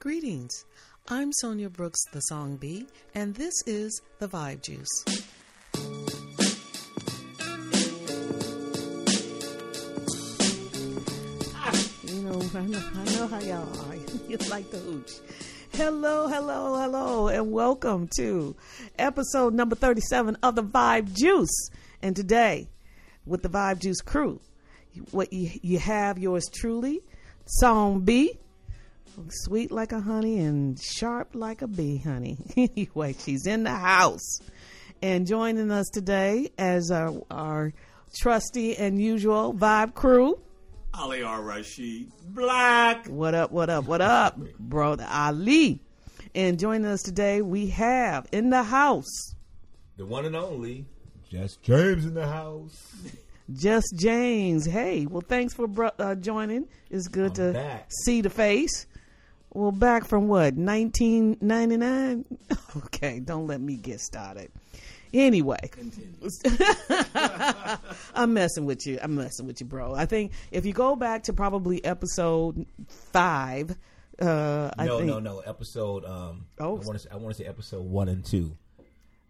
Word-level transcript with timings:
Greetings. 0.00 0.64
I'm 1.08 1.32
Sonia 1.32 1.68
Brooks, 1.68 1.98
the 2.12 2.20
Song 2.20 2.56
Bee, 2.56 2.86
and 3.16 3.34
this 3.34 3.52
is 3.66 4.00
The 4.20 4.28
Vibe 4.28 4.62
Juice. 4.62 4.86
Ah, 11.56 11.72
you 12.04 12.22
know, 12.22 12.40
I 12.54 12.66
know, 12.66 12.82
I 12.94 13.04
know 13.16 13.26
how 13.26 13.40
y'all 13.40 13.90
are. 13.90 13.96
You 14.28 14.36
like 14.48 14.70
the 14.70 14.78
hooch. 14.78 15.10
Hello, 15.72 16.28
hello, 16.28 16.80
hello, 16.80 17.26
and 17.26 17.50
welcome 17.50 18.08
to 18.18 18.54
episode 19.00 19.52
number 19.52 19.74
37 19.74 20.36
of 20.44 20.54
The 20.54 20.62
Vibe 20.62 21.12
Juice. 21.12 21.70
And 22.02 22.14
today, 22.14 22.68
with 23.26 23.42
the 23.42 23.48
Vibe 23.48 23.80
Juice 23.80 24.00
crew, 24.00 24.40
what 25.10 25.32
you, 25.32 25.50
you 25.60 25.80
have 25.80 26.20
yours 26.20 26.44
truly, 26.54 27.00
Song 27.46 28.02
B, 28.02 28.38
sweet 29.30 29.70
like 29.70 29.92
a 29.92 30.00
honey 30.00 30.38
and 30.38 30.78
sharp 30.80 31.30
like 31.34 31.62
a 31.62 31.66
bee, 31.66 31.98
honey. 31.98 32.38
anyway, 32.56 33.14
she's 33.18 33.46
in 33.46 33.64
the 33.64 33.70
house. 33.74 34.40
And 35.02 35.26
joining 35.26 35.70
us 35.70 35.86
today 35.92 36.50
as 36.58 36.90
our, 36.90 37.12
our 37.30 37.72
trusty 38.20 38.76
and 38.76 39.00
usual 39.00 39.54
Vibe 39.54 39.94
crew. 39.94 40.38
Ali 40.94 41.22
R. 41.22 41.40
Rashid 41.42 42.10
Black. 42.30 43.06
What 43.06 43.34
up, 43.34 43.52
what 43.52 43.70
up, 43.70 43.84
what 43.86 44.00
up, 44.00 44.38
brother 44.58 45.06
Ali? 45.08 45.80
And 46.34 46.58
joining 46.58 46.86
us 46.86 47.02
today, 47.02 47.40
we 47.42 47.68
have 47.68 48.26
in 48.32 48.50
the 48.50 48.62
house 48.62 49.34
The 49.96 50.04
one 50.06 50.24
and 50.24 50.34
only. 50.36 50.86
Just 51.30 51.62
James 51.62 52.04
in 52.04 52.14
the 52.14 52.26
house. 52.26 52.92
Just 53.52 53.94
James. 53.96 54.66
Hey, 54.66 55.06
well, 55.06 55.22
thanks 55.26 55.54
for 55.54 55.66
bro- 55.66 55.90
uh, 55.98 56.14
joining. 56.16 56.66
It's 56.90 57.06
good 57.08 57.30
I'm 57.38 57.46
to 57.46 57.52
back. 57.52 57.86
see 58.04 58.20
the 58.20 58.30
face. 58.30 58.86
Well, 59.58 59.72
back 59.72 60.06
from 60.06 60.28
what, 60.28 60.54
1999? 60.54 62.24
Okay, 62.76 63.18
don't 63.18 63.48
let 63.48 63.60
me 63.60 63.74
get 63.74 64.00
started. 64.00 64.52
Anyway, 65.12 65.58
I'm 68.14 68.34
messing 68.34 68.66
with 68.66 68.86
you. 68.86 69.00
I'm 69.02 69.16
messing 69.16 69.48
with 69.48 69.60
you, 69.60 69.66
bro. 69.66 69.94
I 69.94 70.06
think 70.06 70.30
if 70.52 70.64
you 70.64 70.72
go 70.72 70.94
back 70.94 71.24
to 71.24 71.32
probably 71.32 71.84
episode 71.84 72.66
five, 73.12 73.76
uh, 74.20 74.70
I 74.78 74.86
no, 74.86 74.98
think 74.98 75.10
no, 75.10 75.18
no. 75.18 75.40
Episode. 75.40 76.04
Um. 76.04 76.46
Oh. 76.60 76.80
I 76.80 76.84
want 76.84 77.00
to. 77.00 77.12
I 77.12 77.16
want 77.16 77.36
to 77.36 77.42
say 77.42 77.48
episode 77.48 77.84
one 77.84 78.08
and 78.08 78.24
two. 78.24 78.56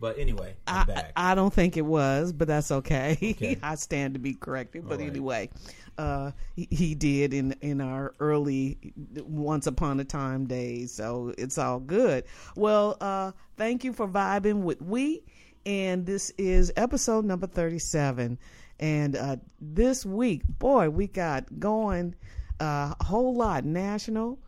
But 0.00 0.18
anyway, 0.18 0.54
I'm 0.66 0.82
I, 0.82 0.84
back. 0.84 1.12
I 1.16 1.34
don't 1.34 1.52
think 1.52 1.76
it 1.76 1.84
was, 1.84 2.32
but 2.32 2.46
that's 2.46 2.70
okay. 2.70 3.18
Okay. 3.20 3.58
I 3.62 3.74
stand 3.74 4.14
to 4.14 4.20
be 4.20 4.34
corrected. 4.34 4.88
But 4.88 5.00
right. 5.00 5.08
anyway, 5.08 5.50
uh, 5.96 6.30
he, 6.54 6.68
he 6.70 6.94
did 6.94 7.34
in 7.34 7.56
in 7.60 7.80
our 7.80 8.14
early 8.20 8.78
once 9.16 9.66
upon 9.66 9.98
a 9.98 10.04
time 10.04 10.46
days, 10.46 10.92
so 10.92 11.34
it's 11.36 11.58
all 11.58 11.80
good. 11.80 12.24
Well, 12.54 12.96
uh, 13.00 13.32
thank 13.56 13.82
you 13.82 13.92
for 13.92 14.06
vibing 14.06 14.62
with 14.62 14.80
we, 14.80 15.24
and 15.66 16.06
this 16.06 16.30
is 16.38 16.72
episode 16.76 17.24
number 17.24 17.48
thirty 17.48 17.80
seven. 17.80 18.38
And 18.80 19.16
uh, 19.16 19.36
this 19.60 20.06
week, 20.06 20.42
boy, 20.46 20.90
we 20.90 21.08
got 21.08 21.58
going 21.58 22.14
uh, 22.60 22.94
a 23.00 23.04
whole 23.04 23.34
lot 23.34 23.64
national 23.64 24.38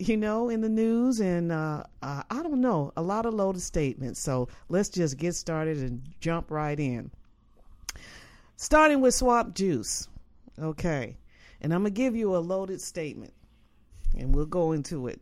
you 0.00 0.16
know, 0.16 0.48
in 0.48 0.62
the 0.62 0.68
news, 0.68 1.20
and 1.20 1.52
uh, 1.52 1.84
uh, 2.02 2.22
I 2.30 2.42
don't 2.42 2.60
know, 2.60 2.92
a 2.96 3.02
lot 3.02 3.26
of 3.26 3.34
loaded 3.34 3.60
statements. 3.60 4.18
So 4.18 4.48
let's 4.70 4.88
just 4.88 5.18
get 5.18 5.34
started 5.34 5.78
and 5.78 6.02
jump 6.20 6.50
right 6.50 6.78
in. 6.78 7.10
Starting 8.56 9.00
with 9.00 9.14
swap 9.14 9.54
juice. 9.54 10.08
Okay. 10.58 11.16
And 11.60 11.74
I'm 11.74 11.82
going 11.82 11.92
to 11.92 11.96
give 11.96 12.16
you 12.16 12.34
a 12.34 12.38
loaded 12.38 12.80
statement, 12.80 13.34
and 14.16 14.34
we'll 14.34 14.46
go 14.46 14.72
into 14.72 15.06
it. 15.06 15.20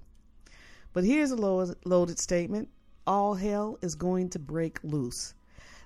But 0.92 1.04
here's 1.04 1.32
a 1.32 1.36
lo- 1.36 1.74
loaded 1.84 2.20
statement 2.20 2.68
All 3.06 3.34
hell 3.34 3.78
is 3.82 3.96
going 3.96 4.30
to 4.30 4.38
break 4.38 4.78
loose. 4.84 5.34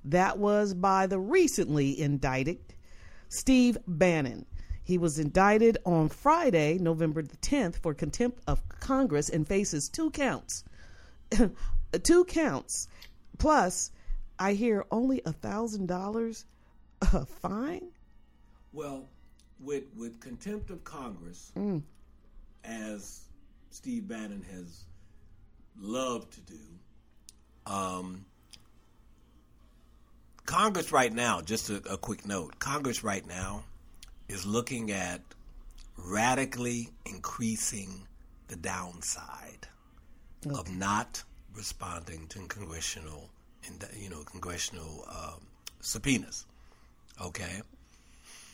That 0.04 0.38
was 0.38 0.74
by 0.74 1.06
the 1.06 1.18
recently 1.18 1.98
indicted 1.98 2.58
Steve 3.30 3.78
Bannon. 3.86 4.44
He 4.84 4.98
was 4.98 5.18
indicted 5.18 5.78
on 5.84 6.08
Friday, 6.08 6.78
November 6.78 7.22
the 7.22 7.36
10th, 7.36 7.76
for 7.76 7.94
contempt 7.94 8.40
of 8.46 8.68
Congress 8.80 9.28
and 9.28 9.46
faces 9.46 9.88
two 9.88 10.10
counts. 10.10 10.64
two 12.02 12.24
counts. 12.24 12.88
Plus, 13.38 13.90
I 14.38 14.54
hear 14.54 14.84
only 14.90 15.22
a 15.24 15.32
thousand 15.32 15.86
dollars 15.86 16.44
fine. 17.40 17.88
Well, 18.72 19.08
with 19.60 19.84
with 19.96 20.20
contempt 20.20 20.70
of 20.70 20.82
Congress, 20.84 21.52
Mm. 21.56 21.82
as 22.64 23.20
Steve 23.70 24.08
Bannon 24.08 24.42
has 24.52 24.84
loved 25.78 26.32
to 26.34 26.40
do, 26.40 26.58
um, 27.66 28.24
Congress 30.44 30.90
right 30.92 31.12
now, 31.12 31.40
just 31.40 31.70
a, 31.70 31.76
a 31.90 31.96
quick 31.96 32.26
note, 32.26 32.58
Congress 32.58 33.04
right 33.04 33.26
now 33.26 33.62
is 34.32 34.46
looking 34.46 34.90
at 34.90 35.20
radically 35.96 36.88
increasing 37.04 38.06
the 38.48 38.56
downside 38.56 39.68
of 40.50 40.74
not 40.74 41.22
responding 41.54 42.26
to 42.28 42.38
congressional, 42.48 43.30
you 43.96 44.08
know, 44.08 44.22
congressional 44.24 45.04
um, 45.08 45.46
subpoenas. 45.80 46.46
Okay. 47.20 47.62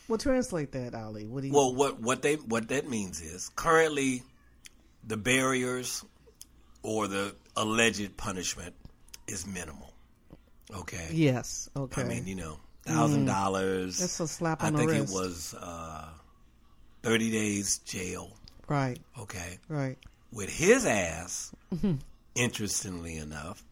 Well, 0.08 0.18
translate 0.18 0.72
that, 0.72 0.94
Ali. 0.94 1.26
What 1.26 1.42
do 1.42 1.48
you? 1.48 1.52
Well, 1.52 1.74
what 1.74 2.00
what 2.00 2.22
they 2.22 2.34
what 2.36 2.68
that 2.68 2.88
means 2.88 3.20
is 3.20 3.50
currently 3.50 4.22
the 5.06 5.16
barriers 5.16 6.04
or 6.82 7.06
the 7.08 7.34
alleged 7.56 8.16
punishment 8.16 8.74
is 9.26 9.46
minimal. 9.46 9.92
Okay. 10.74 11.08
yes. 11.12 11.70
Okay. 11.76 12.02
I 12.02 12.04
mean, 12.04 12.26
you 12.26 12.34
know, 12.34 12.58
thousand 12.88 13.24
dollars. 13.26 13.98
That's 13.98 14.20
a 14.20 14.28
slap 14.28 14.62
I 14.62 14.68
on 14.68 14.72
the 14.74 14.78
face. 14.80 14.88
I 14.88 14.92
think 14.92 15.00
wrist. 15.02 15.12
it 15.12 15.16
was 15.16 15.54
uh, 15.54 16.08
thirty 17.02 17.30
days 17.30 17.78
jail. 17.78 18.36
right. 18.68 18.98
Okay. 19.20 19.58
Right. 19.68 19.98
With 20.32 20.50
his 20.50 20.84
ass, 20.84 21.52
interestingly 22.34 23.16
enough, 23.16 23.64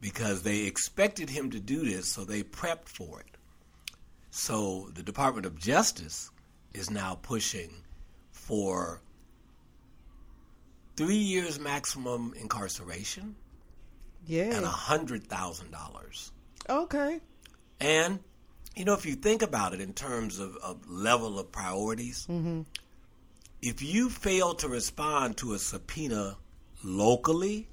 because 0.00 0.42
they 0.42 0.60
expected 0.60 1.28
him 1.30 1.50
to 1.50 1.60
do 1.60 1.84
this, 1.84 2.08
so 2.08 2.24
they 2.24 2.42
prepped 2.42 2.88
for 2.88 3.20
it. 3.20 3.26
So 4.30 4.88
the 4.94 5.02
Department 5.02 5.44
of 5.46 5.58
Justice 5.58 6.30
is 6.72 6.90
now 6.90 7.18
pushing 7.20 7.70
for 8.32 9.00
three 10.96 11.14
years 11.16 11.58
maximum 11.60 12.32
incarceration 12.40 13.34
Yeah. 14.26 14.54
and 14.56 14.64
a 14.64 14.68
hundred 14.68 15.26
thousand 15.26 15.70
dollars. 15.70 16.32
Okay. 16.68 17.20
And 17.80 18.20
you 18.74 18.84
know, 18.84 18.92
if 18.92 19.06
you 19.06 19.14
think 19.14 19.42
about 19.42 19.72
it 19.72 19.80
in 19.80 19.94
terms 19.94 20.38
of, 20.38 20.56
of 20.56 20.88
level 20.88 21.38
of 21.38 21.50
priorities, 21.50 22.26
mm-hmm. 22.28 22.62
if 23.62 23.82
you 23.82 24.10
fail 24.10 24.54
to 24.54 24.68
respond 24.68 25.38
to 25.38 25.54
a 25.54 25.58
subpoena 25.58 26.36
locally, 26.84 27.68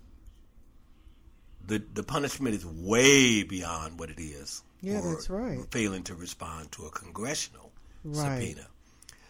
the 1.65 1.83
the 1.93 2.03
punishment 2.03 2.55
is 2.55 2.65
way 2.65 3.43
beyond 3.43 3.99
what 3.99 4.09
it 4.09 4.19
is. 4.21 4.63
Yeah, 4.81 5.01
for 5.01 5.13
that's 5.13 5.29
right. 5.29 5.59
Failing 5.71 6.03
to 6.03 6.15
respond 6.15 6.71
to 6.73 6.85
a 6.85 6.89
congressional 6.89 7.71
Right. 8.03 8.41
subpoena. 8.41 8.67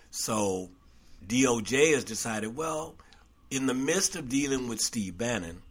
So 0.09 0.69
DOJ 1.27 1.93
has 1.93 2.03
decided, 2.03 2.55
well, 2.55 2.95
in 3.51 3.67
the 3.67 3.73
midst 3.73 4.15
of 4.15 4.29
dealing 4.29 4.67
with 4.67 4.81
Steve 4.81 5.17
Bannon, 5.17 5.61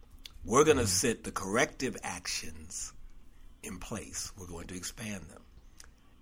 we're 0.45 0.65
going 0.65 0.77
to 0.77 0.85
mm-hmm. 0.85 0.91
set 0.91 1.25
the 1.25 1.33
corrective 1.33 1.97
actions 2.03 2.93
in 3.63 3.79
place. 3.79 4.33
We're 4.39 4.47
going 4.47 4.67
to 4.69 4.77
expand 4.77 5.25
them. 5.31 5.43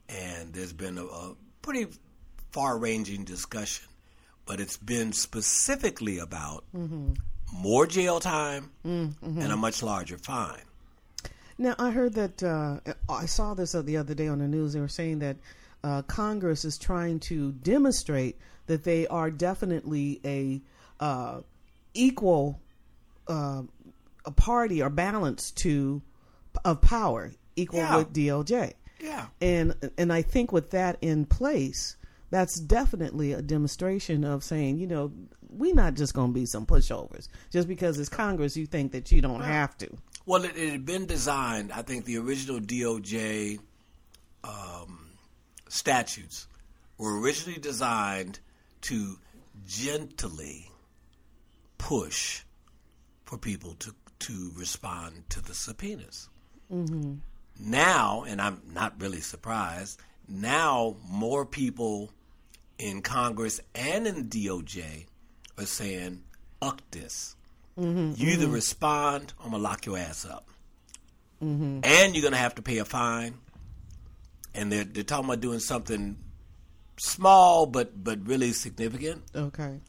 And 0.09 0.53
there's 0.53 0.73
been 0.73 0.99
a, 0.99 1.05
a 1.05 1.35
pretty 1.63 1.87
far 2.51 2.79
ranging 2.79 3.25
discussion, 3.25 3.87
but 4.47 4.61
it's 4.61 4.77
been 4.77 5.13
specifically 5.13 6.19
about 6.19 6.65
more 7.53 7.87
jail 7.87 8.21
time 8.21 8.71
and 8.83 9.53
a 9.53 9.57
much 9.57 9.83
larger 9.83 10.19
fine. 10.19 10.63
Now, 11.59 11.75
I 11.79 11.91
heard 11.91 12.15
that 12.15 12.43
uh, 12.43 12.79
I 13.09 13.27
saw 13.27 13.55
this 13.55 13.73
the 13.73 13.99
other 13.99 14.15
day 14.15 14.29
on 14.29 14.39
the 14.39 14.49
news. 14.49 14.73
They 14.73 14.81
were 14.81 14.89
saying 14.89 15.19
that 15.19 15.37
uh, 15.85 16.03
Congress 16.03 16.65
is 16.65 16.79
trying 16.79 17.21
to 17.21 17.53
demonstrate 17.53 18.39
that 18.67 18.85
they 18.85 19.07
are 19.07 19.31
definitely 19.31 20.21
a 20.25 20.61
uh, 21.03 21.41
equal 21.95 22.61
uh, 23.29 23.63
a 24.25 24.31
party 24.31 24.83
or 24.83 24.91
balance 24.91 25.51
to 25.51 26.03
of 26.64 26.81
power, 26.81 27.32
equal 27.56 27.81
Yeah. 27.81 27.97
with 27.99 28.12
DOJ. 28.12 28.75
Yeah. 29.00 29.26
And 29.41 29.75
and 29.97 30.12
I 30.12 30.23
think 30.23 30.52
with 30.52 30.70
that 30.70 30.99
in 31.00 31.25
place, 31.25 31.97
that's 32.31 32.61
definitely 32.61 33.32
a 33.32 33.43
demonstration 33.43 34.25
of 34.25 34.44
saying, 34.44 34.79
you 34.79 34.87
know, 34.87 35.12
we're 35.49 35.75
not 35.75 35.94
just 35.94 36.14
going 36.14 36.29
to 36.29 36.35
be 36.35 36.47
some 36.47 36.67
pushovers. 36.67 37.29
Just 37.50 37.67
because 37.67 37.99
it's 37.99 38.08
Congress, 38.08 38.56
you 38.56 38.67
think 38.67 38.93
that 38.93 39.11
you 39.11 39.20
don't 39.20 39.41
have 39.41 39.76
to. 39.79 39.88
Well, 40.26 40.44
it, 40.44 40.56
it 40.56 40.70
had 40.70 40.85
been 40.85 41.06
designed. 41.06 41.73
I 41.73 41.82
think 41.82 42.05
the 42.05 42.19
original 42.19 42.61
DOJ 42.61 43.58
um, 44.44 45.08
statutes 45.69 46.47
were 46.99 47.20
originally 47.20 47.58
designed 47.58 48.38
to 48.82 49.19
gently 49.67 50.70
push 51.79 52.43
for 53.25 53.38
people 53.38 53.75
to 53.75 53.94
to 54.20 54.52
respond 54.55 55.25
to 55.31 55.41
the 55.41 55.55
subpoenas. 55.55 56.29
Mm-hmm. 56.73 57.15
Now, 57.59 58.25
and 58.27 58.41
I'm 58.41 58.63
not 58.73 59.01
really 59.01 59.21
surprised. 59.21 60.01
Now, 60.29 60.97
more 61.09 61.45
people 61.45 62.11
in 62.79 63.03
Congress 63.03 63.61
and 63.75 64.07
in 64.07 64.29
the 64.29 64.47
DOJ 64.47 65.07
are 65.59 65.67
saying, 65.67 66.23
"Uck 66.63 66.81
this! 66.91 67.37
Mm-hmm. 67.79 68.13
you 68.17 68.33
either 68.33 68.45
mm-hmm. 68.45 68.55
respond, 68.55 69.35
or 69.39 69.47
I'm 69.47 69.51
gonna 69.53 69.63
lock 69.63 69.87
your 69.87 69.99
ass 69.99 70.25
up, 70.25 70.49
and 71.41 72.15
you're 72.15 72.23
gonna 72.23 72.37
have 72.37 72.55
to 72.57 72.63
pay 72.63 72.79
a 72.79 72.85
fine." 72.85 73.35
And 74.55 74.73
they're 74.73 74.85
they're 74.85 75.05
talking 75.05 75.27
about 75.27 75.41
doing 75.41 75.61
something 75.61 76.17
small 77.01 77.67
but 77.67 78.03
but 78.03 78.27
really 78.27 78.53
significant. 78.53 79.23
Okay. 79.35 79.81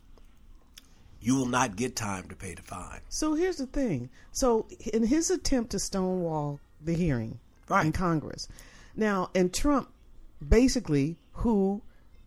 You 1.20 1.36
will 1.36 1.48
not 1.48 1.76
get 1.76 1.96
time 1.96 2.28
to 2.30 2.36
pay 2.36 2.56
the 2.56 2.64
fine. 2.64 3.02
So 3.10 3.36
here's 3.36 3.58
the 3.58 3.68
thing. 3.68 4.10
So 4.32 4.68
in 4.92 5.06
his 5.06 5.30
attempt 5.30 5.72
to 5.72 5.80
stonewall 5.80 6.60
the 6.84 6.94
hearing 6.94 7.40
Right. 7.70 7.86
in 7.86 7.92
Congress, 7.92 8.48
now 8.96 9.30
and 9.34 9.54
Trump, 9.54 9.90
basically, 10.46 11.18
who 11.34 11.82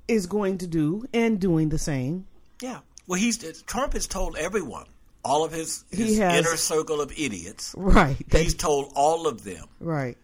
is 0.09 0.27
going 0.27 0.59
to 0.59 0.67
do 0.67 1.07
and 1.13 1.41
doing 1.41 1.69
the 1.69 1.79
same. 1.79 2.27
Yeah. 2.61 2.81
Well, 3.07 3.21
he's 3.21 3.63
Trump 3.63 3.93
has 3.93 4.07
told 4.07 4.37
everyone, 4.37 4.87
all 5.25 5.45
of 5.45 5.53
his, 5.53 5.85
his 5.91 6.19
has- 6.19 6.39
inner 6.39 6.57
circle 6.57 7.01
of 7.01 7.13
idiots. 7.13 7.75
Right. 7.77 8.17
He's 8.33 8.55
told 8.55 8.93
all 8.95 9.27
of 9.27 9.45
them, 9.45 9.67
right. 9.81 10.17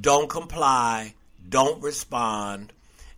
don't 0.00 0.28
comply, 0.28 1.14
don't 1.48 1.82
respond, 1.82 2.72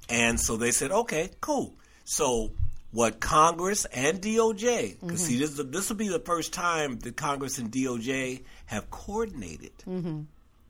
and 0.08 0.38
so 0.38 0.56
they 0.56 0.70
said, 0.70 0.90
okay, 0.90 1.30
cool. 1.40 1.74
So 2.04 2.50
what 2.92 3.20
Congress 3.20 3.84
and 3.86 4.20
DOJ, 4.20 5.00
because 5.00 5.24
see, 5.24 5.34
mm-hmm. 5.34 5.40
this 5.40 5.66
this 5.66 5.88
will 5.88 5.96
be 5.96 6.08
the 6.08 6.18
first 6.18 6.52
time 6.52 6.98
that 7.00 7.16
Congress 7.16 7.58
and 7.58 7.70
DOJ 7.70 8.42
have 8.66 8.90
coordinated 8.90 9.72
mm-hmm. 9.88 10.22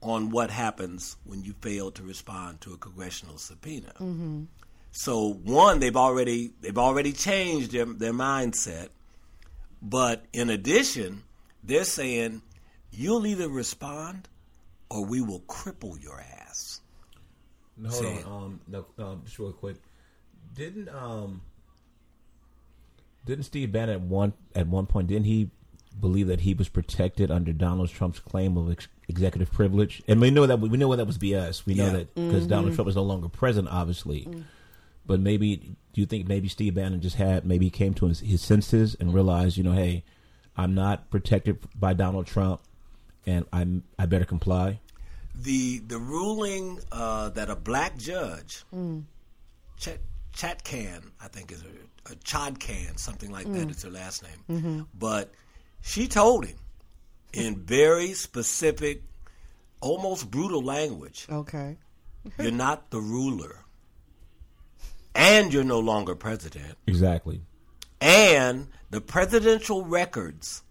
On 0.02 0.31
what 0.31 0.50
happens 0.50 1.17
when 1.25 1.43
you 1.43 1.55
fail 1.61 1.91
to 1.93 2.02
respond 2.02 2.61
to 2.62 2.73
a 2.73 2.76
congressional 2.76 3.38
subpoena. 3.38 3.93
So 4.93 5.32
one, 5.44 5.79
they've 5.79 5.97
already 5.97 6.52
they've 6.61 6.79
already 6.79 7.12
changed 7.12 7.73
their 7.73 7.85
their 7.85 8.12
mindset, 8.12 8.88
but 9.81 10.25
in 10.32 10.50
addition, 10.50 11.23
they're 11.62 11.85
saying 11.85 12.43
you'll 12.91 13.26
either 13.26 13.49
respond 13.49 14.29
or 14.88 15.05
we 15.05 15.20
will 15.20 15.41
cripple 15.41 16.02
your 16.02 16.20
ass. 16.20 16.81
No, 17.76 17.88
hold 17.88 18.02
Say 18.02 18.23
on. 18.25 18.44
Um, 18.44 18.61
no, 18.67 18.87
um, 18.99 19.23
just 19.25 19.38
real 19.38 19.52
quick. 19.52 19.76
Didn't 20.55 20.88
um, 20.88 21.43
didn't 23.25 23.44
Steve 23.44 23.70
Bannon 23.70 23.94
at 23.94 24.00
one 24.00 24.32
at 24.55 24.67
one 24.67 24.87
point 24.87 25.06
didn't 25.06 25.26
he 25.26 25.50
believe 26.00 26.26
that 26.29 26.41
he 26.41 26.55
was 26.55 26.69
protected 26.69 27.31
under 27.31 27.52
Donald 27.52 27.91
Trump's 27.91 28.20
claim 28.20 28.56
of 28.56 28.70
ex- 28.70 28.88
executive 29.08 29.52
privilege? 29.52 30.02
And 30.08 30.20
we 30.20 30.31
know 30.31 30.47
that 30.47 30.61
we 30.61 30.76
know 30.76 30.94
that 30.94 31.06
was 31.06 31.19
BS. 31.19 31.67
We 31.67 31.75
know 31.75 31.87
Yeah. 31.87 31.93
that 31.93 32.14
because 32.14 32.47
Donald 32.47 32.69
mm-hmm. 32.69 32.76
Trump 32.76 32.88
is 32.88 32.97
no 32.97 33.02
longer 33.02 33.29
president, 33.29 33.73
obviously. 33.73 34.23
Mm. 34.23 34.44
But 35.06 35.20
maybe 35.20 35.56
do 35.93 36.00
you 36.00 36.06
think 36.06 36.29
maybe 36.29 36.49
Steve 36.49 36.75
Bannon 36.75 37.00
just 37.00 37.17
had 37.17 37.44
maybe 37.44 37.67
he 37.67 37.70
came 37.70 37.94
to 37.94 38.06
his, 38.06 38.20
his 38.20 38.41
senses 38.43 38.94
and 39.00 39.12
realized, 39.12 39.56
you 39.56 39.64
know, 39.64 39.73
hey, 39.73 40.05
I'm 40.56 40.75
not 40.75 41.11
protected 41.11 41.58
by 41.79 41.94
Donald 41.94 42.26
Trump, 42.26 42.61
and 43.26 43.47
I'm 43.52 43.85
I 43.99 44.06
better 44.06 44.25
comply. 44.25 44.81
The 45.35 45.79
the 45.79 45.99
ruling 45.99 46.81
uh, 46.93 47.31
that 47.31 47.50
a 47.50 47.56
black 47.56 47.97
judge, 47.97 48.64
mm. 48.75 49.05
Chat 49.79 49.99
Chatkan, 50.35 51.11
I 51.20 51.29
think 51.29 51.52
is 51.52 51.62
a, 51.62 52.12
a 52.12 52.17
Chodkan, 52.17 52.99
something 52.99 53.31
like 53.31 53.47
that. 53.47 53.67
Mm. 53.67 53.70
It's 53.70 53.82
her 53.82 53.91
last 53.91 54.23
name, 54.23 54.58
mm-hmm. 54.58 54.81
but 54.99 55.32
she 55.80 56.08
told 56.08 56.46
him 56.46 56.56
in 57.32 57.56
very 57.64 58.12
specific, 58.14 59.02
almost 59.80 60.30
brutal 60.30 60.62
language, 60.62 61.26
Okay. 61.30 61.78
"You're 62.38 62.50
not 62.50 62.90
the 62.90 63.00
ruler, 63.00 63.64
and 65.14 65.52
you're 65.52 65.64
no 65.64 65.80
longer 65.80 66.14
president." 66.14 66.76
Exactly. 66.86 67.42
and 68.02 68.66
the 68.90 69.00
presidential 69.00 69.84
records 69.84 70.62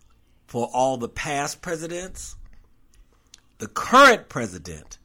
for 0.48 0.66
all 0.74 0.98
the 0.98 1.08
past 1.08 1.62
presidents, 1.62 2.36
the 3.60 3.68
current 3.68 4.28
president 4.30 4.98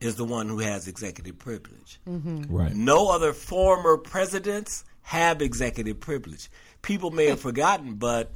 is 0.00 0.14
the 0.14 0.24
one 0.24 0.48
who 0.48 0.60
has 0.60 0.86
executive 0.86 1.36
privilege. 1.40 1.98
Mm-hmm. 2.08 2.44
Right. 2.54 2.72
No 2.74 3.08
other 3.10 3.32
former 3.32 3.96
presidents 3.98 4.84
have 5.02 5.42
executive 5.42 5.98
privilege. 5.98 6.48
People 6.82 7.10
may 7.10 7.26
have 7.26 7.40
forgotten, 7.40 7.96
but 7.96 8.32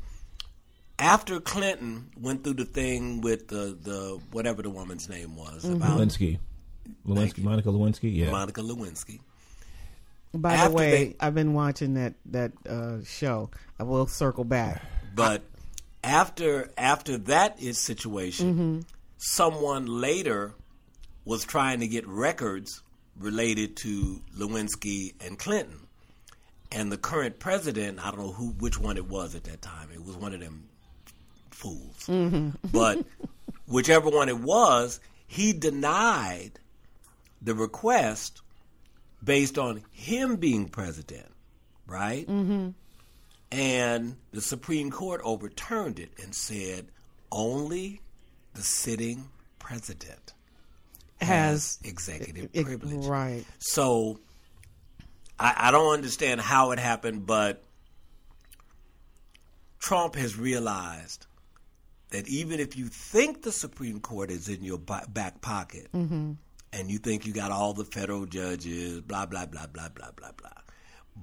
after 0.98 1.40
Clinton 1.40 2.10
went 2.20 2.44
through 2.44 2.54
the 2.54 2.64
thing 2.64 3.20
with 3.20 3.48
the, 3.48 3.76
the 3.82 4.20
whatever 4.32 4.62
the 4.62 4.70
woman's 4.70 5.08
name 5.08 5.36
was 5.36 5.64
about 5.64 5.98
Lewinsky. 5.98 6.38
Lewinsky, 7.06 7.42
Monica 7.42 7.68
Lewinsky, 7.68 8.14
yeah. 8.14 8.30
Monica 8.30 8.60
Lewinsky, 8.62 9.20
By 10.34 10.54
After 10.54 10.68
the 10.70 10.74
way, 10.76 10.90
they- 10.90 11.16
I've 11.20 11.34
been 11.34 11.52
watching 11.54 11.94
that 11.94 12.14
that 12.26 12.52
uh, 12.68 13.02
show. 13.04 13.50
I 13.78 13.82
will 13.82 14.06
circle 14.06 14.44
back. 14.44 14.82
But 15.14 15.42
after 16.04 16.70
after 16.78 17.18
that 17.18 17.60
is 17.60 17.78
situation, 17.78 18.84
someone 19.18 19.86
later 19.86 20.54
was 21.24 21.44
trying 21.44 21.80
to 21.80 21.88
get 21.88 22.06
records 22.06 22.82
related 23.18 23.76
to 23.78 24.20
Lewinsky 24.38 25.14
and 25.20 25.38
Clinton. 25.38 25.80
And 26.70 26.92
the 26.92 26.98
current 26.98 27.38
president, 27.38 28.04
I 28.04 28.10
don't 28.10 28.20
know 28.20 28.32
who 28.32 28.50
which 28.58 28.78
one 28.78 28.96
it 28.96 29.08
was 29.08 29.34
at 29.34 29.44
that 29.44 29.62
time. 29.62 29.88
It 29.92 30.04
was 30.04 30.16
one 30.16 30.34
of 30.34 30.40
them 30.40 30.68
fools. 31.56 32.08
But 32.72 33.04
whichever 33.66 34.08
one 34.10 34.28
it 34.28 34.38
was, 34.38 35.00
he 35.26 35.52
denied 35.52 36.52
the 37.42 37.54
request 37.54 38.42
based 39.24 39.58
on 39.58 39.82
him 39.90 40.36
being 40.36 40.68
president, 40.68 41.26
right? 41.86 42.28
And 43.50 44.16
the 44.32 44.40
Supreme 44.40 44.90
Court 44.90 45.20
overturned 45.24 45.98
it 45.98 46.10
and 46.22 46.34
said 46.34 46.86
only 47.32 48.00
the 48.54 48.62
sitting 48.62 49.28
president 49.58 50.34
Has 51.20 51.78
executive 51.84 52.50
it- 52.52 52.64
privilege. 52.64 53.06
right? 53.06 53.44
So 53.58 54.18
I, 55.38 55.54
I 55.56 55.70
don't 55.70 55.92
understand 55.94 56.40
how 56.40 56.70
it 56.72 56.78
happened, 56.78 57.26
but 57.26 57.62
Trump 59.78 60.14
has 60.16 60.36
realized 60.36 61.26
that 62.16 62.28
even 62.28 62.60
if 62.60 62.76
you 62.78 62.86
think 62.86 63.42
the 63.42 63.52
Supreme 63.52 64.00
Court 64.00 64.30
is 64.30 64.48
in 64.48 64.62
your 64.62 64.78
back 64.78 65.42
pocket 65.42 65.88
mm-hmm. 65.92 66.32
and 66.72 66.90
you 66.90 66.96
think 66.98 67.26
you 67.26 67.34
got 67.34 67.50
all 67.50 67.74
the 67.74 67.84
federal 67.84 68.24
judges, 68.24 69.02
blah, 69.02 69.26
blah, 69.26 69.44
blah, 69.44 69.66
blah, 69.66 69.90
blah, 69.90 70.10
blah, 70.16 70.32
blah, 70.32 70.50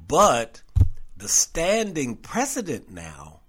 but 0.08 0.62
the 1.18 1.28
standing 1.28 2.16
precedent 2.16 2.92
now 2.92 3.40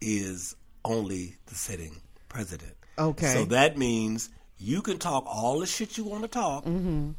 is 0.00 0.56
only 0.86 1.36
the 1.46 1.54
sitting 1.54 2.00
president. 2.30 2.74
Okay. 2.98 3.34
So 3.34 3.44
that 3.46 3.76
means 3.76 4.30
you 4.56 4.80
can 4.80 4.98
talk 4.98 5.24
all 5.26 5.60
the 5.60 5.66
shit 5.66 5.98
you 5.98 6.04
want 6.04 6.22
to 6.22 6.28
talk. 6.28 6.64
Mm-hmm. 6.64 7.10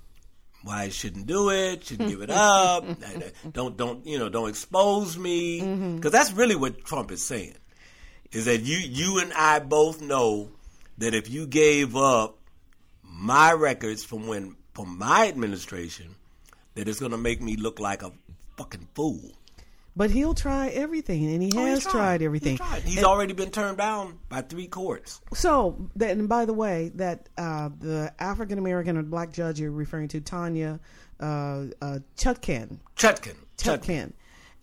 Why 0.63 0.84
I 0.84 0.89
shouldn't 0.89 1.27
do 1.27 1.51
it? 1.51 1.84
Shouldn't 1.84 2.10
give 2.10 2.22
it 2.22 2.29
up? 2.31 2.84
Uh, 2.84 3.19
don't 3.51 3.77
don't 3.77 4.07
you 4.07 4.17
know? 4.17 4.29
Don't 4.29 4.50
expose 4.50 5.15
me 5.15 5.62
mm-hmm. 5.62 5.95
because 5.98 6.12
that's 6.12 6.31
really 6.31 6.55
what 6.55 6.84
Trump 6.84 7.12
is 7.12 7.24
saying. 7.24 7.57
Is 8.36 8.46
that 8.46 8.62
you 8.63 8.77
you 8.77 9.20
and 9.20 9.32
I 9.34 9.60
both 9.60 10.01
know 10.01 10.50
that 10.98 11.13
if 11.13 11.30
you 11.30 11.48
gave 11.48 11.96
up 11.96 12.38
my 13.04 13.54
records 13.54 14.04
from 14.04 14.27
when 14.27 14.56
from 14.74 14.98
my 14.98 15.27
administration, 15.30 16.15
that 16.75 16.88
it's 16.89 17.00
going 17.00 17.13
to 17.13 17.18
make 17.18 17.42
me 17.42 17.56
look 17.56 17.80
like 17.80 18.04
a 18.04 18.12
fucking 18.58 18.89
fool. 18.94 19.32
But 19.98 20.12
he'll 20.12 20.34
try 20.34 20.68
everything, 20.68 21.25
and 21.34 21.42
he 21.42 21.54
Oh, 21.56 21.65
has 21.65 21.84
he's 21.86 21.92
tried 21.94 22.22
everything. 22.22 22.58
He's, 22.58 22.60
tried. 22.60 22.82
He's 22.84 22.98
And- 22.98 23.06
already 23.06 23.32
been 23.32 23.51
turned 23.51 23.77
down 23.77 24.20
by 24.27 24.42
three 24.42 24.68
courts. 24.68 25.22
So, 25.34 25.89
and 26.01 26.27
by 26.27 26.44
the 26.44 26.54
way, 26.54 26.92
that 26.96 27.30
uh, 27.38 27.70
the 27.80 28.13
African 28.20 28.58
American 28.60 28.98
or 28.98 29.04
black 29.04 29.32
judge 29.32 29.62
you're 29.62 29.72
referring 29.72 30.10
to, 30.10 30.20
Tanya 30.20 30.82
uh, 31.22 31.24
uh, 31.82 32.00
Chutkan, 32.18 32.80
Chutkin. 32.98 33.36
Chutkin. 33.58 33.80
Chutkan, 33.80 34.13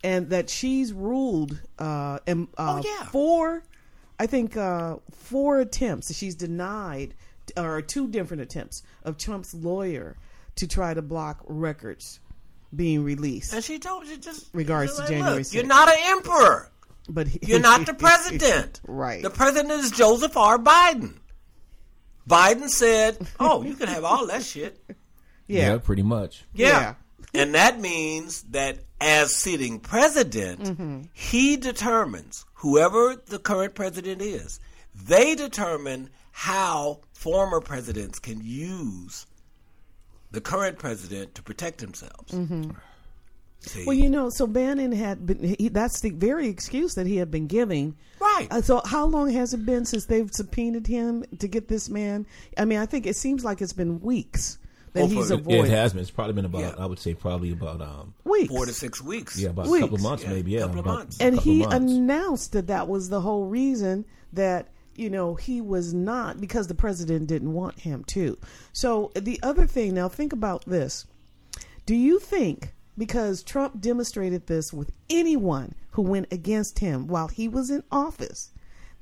and 0.03 0.29
that 0.29 0.49
she's 0.49 0.91
ruled 0.93 1.59
uh, 1.79 2.19
and, 2.27 2.47
uh, 2.57 2.81
Oh, 2.83 2.83
yeah. 2.87 3.05
four, 3.05 3.63
I 4.19 4.27
think 4.27 4.57
uh, 4.57 4.97
four 5.11 5.59
attempts. 5.59 6.13
She's 6.15 6.35
denied, 6.35 7.13
or 7.57 7.81
two 7.81 8.07
different 8.07 8.41
attempts 8.43 8.83
of 9.03 9.17
Trump's 9.17 9.53
lawyer 9.53 10.17
to 10.57 10.67
try 10.67 10.93
to 10.93 11.01
block 11.01 11.41
records 11.47 12.19
being 12.75 13.03
released. 13.03 13.53
And 13.53 13.63
she 13.63 13.79
told 13.79 14.07
you 14.07 14.17
just 14.17 14.49
Regards 14.53 14.91
she's 14.91 15.01
to 15.01 15.07
January 15.07 15.37
Look, 15.39 15.53
you're 15.53 15.65
not 15.65 15.89
an 15.89 15.97
emperor. 16.05 16.69
But 17.09 17.27
he- 17.27 17.39
You're 17.43 17.59
not 17.59 17.85
the 17.85 17.93
president. 18.05 18.81
right? 18.87 19.21
The 19.21 19.29
president 19.29 19.71
is 19.71 19.91
Joseph 19.91 20.35
R. 20.37 20.57
Biden. 20.57 21.17
Biden 22.29 22.69
said, 22.69 23.17
"Oh, 23.39 23.63
you 23.63 23.75
can 23.75 23.89
have 23.89 24.05
all 24.05 24.27
that 24.27 24.43
shit." 24.43 24.81
yeah. 25.47 25.77
pretty 25.77 26.03
much. 26.03 26.45
Yeah. 26.53 26.95
And 27.33 27.55
that 27.55 27.79
means 27.79 28.43
that 28.43 28.79
as 29.01 29.35
sitting 29.35 29.79
president, 29.79 31.09
he 31.13 31.57
determines 31.57 32.45
whoever 32.55 33.15
the 33.15 33.39
current 33.39 33.75
president 33.75 34.21
is. 34.21 34.59
They 34.95 35.35
determine 35.35 36.09
how 36.31 36.99
former 37.13 37.59
presidents 37.59 38.19
can 38.19 38.41
use 38.43 39.25
the 40.31 40.41
current 40.41 40.79
president 40.79 41.35
to 41.35 41.43
protect 41.43 41.79
themselves. 41.79 42.33
See? 43.65 43.85
Well, 43.85 43.95
you 43.95 44.09
know, 44.09 44.29
so 44.29 44.45
Bannon 44.45 44.91
had 44.91 45.25
been, 45.25 45.55
he, 45.57 45.69
that's 45.69 46.01
the 46.01 46.09
very 46.09 46.49
excuse 46.49 46.95
that 46.95 47.07
he 47.07 47.15
had 47.17 47.31
been 47.31 47.47
giving. 47.47 47.95
Right. 48.19 48.47
Uh, 48.51 48.61
so 48.61 48.81
how 48.83 49.05
long 49.05 49.29
has 49.31 49.53
it 49.53 49.65
been 49.65 49.85
since 49.85 50.05
they've 50.05 50.29
subpoenaed 50.31 50.85
him 50.85 51.23
to 51.39 51.47
get 51.47 51.69
this 51.69 51.89
man? 51.89 52.25
I 52.57 52.65
mean, 52.65 52.79
I 52.79 52.85
think 52.85 53.05
it 53.05 53.15
seems 53.15 53.45
like 53.45 53.61
it's 53.61 53.71
been 53.71 54.01
weeks 54.01 54.57
that 54.93 55.03
Oh, 55.03 55.07
he's 55.07 55.27
for- 55.27 55.33
It, 55.35 55.39
avoided. 55.41 55.65
it 55.65 55.69
has 55.71 55.93
been. 55.93 56.01
It's 56.01 56.11
probably 56.11 56.33
been 56.33 56.45
about. 56.45 56.61
Yeah. 56.61 56.75
I 56.77 56.85
would 56.85 56.99
say 56.99 57.13
probably 57.13 57.51
about. 57.51 57.81
Um, 57.81 58.13
weeks. 58.23 58.49
Four 58.53 58.65
to 58.65 58.73
six 58.73 59.01
weeks. 59.01 59.37
yeah, 59.39 59.49
about 59.49 59.67
Weeks. 59.67 59.79
a 59.79 59.81
couple 59.81 59.95
of 59.97 60.01
months, 60.03 60.23
Yeah, 60.23 60.29
maybe. 60.29 60.51
Yeah, 60.51 60.59
couple 60.61 60.79
of 60.79 60.85
about 60.85 60.95
months. 60.99 61.17
and 61.19 61.35
couple 61.35 61.51
he 61.53 61.59
months. 61.59 61.75
announced 61.75 62.51
that 62.53 62.67
that 62.67 62.87
was 62.87 63.09
the 63.09 63.21
whole 63.21 63.45
reason 63.45 64.05
that 64.33 64.69
you 64.95 65.09
know 65.09 65.35
he 65.35 65.59
was 65.61 65.93
not 65.93 66.39
because 66.39 66.67
the 66.67 66.75
president 66.75 67.27
didn't 67.27 67.53
want 67.53 67.79
him 67.79 68.03
to. 68.05 68.37
So 68.71 69.11
the 69.15 69.39
other 69.43 69.65
thing, 69.67 69.93
now 69.95 70.07
think 70.09 70.31
about 70.33 70.63
this: 70.65 71.05
Do 71.85 71.95
you 71.95 72.19
think 72.19 72.73
because 72.97 73.41
Trump 73.41 73.81
demonstrated 73.81 74.45
this 74.47 74.71
with 74.71 74.91
anyone 75.09 75.73
who 75.91 76.03
went 76.03 76.27
against 76.31 76.77
him 76.79 77.07
while 77.07 77.27
he 77.27 77.47
was 77.47 77.71
in 77.71 77.83
office, 77.91 78.51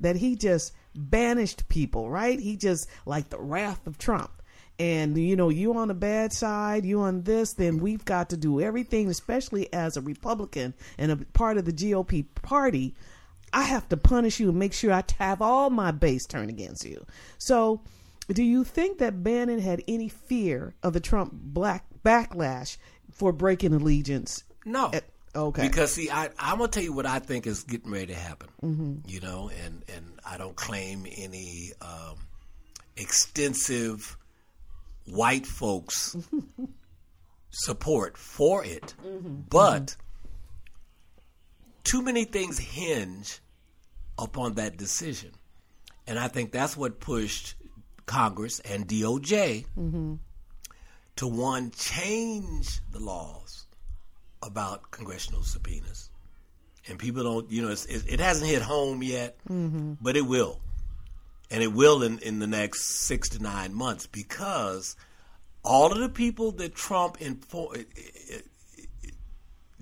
that 0.00 0.16
he 0.16 0.34
just 0.36 0.72
banished 0.94 1.68
people? 1.68 2.08
Right? 2.10 2.40
He 2.40 2.56
just 2.56 2.88
like 3.04 3.28
the 3.28 3.38
wrath 3.40 3.86
of 3.86 3.98
Trump. 3.98 4.30
And 4.78 5.16
you 5.16 5.36
know, 5.36 5.48
you 5.48 5.76
on 5.76 5.88
the 5.88 5.94
bad 5.94 6.32
side, 6.32 6.84
you 6.84 7.00
on 7.00 7.22
this, 7.22 7.52
then 7.52 7.78
we've 7.78 8.04
got 8.04 8.30
to 8.30 8.36
do 8.36 8.60
everything, 8.60 9.08
especially 9.08 9.72
as 9.72 9.96
a 9.96 10.00
Republican 10.00 10.74
and 10.98 11.12
a 11.12 11.16
part 11.16 11.58
of 11.58 11.64
the 11.64 11.72
GOP 11.72 12.26
party. 12.34 12.94
I 13.52 13.64
have 13.64 13.88
to 13.90 13.96
punish 13.96 14.40
you 14.40 14.48
and 14.48 14.58
make 14.58 14.72
sure 14.72 14.92
I 14.92 15.04
have 15.18 15.42
all 15.42 15.68
my 15.68 15.90
base 15.90 16.26
turn 16.26 16.48
against 16.48 16.86
you. 16.86 17.04
So, 17.36 17.82
do 18.28 18.42
you 18.42 18.64
think 18.64 18.98
that 18.98 19.22
Bannon 19.22 19.60
had 19.60 19.82
any 19.86 20.08
fear 20.08 20.74
of 20.82 20.94
the 20.94 21.00
Trump 21.00 21.32
black 21.32 21.84
backlash 22.02 22.78
for 23.10 23.32
breaking 23.32 23.74
allegiance? 23.74 24.44
No. 24.64 24.88
Eh, 24.88 25.00
okay. 25.34 25.68
Because 25.68 25.92
see, 25.92 26.10
I 26.10 26.30
I'm 26.38 26.58
gonna 26.58 26.68
tell 26.68 26.82
you 26.82 26.94
what 26.94 27.06
I 27.06 27.18
think 27.18 27.46
is 27.46 27.62
getting 27.64 27.90
ready 27.90 28.06
to 28.06 28.14
happen. 28.14 28.48
Mm-hmm. 28.62 28.94
You 29.06 29.20
know, 29.20 29.50
and 29.64 29.84
and 29.94 30.18
I 30.24 30.38
don't 30.38 30.56
claim 30.56 31.06
any 31.14 31.72
um, 31.82 32.16
extensive 32.96 34.16
white 35.06 35.46
folks 35.46 36.16
support 37.50 38.16
for 38.16 38.64
it, 38.64 38.94
Mm-hmm. 39.04 39.40
but 39.48 39.96
too 41.84 42.02
many 42.02 42.24
things 42.24 42.58
hinge 42.58 43.40
upon 44.18 44.54
that 44.54 44.76
decision, 44.76 45.30
and 46.06 46.18
I 46.18 46.28
think 46.28 46.52
that's 46.52 46.76
what 46.76 47.00
pushed 47.00 47.54
Congress 48.06 48.60
and 48.60 48.86
DOJ 48.86 49.66
Mm-hmm. 49.78 50.14
to 51.16 51.26
one 51.28 51.70
change 51.72 52.80
the 52.90 52.98
laws 53.00 53.66
about 54.42 54.90
congressional 54.90 55.42
subpoenas. 55.42 56.08
And 56.88 56.98
people 56.98 57.22
don't, 57.22 57.48
you 57.50 57.62
know, 57.62 57.70
it, 57.70 57.86
it 57.88 58.18
hasn't 58.18 58.50
hit 58.50 58.60
home 58.62 59.02
yet, 59.04 59.36
but 59.48 60.16
it 60.16 60.26
will. 60.26 60.58
And 61.52 61.62
it 61.62 61.72
will 61.72 62.02
in, 62.02 62.18
in 62.20 62.38
the 62.38 62.46
next 62.46 62.86
six 62.86 63.28
to 63.30 63.42
nine 63.42 63.74
months 63.74 64.06
because 64.06 64.96
all 65.62 65.92
of 65.92 65.98
the 65.98 66.08
people 66.08 66.52
that 66.52 66.74
Trump 66.74 67.18
info- 67.20 67.68
eh, 67.68 67.84
eh, 67.96 68.38
eh, 68.38 69.10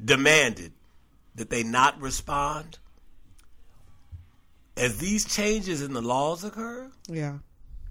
demanded 0.02 0.72
that 1.36 1.50
they 1.50 1.62
not 1.62 2.00
respond, 2.00 2.78
as 4.76 4.98
these 4.98 5.24
changes 5.24 5.82
in 5.82 5.92
the 5.92 6.02
laws 6.02 6.44
occur, 6.44 6.90
yeah. 7.08 7.38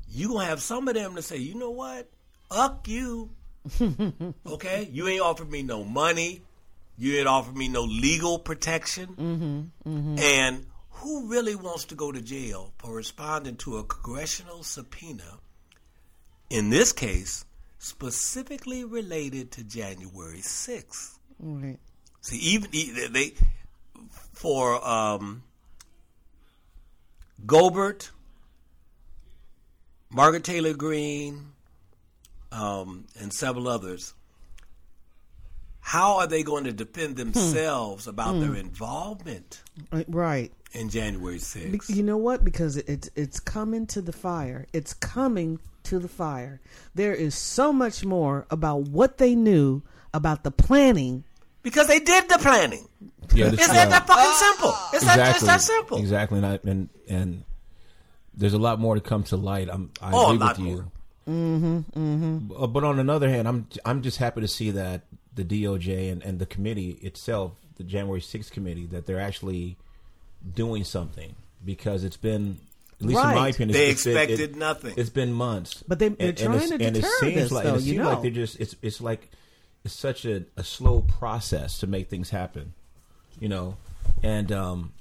you 0.10 0.30
gonna 0.30 0.46
have 0.46 0.62
some 0.62 0.88
of 0.88 0.96
them 0.96 1.16
to 1.16 1.22
say, 1.22 1.38
you 1.38 1.56
know 1.56 1.72
what, 1.72 2.10
fuck 2.50 2.88
you. 2.88 3.30
okay, 4.46 4.88
you 4.92 5.08
ain't 5.08 5.22
offered 5.22 5.52
me 5.52 5.64
no 5.64 5.84
money, 5.84 6.42
you 6.98 7.18
ain't 7.18 7.28
offered 7.28 7.56
me 7.56 7.68
no 7.68 7.84
legal 7.84 8.40
protection, 8.40 9.08
mm-hmm. 9.08 9.90
Mm-hmm. 9.90 10.20
and 10.20 10.66
who 11.00 11.28
really 11.28 11.56
wants 11.56 11.86
to 11.86 11.96
go 11.96 12.12
to 12.12 12.22
jail 12.22 12.74
for 12.78 12.96
responding 12.96 13.56
to 13.58 13.78
a 13.78 13.84
congressional 13.84 14.64
subpoena? 14.64 15.40
In 16.50 16.70
this 16.70 16.92
case, 16.92 17.46
specifically 17.78 18.84
related 18.84 19.52
to 19.52 19.64
January 19.64 20.42
sixth. 20.42 21.20
Right. 21.40 21.80
See, 22.22 22.38
even 22.38 22.70
they, 23.14 23.34
for 24.34 24.86
um, 24.86 25.44
Gobert, 27.46 28.12
Margaret 30.10 30.44
Taylor 30.44 30.74
Greene, 30.74 31.54
um, 32.52 33.06
and 33.20 33.32
several 33.32 33.68
others. 33.68 34.14
How 35.82 36.18
are 36.18 36.28
they 36.28 36.44
going 36.44 36.66
to 36.66 36.74
defend 36.74 37.16
themselves 37.16 38.06
about 38.08 38.40
their 38.40 38.56
involvement 38.56 39.64
Right. 40.08 40.52
In 40.72 40.90
January 40.90 41.36
Be- 41.36 41.40
6th? 41.42 41.96
You 41.96 42.04
know 42.04 42.18
what? 42.18 42.44
Because 42.44 42.78
it's 42.78 43.10
it's 43.16 43.40
coming 43.40 43.86
to 43.88 44.02
the 44.02 44.12
fire. 44.14 44.66
It's 44.74 44.94
coming 44.94 45.60
to 45.84 46.00
the 46.00 46.08
fire. 46.10 46.60
There 46.96 47.14
is 47.14 47.36
so 47.36 47.72
much 47.74 48.06
more 48.06 48.46
about 48.52 48.82
what 48.90 49.18
they 49.18 49.36
knew 49.36 49.82
about 50.14 50.44
the 50.44 50.52
planning. 50.52 51.24
Because 51.64 51.88
they 51.88 52.00
did 52.00 52.30
the 52.30 52.38
planning. 52.38 52.88
Yeah, 53.34 53.50
this 53.50 53.60
It's 53.60 53.64
is, 53.64 53.70
that, 53.74 53.88
uh, 53.88 53.90
that 53.92 54.08
fucking 54.08 54.34
simple. 54.34 54.74
It's 54.94 55.06
that, 55.06 55.20
it's 55.20 55.42
exactly. 55.44 55.48
that 55.48 55.62
simple. 55.62 55.98
Exactly, 55.98 56.38
and, 56.40 56.46
I, 56.48 56.60
and 56.64 56.90
and 57.08 57.44
there's 58.34 58.54
a 58.54 58.58
lot 58.58 58.80
more 58.80 58.96
to 58.96 59.02
come 59.02 59.24
to 59.24 59.36
light. 59.38 59.68
I'm, 59.72 59.92
I 60.02 60.12
Oh, 60.14 60.18
a 60.18 60.26
agree 60.30 60.38
lot 60.40 60.58
with 60.58 60.68
you. 60.68 60.92
more. 61.28 61.84
Uh, 62.58 62.68
But 62.68 62.84
on 62.84 63.00
another 63.00 63.30
hand, 63.30 63.48
I'm 63.48 63.68
I'm 63.86 64.02
just 64.02 64.18
happy 64.18 64.42
to 64.42 64.48
see 64.48 64.72
that 64.72 65.04
the 65.34 65.44
DOJ 65.44 66.12
and, 66.12 66.24
and 66.24 66.40
the 66.40 66.46
committee 66.46 66.92
itself, 67.02 67.54
the 67.76 67.84
January 67.84 68.20
6th 68.22 68.52
committee, 68.52 68.86
that 68.88 69.06
they're 69.06 69.20
actually 69.22 69.78
doing 70.54 70.84
something 70.84 71.36
because 71.64 72.04
it's 72.04 72.18
been, 72.18 72.58
at 73.02 73.06
least 73.08 73.20
in 73.20 73.36
my 73.36 73.50
opinion, 73.50 73.74
They 73.78 73.90
it's 73.90 74.06
expected 74.06 74.40
it- 74.40 74.56
nothing. 74.56 74.94
It's 74.98 75.10
been 75.10 75.34
months, 75.34 75.84
But 75.88 76.00
they- 76.00 76.10
they're 76.10 76.30
And- 76.30 76.30
and 76.30 76.38
trying 76.38 76.56
it's- 76.56 76.70
to 76.70 76.76
and 76.76 76.84
it 76.98 77.02
deter 77.02 77.10
seems 77.20 77.36
this, 77.36 77.52
like, 77.52 77.64
though, 77.64 77.70
and 77.76 77.82
it 77.82 77.86
you 77.86 77.94
seems 77.94 78.06
like 78.06 78.22
they're 78.22 78.32
just 78.32 78.60
it's 78.60 78.76
it's 78.82 79.02
like 79.02 79.30
it's 79.84 79.94
such 79.94 80.26
a, 80.26 80.46
a 80.58 80.64
slow 80.64 81.02
process 81.02 81.80
to 81.80 81.88
make 81.88 82.10
things 82.10 82.30
happen, 82.32 82.74
you 83.40 83.48
know, 83.50 83.78
and 84.24 84.52
um, 84.52 84.94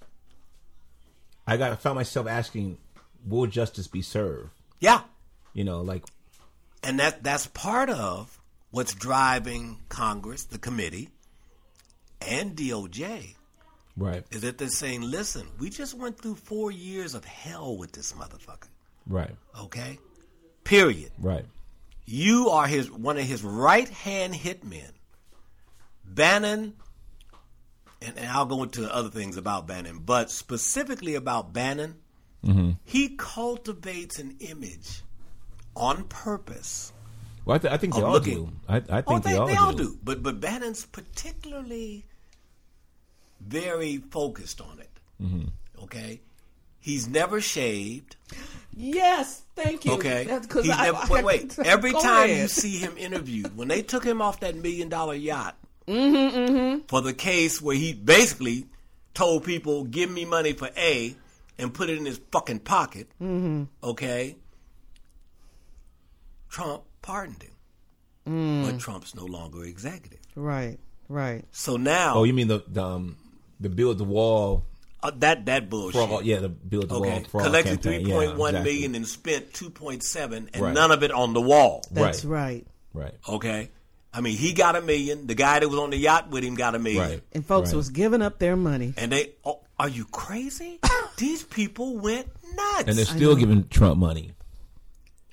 I 1.47 1.57
got 1.57 1.73
I 1.73 1.77
found 1.77 1.97
myself 1.97 2.27
asking, 2.27 2.79
will 3.27 3.47
justice 3.47 3.87
be 3.89 4.03
served? 4.03 4.51
Yeah. 4.81 5.03
You 5.55 5.65
know, 5.65 5.81
like 5.81 6.05
And 6.83 6.99
that 7.01 7.23
that's 7.25 7.47
part 7.49 7.91
of 7.91 8.39
what's 8.71 8.95
driving 8.95 9.79
Congress, 9.89 10.45
the 10.45 10.59
committee, 10.59 11.09
and 12.21 12.55
DOJ 12.55 13.35
right, 13.99 14.25
is 14.31 14.41
that 14.43 14.57
they're 14.59 14.69
saying, 14.69 15.03
listen, 15.03 15.47
we 15.59 15.69
just 15.71 15.95
went 15.95 16.19
through 16.21 16.37
four 16.37 16.71
years 16.71 17.15
of 17.15 17.25
hell 17.25 17.77
with 17.77 17.93
this 17.93 18.13
motherfucker. 18.15 18.69
right, 19.07 19.35
Okay? 19.61 19.99
Period. 20.65 21.11
right, 21.19 21.45
You 22.07 22.51
are 22.51 22.67
his 22.67 22.91
one 22.91 23.17
of 23.19 23.25
his 23.25 23.43
right 23.45 23.89
hand 23.89 24.35
hitmen. 24.35 24.91
Bannon 26.05 26.75
and, 28.01 28.17
and 28.17 28.29
I'll 28.29 28.47
go 28.47 28.63
into 28.63 28.93
other 28.95 29.09
things 29.11 29.37
about 29.37 29.67
Bannon, 29.67 30.01
but 30.05 30.31
specifically 30.31 31.15
about 31.17 31.53
Bannon, 31.53 31.97
mm-hmm. 32.45 32.71
he 32.85 33.17
cultivates 33.17 34.19
an 34.19 34.37
image 34.41 35.03
on 35.75 36.05
purpose 36.05 36.93
Well, 37.45 37.57
I, 37.57 37.59
th- 37.59 37.73
I 37.73 37.77
think 37.77 37.95
they 37.95 38.03
all 38.03 38.13
looking- 38.13 38.45
do. 38.47 38.53
I, 38.69 38.77
I 38.77 38.81
think 38.81 39.05
Oh, 39.09 39.19
they, 39.19 39.31
they, 39.33 39.37
all, 39.39 39.47
they 39.47 39.55
do. 39.55 39.61
all 39.61 39.73
do. 39.73 39.99
But 40.03 40.23
but 40.23 40.41
Bannon's 40.41 40.85
particularly 40.87 42.05
very 43.41 43.99
focused 43.99 44.61
on 44.61 44.79
it. 44.81 44.91
Mm-hmm. 45.23 45.49
Okay, 45.85 46.21
he's 46.81 47.09
never 47.09 47.41
shaved. 47.41 48.17
Yes, 48.77 49.43
thank 49.57 49.85
you. 49.85 49.93
Okay, 49.93 50.25
That's 50.25 50.47
'cause 50.47 50.65
He's 50.65 50.73
I- 50.75 50.85
never- 50.87 50.99
I- 50.99 51.07
wait, 51.11 51.25
wait. 51.25 51.59
Every 51.59 51.93
time 51.93 52.31
ahead. 52.31 52.39
you 52.43 52.49
see 52.49 52.79
him 52.79 52.97
interviewed, 52.97 53.57
when 53.57 53.69
they 53.69 53.83
took 53.83 54.05
him 54.05 54.21
off 54.23 54.41
that 54.41 54.55
million 54.57 54.89
dollar 54.89 55.15
yacht 55.15 55.57
Mm-hmm, 55.89 56.81
for 56.87 57.01
the 57.01 57.15
case 57.15 57.63
where 57.63 57.75
he 57.75 57.93
basically 57.95 58.67
told 59.15 59.43
people, 59.45 59.85
"Give 59.85 60.11
me 60.11 60.25
money 60.27 60.53
for 60.53 60.69
A," 60.77 61.17
and 61.57 61.73
put 61.73 61.89
it 61.89 61.97
in 61.99 62.05
his 62.05 62.21
fucking 62.31 62.61
pocket. 62.61 63.09
Mm-hmm. 63.21 63.65
Okay, 63.83 64.37
Trump 66.51 66.83
pardoned 67.03 67.43
him, 67.43 67.53
Mm. 68.27 68.65
but 68.67 68.79
Trump's 68.81 69.15
no 69.15 69.25
longer 69.25 69.65
executive. 69.65 70.21
Right, 70.35 70.79
right. 71.09 71.45
So 71.53 71.77
now, 71.79 72.17
Oh, 72.17 72.25
you 72.25 72.35
mean 72.35 72.49
the 72.49 72.63
the, 72.69 72.85
um, 72.85 73.17
the 73.61 73.69
build 73.69 73.99
the 73.99 74.05
wall 74.05 74.65
Uh, 75.03 75.11
that 75.19 75.47
that 75.47 75.69
bullshit. 75.71 76.09
fraud? 76.09 76.25
Yeah, 76.25 76.41
the 76.41 76.49
build 76.49 76.89
the 76.89 76.95
Okay, 76.97 77.11
wall 77.11 77.25
fraud 77.31 77.45
collected 77.45 77.83
campaign. 77.83 78.05
three 78.05 78.13
point 78.13 78.37
one 78.37 78.55
yeah, 78.55 78.63
million 78.63 78.95
exactly. 78.95 78.97
and 78.97 79.07
spent 79.45 79.55
two 79.55 79.71
point 79.71 80.03
seven, 80.03 80.51
and 80.53 80.63
Right. 80.63 80.75
none 80.75 80.91
of 80.91 81.03
it 81.03 81.11
on 81.13 81.33
the 81.35 81.41
wall. 81.41 81.83
That's 81.91 82.25
Right. 82.25 82.65
right. 82.95 83.05
Right. 83.05 83.15
Okay, 83.29 83.71
I 84.13 84.21
mean, 84.23 84.37
he 84.37 84.53
got 84.55 84.75
a 84.75 84.81
million. 84.81 85.27
The 85.27 85.35
guy 85.35 85.61
that 85.61 85.69
was 85.69 85.79
on 85.79 85.91
the 85.91 85.99
yacht 85.99 86.31
with 86.31 86.43
him 86.43 86.55
got 86.57 86.75
a 86.75 86.79
million. 86.79 87.03
Right. 87.11 87.23
And 87.33 87.45
folks 87.47 87.71
Right. 87.71 87.77
was 87.77 87.91
giving 87.91 88.23
up 88.23 88.39
their 88.39 88.57
money. 88.57 88.95
And 88.97 89.13
they, 89.13 89.33
oh, 89.45 89.61
are 89.79 89.89
you 89.89 90.05
crazy? 90.07 90.81
These 91.19 91.45
people 91.45 91.99
went 91.99 92.27
nuts. 92.57 92.85
And 92.89 92.97
they're 92.99 93.05
still 93.05 93.37
giving 93.37 93.69
Trump 93.69 93.99
money. 93.99 94.33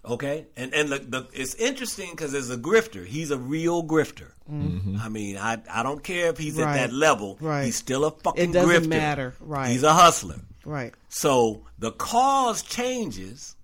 Okay, 0.08 0.46
and 0.56 0.74
and 0.74 0.90
the, 0.90 1.00
the, 1.00 1.28
it's 1.34 1.56
interesting 1.56 2.12
because 2.12 2.34
as 2.34 2.50
a 2.52 2.58
grifter, 2.58 3.06
he's 3.06 3.32
a 3.32 3.38
real 3.38 3.84
grifter. 3.84 4.32
Mm-hmm. 4.52 4.98
I 5.02 5.10
mean, 5.10 5.38
I 5.38 5.58
I 5.72 5.82
don't 5.84 6.04
care 6.04 6.30
if 6.30 6.38
he's 6.38 6.56
Right. 6.58 6.78
at 6.80 6.90
that 6.90 6.94
level. 6.96 7.38
Right. 7.42 7.66
He's 7.66 7.76
still 7.76 8.06
a 8.06 8.12
fucking 8.12 8.50
It 8.50 8.54
doesn't 8.54 8.84
grifter. 8.84 8.88
matter. 8.90 9.34
Right. 9.40 9.70
He's 9.72 9.84
a 9.84 9.94
hustler. 9.94 10.40
Right. 10.64 10.94
So 11.10 11.64
the 11.80 11.92
cause 11.92 12.62
changes 12.62 13.56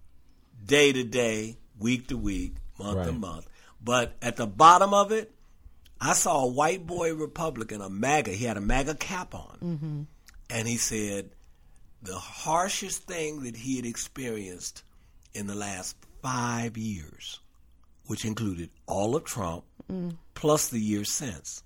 day 0.66 0.92
to 0.94 1.04
day, 1.04 1.58
week 1.80 2.08
to 2.08 2.18
week, 2.18 2.56
month 2.80 3.06
to 3.06 3.12
month. 3.12 3.48
But 3.84 4.14
at 4.22 4.36
the 4.36 4.48
bottom 4.48 4.94
of 4.94 5.12
it, 5.12 5.32
I 6.00 6.14
saw 6.14 6.44
a 6.44 6.48
white 6.52 6.86
boy 6.88 7.14
Republican, 7.16 7.82
a 7.82 7.90
MAGA. 7.90 8.32
He 8.32 8.46
had 8.46 8.58
a 8.58 8.62
MAGA 8.62 8.96
cap 8.96 9.36
on, 9.36 10.08
and 10.50 10.68
he 10.68 10.78
said 10.78 11.30
the 12.02 12.16
harshest 12.16 13.04
thing 13.04 13.44
that 13.44 13.56
he 13.56 13.76
had 13.76 13.86
experienced 13.86 14.84
in 15.36 15.46
the 15.48 15.54
last 15.56 15.96
five 16.22 16.78
years, 16.78 17.40
which 18.06 18.26
included 18.26 18.70
all 18.88 19.16
of 19.16 19.24
Trump 19.26 19.64
plus 20.34 20.70
the 20.70 20.80
years 20.80 21.12
since. 21.12 21.64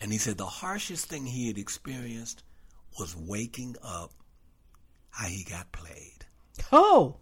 And 0.00 0.10
he 0.12 0.18
said 0.18 0.38
the 0.38 0.46
harshest 0.46 1.06
thing 1.06 1.26
he 1.26 1.46
had 1.48 1.58
experienced 1.58 2.42
was 2.98 3.14
waking 3.16 3.76
up 3.82 4.12
how 5.10 5.26
he 5.28 5.44
got 5.44 5.70
played. 5.72 6.24
Oh, 6.72 7.16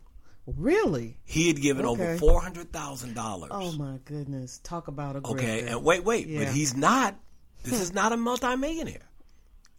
really? 0.46 1.18
He 1.24 1.48
had 1.48 1.60
given 1.60 1.84
over 1.84 2.16
four 2.18 2.40
hundred 2.40 2.72
thousand 2.72 3.14
dollars. 3.14 3.50
Oh 3.52 3.72
my 3.72 3.98
goodness! 4.04 4.58
Talk 4.62 4.88
about 4.88 5.16
a 5.16 5.18
Okay, 5.18 5.62
grifter. 5.62 5.66
and 5.72 5.84
wait, 5.84 6.04
wait, 6.04 6.26
Yeah. 6.26 6.44
but 6.44 6.48
he's 6.54 6.74
not. 6.76 7.16
This 7.64 7.80
is 7.80 7.92
not 7.92 8.12
a 8.12 8.16
multimillionaire. 8.28 9.02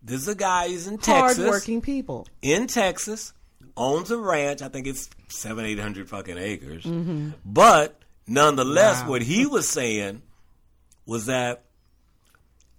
This 0.03 0.21
is 0.21 0.27
a 0.27 0.35
guy 0.35 0.67
who's 0.69 0.87
in 0.87 0.97
Texas. 0.97 1.37
hardworking 1.37 1.81
people. 1.81 2.27
in 2.41 2.67
Texas, 2.67 3.33
owns 3.79 4.11
a 4.11 4.17
ranch. 4.17 4.61
I 4.61 4.67
think 4.67 4.85
it's 4.85 5.09
seven, 5.29 5.65
eight 5.65 5.79
hundred 5.79 6.07
fucking 6.09 6.37
acres. 6.37 6.83
Mm-hmm. 6.83 7.29
But 7.45 7.99
nonetheless, 8.27 9.01
Wow. 9.03 9.09
what 9.09 9.21
he 9.23 9.45
was 9.47 9.67
saying 9.67 10.21
was 11.07 11.25
that 11.27 11.63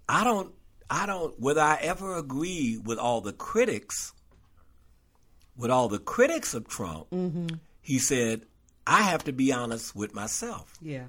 I 0.07 0.23
don't, 0.23 0.53
I 0.89 1.05
don't, 1.05 1.37
whether 1.39 1.61
I 1.61 1.77
ever 1.81 2.15
agree 2.17 2.77
with 2.77 2.97
all 2.97 3.19
the 3.21 3.33
critics, 3.33 4.13
with 5.57 5.71
all 5.71 5.89
the 5.89 5.99
critics 5.99 6.53
of 6.53 6.67
Trump, 6.67 7.09
Mm-hmm. 7.11 7.47
he 7.81 7.99
said, 7.99 8.43
I 8.87 9.01
have 9.03 9.23
to 9.25 9.33
be 9.33 9.51
honest 9.53 9.95
with 9.95 10.13
myself. 10.13 10.73
Yeah. 10.81 11.05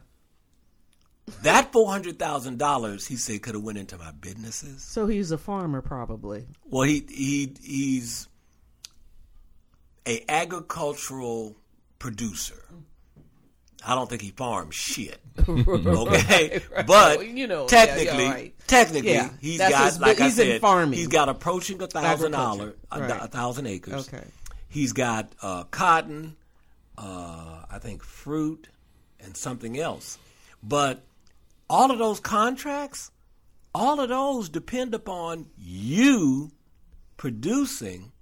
That 1.42 1.72
four 1.72 1.90
hundred 1.90 2.18
thousand 2.18 2.58
dollars, 2.58 3.06
he 3.06 3.16
said, 3.16 3.42
could 3.42 3.54
have 3.54 3.62
went 3.62 3.78
into 3.78 3.96
my 3.96 4.11
businesses. 4.11 4.82
So 4.82 5.06
he's 5.06 5.30
a 5.30 5.38
farmer, 5.38 5.80
probably. 5.80 6.46
Well, 6.64 6.82
he 6.82 7.04
he 7.08 7.54
he's 7.62 8.28
a 10.06 10.25
agricultural 10.30 11.56
producer. 11.99 12.62
I 13.85 13.94
don't 13.97 14.09
think 14.09 14.23
he 14.23 14.30
farms 14.30 14.75
shit. 14.75 15.18
Okay, 15.49 16.61
but 16.75 16.87
Well, 16.88 17.23
you 17.23 17.47
know, 17.47 17.66
technically, 17.66 18.25
yeah, 18.25 18.30
right. 18.30 18.54
technically, 18.66 19.12
Yeah, 19.14 19.30
he's 19.40 19.59
that's 19.59 19.73
got 19.73 19.85
his 19.87 20.00
like 20.00 20.21
I 20.21 20.25
he's 20.25 20.38
in 20.38 20.47
said, 20.47 20.61
farming. 20.61 20.99
he's 20.99 21.09
got 21.09 21.28
approaching 21.28 21.80
a 21.82 21.87
thousand 21.87 22.32
dollar, 22.32 22.75
a, 22.90 23.00
right. 23.00 23.23
a 23.23 23.28
thousand 23.28 23.66
acres. 23.66 24.09
Okay. 24.12 24.25
He's 24.68 24.92
got 24.92 25.32
uh, 25.42 25.64
cotton, 25.64 26.37
uh, 26.99 27.62
I 27.71 27.78
think 27.80 28.02
fruit, 28.04 28.68
and 29.21 29.37
something 29.37 29.78
else. 29.78 30.18
But 30.62 31.02
all 31.68 31.90
of 31.90 31.99
those 31.99 32.21
contracts, 32.21 33.11
all 33.75 34.00
of 34.00 34.09
those 34.11 34.48
depend 34.48 34.94
upon 34.94 35.46
you 35.59 36.50
producing, 37.16 38.12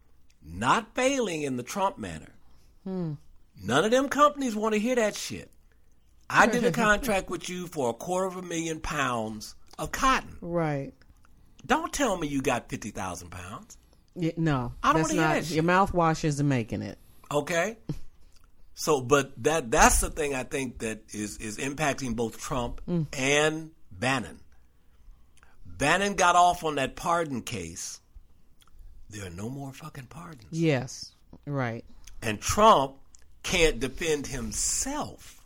not 0.42 0.94
failing 0.94 1.42
in 1.42 1.56
the 1.56 1.62
Trump 1.62 1.98
manner. 1.98 2.34
None 2.84 3.84
of 3.84 3.90
them 3.90 4.08
companies 4.08 4.56
want 4.56 4.74
to 4.74 4.80
hear 4.80 4.94
that 4.94 5.14
shit. 5.14 5.50
I 6.28 6.46
did 6.46 6.64
a 6.64 6.72
contract 6.72 7.28
with 7.28 7.48
you 7.48 7.66
for 7.66 7.90
a 7.90 7.92
quarter 7.92 8.26
of 8.26 8.36
a 8.36 8.42
million 8.42 8.80
pounds 8.80 9.54
of 9.78 9.92
cotton. 9.92 10.36
Right. 10.40 10.92
Don't 11.66 11.92
tell 11.92 12.16
me 12.16 12.26
you 12.26 12.40
got 12.40 12.68
50,000 12.68 13.30
pounds. 13.30 13.76
Yeah, 14.16 14.32
no, 14.36 14.72
I 14.82 14.92
don't 14.92 15.02
that's 15.02 15.14
wanna 15.14 15.26
hear 15.26 15.40
that 15.40 15.46
shit. 15.46 15.54
Your 15.54 15.64
mouthwash 15.64 16.24
isn't 16.24 16.48
making 16.48 16.82
it. 16.82 16.98
Okay. 17.30 17.78
So, 18.74 19.00
but 19.00 19.32
that 19.44 19.70
that's 19.70 20.00
the 20.00 20.10
thing 20.10 20.34
I 20.34 20.42
think 20.42 20.78
that 20.78 21.02
is 21.10 21.36
is 21.38 21.58
impacting 21.58 22.16
both 22.16 22.38
Trump 22.38 22.80
mm. 22.88 23.06
and 23.12 23.70
Bannon. 23.92 24.40
Bannon 25.64 26.14
got 26.14 26.34
off 26.34 26.64
on 26.64 26.76
that 26.76 26.96
pardon 26.96 27.42
case. 27.42 27.99
There 29.10 29.26
are 29.26 29.30
no 29.30 29.48
more 29.48 29.72
fucking 29.72 30.06
pardons, 30.06 30.46
Yes. 30.52 31.12
Right. 31.46 31.84
and 32.22 32.40
Trump 32.40 32.96
can't 33.42 33.80
defend 33.80 34.26
himself. 34.28 35.42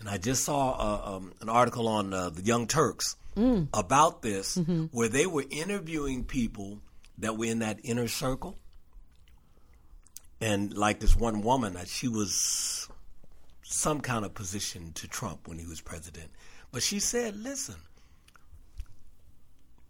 And 0.00 0.08
I 0.08 0.18
just 0.18 0.44
saw 0.44 0.70
uh, 0.72 1.16
um, 1.16 1.32
an 1.40 1.48
article 1.48 1.88
on 1.88 2.14
uh, 2.14 2.30
the 2.30 2.42
Young 2.42 2.66
Turks 2.66 3.16
about 3.72 4.22
this, 4.22 4.56
where 4.90 5.08
they 5.08 5.26
were 5.26 5.44
interviewing 5.48 6.24
people 6.24 6.80
that 7.18 7.36
were 7.36 7.46
in 7.46 7.60
that 7.60 7.78
inner 7.84 8.08
circle 8.08 8.58
and 10.40 10.72
like 10.76 10.98
this 11.00 11.14
one 11.16 11.42
woman, 11.42 11.76
uh, 11.76 11.84
she 11.84 12.06
was 12.08 12.88
some 13.62 14.00
kind 14.00 14.24
of 14.24 14.34
position 14.34 14.92
to 14.94 15.06
Trump 15.08 15.46
when 15.48 15.58
he 15.58 15.66
was 15.66 15.80
president. 15.80 16.30
But 16.72 16.82
she 16.82 16.98
said, 17.00 17.36
listen, 17.36 17.76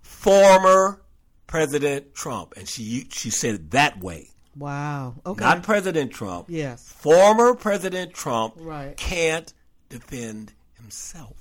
former 0.03 1.01
President 1.49 2.15
Trump, 2.15 2.55
and 2.57 2.69
she 2.69 3.09
she 3.11 3.31
said 3.31 3.55
it 3.57 3.71
that 3.73 3.99
way, 4.01 4.29
Wow. 4.57 5.15
Okay. 5.27 5.45
not 5.45 5.65
President 5.65 6.13
Trump. 6.13 6.47
yes. 6.49 6.83
Former 6.93 7.55
President 7.55 8.13
Trump 8.15 8.55
Right. 8.57 8.97
can't 8.97 9.53
defend 9.89 10.53
himself. 10.75 11.35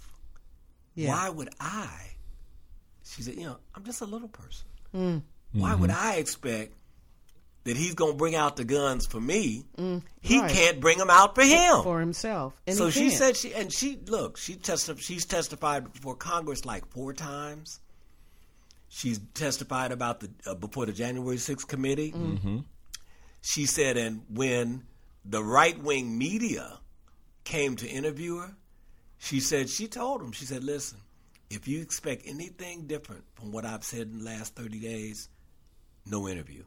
Yeah. 0.95 1.09
Why 1.09 1.29
would 1.29 1.49
I? 1.59 1.91
She 3.05 3.21
said, 3.21 3.35
you 3.35 3.45
know, 3.45 3.57
I'm 3.75 3.83
just 3.83 4.01
a 4.01 4.05
little 4.05 4.27
person. 4.29 4.67
Mm. 4.95 5.21
Why 5.53 5.75
would 5.75 5.91
I 5.91 6.15
expect 6.15 6.73
that 7.65 7.75
he's 7.77 7.93
going 7.95 8.13
to 8.13 8.17
bring 8.17 8.35
out 8.35 8.55
the 8.55 8.63
guns 8.63 9.05
for 9.05 9.19
me? 9.19 9.65
he 10.21 10.37
Mm. 10.37 10.41
right. 10.41 10.51
can't 10.51 10.79
bring 10.79 10.97
them 10.97 11.09
out 11.09 11.35
for 11.35 11.43
him. 11.43 11.83
For 11.83 11.99
himself. 11.99 12.53
And 12.65 12.75
so 12.77 12.89
she 12.89 13.09
can't. 13.09 13.13
said 13.13 13.37
she 13.37 13.53
and 13.53 13.71
she 13.73 13.99
look 14.07 14.37
she 14.37 14.55
testi- 14.55 14.99
she's 14.99 15.25
testified 15.25 15.91
before 15.91 16.15
Congress 16.15 16.63
like 16.65 16.85
four 16.91 17.13
times. 17.13 17.79
She's 18.97 19.19
testified 19.35 19.91
about 19.91 20.21
the 20.21 20.29
uh, 20.47 20.55
before 20.55 20.87
the 20.87 20.91
January 20.91 21.35
6th 21.35 21.67
committee. 21.67 22.13
Mm-hmm. 22.13 22.61
She 23.41 23.67
said, 23.67 23.95
and 23.95 24.23
when 24.27 24.85
the 25.23 25.43
right 25.43 25.77
wing 25.77 26.17
media 26.17 26.79
came 27.43 27.75
to 27.75 27.87
interview 27.87 28.37
her, 28.37 28.55
she 29.19 29.39
said 29.39 29.69
she 29.69 29.87
told 29.87 30.21
them 30.21 30.31
she 30.31 30.45
said, 30.45 30.63
"Listen, 30.63 30.97
if 31.51 31.67
you 31.67 31.79
expect 31.79 32.23
anything 32.25 32.87
different 32.87 33.23
from 33.35 33.51
what 33.51 33.65
I've 33.65 33.83
said 33.83 34.07
in 34.07 34.17
the 34.17 34.25
last 34.25 34.55
30 34.55 34.79
days, 34.79 35.29
no 36.07 36.27
interview. 36.27 36.63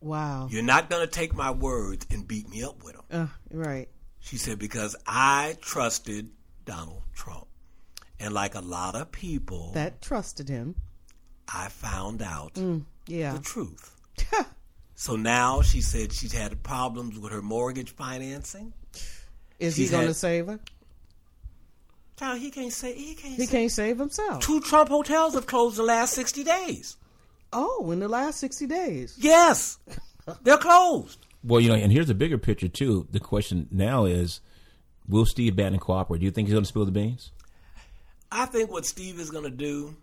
Wow. 0.00 0.48
You're 0.50 0.64
not 0.64 0.90
going 0.90 1.06
to 1.06 1.10
take 1.10 1.32
my 1.32 1.52
words 1.52 2.08
and 2.10 2.26
beat 2.26 2.48
me 2.48 2.64
up 2.64 2.82
with 2.82 2.94
them." 2.94 3.04
Uh, 3.52 3.56
right. 3.56 3.88
She 4.18 4.36
said, 4.36 4.58
because 4.58 4.96
I 5.06 5.58
trusted 5.60 6.30
Donald 6.64 7.02
Trump. 7.14 7.46
And 8.18 8.34
like 8.34 8.56
a 8.56 8.60
lot 8.60 8.96
of 8.96 9.12
people, 9.12 9.70
That 9.74 10.02
trusted 10.02 10.48
him. 10.48 10.74
I 11.52 11.68
found 11.68 12.22
out 12.22 12.54
mm, 12.54 12.82
Yeah. 13.06 13.32
the 13.34 13.40
truth. 13.40 13.90
So 14.96 15.16
now 15.16 15.60
she 15.60 15.80
said 15.80 16.12
she's 16.12 16.32
had 16.32 16.62
problems 16.62 17.18
with 17.18 17.32
her 17.32 17.42
mortgage 17.42 17.90
financing. 17.90 18.72
Is 19.58 19.74
he 19.76 19.88
going 19.88 20.06
to 20.06 20.14
save 20.14 20.46
her? 20.46 20.60
Child, 22.16 22.38
he 22.38 22.50
can't 22.50 22.72
say 22.72 22.94
he 22.94 23.14
can't. 23.14 23.34
He 23.34 23.46
say. 23.46 23.58
can't 23.58 23.72
save 23.72 23.98
himself. 23.98 24.40
Two 24.40 24.60
Trump 24.60 24.88
hotels 24.88 25.34
have 25.34 25.46
closed 25.46 25.76
the 25.76 25.82
last 25.82 26.14
sixty 26.14 26.44
days. 26.44 26.96
Oh, 27.52 27.90
in 27.92 28.00
the 28.00 28.08
last 28.08 28.40
60 28.40 28.66
days. 28.66 29.16
Yes, 29.16 29.78
they're 30.42 30.58
closed. 30.58 31.24
Well, 31.44 31.60
you 31.60 31.68
know, 31.68 31.76
and 31.76 31.92
here's 31.92 32.08
the 32.08 32.14
bigger 32.14 32.36
picture 32.36 32.66
too. 32.68 33.06
The 33.12 33.20
question 33.20 33.68
now 33.70 34.06
is, 34.06 34.40
will 35.08 35.24
Steve 35.24 35.54
Bannon 35.54 35.78
cooperate? 35.78 36.18
Do 36.18 36.24
you 36.24 36.32
think 36.32 36.48
he's 36.48 36.52
going 36.54 36.64
to 36.64 36.68
spill 36.68 36.84
the 36.84 36.90
beans? 36.90 37.30
I 38.32 38.46
think 38.46 38.72
what 38.72 38.86
Steve 38.86 39.20
is 39.20 39.30
going 39.30 39.44
to 39.44 39.50
do 39.50 39.94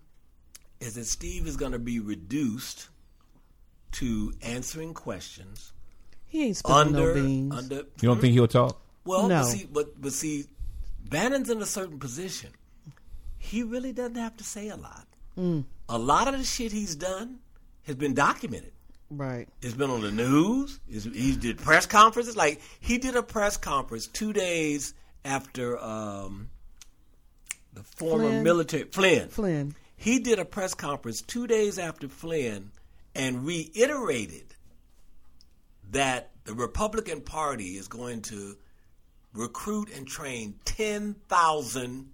is 0.81 0.95
that 0.95 1.05
Steve 1.05 1.47
is 1.47 1.55
going 1.55 1.71
to 1.71 1.79
be 1.79 1.99
reduced 2.01 2.89
to 3.93 4.33
answering 4.41 4.93
questions 4.93 5.71
He 6.27 6.43
ain't 6.47 6.57
spilling 6.57 6.87
under 6.87 7.07
no 7.07 7.13
beans. 7.13 7.53
under. 7.55 7.75
You 7.75 7.83
don't 8.09 8.19
think 8.21 8.33
he'll 8.33 8.47
talk? 8.47 8.81
Well, 9.05 9.27
No. 9.27 9.41
but 9.41 9.45
see, 9.45 9.67
but 9.71 10.01
but 10.01 10.13
see, 10.13 10.45
Bannon's 11.09 11.49
in 11.49 11.61
a 11.61 11.65
certain 11.65 11.99
position. 11.99 12.49
He 13.37 13.63
really 13.63 13.91
doesn't 13.93 14.15
have 14.15 14.37
to 14.37 14.43
say 14.43 14.69
a 14.69 14.75
lot. 14.75 15.07
Mm. 15.37 15.63
A 15.89 15.97
lot 15.97 16.27
of 16.27 16.37
the 16.37 16.43
shit 16.45 16.71
he's 16.71 16.95
done 16.95 17.39
has 17.83 17.95
been 17.95 18.13
documented. 18.13 18.71
right. 19.09 19.47
It's 19.61 19.73
been 19.73 19.89
on 19.89 20.01
the 20.01 20.11
news. 20.11 20.79
It's, 20.87 21.05
he 21.05 21.35
did 21.35 21.57
press 21.57 21.85
conferences. 21.85 22.35
Like 22.37 22.61
he 22.79 22.97
did 22.97 23.15
a 23.15 23.23
press 23.23 23.57
conference 23.57 24.07
two 24.07 24.31
days 24.33 24.93
after 25.25 25.77
um, 25.79 26.49
the 27.73 27.83
former 27.83 28.25
Flynn. 28.29 28.43
military 28.43 28.83
Flynn. 28.85 29.29
Flynn. 29.29 29.75
He 30.01 30.17
did 30.17 30.39
a 30.39 30.45
press 30.45 30.73
conference 30.73 31.21
two 31.21 31.45
days 31.45 31.77
after 31.77 32.09
Flynn 32.09 32.71
and 33.13 33.45
reiterated 33.45 34.55
that 35.91 36.31
the 36.45 36.53
Republican 36.55 37.21
Party 37.21 37.77
is 37.77 37.87
going 37.87 38.23
to 38.23 38.57
recruit 39.33 39.89
and 39.95 40.07
train 40.07 40.55
10,000 40.65 42.09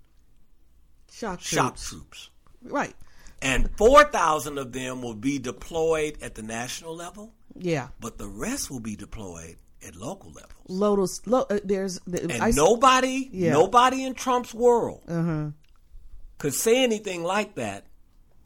Shock 1.12 1.39
shock 1.39 1.76
troops. 1.78 1.89
troops. 1.89 2.30
Right. 2.62 2.93
And 3.41 3.69
4,000 3.78 4.58
of 4.58 4.73
them 4.73 5.02
will 5.02 5.13
be 5.15 5.39
deployed 5.39 6.17
at 6.21 6.36
the 6.36 6.41
national 6.41 6.93
level, 6.93 7.32
Yeah. 7.56 7.88
but 8.02 8.17
the 8.17 8.28
rest 8.28 8.69
will 8.69 8.82
be 8.82 8.97
deployed 8.97 9.56
at 9.88 9.95
local 9.95 10.32
levels. 10.32 10.52
Lotus. 10.67 11.21
Lo, 11.26 11.45
uh, 11.50 11.60
there's. 11.63 12.00
The, 12.06 12.23
And 12.23 12.43
I, 12.43 12.52
nobody, 12.52 13.30
Yeah. 13.32 13.54
nobody 13.54 14.04
in 14.04 14.13
Trump's 14.15 14.54
world 14.54 15.04
Uh-huh. 15.08 15.52
Could 16.38 16.54
say 16.54 16.84
anything 16.84 17.23
like 17.23 17.56
that 17.56 17.86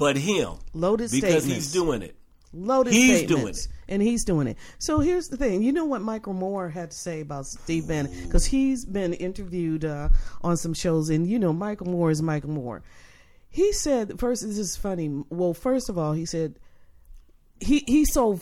but 0.01 0.17
him. 0.17 0.53
Loaded 0.73 1.11
because 1.11 1.43
statements. 1.43 1.45
he's 1.45 1.71
doing 1.71 2.01
it. 2.01 2.15
loaded 2.53 2.91
He's 2.91 3.19
statements, 3.19 3.67
doing 3.67 3.77
and 3.87 4.01
he's 4.01 4.25
doing 4.25 4.47
it. 4.47 4.57
So 4.79 4.99
here's 4.99 5.27
the 5.27 5.37
thing: 5.37 5.61
you 5.61 5.71
know 5.71 5.85
what 5.85 6.01
Michael 6.01 6.33
Moore 6.33 6.69
had 6.69 6.89
to 6.89 6.97
say 6.97 7.21
about 7.21 7.45
Steve 7.45 7.87
Bannon 7.87 8.11
because 8.23 8.45
he's 8.45 8.83
been 8.83 9.13
interviewed 9.13 9.85
uh, 9.85 10.09
on 10.41 10.57
some 10.57 10.73
shows, 10.73 11.11
and 11.11 11.27
you 11.27 11.37
know 11.37 11.53
Michael 11.53 11.85
Moore 11.85 12.09
is 12.09 12.19
Michael 12.19 12.49
Moore. 12.49 12.81
He 13.47 13.71
said 13.73 14.19
first, 14.19 14.41
this 14.41 14.57
is 14.57 14.75
funny. 14.75 15.23
Well, 15.29 15.53
first 15.53 15.87
of 15.87 15.99
all, 15.99 16.13
he 16.13 16.25
said 16.25 16.57
he 17.59 17.83
he's 17.85 18.11
so 18.11 18.37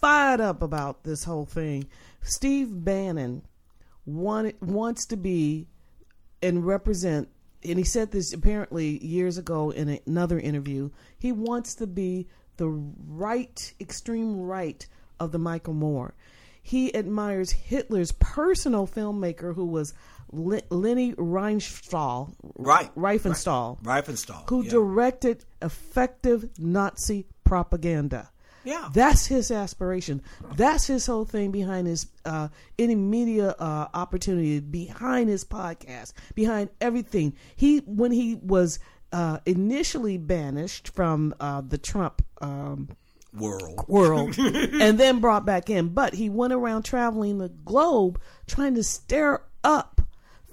fired 0.00 0.40
up 0.40 0.62
about 0.62 1.04
this 1.04 1.24
whole 1.24 1.44
thing. 1.44 1.88
Steve 2.22 2.68
Bannon 2.70 3.42
wanted, 4.06 4.56
wants 4.62 5.04
to 5.08 5.18
be 5.18 5.66
and 6.40 6.66
represent 6.66 7.28
and 7.64 7.78
he 7.78 7.84
said 7.84 8.10
this 8.10 8.32
apparently 8.32 9.04
years 9.04 9.38
ago 9.38 9.70
in 9.70 10.00
another 10.06 10.38
interview 10.38 10.90
he 11.18 11.32
wants 11.32 11.74
to 11.74 11.86
be 11.86 12.26
the 12.56 12.68
right 12.68 13.72
extreme 13.80 14.40
right 14.40 14.86
of 15.20 15.32
the 15.32 15.38
michael 15.38 15.74
moore 15.74 16.14
he 16.62 16.94
admires 16.94 17.50
hitler's 17.52 18.12
personal 18.12 18.86
filmmaker 18.86 19.54
who 19.54 19.64
was 19.66 19.94
Le- 20.34 20.62
Leni 20.70 21.12
Riefenstahl, 21.14 22.32
Right. 22.56 22.90
Riefenstahl, 22.94 23.82
Riefenstahl. 23.82 24.48
who 24.48 24.62
yeah. 24.64 24.70
directed 24.70 25.44
effective 25.60 26.48
nazi 26.58 27.26
propaganda 27.44 28.30
Yeah. 28.64 28.88
that's 28.92 29.26
his 29.26 29.50
aspiration. 29.50 30.22
That's 30.56 30.86
his 30.86 31.06
whole 31.06 31.24
thing 31.24 31.50
behind 31.50 31.86
his 31.86 32.06
uh, 32.24 32.48
any 32.78 32.94
media 32.94 33.54
uh, 33.58 33.88
opportunity, 33.94 34.60
behind 34.60 35.28
his 35.28 35.44
podcast, 35.44 36.12
behind 36.34 36.70
everything. 36.80 37.34
He 37.56 37.78
when 37.86 38.12
he 38.12 38.36
was 38.36 38.78
uh, 39.12 39.38
initially 39.46 40.16
banished 40.18 40.88
from 40.94 41.34
uh, 41.40 41.60
the 41.66 41.76
Trump 41.78 42.24
um, 42.40 42.88
world. 43.34 43.84
world 43.88 44.34
and 44.38 44.98
then 44.98 45.20
brought 45.20 45.44
back 45.44 45.68
in, 45.68 45.88
but 45.88 46.14
he 46.14 46.30
went 46.30 46.52
around 46.52 46.84
traveling 46.84 47.38
the 47.38 47.48
globe 47.48 48.20
trying 48.46 48.74
to 48.76 48.82
stir 48.84 49.42
up 49.64 50.00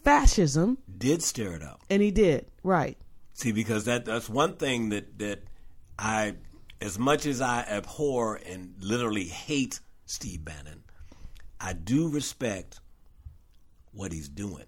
fascism, 0.03 0.77
Did 0.97 1.21
stir 1.23 1.53
it 1.55 1.63
up. 1.63 1.81
and 1.89 2.01
he 2.01 2.11
did 2.11 2.47
right. 2.63 2.97
See, 3.33 3.51
because 3.51 3.85
that 3.85 4.05
that's 4.05 4.27
one 4.29 4.55
thing 4.55 4.89
that 4.89 5.17
that 5.19 5.43
I, 5.97 6.35
as 6.81 6.97
much 6.99 7.25
as 7.25 7.41
I 7.41 7.61
abhor 7.69 8.39
and 8.45 8.73
literally 8.79 9.25
hate 9.25 9.79
Steve 10.05 10.43
Bannon, 10.45 10.83
I 11.59 11.73
do 11.73 12.07
respect 12.09 12.79
what 13.91 14.11
he's 14.11 14.29
doing 14.29 14.65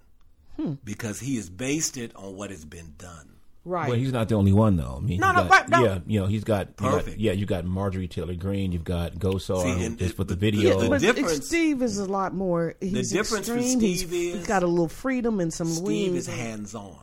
Hmm. 0.58 0.74
because 0.84 1.20
he 1.20 1.36
has 1.38 1.50
based 1.50 1.96
it 1.98 2.16
on 2.16 2.36
what 2.36 2.50
has 2.50 2.66
been 2.66 2.94
done. 2.98 3.28
Right. 3.64 3.88
Well, 3.90 3.98
he's 3.98 4.12
not 4.12 4.28
the 4.28 4.36
only 4.36 4.52
one 4.54 4.76
though. 4.76 4.96
I 4.98 5.00
mean, 5.06 5.20
No, 5.20 5.32
no, 5.32 5.44
got- 5.44 5.50
right, 5.52 5.70
no. 5.70 5.84
yeah, 5.86 6.00
you 6.08 6.20
know, 6.20 6.26
he's 6.26 6.44
got 6.44 6.68
you 6.70 6.74
got- 6.78 6.92
Perfect. 6.94 7.20
yeah, 7.20 7.32
you 7.32 7.46
got 7.46 7.64
Marjorie 7.64 8.08
Taylor 8.08 8.34
Greene, 8.34 8.72
you've 8.72 8.84
got 8.84 9.14
Gosar, 9.14 9.62
See, 9.62 9.72
who 9.72 9.86
and 9.86 9.98
just 10.00 10.14
it- 10.14 10.18
with 10.18 10.28
the 10.30 10.34
but- 10.34 10.40
video. 10.42 10.76
yeah, 10.78 10.84
the 10.84 10.90
but 10.90 11.00
difference- 11.02 11.46
Steve 11.46 11.82
is 11.84 12.00
a 12.00 12.06
lot 12.06 12.34
more. 12.34 12.74
He's 12.82 13.12
difference 13.12 13.48
with 13.48 13.58
extreme. 13.60 13.80
He's- 13.80 14.00
Steve 14.00 14.14
is- 14.14 14.34
he's 14.40 14.48
got 14.48 14.64
a 14.64 14.68
little 14.68 14.88
freedom 14.88 15.40
and 15.40 15.54
some 15.54 15.68
Steve 15.68 15.84
wings. 15.86 16.28
is 16.28 16.34
hands 16.34 16.74
on. 16.74 16.98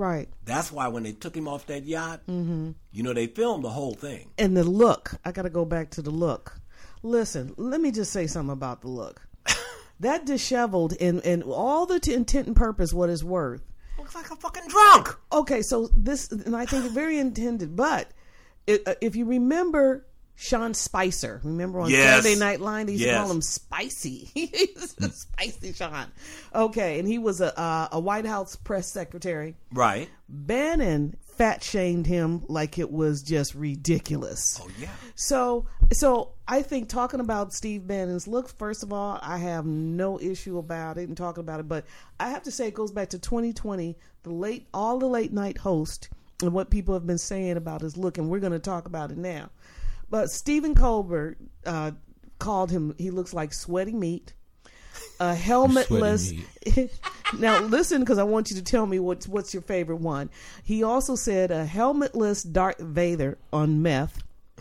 Right. 0.00 0.28
That's 0.44 0.72
why 0.72 0.88
when 0.88 1.02
they 1.04 1.12
took 1.12 1.36
him 1.36 1.46
off 1.46 1.66
that 1.66 1.84
yacht, 1.84 2.20
Mm-hmm. 2.28 2.70
you 2.92 3.02
know, 3.02 3.12
they 3.12 3.26
filmed 3.28 3.62
the 3.64 3.70
whole 3.70 3.94
thing. 3.94 4.30
And 4.38 4.56
the 4.56 4.64
look. 4.64 5.12
I 5.24 5.30
got 5.32 5.42
to 5.42 5.50
go 5.50 5.64
back 5.64 5.90
to 5.90 6.02
the 6.02 6.10
look. 6.10 6.56
Listen, 7.02 7.54
let 7.56 7.80
me 7.80 7.90
just 7.92 8.12
say 8.12 8.26
something 8.26 8.52
about 8.52 8.80
the 8.82 8.88
look. 8.88 9.22
that 10.00 10.26
disheveled 10.26 10.94
and 11.00 11.24
and 11.24 11.42
all 11.44 11.86
the 11.86 12.00
t- 12.00 12.14
intent 12.14 12.46
and 12.46 12.56
purpose, 12.56 12.92
what 12.92 13.08
is 13.10 13.22
worth. 13.24 13.62
Looks 13.98 14.14
like 14.14 14.30
a 14.30 14.36
fucking 14.36 14.68
drunk. 14.68 15.08
Okay, 15.32 15.62
so 15.62 15.88
this, 15.96 16.30
and 16.32 16.56
I 16.56 16.64
think 16.66 16.90
very 16.92 17.18
intended, 17.18 17.76
but 17.76 18.10
it, 18.66 18.82
uh, 18.86 18.94
if 19.00 19.14
you 19.16 19.24
remember 19.26 20.06
Sean 20.40 20.72
Spicer, 20.72 21.38
remember 21.44 21.80
on 21.80 21.90
Yes. 21.90 22.24
Saturday 22.24 22.40
Night 22.40 22.62
Live, 22.62 22.86
they 22.86 22.94
used 22.94 23.04
to 23.04 23.12
call 23.14 23.30
him 23.30 23.42
Spicy. 23.42 24.30
He's 24.34 24.96
spicy 25.12 25.74
Sean. 25.74 26.06
Okay, 26.54 26.98
and 26.98 27.06
he 27.06 27.18
was 27.18 27.42
a, 27.42 27.56
uh, 27.60 27.88
a 27.92 28.00
White 28.00 28.24
House 28.24 28.56
press 28.56 28.90
secretary. 28.90 29.54
Right. 29.70 30.08
Bannon 30.30 31.18
fat 31.36 31.62
shamed 31.62 32.06
him 32.06 32.42
like 32.48 32.78
it 32.78 32.90
was 32.90 33.22
just 33.22 33.54
ridiculous. 33.54 34.58
Oh 34.62 34.70
yeah. 34.78 34.88
So, 35.14 35.66
so 35.92 36.32
I 36.48 36.62
think 36.62 36.88
talking 36.88 37.20
about 37.20 37.52
Steve 37.52 37.86
Bannon's 37.86 38.26
looks, 38.26 38.50
first 38.52 38.82
of 38.82 38.94
all, 38.94 39.18
I 39.22 39.36
have 39.36 39.66
no 39.66 40.18
issue 40.18 40.56
about 40.56 40.96
it 40.96 41.06
and 41.06 41.18
talking 41.18 41.42
about 41.42 41.60
it, 41.60 41.68
but 41.68 41.84
I 42.18 42.30
have 42.30 42.44
to 42.44 42.50
say 42.50 42.68
it 42.68 42.74
goes 42.74 42.92
back 42.92 43.10
to 43.10 43.18
2020, 43.18 43.94
the 44.22 44.30
late, 44.30 44.68
all 44.72 44.98
the 44.98 45.06
late 45.06 45.34
night 45.34 45.58
host 45.58 46.08
and 46.40 46.54
what 46.54 46.70
people 46.70 46.94
have 46.94 47.06
been 47.06 47.18
saying 47.18 47.58
about 47.58 47.82
his 47.82 47.98
look, 47.98 48.16
and 48.16 48.30
we're 48.30 48.40
going 48.40 48.52
to 48.52 48.58
talk 48.58 48.86
about 48.86 49.10
it 49.10 49.18
now. 49.18 49.50
But 50.10 50.30
Stephen 50.30 50.74
Colbert 50.74 51.38
uh, 51.64 51.92
called 52.38 52.70
him, 52.70 52.94
he 52.98 53.10
looks 53.10 53.32
like 53.32 53.54
sweaty 53.54 53.94
meat, 53.94 54.34
a 55.20 55.34
helmetless. 55.36 56.32
now 57.38 57.60
listen, 57.60 58.00
because 58.00 58.18
I 58.18 58.24
want 58.24 58.50
you 58.50 58.56
to 58.56 58.62
tell 58.62 58.86
me 58.86 58.98
what's 58.98 59.28
what's 59.28 59.54
your 59.54 59.62
favorite 59.62 60.00
one. 60.00 60.30
He 60.64 60.82
also 60.82 61.14
said 61.14 61.50
a 61.50 61.64
helmetless 61.64 62.50
Darth 62.50 62.80
Vader 62.80 63.38
on 63.52 63.82
meth. 63.82 64.22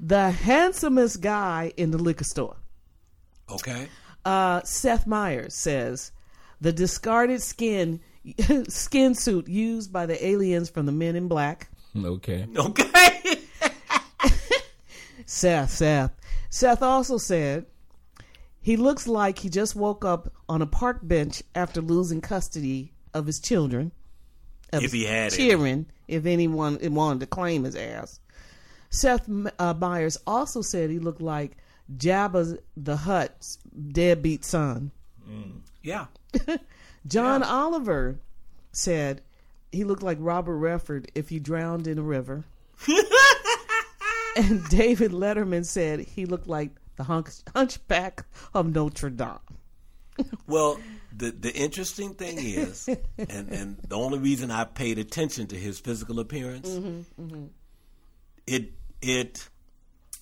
the 0.00 0.30
handsomest 0.30 1.20
guy 1.20 1.72
in 1.76 1.90
the 1.90 1.98
liquor 1.98 2.24
store. 2.24 2.56
Okay. 3.50 3.88
Uh, 4.24 4.62
Seth 4.64 5.06
Meyers 5.06 5.54
says 5.54 6.12
the 6.60 6.72
discarded 6.72 7.42
skin 7.42 8.00
skin 8.68 9.14
suit 9.14 9.48
used 9.48 9.92
by 9.92 10.06
the 10.06 10.24
aliens 10.24 10.68
from 10.70 10.86
the 10.86 10.92
Men 10.92 11.16
in 11.16 11.28
Black. 11.28 11.68
okay. 11.96 12.46
Okay. 12.56 13.38
Seth, 15.26 15.70
Seth. 15.70 16.12
Seth 16.50 16.82
also 16.82 17.16
said 17.18 17.66
he 18.60 18.76
looks 18.76 19.06
like 19.06 19.38
he 19.38 19.48
just 19.48 19.76
woke 19.76 20.04
up 20.04 20.32
on 20.48 20.60
a 20.62 20.66
park 20.66 21.00
bench 21.02 21.42
after 21.54 21.80
losing 21.80 22.20
custody 22.20 22.92
of 23.14 23.26
his 23.26 23.38
children. 23.40 23.92
Of 24.72 24.84
If 24.84 24.92
he 24.92 25.04
had 25.04 25.32
any. 25.32 25.36
cheering, 25.36 25.86
if 26.08 26.26
anyone 26.26 26.78
wanted 26.94 27.20
to 27.20 27.26
claim 27.26 27.64
his 27.64 27.76
ass. 27.76 28.20
Seth 28.90 29.28
uh, 29.58 29.74
Myers 29.74 30.18
also 30.26 30.62
said 30.62 30.90
he 30.90 30.98
looked 30.98 31.20
like 31.22 31.56
Jabba 31.96 32.58
the 32.76 32.96
Hutt's 32.96 33.58
deadbeat 33.92 34.44
son. 34.44 34.90
yeah. 35.82 36.06
John 37.06 37.40
Yeah. 37.40 37.48
Oliver 37.48 38.20
said 38.72 39.22
he 39.72 39.84
looked 39.84 40.02
like 40.02 40.18
Robert 40.20 40.56
Redford 40.56 41.10
if 41.14 41.28
he 41.28 41.38
drowned 41.38 41.86
in 41.86 41.98
a 41.98 42.02
river. 42.02 42.44
and 44.36 44.64
David 44.68 45.12
Letterman 45.12 45.64
said 45.66 46.00
he 46.00 46.26
looked 46.26 46.46
like 46.46 46.70
the 46.96 47.04
hunch- 47.04 47.42
hunchback 47.54 48.26
of 48.54 48.72
Notre 48.74 49.10
Dame. 49.10 49.38
Well, 50.46 50.78
the 51.16 51.30
the 51.30 51.52
interesting 51.54 52.12
thing 52.14 52.36
is, 52.38 52.88
and 53.16 53.48
and 53.48 53.78
the 53.88 53.96
only 53.96 54.18
reason 54.18 54.50
I 54.50 54.64
paid 54.64 54.98
attention 54.98 55.46
to 55.48 55.56
his 55.56 55.78
physical 55.80 56.20
appearance, 56.20 56.68
Mm-hmm, 56.68 57.44
it 58.46 58.72
it 59.00 59.48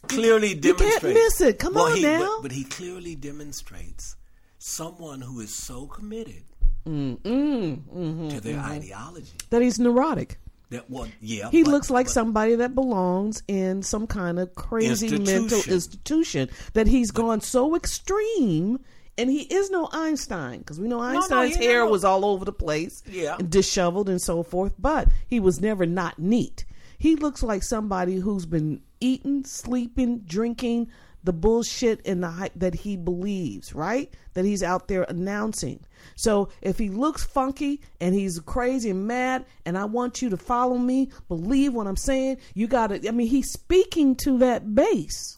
clearly 0.06 0.54
demonstrates. 0.54 1.00
can't 1.00 1.14
miss 1.14 1.40
it. 1.40 1.58
Come 1.58 1.74
well, 1.74 1.86
on 1.90 1.96
he, 1.96 2.02
now. 2.02 2.36
But, 2.36 2.42
but 2.42 2.52
he 2.52 2.62
clearly 2.64 3.16
demonstrates 3.16 4.14
someone 4.58 5.20
who 5.20 5.40
is 5.40 5.52
so 5.52 5.86
committed 5.88 6.44
Mm-hmm, 6.88 8.28
to 8.30 8.40
their 8.40 8.58
ideology 8.60 9.32
That 9.50 9.62
he's 9.62 9.78
neurotic. 9.78 10.38
that 10.70 10.88
well, 10.90 11.08
yeah, 11.20 11.50
He 11.50 11.62
but- 11.62 11.70
looks 11.70 11.90
like 11.90 12.06
but- 12.06 12.12
somebody 12.12 12.54
that 12.56 12.74
belongs 12.74 13.42
in 13.48 13.82
some 13.82 14.06
kind 14.06 14.38
of 14.38 14.54
crazy 14.54 15.08
mental 15.10 15.34
Institution. 15.44 15.72
institution. 15.72 16.48
That 16.74 16.86
he's 16.86 17.10
gone 17.10 17.40
so 17.40 17.74
extreme, 17.74 18.80
and 19.16 19.30
he 19.30 19.42
is 19.42 19.70
no 19.70 19.88
Einstein 19.92 20.58
because 20.60 20.78
we 20.80 20.88
know 20.88 21.00
Einstein's 21.00 21.56
he- 21.56 21.64
hair 21.64 21.84
no. 21.84 21.90
was 21.90 22.04
all 22.04 22.24
over 22.24 22.44
the 22.44 22.52
place, 22.52 23.02
Yeah. 23.10 23.36
and 23.38 23.50
disheveled 23.50 24.08
and 24.08 24.20
so 24.20 24.42
forth. 24.42 24.74
But 24.78 25.08
he 25.26 25.40
was 25.40 25.60
never 25.60 25.86
not 25.86 26.18
neat. 26.18 26.64
He 26.98 27.14
looks 27.16 27.42
like 27.42 27.62
somebody 27.62 28.16
who's 28.16 28.44
been 28.46 28.82
eating, 29.00 29.44
sleeping, 29.44 30.18
drinking 30.26 30.88
the 31.24 31.32
bullshit 31.32 32.00
and 32.06 32.22
the 32.22 32.28
hype 32.30 32.52
that 32.56 32.74
he 32.74 32.96
believes, 32.96 33.74
right? 33.74 34.12
That 34.34 34.44
he's 34.44 34.62
out 34.62 34.88
there 34.88 35.02
announcing. 35.02 35.84
So 36.14 36.48
if 36.62 36.78
he 36.78 36.88
looks 36.90 37.24
funky 37.24 37.80
and 38.00 38.14
he's 38.14 38.38
crazy 38.40 38.90
and 38.90 39.06
mad, 39.06 39.44
and 39.64 39.76
I 39.76 39.84
want 39.86 40.22
you 40.22 40.30
to 40.30 40.36
follow 40.36 40.78
me, 40.78 41.10
believe 41.28 41.74
what 41.74 41.86
I'm 41.86 41.96
saying, 41.96 42.38
you 42.54 42.66
got 42.66 42.88
to. 42.88 43.08
I 43.08 43.10
mean, 43.10 43.26
he's 43.26 43.50
speaking 43.50 44.14
to 44.16 44.38
that 44.38 44.74
base. 44.74 45.36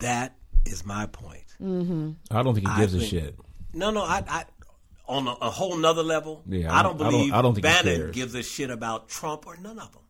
That 0.00 0.34
is 0.66 0.84
my 0.84 1.06
point. 1.06 1.44
Mm-hmm. 1.62 2.10
I 2.30 2.42
don't 2.42 2.54
think 2.54 2.66
he 2.66 2.72
I 2.72 2.80
gives 2.80 2.94
a 2.94 3.00
shit. 3.04 3.36
No, 3.72 3.90
no, 3.90 4.02
I, 4.02 4.22
I 4.28 4.44
on 5.06 5.26
a, 5.28 5.32
a 5.32 5.50
whole 5.50 5.76
nother 5.76 6.02
level. 6.02 6.42
Yeah, 6.48 6.72
I 6.72 6.80
I 6.80 6.82
don't 6.82 6.98
don't- 6.98 7.06
I 7.06 7.10
don't- 7.10 7.18
believe 7.20 7.32
I 7.34 7.42
don't 7.42 7.54
think 7.54 7.62
Bannon 7.62 8.10
gives 8.10 8.34
a 8.34 8.42
shit 8.42 8.70
about 8.70 9.08
Trump 9.08 9.46
or 9.46 9.56
none 9.56 9.78
of 9.78 9.92
them. 9.92 10.02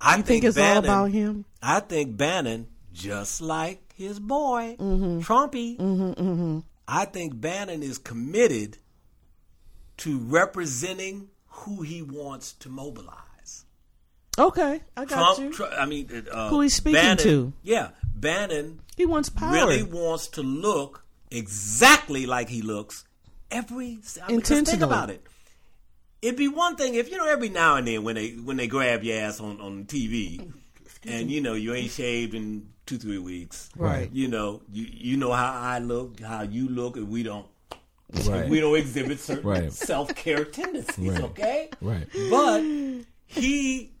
I 0.00 0.16
You 0.16 0.22
think 0.24 0.44
it's 0.44 0.58
all 0.58 0.78
about 0.78 1.10
him? 1.12 1.44
I 1.62 1.78
think 1.80 2.16
Bannon, 2.16 2.66
just 2.92 3.40
like 3.40 3.91
his 4.02 4.18
boy 4.20 4.76
Mm-hmm. 4.78 5.20
Trumpy, 5.20 6.62
I 6.88 7.04
think 7.06 7.40
Bannon 7.40 7.82
is 7.82 7.98
committed 7.98 8.78
to 9.98 10.18
representing 10.18 11.28
who 11.46 11.82
he 11.82 12.02
wants 12.02 12.52
to 12.54 12.68
mobilize. 12.68 13.64
Okay, 14.38 14.80
I 14.96 15.04
got 15.04 15.38
you. 15.38 15.52
Trump, 15.52 15.70
Tru- 15.72 15.78
I 15.78 15.86
mean, 15.86 16.26
uh, 16.30 16.48
Who 16.48 16.62
he's 16.62 16.74
speaking 16.74 16.94
Bannon- 17.00 17.18
to. 17.24 17.52
Yeah, 17.62 17.90
Bannon 18.14 18.80
He 18.96 19.04
wants 19.06 19.28
power. 19.28 19.52
really 19.52 19.82
wants 19.82 20.28
to 20.28 20.42
look 20.42 21.04
exactly 21.30 22.24
like 22.26 22.48
he 22.48 22.62
looks 22.62 23.04
every. 23.50 23.98
I 24.22 24.32
mean, 24.32 24.40
think 24.40 24.80
about 24.80 25.10
it. 25.10 25.22
It'd 26.22 26.38
be 26.38 26.48
one 26.48 26.76
thing 26.76 26.94
if 26.94 27.10
you 27.10 27.18
know 27.18 27.26
every 27.28 27.48
now 27.50 27.76
and 27.76 27.86
then 27.86 28.04
when 28.04 28.14
they 28.14 28.30
when 28.30 28.56
they 28.56 28.66
grab 28.68 29.02
your 29.04 29.18
ass 29.18 29.38
on 29.40 29.60
on 29.60 29.84
TV, 29.84 30.50
and 31.04 31.30
you 31.30 31.40
know 31.42 31.52
you 31.54 31.74
ain't 31.74 31.90
shaved 31.90 32.34
in 32.34 32.68
two 32.92 32.98
three 32.98 33.18
weeks. 33.18 33.70
Right. 33.76 34.10
You 34.12 34.28
know 34.28 34.62
you 34.70 34.86
you 34.90 35.16
know 35.16 35.32
how 35.32 35.52
I 35.52 35.78
look, 35.78 36.20
how 36.20 36.42
you 36.42 36.68
look, 36.68 36.96
and 36.96 37.08
we 37.08 37.22
don't. 37.22 37.46
Right. 38.26 38.48
We 38.48 38.60
don't 38.60 38.76
exhibit 38.76 39.20
certain 39.20 39.48
Right. 39.48 39.72
self 39.72 40.14
care 40.14 40.44
tendencies, 40.44 41.12
Right. 41.12 41.22
okay? 41.22 41.70
Right. 41.80 42.06
But 42.30 42.62
he, 43.26 43.92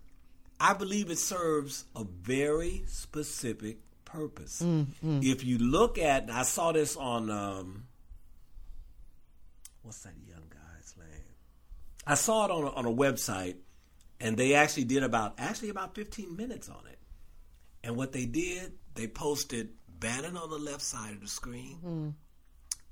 I 0.60 0.74
believe 0.74 1.10
it 1.10 1.18
serves 1.18 1.84
a 1.96 2.04
very 2.04 2.84
specific 2.86 3.78
purpose. 4.04 4.62
If 5.02 5.44
you 5.44 5.56
look 5.56 5.96
at, 5.96 6.28
I 6.30 6.42
saw 6.42 6.72
this 6.72 6.94
on, 6.96 7.30
um, 7.30 7.84
what's 9.82 10.02
that 10.02 10.12
young 10.28 10.42
guy's 10.50 10.94
name? 10.98 11.24
I 12.06 12.14
saw 12.14 12.44
it 12.44 12.50
on 12.50 12.64
a, 12.64 12.70
on 12.70 12.84
a 12.84 12.92
website, 12.92 13.56
and 14.20 14.36
they 14.36 14.52
actually 14.52 14.84
did 14.84 15.02
about 15.02 15.34
actually 15.38 15.70
about 15.70 15.94
15 15.94 16.36
minutes 16.36 16.68
on 16.68 16.82
it. 16.90 16.98
And 17.82 17.96
what 17.96 18.12
they 18.12 18.26
did, 18.26 18.74
they 18.94 19.06
posted 19.06 19.70
Bannon 19.88 20.36
on 20.36 20.50
the 20.50 20.58
left 20.58 20.82
side 20.82 21.14
of 21.14 21.20
the 21.20 21.28
screen. 21.28 22.14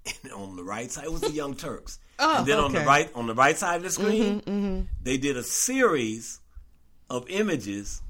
And 0.07 0.33
on 0.33 0.57
the 0.57 0.65
right 0.65 0.91
side, 0.91 1.05
it 1.05 1.13
was 1.13 1.21
the 1.21 1.33
Young 1.33 1.55
Turks. 1.55 1.99
Oh, 2.23 2.41
and 2.41 2.47
then 2.47 2.59
on 2.59 2.75
the 2.75 2.81
right 2.81 3.11
on 3.15 3.27
the 3.27 3.35
right 3.35 3.57
side 3.57 3.77
of 3.77 3.83
the 3.83 3.89
mm-hmm, 3.89 4.03
screen, 4.03 4.41
mm-hmm. 4.43 4.81
they 5.03 5.17
did 5.17 5.39
a 5.39 5.43
series 5.43 6.41
of 7.09 7.27
images 7.31 8.03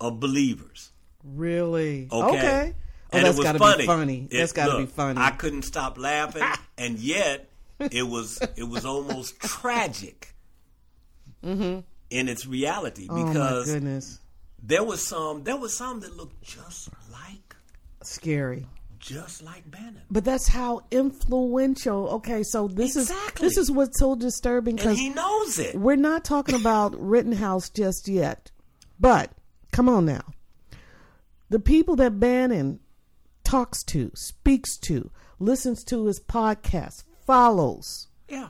of 0.00 0.18
believers. 0.18 0.90
Really? 1.22 2.08
Okay. 2.10 2.36
Okay. 2.36 2.74
Oh, 2.74 3.16
and 3.16 3.24
that's 3.24 3.36
it 3.36 3.38
was 3.38 3.44
got 3.44 3.52
to 3.52 3.58
funny. 3.58 3.82
be 3.82 3.86
funny. 3.86 4.28
It- 4.28 4.38
that's 4.38 4.52
got 4.52 4.72
to 4.72 4.78
be 4.78 4.86
funny. 4.86 5.20
I 5.20 5.30
couldn't 5.30 5.62
stop 5.62 5.98
laughing, 5.98 6.42
and 6.78 6.98
yet 6.98 7.48
it 7.78 8.02
was 8.02 8.40
it 8.56 8.64
was 8.64 8.84
almost 8.84 9.38
tragic 9.40 10.34
mm-hmm. 11.44 11.80
in 12.10 12.28
its 12.28 12.44
reality 12.44 13.06
oh 13.08 13.16
my 13.16 13.32
because 13.32 13.72
goodness, 13.72 14.18
there 14.62 14.84
was 14.84 15.06
some 15.06 15.44
there 15.44 15.56
was 15.56 15.76
some 15.76 16.00
that 16.00 16.16
looked 16.16 16.42
just 16.42 16.88
like 17.12 17.56
scary. 18.02 18.66
just 18.98 19.42
like 19.42 19.70
Bannon, 19.70 20.02
But 20.10 20.24
that's 20.24 20.48
how 20.48 20.80
influential. 20.90 22.08
Okay, 22.16 22.42
so 22.42 22.68
this 22.68 22.96
Exactly. 22.96 23.46
is 23.46 23.54
this 23.54 23.62
is 23.64 23.70
what's 23.70 23.98
so 23.98 24.14
disturbing 24.14 24.76
because 24.76 24.98
he 24.98 25.10
knows 25.10 25.58
it. 25.58 25.74
we're 25.76 25.96
not 25.96 26.24
talking 26.24 26.54
about 26.54 26.94
Rittenhouse 27.00 27.70
just 27.70 28.08
yet. 28.08 28.50
But 29.00 29.30
come 29.72 29.88
on 29.88 30.04
now, 30.06 30.24
the 31.50 31.60
people 31.60 31.96
that 31.96 32.18
Bannon 32.18 32.80
talks 33.44 33.82
to, 33.84 34.10
speaks 34.14 34.76
to, 34.78 35.10
listens 35.38 35.84
to 35.84 36.06
his 36.06 36.20
podcast, 36.20 37.04
follows. 37.24 38.08
Yeah, 38.28 38.48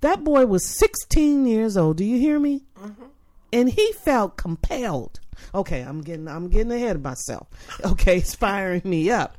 That 0.00 0.22
boy 0.24 0.46
was 0.46 0.64
16 0.78 1.44
years 1.46 1.76
old. 1.76 1.96
Do 1.98 2.04
you 2.04 2.18
hear 2.18 2.38
me? 2.38 2.64
Mm-hmm. 2.80 3.04
And 3.52 3.68
he 3.70 3.92
felt 3.92 4.36
compelled. 4.36 5.20
Okay, 5.54 5.80
I'm 5.80 6.00
getting 6.02 6.28
I'm 6.28 6.48
getting 6.48 6.72
ahead 6.72 6.96
of 6.96 7.02
myself. 7.02 7.48
Okay, 7.84 8.18
it's 8.18 8.34
firing 8.34 8.82
me 8.84 9.10
up. 9.10 9.36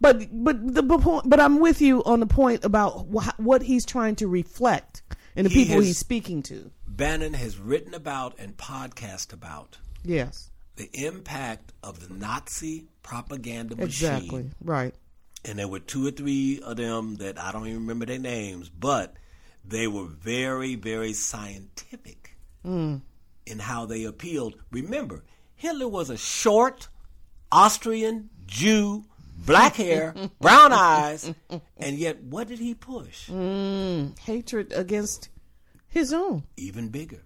But 0.00 0.26
but 0.32 0.74
the 0.74 0.82
point. 0.82 1.28
But 1.28 1.40
I'm 1.40 1.60
with 1.60 1.80
you 1.80 2.02
on 2.04 2.20
the 2.20 2.26
point 2.26 2.64
about 2.64 3.06
wh- 3.12 3.38
what 3.38 3.62
he's 3.62 3.84
trying 3.86 4.16
to 4.16 4.26
reflect 4.28 5.02
and 5.36 5.46
the 5.46 5.50
He 5.50 5.64
people 5.64 5.76
has- 5.76 5.86
he's 5.86 5.98
speaking 5.98 6.42
to. 6.44 6.70
Bannon 6.88 7.34
has 7.34 7.58
written 7.58 7.94
about 7.94 8.34
and 8.38 8.56
podcast 8.56 9.32
about 9.32 9.78
Yes, 10.04 10.50
the 10.76 10.90
impact 10.92 11.72
of 11.82 12.06
the 12.06 12.12
Nazi 12.12 12.88
propaganda 13.02 13.76
machine. 13.76 13.86
exactly. 13.88 14.50
Right. 14.60 14.94
and 15.44 15.58
there 15.58 15.68
were 15.68 15.80
two 15.80 16.06
or 16.06 16.10
three 16.10 16.60
of 16.60 16.76
them 16.76 17.16
that 17.16 17.40
I 17.40 17.50
don't 17.52 17.66
even 17.66 17.80
remember 17.80 18.06
their 18.06 18.18
names, 18.18 18.68
but 18.68 19.14
they 19.64 19.86
were 19.86 20.04
very, 20.06 20.74
very 20.76 21.12
scientific 21.14 22.36
mm. 22.64 23.00
in 23.46 23.58
how 23.58 23.86
they 23.86 24.04
appealed. 24.04 24.54
Remember, 24.70 25.24
Hitler 25.62 25.86
was 25.88 26.10
a 26.10 26.16
short 26.16 26.88
Austrian 27.52 28.30
Jew, 28.46 29.04
black 29.46 29.76
hair, 29.76 30.12
brown 30.40 30.72
eyes, 30.72 31.32
and 31.76 31.96
yet 31.96 32.20
what 32.24 32.48
did 32.48 32.58
he 32.58 32.74
push? 32.74 33.28
Mm, 33.30 34.18
hatred 34.18 34.72
against 34.74 35.28
his 35.88 36.12
own 36.12 36.42
Even 36.56 36.88
bigger, 36.88 37.22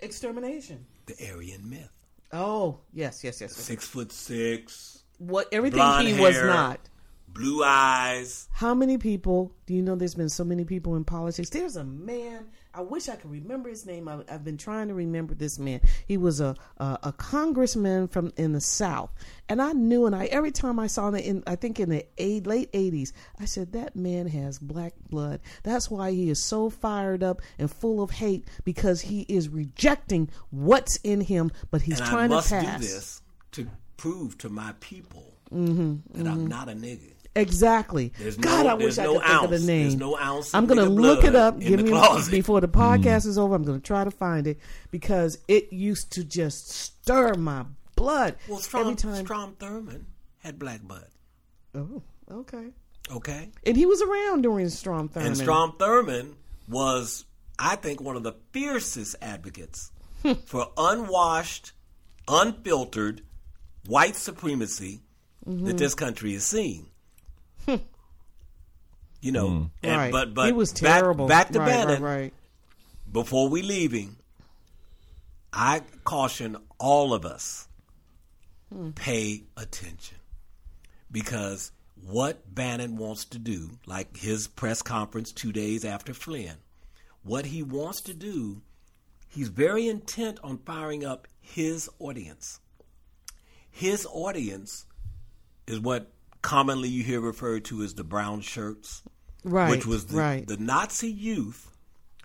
extermination. 0.00 0.86
the 1.04 1.14
Aryan 1.30 1.68
myth. 1.68 1.90
Oh 2.32 2.78
yes, 2.94 3.22
yes, 3.22 3.40
yes. 3.42 3.54
yes. 3.54 3.64
Six 3.64 3.86
foot 3.86 4.10
six, 4.10 5.02
What 5.18 5.48
everything 5.52 5.78
Blonde 5.78 6.08
he 6.08 6.18
was 6.18 6.36
not. 6.42 6.80
blue 7.28 7.62
eyes. 7.62 8.48
How 8.52 8.72
many 8.74 8.96
people 8.96 9.52
do 9.66 9.74
you 9.74 9.82
know? 9.82 9.96
There's 9.96 10.14
been 10.14 10.28
so 10.30 10.44
many 10.44 10.64
people 10.64 10.96
in 10.96 11.04
politics. 11.04 11.50
There's 11.50 11.76
a 11.76 11.84
man. 11.84 12.46
I 12.76 12.82
wish 12.82 13.08
I 13.08 13.16
could 13.16 13.30
remember 13.30 13.68
his 13.70 13.86
name. 13.86 14.06
I, 14.06 14.18
I've 14.30 14.44
been 14.44 14.58
trying 14.58 14.88
to 14.88 14.94
remember 14.94 15.34
this 15.34 15.58
man. 15.58 15.80
He 16.06 16.16
was 16.18 16.40
a, 16.40 16.54
a 16.76 16.98
a 17.04 17.12
congressman 17.12 18.08
from 18.08 18.32
in 18.36 18.52
the 18.52 18.60
South, 18.60 19.10
and 19.48 19.62
I 19.62 19.72
knew. 19.72 20.04
And 20.06 20.14
I 20.14 20.26
every 20.26 20.50
time 20.52 20.78
I 20.78 20.86
saw 20.86 21.08
him 21.08 21.14
in, 21.16 21.42
I 21.46 21.56
think 21.56 21.80
in 21.80 21.88
the 21.88 22.04
eight, 22.18 22.46
late 22.46 22.70
'80s, 22.72 23.12
I 23.40 23.46
said 23.46 23.72
that 23.72 23.96
man 23.96 24.26
has 24.28 24.58
black 24.58 24.92
blood. 25.08 25.40
That's 25.62 25.90
why 25.90 26.10
he 26.10 26.28
is 26.28 26.42
so 26.42 26.68
fired 26.70 27.22
up 27.22 27.40
and 27.58 27.70
full 27.70 28.02
of 28.02 28.10
hate 28.10 28.46
because 28.64 29.00
he 29.00 29.22
is 29.22 29.48
rejecting 29.48 30.28
what's 30.50 30.96
in 30.96 31.22
him, 31.22 31.50
but 31.70 31.82
he's 31.82 31.98
and 32.00 32.08
I 32.08 32.10
trying 32.10 32.30
must 32.30 32.48
to 32.50 32.56
pass. 32.56 32.80
do 32.80 32.86
this 32.86 33.22
to 33.52 33.70
prove 33.96 34.36
to 34.38 34.48
my 34.50 34.74
people 34.80 35.32
Mm-hmm, 35.54 36.20
that 36.20 36.28
I'm 36.28 36.46
not 36.46 36.68
a 36.68 36.72
nigga. 36.72 37.12
Exactly. 37.36 38.12
There's 38.18 38.36
God, 38.36 38.64
no- 38.64 38.70
I 38.70 38.74
wish 38.74 38.98
I 38.98 39.04
no 39.04 39.14
could 39.20 39.22
ounce. 39.28 39.40
think 39.40 39.44
of 39.44 39.60
the 39.60 39.66
name. 39.66 39.82
There's 39.82 39.96
no 39.96 40.18
ounce. 40.18 40.54
I'm 40.54 40.66
gonna 40.66 40.84
look 40.86 41.22
it 41.24 41.36
up. 41.36 41.58
Give 41.60 41.78
the 41.78 41.84
me 41.84 41.90
closet. 41.90 42.30
before 42.32 42.60
the 42.60 42.68
podcast 42.68 43.26
is 43.26 43.38
over. 43.38 43.54
I'm 43.54 43.62
gonna 43.64 43.78
try 43.80 44.04
to 44.04 44.10
find 44.10 44.46
it 44.46 44.58
because 44.90 45.38
it 45.48 45.72
used 45.72 46.12
to 46.12 46.24
just 46.24 46.68
stir 46.70 47.34
my 47.34 47.64
blood 47.94 48.36
Well, 48.48 48.58
every 48.58 48.62
Strom, 48.64 48.96
time. 48.96 49.24
Strom 49.24 49.56
Thurmond 49.58 50.04
had 50.38 50.58
black 50.58 50.82
blood. 50.82 51.06
Oh, 51.74 52.02
okay. 52.30 52.68
Okay, 53.12 53.50
And 53.64 53.76
he 53.76 53.86
was 53.86 54.02
around 54.02 54.42
during 54.42 54.68
Strom 54.68 55.08
Thurmond. 55.08 55.26
and 55.26 55.36
Strom 55.36 55.72
Thurmond 55.78 56.32
was, 56.68 57.24
I 57.56 57.76
think, 57.76 58.00
one 58.00 58.16
of 58.16 58.24
the 58.24 58.32
fiercest 58.52 59.14
advocates 59.22 59.92
for 60.46 60.72
unwashed, 60.76 61.70
unfiltered 62.26 63.22
white 63.86 64.16
supremacy 64.16 65.02
Mm-hmm. 65.48 65.66
that 65.66 65.78
this 65.78 65.94
country 65.94 66.34
is 66.34 66.44
seen. 66.44 66.88
You 69.26 69.32
know, 69.32 69.48
mm. 69.48 69.70
and, 69.82 69.96
right. 69.96 70.12
but 70.12 70.34
but 70.34 70.46
he 70.46 70.52
was 70.52 70.72
back- 70.72 71.00
terrible. 71.00 71.26
Back, 71.26 71.50
to 71.50 71.58
right, 71.58 71.66
Bannon. 71.66 72.00
Right, 72.00 72.20
right. 72.20 72.34
before 73.10 73.48
we 73.48 73.62
leaving, 73.62 74.14
I 75.52 75.82
caution 76.04 76.56
all 76.78 77.12
of 77.12 77.26
us 77.26 77.66
hmm. 78.72 78.90
pay 78.90 79.42
attention 79.56 80.18
because 81.10 81.72
what 82.08 82.54
Bannon 82.54 82.96
wants 82.98 83.24
to 83.24 83.38
do, 83.40 83.70
like 83.84 84.16
his 84.16 84.46
press 84.46 84.80
conference 84.80 85.32
two 85.32 85.50
days 85.50 85.84
after 85.84 86.14
Flynn, 86.14 86.58
what 87.24 87.46
he 87.46 87.64
wants 87.64 88.02
to 88.02 88.14
do, 88.14 88.62
he's 89.28 89.48
very 89.48 89.88
intent 89.88 90.38
on 90.44 90.58
firing 90.58 91.04
up 91.04 91.26
his 91.40 91.90
audience. 91.98 92.60
His 93.68 94.06
audience 94.08 94.86
is 95.66 95.80
what 95.80 96.12
commonly 96.42 96.88
you 96.88 97.02
hear 97.02 97.20
referred 97.20 97.64
to 97.64 97.82
as 97.82 97.94
the 97.94 98.04
brown 98.04 98.40
shirts 98.40 99.02
Right. 99.46 99.70
which 99.70 99.86
was 99.86 100.06
the, 100.06 100.16
right. 100.16 100.46
the 100.46 100.56
Nazi 100.56 101.08
youth 101.08 101.70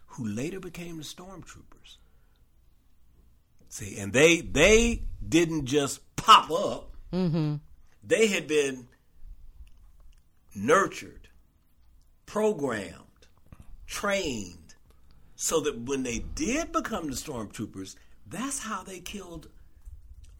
who 0.07 0.27
later 0.27 0.59
became 0.59 0.97
the 0.97 1.03
stormtroopers. 1.03 1.97
See, 3.69 3.97
and 3.99 4.11
they 4.11 4.41
they 4.41 5.03
didn't 5.25 5.65
just 5.65 6.01
pop 6.15 6.49
up. 6.49 6.95
Mm-hmm. 7.13 7.55
They 8.03 8.27
had 8.27 8.47
been 8.47 8.87
nurtured, 10.55 11.29
programmed, 12.25 13.27
trained, 13.85 14.75
so 15.35 15.59
that 15.61 15.79
when 15.79 16.03
they 16.03 16.19
did 16.19 16.71
become 16.71 17.07
the 17.07 17.15
stormtroopers, 17.15 17.95
that's 18.27 18.59
how 18.59 18.83
they 18.83 18.99
killed 18.99 19.47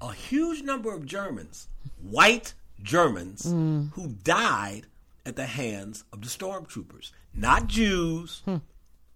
a 0.01 0.13
huge 0.13 0.63
number 0.63 0.93
of 0.93 1.05
Germans, 1.05 1.67
white 2.01 2.55
Germans, 2.81 3.45
who 3.93 4.07
died 4.23 4.87
at 5.25 5.35
the 5.35 5.45
hands 5.45 6.03
of 6.11 6.21
the 6.21 6.27
stormtroopers. 6.27 7.11
Not 7.33 7.67
Jews, 7.67 8.41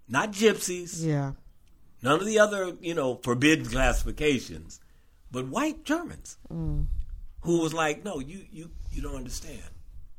not 0.07 0.31
gypsies, 0.31 1.03
Yeah. 1.05 1.33
none 2.01 2.19
of 2.19 2.25
the 2.25 2.39
other, 2.39 2.73
you 2.81 2.93
know, 2.93 3.15
forbidden 3.23 3.65
classifications, 3.65 4.79
but 5.31 5.47
white 5.47 5.83
Germans 5.83 6.37
who 6.49 7.59
was 7.61 7.73
like, 7.73 8.03
no, 8.03 8.19
you, 8.19 8.45
you, 8.51 8.71
you 8.91 9.01
don't 9.01 9.15
understand. 9.15 9.61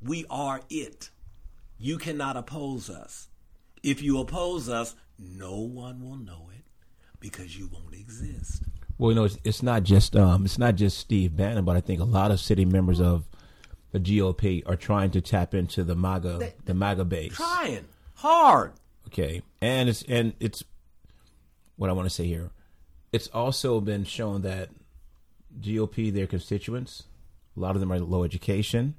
We 0.03 0.25
are 0.31 0.61
it. 0.71 1.11
You 1.79 1.99
cannot 1.99 2.37
oppose 2.37 2.89
us. 2.91 3.29
If 3.83 4.03
you 4.03 4.19
oppose 4.21 4.69
us, 4.69 4.95
no 5.19 5.57
one 5.61 6.03
will 6.03 6.17
know 6.17 6.51
it 6.55 6.65
because 7.21 7.57
you 7.59 7.69
won't 7.73 7.95
exist. 7.95 8.63
Well, 8.99 9.11
you 9.11 9.15
know, 9.17 9.25
it's, 9.25 9.39
it's 9.45 9.63
not 9.63 9.83
just 9.83 10.17
um, 10.17 10.45
it's 10.45 10.59
not 10.59 10.75
just 10.75 10.99
Steve 10.99 11.37
Bannon, 11.37 11.65
but 11.65 11.77
I 11.77 11.81
think 11.81 12.01
a 12.01 12.05
lot 12.05 12.31
of 12.31 12.41
city 12.41 12.65
members 12.65 13.01
of 13.01 13.27
the 13.93 14.01
GOP 14.01 14.63
are 14.67 14.77
trying 14.77 15.11
to 15.13 15.21
tap 15.21 15.55
into 15.55 15.85
the 15.85 15.95
MAGA 15.95 16.53
the 16.65 16.75
MAGA 16.75 17.05
base. 17.05 17.35
Trying 17.35 17.87
hard. 18.15 18.73
Okay, 19.09 19.43
and 19.61 19.89
it's 19.89 20.03
and 20.09 20.33
it's 20.41 20.63
what 21.77 21.91
I 21.91 21.93
want 21.93 22.07
to 22.09 22.15
say 22.15 22.27
here. 22.27 22.51
It's 23.13 23.29
also 23.29 23.81
been 23.81 24.05
shown 24.05 24.43
that 24.43 24.69
GOP, 25.61 26.13
their 26.13 26.27
constituents, 26.27 27.05
a 27.57 27.61
lot 27.61 27.75
of 27.77 27.81
them 27.81 27.93
are 27.93 27.99
low 28.01 28.25
education. 28.25 28.95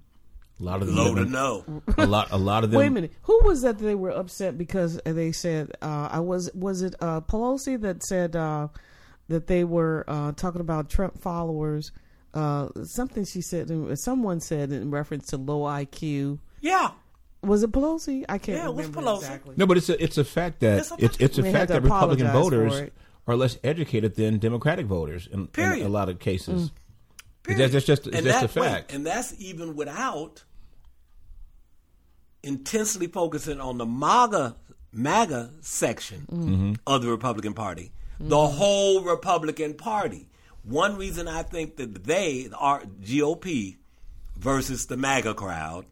A 0.59 0.63
lot 0.63 0.81
of 0.81 0.87
them, 0.87 0.95
Low 0.95 1.09
to 1.09 1.11
live 1.21 1.25
in- 1.27 1.31
know. 1.31 1.83
a 1.99 2.07
lot, 2.07 2.29
a 2.31 2.37
lot 2.37 2.63
of 2.63 2.71
them. 2.71 2.79
Wait 2.79 2.87
a 2.87 2.89
minute. 2.89 3.13
Who 3.23 3.39
was 3.43 3.61
that? 3.61 3.77
They 3.77 3.93
were 3.93 4.09
upset 4.09 4.57
because 4.57 4.99
they 5.05 5.31
said 5.31 5.71
uh, 5.83 6.09
I 6.11 6.19
was 6.19 6.49
was 6.55 6.81
it 6.81 6.95
uh, 6.99 7.21
Pelosi 7.21 7.79
that 7.81 8.01
said 8.03 8.35
uh, 8.35 8.69
that 9.27 9.45
they 9.45 9.63
were 9.63 10.03
uh, 10.07 10.31
talking 10.31 10.61
about 10.61 10.89
Trump 10.89 11.21
followers. 11.21 11.91
Uh, 12.33 12.69
something 12.83 13.25
she 13.25 13.41
said, 13.41 13.97
someone 13.97 14.39
said 14.39 14.71
in 14.71 14.91
reference 14.91 15.27
to 15.27 15.37
low 15.37 15.61
IQ. 15.61 16.39
Yeah. 16.61 16.91
Was 17.41 17.63
it 17.63 17.71
Pelosi? 17.71 18.25
I 18.27 18.37
can't 18.37 18.57
Yeah, 18.57 18.65
it 18.65 18.73
was 18.73 18.87
remember 18.87 19.11
Pelosi. 19.11 19.17
exactly. 19.17 19.55
No, 19.57 19.65
but 19.65 19.77
it's 19.77 19.89
a 19.89 20.03
it's 20.03 20.17
a 20.17 20.23
fact 20.23 20.59
that 20.59 20.79
It's 20.79 20.91
a 20.91 20.95
it's 20.99 21.17
it's 21.17 21.37
a 21.37 21.43
fact 21.43 21.69
that 21.69 21.83
Republican 21.83 22.27
voters 22.27 22.91
are 23.27 23.35
less 23.35 23.57
educated 23.63 24.15
than 24.15 24.39
Democratic 24.39 24.85
voters 24.85 25.27
in, 25.27 25.49
in 25.57 25.81
a 25.81 25.89
lot 25.89 26.09
of 26.09 26.19
cases. 26.19 26.69
Mm. 26.69 26.71
Period. 27.43 27.61
That's, 27.61 27.73
that's 27.73 27.85
just 27.85 28.07
it's 28.07 28.17
and 28.17 28.25
just 28.25 28.41
that, 28.41 28.57
a 28.57 28.61
wait, 28.61 28.69
fact. 28.69 28.93
and 28.93 29.05
that's 29.05 29.33
even 29.39 29.75
without 29.75 30.43
intensely 32.43 33.07
focusing 33.07 33.61
on 33.61 33.77
the 33.77 33.85
MAGA 33.85 34.55
MAGA 34.91 35.51
section 35.61 36.27
mm-hmm. 36.31 36.73
of 36.85 37.01
the 37.01 37.09
Republican 37.09 37.53
Party, 37.53 37.91
the 38.19 38.35
mm-hmm. 38.35 38.57
whole 38.57 39.03
Republican 39.03 39.75
Party. 39.75 40.29
One 40.67 40.97
reason 40.97 41.29
I 41.29 41.43
think 41.43 41.77
that 41.77 42.03
they 42.03 42.49
are 42.53 42.81
GOP 42.81 43.77
versus 44.35 44.87
the 44.87 44.97
MAGA 44.97 45.33
crowd. 45.33 45.85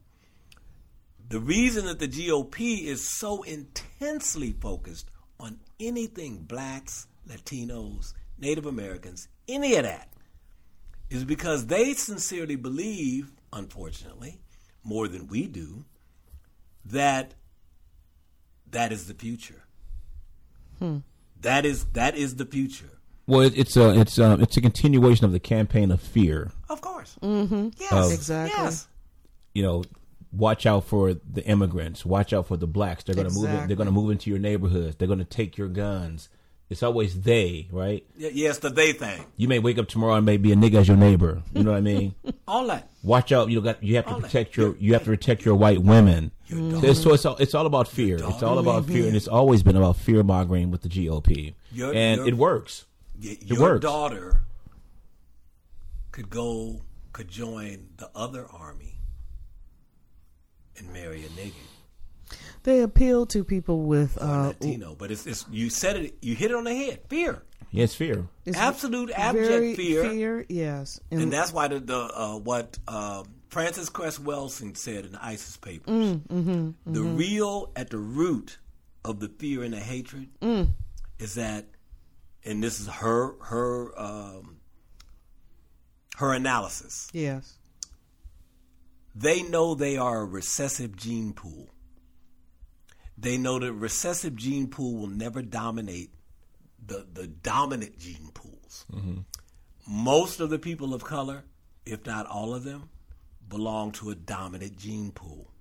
The 1.29 1.39
reason 1.39 1.85
that 1.85 1.99
the 1.99 2.09
GOP 2.09 2.83
is 2.83 3.07
so 3.07 3.43
intensely 3.43 4.51
focused 4.51 5.09
on 5.39 5.61
anything 5.79 6.39
blacks, 6.39 7.07
Latinos, 7.25 8.13
Native 8.37 8.65
Americans, 8.65 9.29
any 9.47 9.75
of 9.75 9.83
that, 9.83 10.09
is 11.09 11.23
because 11.23 11.67
they 11.67 11.93
sincerely 11.93 12.57
believe, 12.57 13.31
unfortunately, 13.53 14.41
more 14.83 15.07
than 15.07 15.27
we 15.27 15.47
do, 15.47 15.85
that 16.83 17.33
that 18.69 18.91
is 18.91 19.07
the 19.07 19.13
future. 19.13 19.63
Hmm. 20.79 20.97
That 21.39 21.65
is 21.65 21.85
that 21.93 22.17
is 22.17 22.35
the 22.35 22.45
future. 22.45 22.94
Well, 23.27 23.41
it, 23.41 23.57
it's 23.57 23.75
a 23.75 23.99
it's 23.99 24.17
a, 24.17 24.33
it's 24.39 24.55
a 24.57 24.61
continuation 24.61 25.25
of 25.25 25.31
the 25.31 25.39
campaign 25.39 25.91
of 25.91 26.01
fear. 26.01 26.51
Of 26.69 26.81
course. 26.81 27.17
Mm-hmm. 27.21 27.69
Yes. 27.79 28.13
Exactly. 28.13 28.63
Yes. 28.63 28.87
You 29.53 29.63
know, 29.63 29.83
watch 30.31 30.65
out 30.65 30.83
for 30.85 31.13
the 31.13 31.43
immigrants. 31.45 32.05
Watch 32.05 32.33
out 32.33 32.47
for 32.47 32.57
the 32.57 32.67
blacks. 32.67 33.03
They're 33.03 33.15
going 33.15 33.29
to 33.29 33.33
move. 33.33 33.49
In, 33.49 33.67
they're 33.67 33.77
going 33.77 33.87
to 33.87 33.91
move 33.93 34.11
into 34.11 34.29
your 34.29 34.39
neighborhoods. 34.39 34.95
They're 34.97 35.07
going 35.07 35.19
to 35.19 35.25
take 35.25 35.57
your 35.57 35.69
guns. 35.69 36.29
It's 36.67 36.81
always 36.81 37.21
they, 37.21 37.67
right? 37.71 38.03
Y- 38.19 38.31
Yes, 38.33 38.57
the 38.57 38.69
they 38.69 38.91
thing. 38.91 39.23
You 39.37 39.47
may 39.47 39.59
wake 39.59 39.77
up 39.77 39.87
tomorrow 39.87 40.15
and 40.15 40.25
may 40.25 40.37
be 40.37 40.51
a 40.51 40.55
nigga 40.55 40.75
as 40.79 40.87
your 40.87 40.97
neighbor. 40.97 41.43
You 41.53 41.63
know 41.63 41.71
what 41.71 41.77
I 41.77 41.81
mean? 41.81 42.15
All 42.47 42.65
that. 42.67 42.89
Watch 43.03 43.31
out! 43.31 43.49
You 43.49 43.61
got 43.61 43.83
you 43.83 43.95
have 43.97 44.05
to 44.05 44.11
All 44.13 44.19
that. 44.19 44.25
protect 44.25 44.57
your 44.57 44.75
you 44.77 44.93
have 44.93 45.03
to 45.03 45.11
protect 45.11 45.45
your 45.45 45.53
white 45.55 45.79
women. 45.83 46.31
Your 46.47 46.81
So 46.81 46.87
it's, 46.89 47.01
so 47.03 47.13
it's 47.13 47.25
all 47.25 47.35
it's 47.37 47.53
all 47.53 47.65
about 47.67 47.87
fear. 47.87 48.15
It's 48.17 48.41
all 48.43 48.57
about 48.59 48.85
fear, 48.87 49.05
and 49.07 49.15
it's 49.15 49.27
always 49.27 49.61
been 49.61 49.75
about 49.75 49.95
fear 49.97 50.23
mongering 50.23 50.71
with 50.71 50.81
the 50.81 50.89
GOP, 50.89 51.53
Your- 51.71 51.93
and 51.93 52.17
your- 52.17 52.27
it 52.29 52.33
works. 52.35 52.85
Y- 53.21 53.37
your 53.41 53.59
works. 53.61 53.81
daughter 53.81 54.41
could 56.11 56.29
go 56.29 56.81
could 57.13 57.27
join 57.27 57.87
the 57.97 58.09
other 58.15 58.45
army 58.51 58.99
and 60.77 60.91
marry 60.91 61.23
a 61.25 61.29
nigga 61.29 61.53
They 62.63 62.81
appeal 62.81 63.25
to 63.27 63.43
people 63.43 63.83
with 63.83 64.17
uh, 64.21 64.47
Latino. 64.47 64.95
But 64.95 65.11
it's, 65.11 65.25
it's 65.25 65.45
you 65.51 65.69
said 65.69 65.95
it 65.97 66.17
you 66.21 66.35
hit 66.35 66.51
it 66.51 66.57
on 66.57 66.63
the 66.65 66.75
head. 66.75 67.01
Fear. 67.09 67.43
Yes, 67.71 67.93
fear. 67.93 68.27
it's 68.45 68.57
Absolute 68.57 69.11
abject 69.11 69.47
very 69.47 69.75
fear. 69.75 70.09
Fear, 70.09 70.45
yes, 70.47 70.99
and, 71.11 71.21
And 71.23 71.33
that's 71.33 71.51
why 71.51 71.67
the, 71.67 71.79
the 71.81 71.97
uh, 71.97 72.37
what 72.37 72.77
um, 72.87 73.25
Frances 73.49 73.89
Cress 73.89 74.17
Welsing 74.17 74.75
said 74.77 75.05
in 75.05 75.11
the 75.13 75.25
ISIS 75.25 75.57
papers. 75.57 76.15
Mm, 76.29 76.73
the 76.85 77.01
real 77.01 77.71
at 77.75 77.89
the 77.89 77.97
root 77.97 78.59
of 79.03 79.19
the 79.19 79.27
fear 79.27 79.63
and 79.63 79.73
the 79.73 79.79
hatred 79.79 80.29
Mm. 80.41 80.69
is 81.19 81.35
that, 81.35 81.65
and 82.45 82.63
this 82.63 82.79
is 82.79 82.87
her 82.87 83.33
her 83.43 83.99
um, 83.99 84.57
her 86.17 86.33
analysis. 86.33 87.09
yes, 87.13 87.57
They 89.13 89.41
know 89.43 89.75
they 89.75 89.97
are 89.97 90.21
a 90.21 90.25
recessive 90.25 90.95
gene 90.95 91.33
pool. 91.33 91.69
They 93.17 93.37
know 93.37 93.59
the 93.59 93.73
recessive 93.73 94.35
gene 94.35 94.67
pool 94.67 94.95
will 94.97 95.07
never 95.07 95.41
dominate 95.41 96.11
the, 96.85 97.05
the 97.11 97.27
dominant 97.27 97.97
gene 97.97 98.29
pools. 98.33 98.85
Most 99.87 100.39
of 100.39 100.49
the 100.49 100.59
people 100.59 100.93
of 100.93 101.03
color, 101.03 101.43
if 101.85 102.05
not 102.05 102.25
all 102.27 102.53
of 102.53 102.63
them, 102.63 102.89
belong 103.47 103.91
to 103.93 104.09
a 104.09 104.15
dominant 104.15 104.77
gene 104.77 105.11
pool. 105.11 105.51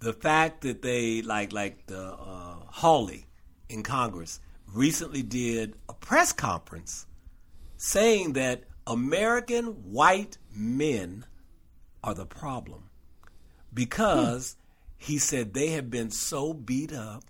The 0.00 0.12
fact 0.12 0.62
that 0.62 0.82
they 0.82 1.22
like 1.22 1.52
like 1.52 1.86
the 1.86 2.12
uh, 2.12 2.56
Hawley 2.68 3.26
in 3.68 3.82
Congress 3.82 4.38
recently 4.74 5.22
did 5.22 5.74
a 5.88 5.94
press 5.94 6.32
conference 6.32 7.06
saying 7.76 8.32
that 8.34 8.64
American 8.86 9.66
white 9.92 10.36
men 10.54 11.24
are 12.02 12.14
the 12.14 12.26
problem 12.26 12.90
because 13.72 14.56
he 14.96 15.18
said 15.18 15.52
they 15.54 15.68
have 15.70 15.90
been 15.90 16.10
so 16.10 16.52
beat 16.52 16.92
up, 16.92 17.24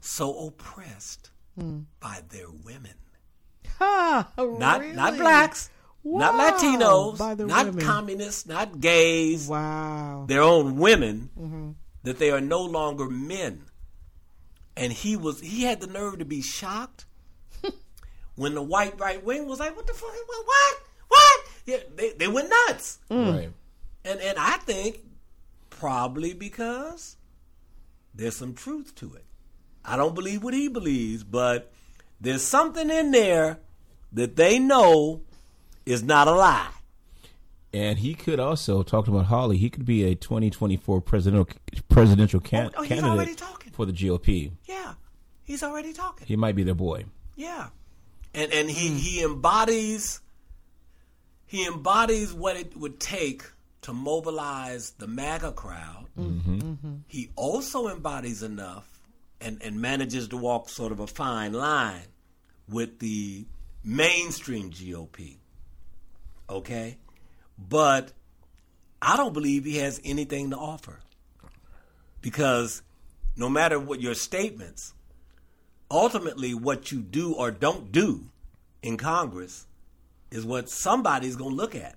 so 0.00 0.46
oppressed 0.46 1.30
by 2.00 2.22
their 2.28 2.48
women. 2.64 2.94
ha, 3.78 4.28
Not 4.38 4.80
really? 4.80 4.92
not 4.94 5.16
blacks, 5.16 5.70
not 6.04 6.34
Latinos, 6.34 7.18
not 7.46 7.66
women. 7.66 7.84
communists, 7.84 8.46
not 8.46 8.80
gays, 8.80 9.48
Wow, 9.48 10.24
their 10.28 10.42
own 10.42 10.76
women, 10.76 11.30
Mm-hmm. 11.38 11.70
that 12.04 12.18
they 12.18 12.30
are 12.30 12.40
no 12.40 12.62
longer 12.62 13.08
men. 13.10 13.64
And 14.78 14.92
he 14.92 15.16
was 15.16 15.40
he 15.40 15.64
had 15.64 15.80
the 15.80 15.86
nerve 15.86 16.18
to 16.18 16.24
be 16.24 16.40
shocked 16.40 17.06
when 18.36 18.54
the 18.54 18.62
white 18.62 18.98
right 18.98 19.22
wing 19.24 19.46
was 19.46 19.60
like, 19.60 19.76
"What 19.76 19.86
the 19.86 19.92
fuck? 19.92 20.10
What? 20.10 20.46
What? 20.46 20.76
what? 21.08 21.40
Yeah, 21.66 21.78
they 21.96 22.10
they 22.12 22.28
went 22.28 22.50
nuts. 22.50 22.98
Mm. 23.10 23.34
Right. 23.34 23.50
And 24.04 24.20
and 24.20 24.38
I 24.38 24.56
think 24.58 25.00
probably 25.70 26.32
because 26.32 27.16
there's 28.14 28.36
some 28.36 28.54
truth 28.54 28.94
to 28.96 29.14
it. 29.14 29.24
I 29.84 29.96
don't 29.96 30.14
believe 30.14 30.42
what 30.42 30.54
he 30.54 30.68
believes, 30.68 31.24
but 31.24 31.72
there's 32.20 32.42
something 32.42 32.90
in 32.90 33.10
there 33.10 33.58
that 34.12 34.36
they 34.36 34.58
know 34.58 35.22
is 35.86 36.02
not 36.02 36.28
a 36.28 36.32
lie. 36.32 36.68
And 37.72 37.98
he 37.98 38.14
could 38.14 38.40
also 38.40 38.82
talking 38.82 39.14
about 39.14 39.26
Hawley. 39.26 39.58
He 39.58 39.70
could 39.70 39.84
be 39.84 40.04
a 40.04 40.14
2024 40.14 41.00
presidential 41.00 41.48
presidential 41.88 42.40
oh, 42.44 42.48
can, 42.48 42.66
Oh, 42.66 42.70
oh, 42.78 42.82
he's 42.82 43.02
already 43.02 43.34
candidate 43.34 43.38
talking. 43.38 43.67
For 43.78 43.86
the 43.86 43.92
GOP. 43.92 44.50
Yeah, 44.64 44.94
he's 45.44 45.62
already 45.62 45.92
talking. 45.92 46.26
He 46.26 46.34
might 46.34 46.56
be 46.56 46.64
their 46.64 46.74
boy. 46.74 47.04
Yeah, 47.36 47.68
and 48.34 48.52
and 48.52 48.68
he 48.68 48.88
he 48.98 49.22
embodies 49.22 50.20
he 51.46 51.64
embodies 51.64 52.34
what 52.34 52.56
it 52.56 52.76
would 52.76 52.98
take 52.98 53.44
to 53.82 53.92
mobilize 53.92 54.90
the 54.98 55.06
MAGA 55.06 55.52
crowd. 55.52 56.06
Mm-hmm. 56.18 56.58
Mm-hmm. 56.58 56.94
He 57.06 57.30
also 57.36 57.86
embodies 57.86 58.42
enough 58.42 58.88
and 59.40 59.62
and 59.62 59.80
manages 59.80 60.26
to 60.28 60.36
walk 60.36 60.68
sort 60.68 60.90
of 60.90 60.98
a 60.98 61.06
fine 61.06 61.52
line 61.52 62.08
with 62.68 62.98
the 62.98 63.46
mainstream 63.84 64.72
GOP. 64.72 65.36
Okay, 66.50 66.98
but 67.56 68.10
I 69.00 69.16
don't 69.16 69.32
believe 69.32 69.64
he 69.64 69.76
has 69.76 70.00
anything 70.04 70.50
to 70.50 70.56
offer. 70.56 70.98
Because 72.20 72.82
no 73.38 73.48
matter 73.48 73.78
what 73.80 74.00
your 74.02 74.14
statements, 74.14 74.92
ultimately 75.90 76.52
what 76.54 76.92
you 76.92 77.00
do 77.00 77.32
or 77.34 77.50
don't 77.50 77.90
do 77.92 78.26
in 78.82 78.96
Congress 78.96 79.66
is 80.30 80.44
what 80.44 80.68
somebody's 80.68 81.36
going 81.36 81.50
to 81.50 81.56
look 81.56 81.74
at. 81.74 81.96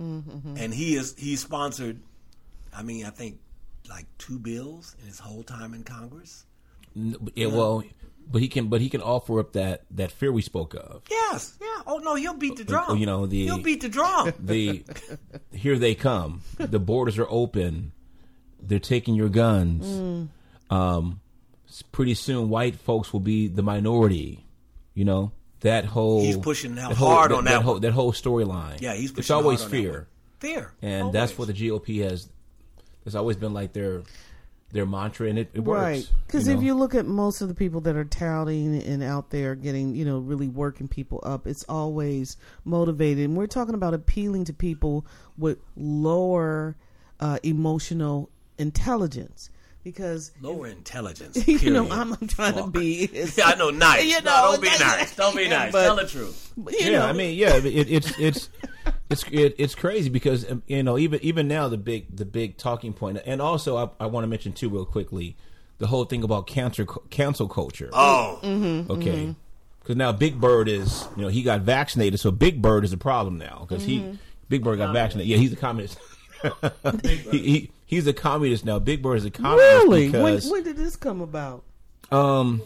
Mm-hmm. 0.00 0.56
And 0.56 0.74
he 0.74 0.96
is 0.96 1.14
he 1.18 1.36
sponsored 1.36 2.00
I 2.74 2.82
mean, 2.82 3.04
I 3.04 3.10
think 3.10 3.38
like 3.88 4.06
two 4.18 4.38
bills 4.38 4.96
in 5.00 5.06
his 5.06 5.18
whole 5.18 5.42
time 5.42 5.74
in 5.74 5.82
Congress. 5.84 6.46
N- 6.96 7.16
Yeah, 7.34 7.48
well, 7.48 7.82
but 8.30 8.40
he 8.40 8.46
can, 8.48 8.68
but 8.68 8.80
he 8.80 8.88
can 8.88 9.00
offer 9.02 9.40
up 9.40 9.52
that 9.54 9.82
that 9.90 10.12
fear 10.12 10.32
we 10.32 10.42
spoke 10.42 10.74
of. 10.74 11.02
Yes, 11.10 11.58
yeah. 11.60 11.82
Oh 11.86 11.98
no, 11.98 12.14
he'll 12.14 12.34
beat 12.34 12.56
the 12.56 12.62
uh, 12.62 12.80
uh, 12.80 12.86
drum. 12.86 12.98
you 12.98 13.06
know, 13.06 13.26
the- 13.26 13.44
he'll 13.44 13.58
beat 13.58 13.80
the 13.82 13.88
drum. 13.88 14.32
The 14.40 14.84
here 15.52 15.78
they 15.78 15.94
come. 15.94 16.42
The 16.58 16.78
borders 16.78 17.18
are 17.18 17.26
open. 17.28 17.92
They're 18.62 18.78
taking 18.78 19.14
your 19.14 19.28
guns. 19.28 19.86
Mm. 19.86 20.28
Um, 20.70 21.20
pretty 21.92 22.14
soon, 22.14 22.48
white 22.48 22.76
folks 22.76 23.12
will 23.12 23.20
be 23.20 23.48
the 23.48 23.62
minority. 23.62 24.44
You 24.94 25.04
know 25.04 25.32
that 25.60 25.84
whole. 25.84 26.22
He's 26.22 26.36
pushing 26.36 26.78
out 26.78 26.92
whole- 26.92 27.08
hard 27.08 27.32
on 27.32 27.44
that 27.44 27.62
whole, 27.62 27.74
one. 27.74 27.82
that 27.82 27.92
whole 27.92 28.12
storyline. 28.12 28.80
Yeah, 28.80 28.94
he's 28.94 29.16
It's 29.16 29.30
always 29.30 29.60
hard 29.60 29.72
on 29.74 29.80
fear, 29.80 29.92
one. 29.92 30.06
Fear, 30.40 30.72
and 30.82 31.12
that's 31.12 31.36
what 31.36 31.48
the 31.48 31.54
GOP 31.54 32.02
has. 32.02 32.28
It's 33.04 33.14
always 33.14 33.36
been 33.36 33.52
like 33.52 33.72
their 33.72 34.02
their 34.72 34.86
mantra, 34.86 35.28
and 35.28 35.38
it, 35.38 35.50
it 35.52 35.60
works. 35.60 35.80
Right. 35.80 36.12
Because 36.26 36.46
you 36.46 36.54
if 36.54 36.62
you 36.62 36.74
look 36.74 36.94
at 36.94 37.06
most 37.06 37.40
of 37.40 37.48
the 37.48 37.54
people 37.54 37.80
that 37.82 37.96
are 37.96 38.04
touting 38.04 38.80
and 38.82 39.02
out 39.02 39.30
there 39.30 39.54
getting, 39.54 39.94
you 39.96 40.04
know, 40.04 40.18
really 40.18 40.48
working 40.48 40.86
people 40.88 41.20
up, 41.24 41.46
it's 41.46 41.64
always 41.68 42.36
motivated. 42.64 43.24
And 43.24 43.36
we're 43.36 43.46
talking 43.48 43.74
about 43.74 43.94
appealing 43.94 44.44
to 44.44 44.52
people 44.52 45.04
with 45.36 45.58
lower 45.76 46.76
uh, 47.18 47.38
emotional 47.42 48.30
intelligence. 48.58 49.50
Because, 49.82 50.32
lower 50.42 50.66
intelligence. 50.66 51.48
you 51.62 51.70
know. 51.70 51.90
I'm, 51.90 52.12
I'm 52.12 52.26
trying 52.28 52.54
to 52.54 52.66
be. 52.66 53.08
Yeah, 53.36 53.44
I 53.46 53.54
know, 53.54 53.70
nice. 53.70 54.04
You 54.04 54.20
No, 54.22 54.30
know, 54.30 54.52
don't 54.52 54.62
be 54.62 54.68
nice. 54.78 55.16
Don't 55.16 55.36
be 55.36 55.48
nice. 55.48 55.72
But- 55.72 55.84
Tell 55.84 55.96
the 55.96 56.06
truth. 56.06 56.52
you 56.56 56.66
yeah, 56.78 56.90
know, 56.98 57.06
I 57.06 57.12
mean, 57.14 57.36
yeah, 57.38 57.56
it, 57.56 57.64
it's 57.90 58.18
it's 58.18 58.48
it's 59.08 59.24
it, 59.30 59.54
it's 59.58 59.74
crazy 59.74 60.10
because 60.10 60.48
um, 60.50 60.62
you 60.66 60.82
know 60.82 60.98
even 60.98 61.18
even 61.22 61.48
now 61.48 61.68
the 61.68 61.78
big 61.78 62.14
the 62.14 62.24
big 62.26 62.56
talking 62.58 62.92
point, 62.92 63.18
and 63.24 63.40
also 63.40 63.76
I, 63.78 64.04
I 64.04 64.06
want 64.06 64.24
to 64.24 64.28
mention 64.28 64.52
too 64.52 64.68
real 64.68 64.84
quickly 64.84 65.36
the 65.78 65.86
whole 65.86 66.04
thing 66.04 66.22
about 66.24 66.46
cancer 66.46 66.84
cancel 67.08 67.48
culture. 67.48 67.88
Oh, 67.94 68.38
Mm-hmm. 68.42 68.92
okay, 68.92 69.34
because 69.80 69.96
now 69.96 70.12
Big 70.12 70.38
Bird 70.40 70.68
is 70.68 71.08
you 71.16 71.22
know 71.22 71.28
he 71.28 71.42
got 71.42 71.62
vaccinated, 71.62 72.20
so 72.20 72.30
Big 72.30 72.60
Bird 72.60 72.84
is 72.84 72.92
a 72.92 72.98
problem 72.98 73.38
now 73.38 73.64
because 73.66 73.82
Mm-hmm. 73.84 74.12
he 74.12 74.18
Big 74.50 74.62
Bird 74.62 74.76
got 74.78 74.92
vaccinated. 74.92 75.30
Yeah, 75.30 75.38
he's 75.38 75.52
a 75.54 75.56
communist. 75.56 75.96
he, 77.02 77.38
he 77.38 77.70
he's 77.90 78.06
a 78.06 78.12
communist 78.12 78.64
now. 78.64 78.78
Big 78.78 79.02
Bird 79.02 79.18
is 79.18 79.24
a 79.24 79.30
communist 79.32 79.84
really? 79.84 80.08
When, 80.10 80.22
because 80.36 80.48
when 80.48 80.62
did 80.62 80.76
this 80.76 80.94
come 80.96 81.20
about? 81.20 81.64
um 82.12 82.62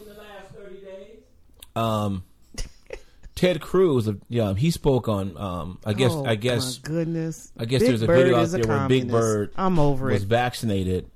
um 1.75 2.23
Ted 3.35 3.59
Cruz, 3.59 4.07
yeah, 4.29 4.53
he 4.53 4.71
spoke 4.71 5.09
on. 5.09 5.35
Um, 5.35 5.79
I 5.85 5.91
guess. 5.91 6.11
oh, 6.13 6.23
I 6.25 6.35
guess. 6.35 6.79
My 6.81 6.89
goodness. 6.89 7.51
I 7.57 7.65
guess 7.65 7.81
Big 7.81 7.89
there's 7.89 8.01
a 8.01 8.07
Bird 8.07 8.17
video 8.17 8.37
out 8.37 8.43
is 8.43 8.53
a 8.53 8.59
there 8.59 8.77
where 8.77 8.87
Big. 8.87 9.11
Bird 9.11 9.51
I'm 9.57 9.77
over 9.77 10.05
was 10.07 10.23
it. 10.23 10.27
vaccinated, 10.27 11.11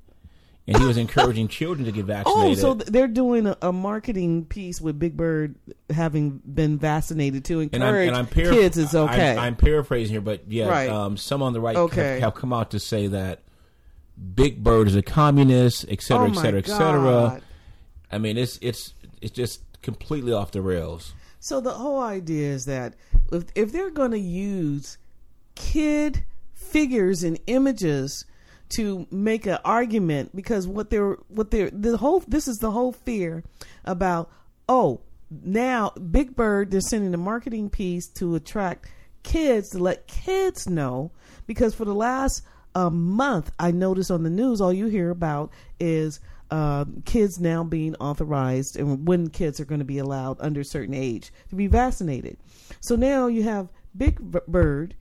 and 0.68 0.78
he 0.78 0.86
was 0.86 0.98
encouraging 1.06 1.48
children 1.48 1.86
to 1.86 1.94
get 1.94 2.04
vaccinated. 2.06 2.28
Oh, 2.66 2.74
vaccinated. 2.74 2.88
so 2.88 2.92
they're 2.92 3.08
doing 3.08 3.48
a, 3.48 3.58
a 3.62 3.72
marketing 3.72 4.44
piece 4.46 4.82
with 4.82 5.00
Big 5.00 5.16
Bird 5.16 5.56
having 5.90 6.42
been 6.44 6.78
vaccinated 6.78 7.46
to 7.46 7.62
and 7.62 7.74
I'm, 7.76 7.82
encourage 7.82 8.08
and 8.10 8.18
I'm 8.18 8.28
paraph- 8.28 8.52
kids. 8.54 8.78
It's 8.78 8.94
okay. 8.94 9.32
I'm, 9.32 9.40
I'm 9.40 9.56
paraphrasing 9.56 10.12
here, 10.14 10.20
but 10.22 10.44
yeah, 10.52 10.68
Right. 10.68 10.90
um, 10.90 11.16
some 11.16 11.42
on 11.42 11.54
the 11.54 11.62
right 11.62 11.78
Okay. 11.78 12.16
have, 12.16 12.22
have 12.22 12.36
come 12.36 12.52
out 12.52 12.72
to 12.72 12.80
say 12.82 13.08
that 13.08 13.44
Big 14.36 14.64
Bird 14.64 14.88
is 14.88 14.96
a 14.96 15.02
communist, 15.02 15.86
et 15.88 16.02
cetera, 16.02 16.28
oh 16.28 16.32
et 16.32 16.36
cetera, 16.36 16.60
et 16.60 16.68
cetera. 16.68 17.42
I 18.12 18.18
mean, 18.18 18.38
it's 18.38 18.58
it's 18.62 18.94
it's 19.22 19.32
just 19.32 19.62
completely 19.82 20.34
off 20.34 20.52
the 20.52 20.62
rails. 20.62 21.14
So 21.40 21.62
the 21.62 21.72
whole 21.72 22.02
idea 22.02 22.52
is 22.52 22.66
that 22.66 22.96
if 23.32 23.46
if 23.56 23.72
they're 23.72 23.92
going 23.92 24.12
to 24.12 24.20
use 24.20 24.98
kid 25.56 26.26
figures 26.54 27.24
and 27.24 27.40
images 27.48 28.26
to 28.70 29.08
make 29.10 29.46
an 29.46 29.58
argument, 29.64 30.36
because 30.36 30.68
what 30.68 30.90
they're 30.90 31.18
what 31.30 31.52
they're 31.52 31.70
the 31.70 31.98
whole 31.98 32.20
this 32.28 32.48
is 32.48 32.58
the 32.58 32.72
whole 32.72 32.92
fear 32.92 33.44
about 33.86 34.30
oh 34.68 35.02
now 35.32 35.92
Big 35.92 36.36
Bird 36.36 36.72
they're 36.72 36.82
sending 36.82 37.14
a 37.14 37.18
marketing 37.18 37.70
piece 37.70 38.08
to 38.08 38.36
attract 38.36 38.88
kids 39.24 39.70
to 39.70 39.80
let 39.80 40.08
kids 40.08 40.68
know 40.68 41.12
because 41.46 41.74
for 41.74 41.86
the 41.86 41.96
last 41.96 42.44
uh, 42.76 42.90
month 42.90 43.52
I 43.60 43.72
noticed 43.72 44.12
on 44.12 44.24
the 44.24 44.30
news 44.30 44.62
all 44.62 44.72
you 44.74 44.88
hear 44.88 45.10
about 45.10 45.52
is 45.80 46.20
uh, 46.52 46.86
kids 47.06 47.40
now 47.40 47.64
being 47.64 47.96
authorized 47.96 48.76
and 48.78 49.08
when 49.08 49.30
kids 49.30 49.60
are 49.60 49.66
going 49.66 49.80
to 49.80 49.86
be 49.86 49.98
allowed 50.00 50.38
under 50.40 50.62
a 50.62 50.66
certain 50.66 50.94
age 50.96 51.32
to 51.50 51.56
be 51.56 51.68
vaccinated. 51.68 52.38
So 52.82 52.96
now 52.96 53.28
you 53.28 53.44
have 53.44 53.72
Big 53.96 54.20
Bird, 54.20 54.96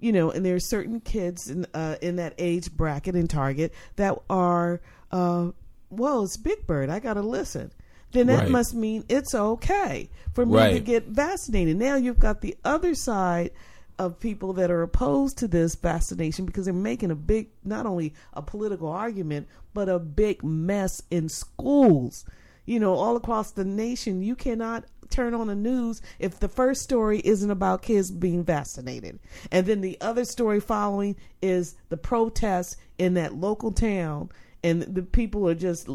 you 0.00 0.12
know, 0.12 0.30
and 0.30 0.44
there 0.44 0.54
are 0.54 0.60
certain 0.60 1.00
kids 1.00 1.48
in 1.50 1.66
uh, 1.74 1.96
in 2.00 2.16
that 2.16 2.34
age 2.38 2.72
bracket 2.72 3.16
in 3.16 3.26
Target 3.28 3.72
that 3.96 4.18
are, 4.30 4.80
uh, 5.10 5.50
well, 5.90 6.24
it's 6.24 6.36
Big 6.36 6.66
Bird. 6.66 6.88
I 6.90 7.00
got 7.00 7.14
to 7.14 7.22
listen. 7.22 7.70
Then 8.12 8.28
that 8.28 8.40
Right. 8.44 8.50
must 8.50 8.74
mean 8.74 9.04
it's 9.08 9.34
okay 9.34 10.08
for 10.34 10.46
me 10.46 10.52
to 10.74 10.80
get 10.80 11.08
vaccinated. 11.08 11.76
Now 11.76 11.96
you've 11.96 12.20
got 12.20 12.42
the 12.42 12.56
other 12.64 12.94
side 12.94 13.50
of 13.98 14.18
people 14.18 14.52
that 14.54 14.70
are 14.70 14.82
opposed 14.82 15.38
to 15.38 15.48
this 15.48 15.74
vaccination 15.74 16.44
because 16.44 16.64
they're 16.64 16.74
making 16.74 17.10
a 17.10 17.14
big, 17.14 17.48
not 17.64 17.86
only 17.86 18.14
a 18.32 18.42
political 18.42 18.88
argument, 18.88 19.48
but 19.72 19.88
a 19.88 19.98
big 19.98 20.42
mess 20.42 21.02
in 21.10 21.28
schools. 21.28 22.24
You 22.66 22.80
know, 22.80 22.94
all 22.94 23.16
across 23.16 23.50
the 23.50 23.64
nation, 23.64 24.22
you 24.22 24.34
cannot 24.34 24.84
turn 25.10 25.34
on 25.34 25.46
the 25.46 25.54
news 25.54 26.00
if 26.18 26.40
the 26.40 26.48
first 26.48 26.82
story 26.82 27.20
isn't 27.24 27.50
about 27.50 27.82
kids 27.82 28.10
being 28.10 28.42
vaccinated. 28.42 29.20
And 29.52 29.66
then 29.66 29.80
the 29.80 29.98
other 30.00 30.24
story 30.24 30.60
following 30.60 31.16
is 31.42 31.76
the 31.88 31.96
protests 31.96 32.76
in 32.98 33.14
that 33.14 33.34
local 33.34 33.70
town, 33.70 34.30
and 34.62 34.82
the 34.82 35.02
people 35.02 35.48
are 35.48 35.54
just 35.54 35.88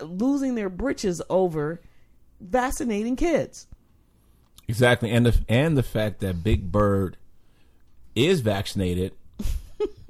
losing 0.00 0.54
their 0.54 0.70
britches 0.70 1.20
over 1.28 1.80
vaccinating 2.40 3.16
kids. 3.16 3.66
Exactly, 4.66 5.10
and 5.10 5.26
the 5.26 5.44
and 5.48 5.76
the 5.76 5.82
fact 5.82 6.20
that 6.20 6.44
Big 6.44 6.70
Bird 6.70 7.16
is 8.18 8.40
vaccinated. 8.40 9.12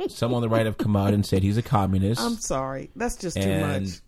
some 0.08 0.32
on 0.34 0.42
the 0.42 0.48
right 0.48 0.66
have 0.66 0.78
come 0.78 0.96
out 0.96 1.12
and 1.12 1.24
said 1.24 1.42
he's 1.42 1.56
a 1.56 1.62
communist. 1.62 2.20
I'm 2.20 2.36
sorry, 2.36 2.90
that's 2.96 3.16
just 3.16 3.40
too 3.40 3.60
much. 3.60 4.00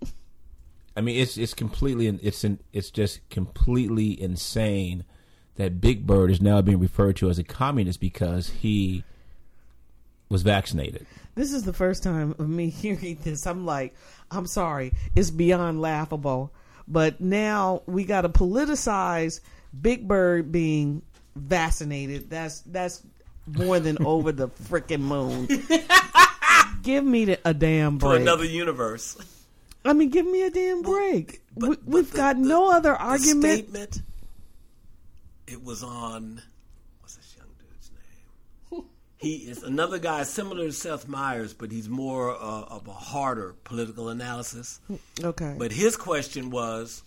I 0.96 1.03
mean, 1.03 1.20
it's 1.20 1.36
it's 1.36 1.55
completely 1.55 2.07
it's 2.09 2.44
in, 2.44 2.59
it's 2.72 2.90
just 2.90 3.28
completely 3.30 4.20
insane 4.20 5.05
that 5.57 5.80
Big 5.80 6.07
Bird 6.07 6.30
is 6.30 6.40
now 6.40 6.62
being 6.62 6.78
referred 6.78 7.16
to 7.16 7.28
as 7.28 7.38
a 7.38 7.44
communist 7.44 8.01
because 8.01 8.48
he 8.48 9.05
was 10.28 10.42
vaccinated. 10.42 11.07
This 11.34 11.53
is 11.53 11.64
the 11.64 11.72
first 11.72 12.03
time 12.03 12.34
of 12.38 12.48
me 12.48 12.70
hearing 12.70 13.18
this. 13.22 13.46
I'm 13.46 13.66
like, 13.66 13.94
I'm 14.30 14.46
sorry, 14.46 14.92
it's 15.14 15.30
beyond 15.30 15.80
laughable. 15.80 16.53
But 16.88 17.20
now 17.20 17.82
we 17.86 18.05
got 18.05 18.22
to 18.22 18.28
politicize 18.28 19.40
Big 19.80 20.09
Bird 20.09 20.51
being 20.51 21.03
vaccinated. 21.36 22.30
That's 22.30 22.61
that's 22.62 23.03
more 23.57 23.80
than 23.80 23.98
over 24.05 24.32
the 24.32 24.48
freaking 24.48 25.01
moon. 25.01 25.46
give 26.82 27.05
me 27.05 27.24
the, 27.26 27.38
a 27.44 27.55
damn 27.55 27.98
break. 27.98 28.11
for 28.12 28.16
another 28.20 28.44
universe. 28.44 29.16
I 29.84 29.92
mean, 29.92 30.11
give 30.11 30.26
me 30.26 30.42
a 30.42 30.51
damn 30.51 30.82
break. 30.82 31.42
But- 31.57 31.70
we, 31.70 31.76
but 31.76 31.84
we've 31.86 32.11
the- 32.11 32.16
got 32.16 32.36
the- 32.36 32.42
no 32.48 32.70
other 32.72 32.90
The 32.92 32.98
argument. 32.98 33.44
statement. 33.59 34.03
It 35.46 35.62
was 35.64 35.82
on. 35.82 36.40
What's 37.01 37.16
this 37.16 37.34
young 37.36 37.48
dude's 37.59 37.90
name? 38.70 38.84
He 39.18 39.51
is 39.51 39.62
another 39.62 39.98
guy 39.98 40.22
similar 40.22 40.66
to 40.66 40.72
Seth 40.72 41.09
Meyers, 41.09 41.53
but 41.53 41.70
he's 41.72 41.88
more 41.88 42.30
uh, 42.32 42.36
of 42.68 42.86
a 42.88 42.92
harder 42.92 43.55
political 43.64 44.09
analysis. 44.11 44.80
Okay. 45.22 45.57
But 45.59 45.72
his 45.72 45.96
question 45.96 46.51
was, 46.51 47.03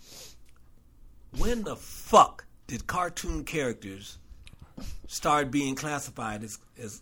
when 1.38 1.62
the 1.64 1.74
fuck 1.76 2.44
did 2.68 2.86
cartoon 2.86 3.44
characters 3.44 4.18
start 5.14 5.50
being 5.50 5.74
classified 5.74 6.42
as 6.42 6.58
as 6.82 7.00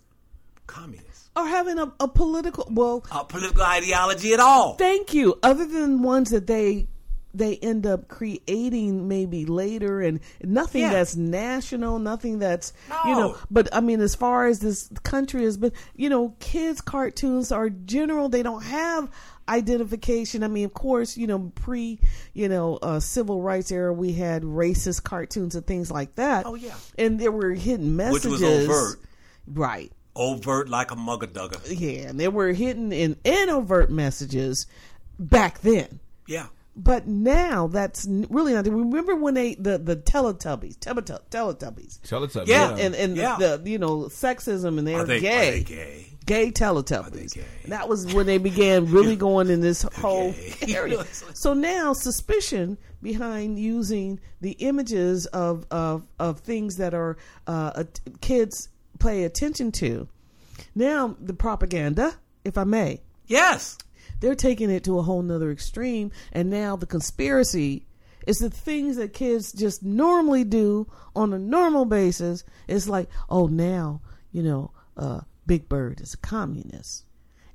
communists? 0.67 1.29
or 1.35 1.47
having 1.47 1.79
a, 1.79 1.91
a 1.99 2.07
political 2.07 2.67
well 2.69 3.03
a 3.11 3.23
political 3.25 3.63
ideology 3.63 4.33
at 4.33 4.39
all? 4.39 4.75
Thank 4.75 5.13
you. 5.13 5.39
Other 5.41 5.65
than 5.65 6.03
ones 6.03 6.29
that 6.29 6.45
they 6.47 6.87
they 7.35 7.57
end 7.57 7.87
up 7.87 8.07
creating 8.09 9.07
maybe 9.07 9.47
later 9.47 10.01
and 10.01 10.19
nothing 10.43 10.81
Yeah. 10.81 10.91
that's 10.91 11.15
national, 11.15 11.97
nothing 11.97 12.37
that's 12.37 12.71
you 13.05 13.15
know 13.15 13.35
but 13.49 13.67
I 13.73 13.79
mean 13.81 13.99
as 14.01 14.13
far 14.13 14.45
as 14.45 14.59
this 14.59 14.89
country 15.01 15.43
has 15.45 15.57
been 15.57 15.71
you 15.95 16.09
know, 16.09 16.35
kids 16.39 16.79
cartoons 16.81 17.51
are 17.51 17.69
general, 17.71 18.29
they 18.29 18.43
don't 18.43 18.61
have 18.63 19.09
identification. 19.49 20.43
I 20.43 20.47
mean, 20.47 20.65
of 20.65 20.73
course, 20.73 21.17
you 21.17 21.27
know, 21.27 21.51
pre, 21.55 21.99
you 22.33 22.49
know, 22.49 22.77
uh, 22.81 22.99
civil 22.99 23.41
rights 23.41 23.71
era, 23.71 23.93
we 23.93 24.13
had 24.13 24.43
racist 24.43 25.03
cartoons 25.03 25.55
and 25.55 25.65
things 25.65 25.91
like 25.91 26.15
that. 26.15 26.45
Oh, 26.45 26.55
yeah. 26.55 26.75
and 26.97 27.19
there 27.19 27.31
were 27.31 27.51
hidden 27.51 27.95
messages, 27.95 28.31
Which 28.31 28.41
was 28.41 28.69
overt. 28.69 28.99
right? 29.47 29.91
overt 30.15 30.69
like 30.69 30.91
a 30.91 30.95
mugger 30.95 31.25
dugger. 31.25 31.59
Yeah, 31.67 32.09
and 32.09 32.19
they 32.19 32.27
were 32.27 32.53
hidden 32.53 32.91
in 32.93 33.17
and 33.25 33.49
overt 33.49 33.89
messages 33.89 34.67
back 35.17 35.59
then. 35.61 35.99
Yeah. 36.27 36.47
But 36.75 37.07
now 37.07 37.67
that's 37.67 38.07
really 38.29 38.53
not. 38.53 38.65
Remember 38.67 39.15
when 39.15 39.33
they 39.35 39.55
the 39.55 39.77
the 39.79 39.95
Teletubbies, 39.95 40.77
Teletubbies, 40.77 41.29
Teletubbies, 41.29 41.99
Teletubbies. 42.01 42.47
Yeah, 42.47 42.75
and 42.77 42.95
and 42.95 43.15
Yeah. 43.17 43.37
the, 43.39 43.61
you 43.65 43.77
know 43.79 44.01
sexism 44.05 44.77
and 44.79 44.87
they're 44.87 44.99
Are 45.01 45.05
they 45.05 45.19
gay. 45.19 45.49
Are 45.49 45.51
they 45.51 45.63
gay? 45.63 46.12
Gay 46.25 46.51
Teletubbies. 46.51 47.33
gay? 47.35 47.43
That 47.67 47.87
was 47.89 48.13
when 48.13 48.25
they 48.25 48.37
began 48.37 48.91
really 48.91 49.15
going 49.15 49.49
in 49.49 49.61
this 49.61 49.81
whole 49.95 50.33
area. 50.67 51.03
So 51.33 51.53
now 51.53 51.93
suspicion 51.93 52.77
behind 53.01 53.59
using 53.59 54.19
the 54.41 54.51
images 54.53 55.25
of 55.27 55.65
of, 55.71 56.07
of 56.19 56.39
things 56.39 56.77
that 56.77 56.93
are 56.93 57.17
uh, 57.47 57.83
kids 58.21 58.69
pay 58.99 59.23
attention 59.23 59.71
to. 59.73 60.07
Now 60.75 61.15
the 61.19 61.33
propaganda, 61.33 62.15
if 62.45 62.57
I 62.57 62.63
may, 62.63 63.01
Yes. 63.27 63.77
they're 64.19 64.35
taking 64.35 64.69
it 64.69 64.83
to 64.85 64.99
a 64.99 65.01
whole 65.01 65.21
nother 65.21 65.51
extreme 65.51 66.11
and 66.31 66.49
now 66.49 66.75
the 66.75 66.85
conspiracy 66.85 67.85
is 68.27 68.37
the 68.37 68.49
things 68.49 68.95
that 68.97 69.11
kids 69.13 69.51
just 69.51 69.83
normally 69.83 70.43
do 70.43 70.87
on 71.15 71.33
a 71.33 71.39
normal 71.39 71.83
basis 71.85 72.43
it's 72.67 72.87
like 72.87 73.09
oh 73.29 73.47
now 73.47 73.99
you 74.31 74.41
know 74.43 74.71
uh 74.97 75.19
big 75.45 75.67
bird 75.69 76.01
is 76.01 76.13
a 76.13 76.17
communist 76.17 77.05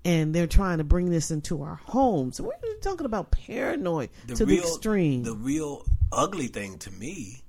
and 0.04 0.34
they're 0.34 0.46
trying 0.46 0.78
to 0.78 0.84
bring 0.84 1.10
this 1.10 1.30
into 1.30 1.62
our 1.62 1.76
homes 1.84 2.40
we're 2.40 2.52
talking 2.82 3.06
about 3.06 3.30
paranoid 3.30 4.10
to 4.34 4.44
the 4.46 4.58
extreme 4.58 5.22
The 5.24 5.34
real 5.34 5.84
ugly 6.12 6.46
thing 6.48 6.78
to 6.78 6.90
me 6.92 7.42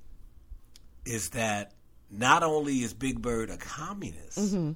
is 1.04 1.30
that 1.30 1.72
not 2.10 2.42
only 2.42 2.78
is 2.82 2.92
Big 2.92 3.22
Bird 3.22 3.50
a 3.50 3.56
communist, 3.56 4.38
Mm-hmm. 4.38 4.72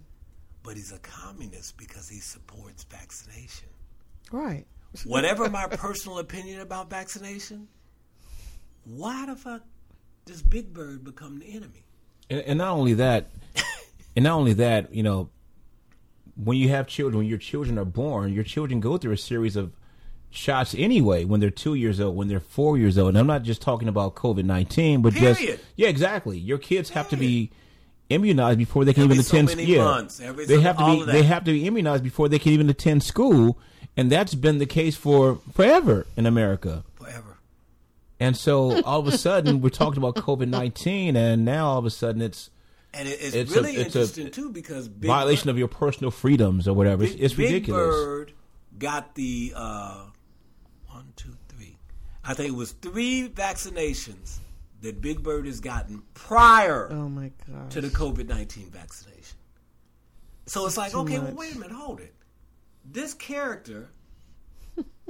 but 0.62 0.76
he's 0.76 0.92
a 0.92 0.98
communist 1.00 1.76
because 1.76 2.08
he 2.08 2.20
supports 2.20 2.84
vaccination. 2.84 3.68
right 4.32 4.66
Whatever 5.04 5.50
my 5.50 5.66
personal 5.70 6.18
opinion 6.20 6.60
about 6.60 6.88
vaccination, 6.88 7.66
why 8.84 9.26
the 9.26 9.34
fuck 9.36 9.62
does 10.24 10.42
Big 10.42 10.72
Bird 10.72 11.04
become 11.04 11.38
the 11.40 11.46
enemy? 11.46 11.84
And, 12.30 12.40
and 12.42 12.58
not 12.58 12.70
only 12.70 12.94
that, 12.94 13.30
and 14.16 14.22
not 14.24 14.34
only 14.38 14.52
that, 14.54 14.94
you 14.94 15.02
know, 15.02 15.30
when 16.37 16.57
you 16.57 16.68
have 16.70 16.87
children, 16.87 17.18
when 17.18 17.26
your 17.26 17.39
children 17.39 17.78
are 17.78 17.85
born, 17.85 18.32
your 18.32 18.45
children 18.45 18.80
go 18.80 18.97
through 18.97 19.12
a 19.12 19.16
series 19.18 19.57
of 19.57 19.72
shots 20.30 20.74
anyway 20.76 21.24
when 21.24 21.41
they're 21.41 21.51
two 21.51 21.74
years 21.74 22.01
old, 22.01 22.16
when 22.16 22.28
they're 22.28 22.41
four 22.41 22.76
years 22.76 22.99
old. 22.99 23.11
And 23.11 23.18
I'm 23.18 23.26
not 23.26 23.43
just 23.45 23.62
talking 23.62 23.89
about 23.89 24.14
COVID 24.16 24.45
19, 24.45 25.03
but 25.03 25.14
Period. 25.14 25.37
just. 25.37 25.62
Yeah, 25.76 25.89
exactly. 25.89 26.39
Your 26.39 26.59
kids 26.59 26.91
have 26.91 27.09
to 27.11 27.16
be 27.16 27.51
immunized 28.11 28.59
before 28.59 28.85
they 28.85 28.93
can 28.93 29.05
Every 29.05 29.16
even 29.16 29.26
attend 29.26 29.49
many 29.49 29.64
yeah. 29.64 29.85
months, 29.85 30.20
every 30.20 30.45
they 30.45 30.57
so- 30.57 30.61
have 30.62 30.76
to 30.76 30.85
be 30.85 31.11
they 31.11 31.22
have 31.22 31.45
to 31.45 31.53
be 31.53 31.66
immunized 31.66 32.05
before 32.05 32.28
they 32.28 32.39
can 32.39 32.53
even 32.53 32.68
attend 32.68 33.03
school 33.03 33.59
and 33.97 34.11
that's 34.11 34.35
been 34.35 34.59
the 34.59 34.66
case 34.66 34.97
for 34.97 35.41
forever 35.55 36.07
in 36.16 36.26
America. 36.26 36.85
Forever. 36.95 37.39
And 38.20 38.37
so 38.37 38.82
all 38.82 39.01
of 39.01 39.07
a 39.07 39.16
sudden 39.16 39.61
we're 39.61 39.70
talking 39.70 39.99
about 39.99 40.16
COVID 40.16 40.49
19 40.49 41.16
and 41.16 41.45
now 41.45 41.66
all 41.68 41.78
of 41.78 41.87
a 41.87 41.91
sudden 41.91 42.20
it's 42.20 42.51
And 42.95 43.09
it, 43.09 43.18
it's, 43.20 43.34
It's 43.34 43.53
a- 43.53 43.55
really 43.55 43.76
it's 43.76 43.95
a 43.97 44.01
interesting 44.01 44.30
too 44.30 44.51
because 44.53 44.88
Big 44.88 45.09
violation 45.09 45.47
Bird, 45.47 45.51
of 45.53 45.59
your 45.59 45.68
personal 45.68 46.11
freedoms 46.11 46.68
or 46.68 46.74
whatever. 46.74 47.05
It's, 47.05 47.12
Big, 47.14 47.22
it's 47.22 47.34
Big 47.34 47.53
ridiculous. 47.53 47.95
Bird 47.97 48.32
got 48.78 49.14
the 49.14 49.53
uh, 49.57 50.05
one, 50.88 51.12
two, 51.16 51.36
three. 51.49 51.76
I 52.24 52.34
think 52.34 52.51
it 52.51 52.57
was 52.57 52.72
three 52.72 53.28
vaccinations 53.28 54.38
that 54.82 55.01
Big 55.01 55.22
Bird 55.22 55.47
has 55.47 55.61
gotten 55.61 56.03
prior 56.14 56.88
oh 56.92 57.09
my 57.09 57.30
god 57.51 57.70
to 57.72 57.80
the 57.80 57.88
COVID 57.88 58.28
nineteen 58.28 58.70
vaccination. 58.70 59.38
So 60.47 60.66
it's 60.66 60.76
like, 60.76 60.92
Too 60.92 60.99
okay, 60.99 61.18
well, 61.18 61.34
wait 61.34 61.55
a 61.55 61.59
minute, 61.59 61.72
hold 61.74 62.01
it. 62.01 62.14
This 62.84 63.14
character 63.14 63.88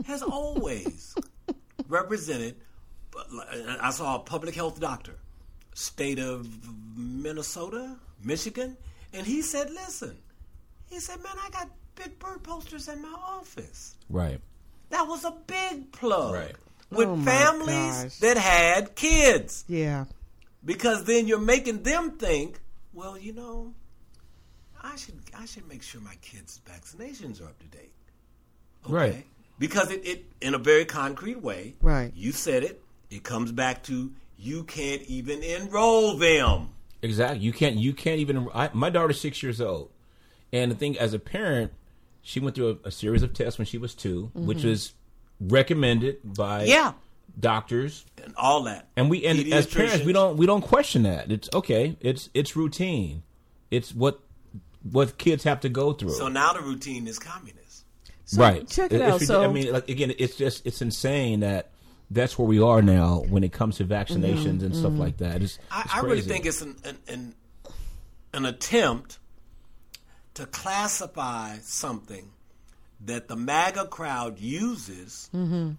has 0.07 0.23
always 0.23 1.15
represented. 1.89 2.57
I 3.81 3.91
saw 3.91 4.17
a 4.17 4.19
public 4.21 4.55
health 4.55 4.79
doctor, 4.81 5.17
state 5.75 6.19
of 6.19 6.49
Minnesota, 6.97 7.97
Michigan, 8.23 8.77
and 9.13 9.27
he 9.27 9.43
said, 9.43 9.71
"Listen," 9.71 10.17
he 10.89 10.99
said, 11.01 11.23
"Man, 11.23 11.37
I 11.45 11.51
got 11.51 11.71
Big 11.97 12.19
Bird 12.19 12.43
posters 12.43 12.89
in 12.89 13.03
my 13.03 13.15
office." 13.27 13.97
Right. 14.09 14.41
That 14.91 15.07
was 15.07 15.25
a 15.25 15.33
big 15.47 15.93
plug 15.93 16.35
Right. 16.35 16.55
with 16.91 17.09
Oh, 17.09 17.17
families 17.23 18.03
gosh. 18.05 18.19
that 18.21 18.37
had 18.37 18.95
kids 18.95 19.65
yeah 19.67 20.05
because 20.65 21.05
then 21.05 21.27
you're 21.27 21.39
making 21.41 21.83
them 21.83 22.13
think, 22.13 22.61
well, 22.93 23.19
you 23.19 23.33
know, 23.33 23.75
I 24.81 24.95
should 24.97 25.15
I 25.37 25.47
should 25.47 25.67
make 25.69 25.83
sure 25.83 26.01
my 26.01 26.15
kids' 26.23 26.61
vaccinations 26.67 27.41
are 27.43 27.47
up 27.47 27.59
to 27.59 27.67
date. 27.67 27.93
Right. 28.89 29.25
Because 29.59 29.91
it, 29.91 30.07
it 30.07 30.25
in 30.41 30.55
a 30.55 30.59
very 30.59 30.85
concrete 30.85 31.41
way, 31.43 31.75
Right. 31.81 32.13
You 32.15 32.33
said 32.33 32.63
it. 32.65 32.81
It 33.11 33.23
comes 33.25 33.51
back 33.53 33.83
to 33.85 34.13
you 34.45 34.65
can't 34.65 35.03
even 35.03 35.43
enroll 35.43 36.17
them. 36.17 36.71
Exactly. 37.03 37.41
You 37.41 37.53
can't. 37.53 37.77
You 37.77 37.93
can't 37.93 38.19
even. 38.21 38.49
I, 38.55 38.71
my 38.73 38.91
daughter's 38.91 39.21
six 39.21 39.43
years 39.43 39.61
old, 39.61 39.91
and 40.53 40.71
the 40.71 40.75
thing, 40.75 40.99
as 40.99 41.13
a 41.15 41.19
parent, 41.19 41.73
she 42.23 42.41
went 42.41 42.55
through 42.57 42.81
a, 42.85 42.89
a 42.89 42.91
series 42.91 43.23
of 43.23 43.35
tests 43.35 43.59
when 43.59 43.67
she 43.67 43.79
was 43.79 43.95
2 43.95 44.31
which 44.35 44.59
mm-hmm. 44.59 44.69
was 44.69 44.93
recommended 45.41 46.19
by 46.25 46.65
Yeah. 46.65 46.93
doctors, 47.39 48.07
And 48.25 48.35
all 48.37 48.63
that. 48.65 48.89
and 48.97 49.11
we 49.11 49.25
and 49.27 49.53
as 49.53 49.67
parents 49.67 50.05
we 50.05 50.13
don't 50.13 50.37
we 50.37 50.47
don't 50.47 50.63
question 50.63 51.03
that. 51.03 51.31
It's 51.31 51.49
okay. 51.53 51.97
It's 52.01 52.31
it's 52.35 52.57
routine. 52.57 53.23
It's 53.71 53.95
what 53.95 54.21
what 54.91 55.19
kids 55.19 55.45
have 55.45 55.61
to 55.61 55.69
go 55.69 55.93
through. 55.93 56.11
So 56.13 56.29
now 56.29 56.53
the 56.55 56.61
routine 56.61 57.07
is 57.07 57.19
communist. 57.19 57.85
So 58.25 58.41
right. 58.41 58.67
check 58.67 58.91
it 58.93 59.01
It's 59.01 59.05
out 59.05 59.21
so 59.21 59.43
I 59.43 59.49
mean, 59.49 59.73
like 59.73 59.89
again, 59.91 60.13
it's 60.19 60.37
just 60.37 60.67
it's 60.67 60.81
insane 60.81 61.41
that 61.41 61.71
that's 62.11 62.39
where 62.39 62.47
we 62.47 62.61
are 62.61 62.83
now 62.83 63.25
when 63.29 63.45
it 63.45 63.53
comes 63.53 63.77
to 63.79 63.85
vaccinations 63.85 64.57
mm-hmm. 64.57 64.67
and 64.67 64.77
stuff 64.77 64.93
mm-hmm. 64.93 65.01
like 65.01 65.17
that. 65.19 65.43
It's, 65.43 65.59
I, 65.71 65.83
it's 65.83 65.95
I 65.95 66.01
really 66.01 66.21
think 66.21 66.47
it's 66.47 66.63
an, 66.63 66.77
an, 66.85 66.99
an, 67.09 67.35
an 68.33 68.47
attempt 68.47 69.19
to 70.35 70.47
classify 70.47 71.59
something 71.59 72.31
that 73.05 73.29
the 73.29 73.37
MAGA 73.37 73.87
crowd 73.87 74.39
uses, 74.39 75.31
mm-hmm. 75.35 75.73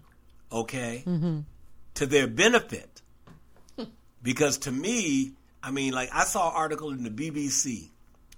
okay, 0.52 1.04
to 1.96 2.06
their 2.06 2.28
benefit. 2.28 3.02
because 4.22 4.58
to 4.60 4.72
me, 4.72 5.34
I 5.62 5.72
mean, 5.72 5.94
like 5.94 6.10
I 6.14 6.24
saw 6.24 6.50
an 6.50 6.56
article 6.56 6.92
in 6.92 7.04
the 7.04 7.10
BBC 7.10 7.90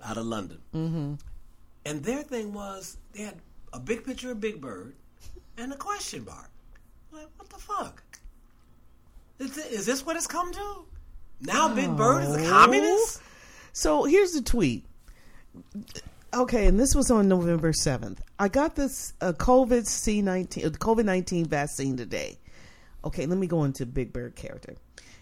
out 0.04 0.18
of 0.18 0.26
London, 0.26 0.60
and 1.86 2.04
their 2.04 2.24
thing 2.24 2.54
was 2.54 2.98
they 3.14 3.24
had 3.24 3.36
a 3.74 3.80
big 3.80 4.04
picture 4.06 4.32
of 4.32 4.40
Big 4.40 4.62
Bird 4.62 4.96
and 5.58 5.74
a 5.74 5.76
question 5.76 6.26
mark. 6.26 6.50
Like, 7.18 7.30
what 7.38 7.50
the 7.50 7.58
fuck? 7.58 8.04
Is 9.40 9.56
this, 9.56 9.66
is 9.72 9.86
this 9.88 10.06
what 10.06 10.16
it's 10.16 10.28
come 10.28 10.54
to? 10.54 10.86
Now 11.42 11.74
Big 11.74 11.96
Bird 11.98 12.24
is 12.24 12.36
a 12.36 12.48
communist? 12.48 13.24
So 13.74 14.04
here's 14.04 14.34
the 14.34 14.42
tweet. 14.44 14.86
Okay, 16.32 16.68
and 16.68 16.80
this 16.80 16.94
was 16.94 17.10
on 17.10 17.28
November 17.28 17.74
seventh. 17.74 18.22
I 18.38 18.50
got 18.50 18.76
this 18.76 19.14
uh, 19.22 19.34
COVID 19.34 19.88
C 19.88 20.22
nineteen 20.22 20.68
uh, 20.68 20.70
COVID 20.70 21.06
nineteen 21.06 21.46
vaccine 21.46 21.98
today. 21.98 22.38
Okay, 23.04 23.26
let 23.26 23.40
me 23.40 23.48
go 23.48 23.64
into 23.64 23.88
Big 23.88 24.14
Bird 24.14 24.36
character. 24.36 24.76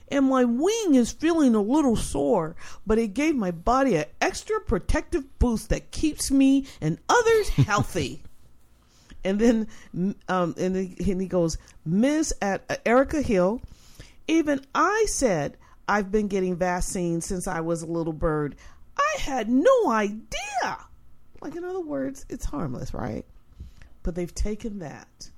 And 0.09 0.25
my 0.25 0.43
wing 0.43 0.95
is 0.95 1.13
feeling 1.13 1.55
a 1.55 1.61
little 1.61 1.95
sore, 1.95 2.57
but 2.85 2.97
it 2.97 3.13
gave 3.13 3.35
my 3.35 3.51
body 3.51 3.95
an 3.95 4.05
extra 4.19 4.59
protective 4.59 5.39
boost 5.39 5.69
that 5.69 5.91
keeps 5.91 6.29
me 6.29 6.65
and 6.81 6.99
others 7.07 7.49
healthy. 7.55 8.21
And 9.25 9.39
then, 9.39 10.15
um, 10.29 10.55
and, 10.57 10.75
he, 10.75 11.11
and 11.11 11.19
he 11.19 11.27
goes, 11.27 11.57
Miss 11.85 12.31
at 12.41 12.63
uh, 12.69 12.75
Erica 12.85 13.21
Hill, 13.21 13.61
even 14.27 14.61
I 14.73 15.05
said 15.09 15.57
I've 15.87 16.11
been 16.11 16.27
getting 16.27 16.55
vaccines 16.55 17.25
since 17.25 17.47
I 17.47 17.61
was 17.61 17.81
a 17.81 17.87
little 17.87 18.13
bird. 18.13 18.55
I 18.97 19.19
had 19.19 19.49
no 19.49 19.89
idea. 19.89 20.77
Like, 21.41 21.55
in 21.55 21.63
other 21.63 21.81
words, 21.81 22.25
it's 22.29 22.45
harmless, 22.45 22.93
right? 22.93 23.25
But 24.03 24.15
they've 24.15 24.33
taken 24.33 24.79
that. 24.79 25.29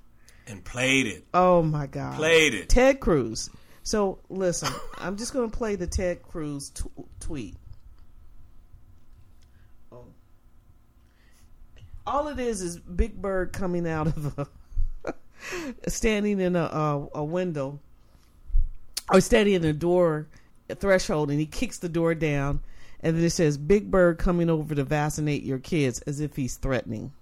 And 0.46 0.64
played 0.64 1.06
it. 1.06 1.26
Oh 1.34 1.62
my 1.62 1.86
God. 1.86 2.16
Played 2.16 2.54
it. 2.54 2.68
Ted 2.68 3.00
Cruz. 3.00 3.50
So, 3.82 4.18
listen, 4.28 4.72
I'm 4.98 5.16
just 5.16 5.32
going 5.32 5.50
to 5.50 5.56
play 5.56 5.74
the 5.74 5.86
Ted 5.86 6.22
Cruz 6.22 6.70
t- 6.70 6.84
tweet. 7.20 7.56
Oh. 9.92 10.04
All 12.08 12.28
it 12.28 12.38
is 12.38 12.62
is 12.62 12.78
Big 12.78 13.20
Bird 13.20 13.52
coming 13.52 13.86
out 13.86 14.06
of 14.06 14.38
a. 14.38 14.46
standing 15.88 16.40
in 16.40 16.56
a, 16.56 16.62
a, 16.62 17.08
a 17.16 17.24
window 17.24 17.78
or 19.12 19.20
standing 19.20 19.54
in 19.54 19.64
a 19.64 19.72
door 19.72 20.26
a 20.68 20.74
threshold 20.74 21.30
and 21.30 21.38
he 21.38 21.46
kicks 21.46 21.78
the 21.78 21.88
door 21.88 22.14
down 22.14 22.60
and 23.00 23.16
then 23.16 23.24
it 23.24 23.30
says 23.30 23.56
big 23.56 23.90
bird 23.90 24.18
coming 24.18 24.50
over 24.50 24.74
to 24.74 24.84
vaccinate 24.84 25.42
your 25.42 25.58
kids 25.58 26.00
as 26.02 26.20
if 26.20 26.34
he's 26.36 26.56
threatening 26.56 27.12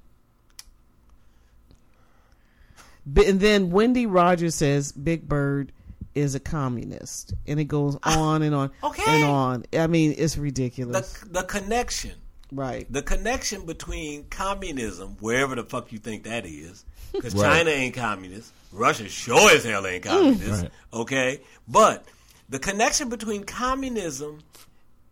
and 3.04 3.38
then 3.38 3.70
wendy 3.70 4.06
rogers 4.06 4.54
says 4.54 4.92
big 4.92 5.28
bird 5.28 5.70
is 6.14 6.34
a 6.34 6.40
communist 6.40 7.34
and 7.46 7.60
it 7.60 7.64
goes 7.64 7.98
ah, 8.02 8.18
on 8.18 8.42
and 8.42 8.54
on 8.54 8.70
okay. 8.82 9.02
and 9.06 9.24
on 9.24 9.64
i 9.74 9.86
mean 9.86 10.14
it's 10.16 10.38
ridiculous 10.38 11.18
The, 11.18 11.28
the 11.28 11.42
connection 11.42 12.14
Right. 12.56 12.90
The 12.90 13.02
connection 13.02 13.66
between 13.66 14.24
communism, 14.24 15.16
wherever 15.20 15.54
the 15.54 15.64
fuck 15.64 15.92
you 15.92 15.98
think 15.98 16.24
that 16.24 16.46
is, 16.46 16.84
because 17.12 17.34
Right. 17.34 17.58
China 17.58 17.70
ain't 17.70 17.94
communist, 17.94 18.52
Russia 18.72 19.08
sure 19.08 19.50
as 19.54 19.64
hell 19.64 19.86
ain't 19.86 20.04
communist. 20.04 20.62
Right. 20.62 20.72
Okay, 20.92 21.40
but 21.68 22.04
the 22.48 22.58
connection 22.58 23.10
between 23.10 23.44
communism 23.44 24.40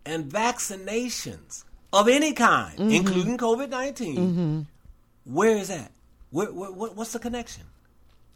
and 0.07 0.24
vaccinations 0.24 1.64
of 1.92 2.09
any 2.09 2.32
kind, 2.32 2.78
mm-hmm. 2.78 2.90
including 2.90 3.38
COVID 3.38 3.68
19 3.68 4.16
mm-hmm. 4.16 4.61
where 5.24 5.57
is 5.57 5.68
that? 5.68 5.92
Where, 6.30 6.53
where, 6.53 6.70
what, 6.70 6.97
what's 6.97 7.12
the 7.12 7.18
connection? 7.18 7.64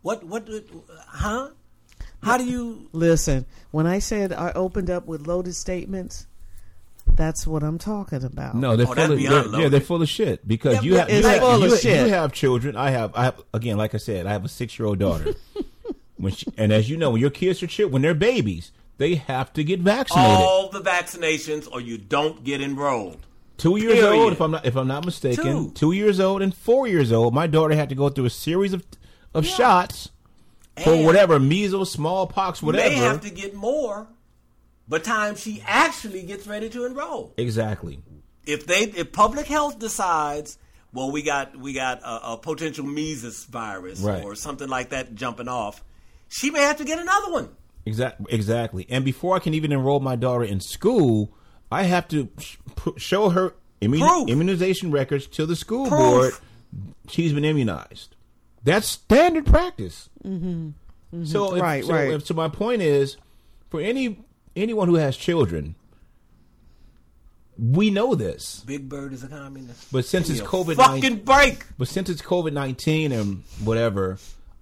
What 0.03 0.23
what 0.25 0.49
uh, 0.49 0.61
huh? 1.07 1.49
How 2.23 2.37
do 2.37 2.45
you 2.45 2.89
Listen, 2.93 3.47
when 3.71 3.87
I 3.87 3.99
said 3.99 4.33
I 4.33 4.53
opened 4.53 4.91
up 4.91 5.07
with 5.07 5.27
loaded 5.27 5.55
statements, 5.55 6.28
that's 7.19 7.47
what 7.47 7.63
I'm 7.63 7.77
talking 7.77 8.25
about. 8.25 8.55
No, 8.55 8.77
they're 8.77 8.87
Oh, 8.89 8.95
full 8.95 9.13
of 9.13 9.21
they're, 9.21 9.61
yeah, 9.61 9.69
they're 9.69 9.81
full 9.81 10.01
of 10.01 10.09
shit 10.09 10.49
because 10.49 10.77
Yeah, 10.77 10.81
you 10.83 10.95
have 10.97 11.09
it's 11.11 11.23
you, 11.27 11.29
have, 11.29 11.61
you, 11.61 11.71
have- 11.71 11.81
shit. 11.81 12.07
you 12.07 12.13
have 12.15 12.33
children. 12.33 12.77
I 12.77 12.91
have 12.91 13.13
I 13.15 13.25
have 13.25 13.43
again, 13.53 13.77
like 13.77 13.95
I 13.95 13.99
said, 13.99 14.25
I 14.27 14.33
have 14.33 14.45
a 14.45 14.49
six 14.49 14.79
year 14.79 14.87
old 14.87 14.99
daughter. 14.99 15.35
when 16.17 16.33
she, 16.33 16.47
and 16.57 16.73
as 16.73 16.89
you 16.89 16.97
know, 16.97 17.11
when 17.11 17.21
your 17.21 17.31
kids 17.31 17.63
are 17.63 17.67
children, 17.67 17.93
when 17.93 18.03
they're 18.03 18.15
babies, 18.15 18.73
they 18.97 19.17
have 19.17 19.53
to 19.53 19.63
get 19.65 19.81
vaccinated. 19.81 20.31
all 20.31 20.71
the 20.71 20.81
vaccinations 20.81 21.69
or 21.71 21.81
you 21.81 21.99
don't 21.99 22.43
get 22.45 22.61
enrolled? 22.63 23.19
Two 23.59 23.77
years 23.77 23.95
Period. 23.95 24.13
old, 24.23 24.33
if 24.33 24.41
I'm 24.41 24.53
not 24.53 24.65
if 24.65 24.77
I'm 24.77 24.89
not 24.89 25.05
mistaken. 25.05 25.45
Two. 25.45 25.71
Two 25.75 25.93
years 25.93 26.21
old 26.21 26.41
and 26.43 26.55
four 26.55 26.87
years 26.87 27.11
old. 27.13 27.35
My 27.35 27.47
daughter 27.49 27.75
had 27.75 27.89
to 27.91 27.95
go 27.97 28.09
through 28.09 28.27
a 28.27 28.31
series 28.31 28.73
of 28.73 28.85
of 29.35 29.45
Yeah. 29.45 29.53
shots 29.55 30.11
for 30.85 30.97
whatever 31.05 31.41
measles, 31.41 31.91
smallpox, 31.91 32.63
whatever. 32.63 32.89
They 32.89 32.95
have 32.97 33.21
to 33.23 33.31
get 33.31 33.53
more 33.55 34.07
by 34.89 34.99
the 34.99 35.05
time 35.05 35.37
she 35.37 35.63
actually 35.67 36.23
gets 36.23 36.47
ready 36.47 36.69
to 36.71 36.85
enroll. 36.87 37.33
exactly. 37.37 38.01
If 38.47 38.67
they 38.67 38.85
if 38.85 39.13
public 39.13 39.47
health 39.47 39.79
decides, 39.79 40.57
well, 40.93 41.11
we 41.11 41.23
got 41.23 41.57
we 41.59 41.73
got 41.75 42.01
a, 42.03 42.33
a 42.33 42.37
potential 42.39 42.87
measles 42.87 43.45
virus 43.45 44.01
Right. 44.01 44.25
or 44.25 44.35
something 44.35 44.69
like 44.69 44.89
that 44.91 45.15
jumping 45.15 45.49
off, 45.49 45.85
she 46.29 46.51
may 46.51 46.61
have 46.63 46.79
to 46.79 46.85
get 46.85 46.99
another 46.99 47.31
one. 47.33 47.51
Exactly. 47.85 48.27
Exactly. 48.35 48.87
And 48.89 49.05
before 49.05 49.37
I 49.37 49.39
can 49.39 49.53
even 49.55 49.71
enroll 49.73 50.01
my 50.01 50.17
daughter 50.17 50.45
in 50.45 50.61
school, 50.61 51.31
I 51.71 51.83
have 51.85 52.09
to 52.09 52.29
sh- 52.39 52.57
show 52.97 53.29
her 53.31 53.55
immu- 53.83 54.29
immunization 54.29 54.91
records 54.91 55.27
to 55.29 55.45
the 55.47 55.55
school 55.57 55.87
Proof. 55.89 55.99
board. 56.01 56.33
She's 57.09 57.33
been 57.35 57.45
immunized. 57.45 58.15
That's 58.65 58.87
standard 58.89 59.47
practice. 59.47 60.09
Mm-hmm. 60.25 61.25
So, 61.25 61.55
if, 61.57 61.63
Right, 61.63 61.85
so, 61.85 61.93
right. 61.95 62.11
If, 62.13 62.27
so 62.27 62.35
my 62.35 62.49
point 62.49 62.83
is, 62.83 63.17
for 63.71 63.81
any 63.81 64.19
anyone 64.59 64.89
who 64.89 64.97
has 64.97 65.17
children, 65.17 65.75
we 67.59 67.91
know 67.91 68.15
this. 68.15 68.63
Big 68.67 68.89
Bird 68.89 69.13
is 69.13 69.25
a 69.25 69.29
communist. 69.29 69.91
But 69.91 70.05
since 70.05 70.29
it's 70.31 70.41
COVID 70.41 70.77
fucking 70.77 71.17
break. 71.25 71.65
But 71.77 71.89
since 71.89 72.09
it's 72.09 72.23
COVID 72.23 72.53
nineteen 72.53 73.13
and 73.13 73.43
whatever, 73.65 74.19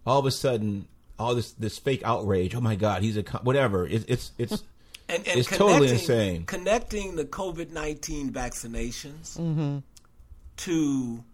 all 0.06 0.18
of 0.18 0.26
a 0.26 0.30
sudden, 0.30 0.86
all 1.18 1.34
this 1.34 1.52
this 1.52 1.78
fake 1.78 2.02
outrage. 2.04 2.54
Oh 2.54 2.60
my 2.60 2.74
God, 2.76 3.02
he's 3.02 3.16
a 3.16 3.22
whatever. 3.42 3.86
It's 3.86 4.04
it's 4.08 4.32
it's 4.38 4.62
And, 5.08 5.24
and 5.28 5.38
It's 5.38 5.48
totally 5.48 5.90
insane. 5.90 6.46
Connecting 6.46 7.14
the 7.14 7.24
COVID 7.24 7.70
nineteen 7.70 8.32
vaccinations 8.32 9.38
Mm-hmm. 9.38 9.78
to 10.56 11.24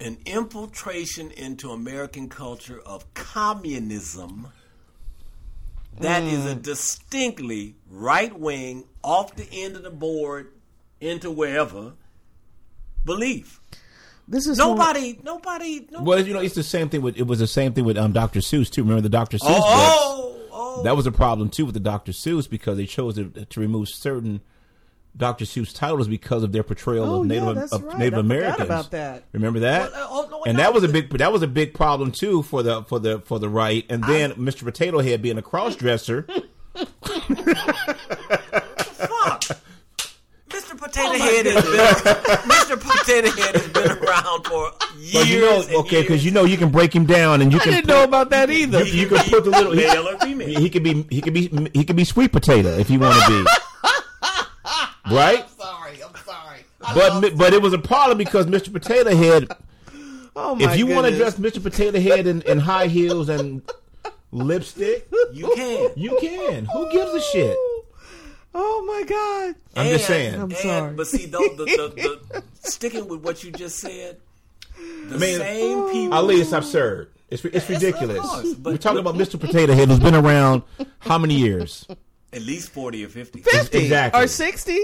an 0.00 0.16
infiltration 0.26 1.30
into 1.30 1.70
American 1.70 2.28
culture 2.28 2.80
of 2.84 3.12
communism. 3.14 4.48
That 5.98 6.22
is 6.22 6.44
Mm. 6.44 6.52
a 6.52 6.54
distinctly 6.54 7.74
right 7.90 8.38
wing, 8.38 8.84
off 9.02 9.34
the 9.34 9.46
end 9.52 9.76
of 9.76 9.82
the 9.82 9.90
board 9.90 10.52
into 11.00 11.30
wherever 11.30 11.92
belief. 13.04 13.60
This 14.28 14.46
is 14.46 14.58
one- 14.58 14.68
Nobody, 14.76 15.18
nobody, 15.24 15.80
nobody. 15.90 16.04
Well, 16.08 16.26
you 16.26 16.32
know, 16.34 16.40
it's 16.40 16.54
the 16.54 16.62
same 16.62 16.88
thing 16.88 17.02
with 17.02 17.16
it 17.16 17.26
was 17.26 17.40
the 17.40 17.46
same 17.46 17.72
thing 17.72 17.84
with 17.84 17.98
um, 17.98 18.12
Dr. 18.12 18.40
Seuss 18.40 18.70
too. 18.70 18.82
Remember 18.82 19.00
the 19.00 19.08
Dr. 19.08 19.38
Seuss 19.38 19.46
oh, 19.48 19.56
books? 19.56 20.48
oh, 20.52 20.76
oh. 20.78 20.82
That 20.84 20.96
was 20.96 21.06
a 21.06 21.12
problem 21.12 21.48
too 21.50 21.64
with 21.66 21.74
the 21.74 21.80
Dr. 21.80 22.12
Seuss 22.12 22.48
because 22.48 22.76
they 22.76 22.86
chose 22.86 23.16
to, 23.16 23.28
to 23.30 23.60
remove 23.60 23.88
certain 23.88 24.40
Dr. 25.20 25.44
Seuss 25.44 25.72
titles 25.74 26.08
because 26.08 26.42
of 26.42 26.50
their 26.52 26.62
portrayal 26.64 27.04
Oh, 27.04 27.20
of 27.20 27.26
Native 27.26 27.56
yeah, 27.56 27.66
of 27.72 27.84
right. 27.84 27.98
Native 27.98 28.14
I 28.14 28.16
forgot 28.16 28.20
Americans. 28.20 28.64
about 28.66 28.90
that. 28.90 29.24
Remember 29.32 29.60
that? 29.60 29.92
Well, 29.92 30.02
uh, 30.02 30.06
oh, 30.10 30.28
no, 30.30 30.42
and 30.44 30.56
no, 30.56 30.62
that 30.64 30.74
was 30.74 30.82
a 30.84 30.88
big 30.88 31.10
that 31.18 31.32
was 31.32 31.42
a 31.42 31.46
big 31.46 31.74
problem 31.74 32.10
too 32.10 32.42
for 32.42 32.62
the 32.62 32.82
for 32.84 32.98
the 32.98 33.20
for 33.20 33.38
the 33.38 33.48
right. 33.48 33.84
And 33.88 34.02
then 34.04 34.32
Mr. 34.32 34.64
Potato 34.64 34.98
Head 35.00 35.22
being 35.22 35.38
a 35.38 35.42
cross 35.42 35.76
dresser. 35.76 36.26
Fuck. 36.74 36.88
Mr. 40.48 40.76
Potato 40.76 41.12
Head 41.12 41.46
has 41.46 41.64
been 41.64 41.74
Mr. 42.50 42.80
Potato 42.80 43.30
Head 43.30 43.54
has 43.56 43.68
been 43.68 43.90
around 43.98 44.44
for 44.46 44.70
years. 44.98 45.12
But 45.12 45.26
you 45.28 45.40
know, 45.40 45.60
and 45.62 45.74
okay, 45.76 46.00
because 46.02 46.24
you 46.24 46.30
know 46.32 46.44
you 46.44 46.56
can 46.56 46.70
break 46.70 46.92
him 46.94 47.06
down 47.06 47.40
and 47.40 47.52
you 47.52 47.58
I 47.60 47.62
can 47.62 47.72
didn't 47.74 47.86
put- 47.86 47.94
know 47.94 48.04
about 48.04 48.30
that 48.30 48.50
either. 48.50 48.82
You, 48.84 49.02
you 49.02 49.06
can 49.08 49.18
put 49.30 49.44
the 49.44 49.50
little 49.50 49.72
he, 49.72 49.86
male 49.86 50.08
or 50.08 50.18
female. 50.18 50.60
he 50.60 50.68
could 50.70 50.82
be 50.82 51.06
he 51.10 51.20
could 51.20 51.34
be 51.34 51.70
he 51.72 51.84
could 51.84 51.96
be 51.96 52.04
sweet 52.04 52.32
potato 52.32 52.70
if 52.78 52.90
you 52.90 52.98
want 52.98 53.20
to 53.22 53.44
be. 53.44 53.50
Right? 55.10 55.48
sorry, 55.58 56.02
I'm 56.02 56.14
sorry. 56.24 56.60
But 56.94 57.36
but 57.36 57.52
it 57.54 57.62
was 57.62 57.72
a 57.72 57.78
problem 57.78 58.18
because 58.18 58.46
Mr. 58.46 58.72
Potato 58.72 59.14
Head 59.14 59.48
Oh 60.36 60.54
my 60.54 60.64
God. 60.64 60.72
if 60.72 60.78
you 60.78 60.86
want 60.86 61.06
to 61.08 61.16
dress 61.16 61.36
Mr. 61.38 61.62
Potato 61.62 61.98
Head 62.00 62.26
in, 62.26 62.42
in 62.42 62.58
high 62.58 62.86
heels 62.86 63.28
and 63.28 63.62
lipstick, 64.32 65.08
You 65.32 65.52
can. 65.56 65.90
you 65.96 66.16
can. 66.20 66.66
Who 66.66 66.90
gives 66.92 67.12
a 67.12 67.20
shit? 67.20 67.56
Oh 68.54 68.84
my 68.86 69.04
god. 69.08 69.54
I'm 69.76 69.88
just 69.90 70.06
saying. 70.06 70.34
I'm 70.34 70.42
and- 70.42 70.56
sorry. 70.56 70.94
But 70.94 71.06
see, 71.06 71.26
the, 71.26 71.38
the, 71.56 71.64
the, 71.64 72.20
the, 72.32 72.42
sticking 72.68 73.08
with 73.08 73.20
what 73.22 73.42
you 73.44 73.52
just 73.52 73.78
said, 73.78 74.18
the 75.08 75.18
Man, 75.18 75.38
same 75.38 75.78
oh. 75.78 75.92
people. 75.92 76.14
Ali, 76.14 76.36
it's 76.40 76.52
absurd. 76.52 77.10
It's 77.28 77.44
it's 77.44 77.54
Yes, 77.54 77.68
ridiculous. 77.70 78.18
of 78.18 78.24
course, 78.24 78.54
but- 78.54 78.72
We're 78.72 78.78
talking 78.78 78.98
about 79.00 79.14
Mr. 79.16 79.38
Potato 79.38 79.72
Head 79.74 79.88
who's 79.88 80.00
been 80.00 80.14
around 80.16 80.62
how 81.00 81.18
many 81.18 81.34
years? 81.34 81.86
At 82.32 82.42
least 82.42 82.70
forty 82.70 83.04
or 83.04 83.08
fifty. 83.08 83.40
50 83.40 83.78
Exactly. 83.78 84.22
or 84.22 84.26
60? 84.26 84.78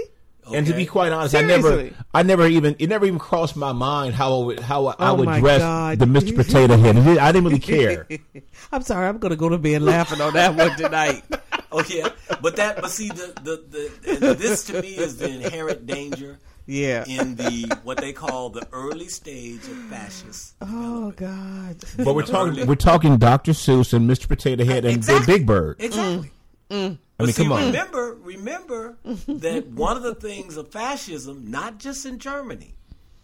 And 0.53 0.65
to 0.67 0.73
be 0.73 0.85
quite 0.85 1.11
honest, 1.11 1.35
I 1.35 1.41
never, 1.41 1.89
I 2.13 2.23
never 2.23 2.47
even, 2.47 2.77
it 2.79 2.87
never 2.87 3.05
even 3.05 3.19
crossed 3.19 3.57
my 3.57 3.73
mind 3.73 4.15
how 4.15 4.33
I 4.41 4.45
would, 4.45 4.59
how 4.61 4.85
I 4.87 4.95
Oh 4.99 5.15
would 5.15 5.27
dress 5.39 5.59
God. 5.59 5.99
the 5.99 6.05
Mr. 6.05 6.33
Potato 6.33 6.77
Head. 6.77 6.95
I 7.17 7.33
didn't 7.33 7.43
really 7.43 7.59
care. 7.59 8.07
I'm 8.71 8.81
sorry. 8.81 9.07
I'm 9.09 9.17
going 9.17 9.31
to 9.31 9.35
go 9.35 9.49
to 9.49 9.57
bed 9.57 9.81
laughing 9.81 10.21
on 10.21 10.31
that 10.35 10.55
one 10.55 10.75
tonight. 10.77 11.23
Oh 11.69 11.83
yeah, 11.89 12.07
but 12.41 12.55
that, 12.55 12.79
but 12.79 12.89
see, 12.89 13.09
the 13.09 13.33
the, 13.43 13.91
the 14.19 14.33
this 14.35 14.63
to 14.67 14.81
me 14.81 14.95
is 14.95 15.17
the 15.17 15.27
inherent 15.29 15.85
danger 15.85 16.39
Yeah. 16.65 17.03
in 17.05 17.35
the 17.35 17.77
what 17.83 17.97
they 17.97 18.13
call 18.13 18.51
the 18.51 18.65
early 18.71 19.09
stage 19.09 19.59
of 19.67 19.77
fascists. 19.89 20.53
Oh 20.61 21.11
God. 21.11 21.75
But 21.97 22.15
we're 22.15 22.23
talking, 22.23 22.65
we're 22.67 22.75
talking 22.75 23.17
Dr. 23.17 23.51
Seuss 23.51 23.91
and 23.93 24.09
Mr. 24.09 24.29
Potato 24.29 24.63
Head 24.63 24.85
and 24.85 24.95
Exactly. 24.95 25.33
Big 25.39 25.45
Bird. 25.45 25.75
Exactly. 25.79 26.31
Mm. 26.71 26.91
Mm. 26.91 26.97
I 27.19 27.23
But 27.23 27.25
mean, 27.25 27.33
see, 27.33 27.43
come 27.43 27.51
on. 27.53 27.65
remember, 27.67 28.17
remember 28.21 28.97
that 29.27 29.67
one 29.67 29.97
of 29.97 30.03
the 30.03 30.15
things 30.15 30.55
of 30.57 30.71
fascism, 30.71 31.49
not 31.49 31.79
just 31.79 32.05
in 32.05 32.19
Germany, 32.19 32.75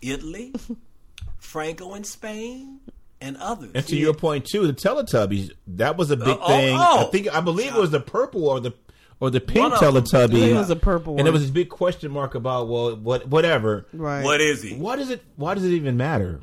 Italy, 0.02 0.54
Franco 1.38 1.94
in 1.96 2.04
Spain, 2.04 2.80
and 3.22 3.38
others. 3.38 3.72
And 3.76 3.86
to 3.88 3.96
your 3.96 4.14
point 4.14 4.46
too, 4.46 4.66
the 4.68 4.74
Teletubbies, 4.74 5.52
that 5.68 5.96
was 5.98 6.12
a 6.12 6.18
big 6.18 6.28
Uh, 6.28 6.38
oh, 6.42 6.48
thing. 6.48 6.78
oh. 6.80 7.08
I 7.08 7.12
think, 7.12 7.34
I 7.34 7.40
believe 7.42 7.76
it 7.76 7.80
was 7.80 7.92
the 7.92 8.00
purple 8.00 8.48
or 8.50 8.60
the, 8.60 8.74
or 9.20 9.30
the 9.30 9.40
pink 9.40 9.60
One 9.60 9.74
of 9.74 9.80
them. 9.80 10.04
Teletubby. 10.04 10.50
It 10.50 10.54
was 10.56 10.70
a 10.70 10.76
purple 10.76 11.18
And 11.18 11.26
there 11.26 11.32
was 11.32 11.42
this 11.44 11.52
big 11.52 11.70
question 11.70 12.12
mark 12.12 12.36
about, 12.36 12.68
well, 12.68 12.96
what, 12.98 13.28
whatever. 13.30 13.86
Right. 13.94 14.24
what 14.24 14.42
is 14.42 14.62
he? 14.64 14.76
What 14.76 15.00
is 15.00 15.10
it? 15.10 15.24
Why 15.38 15.54
does 15.54 15.64
it 15.64 15.72
even 15.72 15.96
matter? 15.98 16.42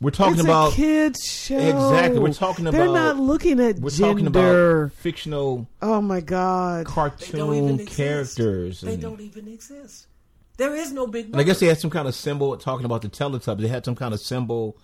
We're 0.00 0.10
talking 0.10 0.34
it's 0.34 0.42
about 0.44 0.72
a 0.72 0.76
kids 0.76 1.24
show. 1.26 1.58
Exactly. 1.58 2.18
We're 2.20 2.32
talking 2.32 2.66
about. 2.66 2.78
They're 2.78 2.86
not 2.88 3.18
looking 3.18 3.60
at 3.60 3.78
we're 3.80 3.90
gender. 3.90 4.12
talking 4.12 4.26
about 4.26 4.92
fictional 4.92 5.68
oh 5.82 6.00
my 6.00 6.20
God. 6.20 6.86
Cartoon 6.86 7.54
even 7.54 7.80
exist. 7.80 7.96
characters. 7.96 8.80
They 8.80 8.96
don't 8.96 9.20
even 9.20 9.46
exist. 9.48 10.06
There 10.56 10.74
is 10.74 10.92
no 10.92 11.06
big. 11.06 11.26
and 11.26 11.36
I 11.40 11.42
guess 11.42 11.60
they 11.60 11.66
had 11.66 11.78
some 11.78 11.90
kind 11.90 12.08
of 12.08 12.14
symbol 12.14 12.56
talking 12.56 12.84
about 12.86 13.02
the 13.02 13.08
Teletubbies. 13.10 13.60
They 13.60 13.68
had 13.68 13.84
some 13.84 13.94
kind 13.94 14.14
of 14.14 14.20
symbol 14.20 14.76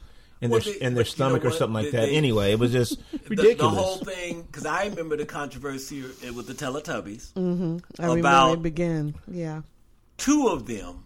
in 0.42 0.50
Well, 0.50 0.60
their 0.60 0.74
they- 0.74 0.80
in 0.84 0.94
their 0.94 1.04
stomach 1.06 1.44
or 1.46 1.50
something 1.50 1.72
like 1.72 1.86
They- 1.86 1.90
that. 1.92 2.06
they- 2.08 2.14
anyway, 2.16 2.52
it 2.52 2.58
was 2.58 2.72
just 2.72 2.98
ridiculous. 3.28 3.56
the 3.58 3.68
whole 3.82 3.96
thing, 3.96 4.42
because 4.42 4.66
I 4.66 4.84
remember 4.86 5.16
the 5.16 5.24
controversy 5.24 6.02
with 6.34 6.46
the 6.46 6.52
Teletubbies. 6.52 7.32
Mm-hmm. 7.32 7.78
I 7.98 8.02
remember 8.02 8.20
about- 8.20 8.52
it 8.58 8.62
began. 8.62 9.14
Yeah. 9.30 9.62
Two 10.18 10.48
of 10.48 10.66
them 10.66 11.04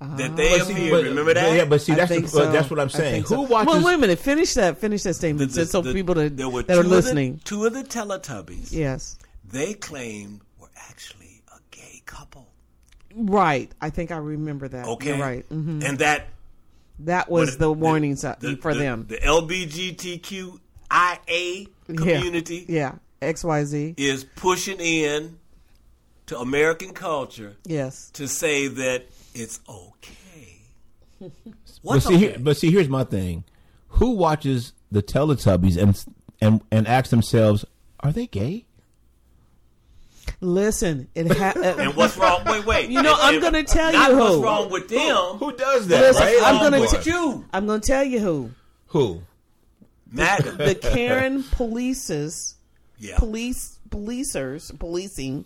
that 0.00 0.30
Ah. 0.30 0.34
they 0.34 0.58
But 0.58 0.66
see, 0.66 0.90
but- 0.90 1.04
remember 1.04 1.34
that? 1.34 1.54
Yeah, 1.54 1.64
but 1.66 1.82
see, 1.82 1.92
that's 1.94 2.08
the, 2.08 2.14
think 2.14 2.24
but 2.26 2.30
so. 2.32 2.50
that's 2.52 2.70
what 2.70 2.80
I'm 2.80 2.88
saying. 2.88 3.22
Who 3.24 3.28
so. 3.28 3.40
watches? 3.42 3.66
Well, 3.74 3.84
wait 3.84 3.94
a 3.94 3.98
minute. 3.98 4.18
Finish 4.18 4.54
that. 4.54 4.78
Finish 4.78 5.02
that 5.02 5.14
statement, 5.14 5.50
The- 5.52 5.60
just 5.60 5.72
so 5.72 5.82
the- 5.82 5.92
people 5.92 6.14
that, 6.14 6.36
there 6.36 6.48
were 6.48 6.62
that 6.62 6.72
are 6.72 6.76
two 6.76 6.80
of 6.80 6.90
the- 6.90 6.96
listening. 6.96 7.40
two 7.44 7.66
of 7.66 7.74
the 7.74 7.84
Teletubbies. 7.84 8.72
yes. 8.72 9.18
They 9.52 9.74
claimed 9.74 10.40
were 10.58 10.70
actually 10.88 11.42
a 11.54 11.58
gay 11.70 12.02
couple. 12.06 12.48
Right. 13.14 13.70
I 13.80 13.90
think 13.90 14.10
I 14.10 14.16
remember 14.18 14.68
that. 14.68 14.86
Okay, 14.86 15.08
You're 15.08 15.18
right. 15.18 15.44
hmm 15.48 15.82
And 15.84 15.98
that 15.98 16.28
That 17.00 17.28
was 17.30 17.50
what- 17.50 17.58
the 17.58 17.72
warning 17.72 18.16
sign 18.16 18.36
the- 18.40 18.56
for 18.56 18.72
the- 18.72 18.80
them. 18.80 19.06
The 19.08 19.18
LBGTQIA 20.90 21.68
community 21.86 22.64
Yeah. 22.68 22.92
XYZ. 23.20 23.94
is 23.96 24.24
pushing 24.36 24.78
in 24.80 25.38
to 26.26 26.38
American 26.38 26.92
culture 26.92 27.56
Yes. 27.66 28.10
to 28.14 28.28
say 28.28 28.68
that 28.68 29.06
it's 29.34 29.60
okay. 29.68 30.58
But 31.82 31.94
What's 31.94 32.06
see, 32.06 32.14
okay? 32.16 32.26
here, 32.26 32.36
but 32.38 32.56
see, 32.58 32.70
here's 32.70 32.88
my 32.88 33.04
thing: 33.04 33.44
Who 33.88 34.10
watches 34.10 34.74
the 34.92 35.02
Teletubbies 35.02 35.76
and 35.76 36.04
and 36.40 36.60
and 36.70 36.86
asks 36.86 37.10
themselves, 37.10 37.64
"Are 38.00 38.12
they 38.12 38.26
gay?" 38.26 38.66
Listen, 40.40 41.08
it 41.14 41.36
ha- 41.36 41.54
uh, 41.56 41.60
and 41.78 41.94
what's 41.94 42.16
wrong? 42.16 42.44
Wait, 42.46 42.64
wait. 42.64 42.90
You 42.90 43.02
know, 43.02 43.14
I'm 43.18 43.40
gonna 43.40 43.64
tell 43.64 43.92
not 43.92 44.10
you 44.10 44.18
what's 44.18 44.36
wrong 44.36 44.70
with 44.70 44.88
them. 44.88 45.38
Who 45.38 45.56
does 45.56 45.88
that? 45.88 46.00
Listen, 46.00 46.22
right? 46.22 46.40
I'm 46.44 46.60
gonna 46.60 46.80
with 46.80 47.02
t- 47.02 47.10
you, 47.10 47.44
I'm 47.52 47.66
going 47.66 47.80
to 47.80 47.86
tell 47.86 48.04
you 48.04 48.20
who. 48.20 48.50
Who? 48.88 49.22
MAGA. 50.10 50.52
The 50.52 50.74
Karen 50.74 51.42
polices, 51.42 52.54
yeah. 52.98 53.16
police, 53.18 53.78
policers, 53.88 54.76
policing 54.78 55.44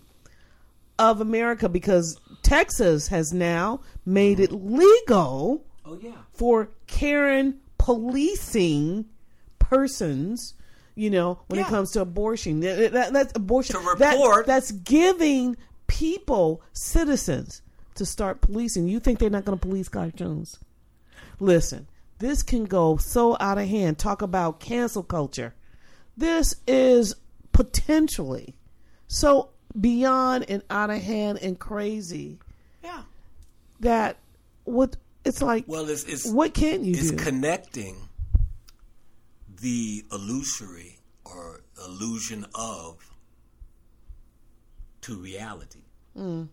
of 0.99 1.21
America 1.21 1.69
because 1.69 2.19
Texas 2.43 3.09
has 3.09 3.33
now 3.33 3.81
made 4.07 4.39
it 4.41 4.53
legal 4.53 5.65
Oh 5.85 5.99
yeah. 6.01 6.13
for 6.33 6.71
Karen 6.87 7.61
policing 7.79 9.07
persons. 9.59 10.55
You 10.95 11.11
know, 11.11 11.41
when 11.49 11.59
Yeah. 11.59 11.67
it 11.67 11.71
comes 11.71 11.91
to 11.93 12.01
abortion, 12.01 12.61
That- 12.61 12.93
that- 12.93 13.13
that's 13.13 13.33
abortion. 13.35 13.75
To 13.81 13.97
That- 13.99 14.13
report- 14.15 14.47
that's 14.47 14.71
giving 14.71 15.57
people, 15.89 16.63
citizens, 16.73 17.63
to 17.97 18.07
start 18.07 18.41
policing. 18.41 18.87
You 18.89 19.01
think 19.01 19.19
they're 19.19 19.31
not 19.31 19.45
going 19.45 19.59
to 19.59 19.67
police 19.67 19.89
cartoons? 19.89 20.59
Listen, 21.41 21.89
this 22.21 22.43
can 22.45 22.65
go 22.65 22.97
so 22.97 23.37
out 23.41 23.59
of 23.59 23.67
hand. 23.69 23.99
Talk 23.99 24.23
about 24.23 24.61
cancel 24.61 25.03
culture. 25.03 25.55
This 26.17 26.55
is 26.69 27.17
potentially 27.53 28.55
so 29.09 29.51
beyond 29.81 30.45
and 30.49 30.63
out 30.71 30.91
of 30.91 31.01
hand 31.03 31.39
and 31.43 31.59
crazy 31.59 32.39
Yeah. 32.83 33.03
that 33.81 34.17
what 34.65 34.97
it's 35.25 35.41
like. 35.43 35.65
Well, 35.67 35.89
it's 35.89 36.05
it's 36.05 36.27
what 36.31 36.55
can 36.55 36.85
you 36.85 36.93
it's 36.95 37.11
do? 37.11 37.17
connecting 37.17 37.97
the 39.61 40.05
illusory 40.13 40.99
or 41.25 41.63
illusion 41.85 42.47
of 42.55 43.11
to 45.03 45.17
reality. 45.17 45.81
Mm. 46.17 46.49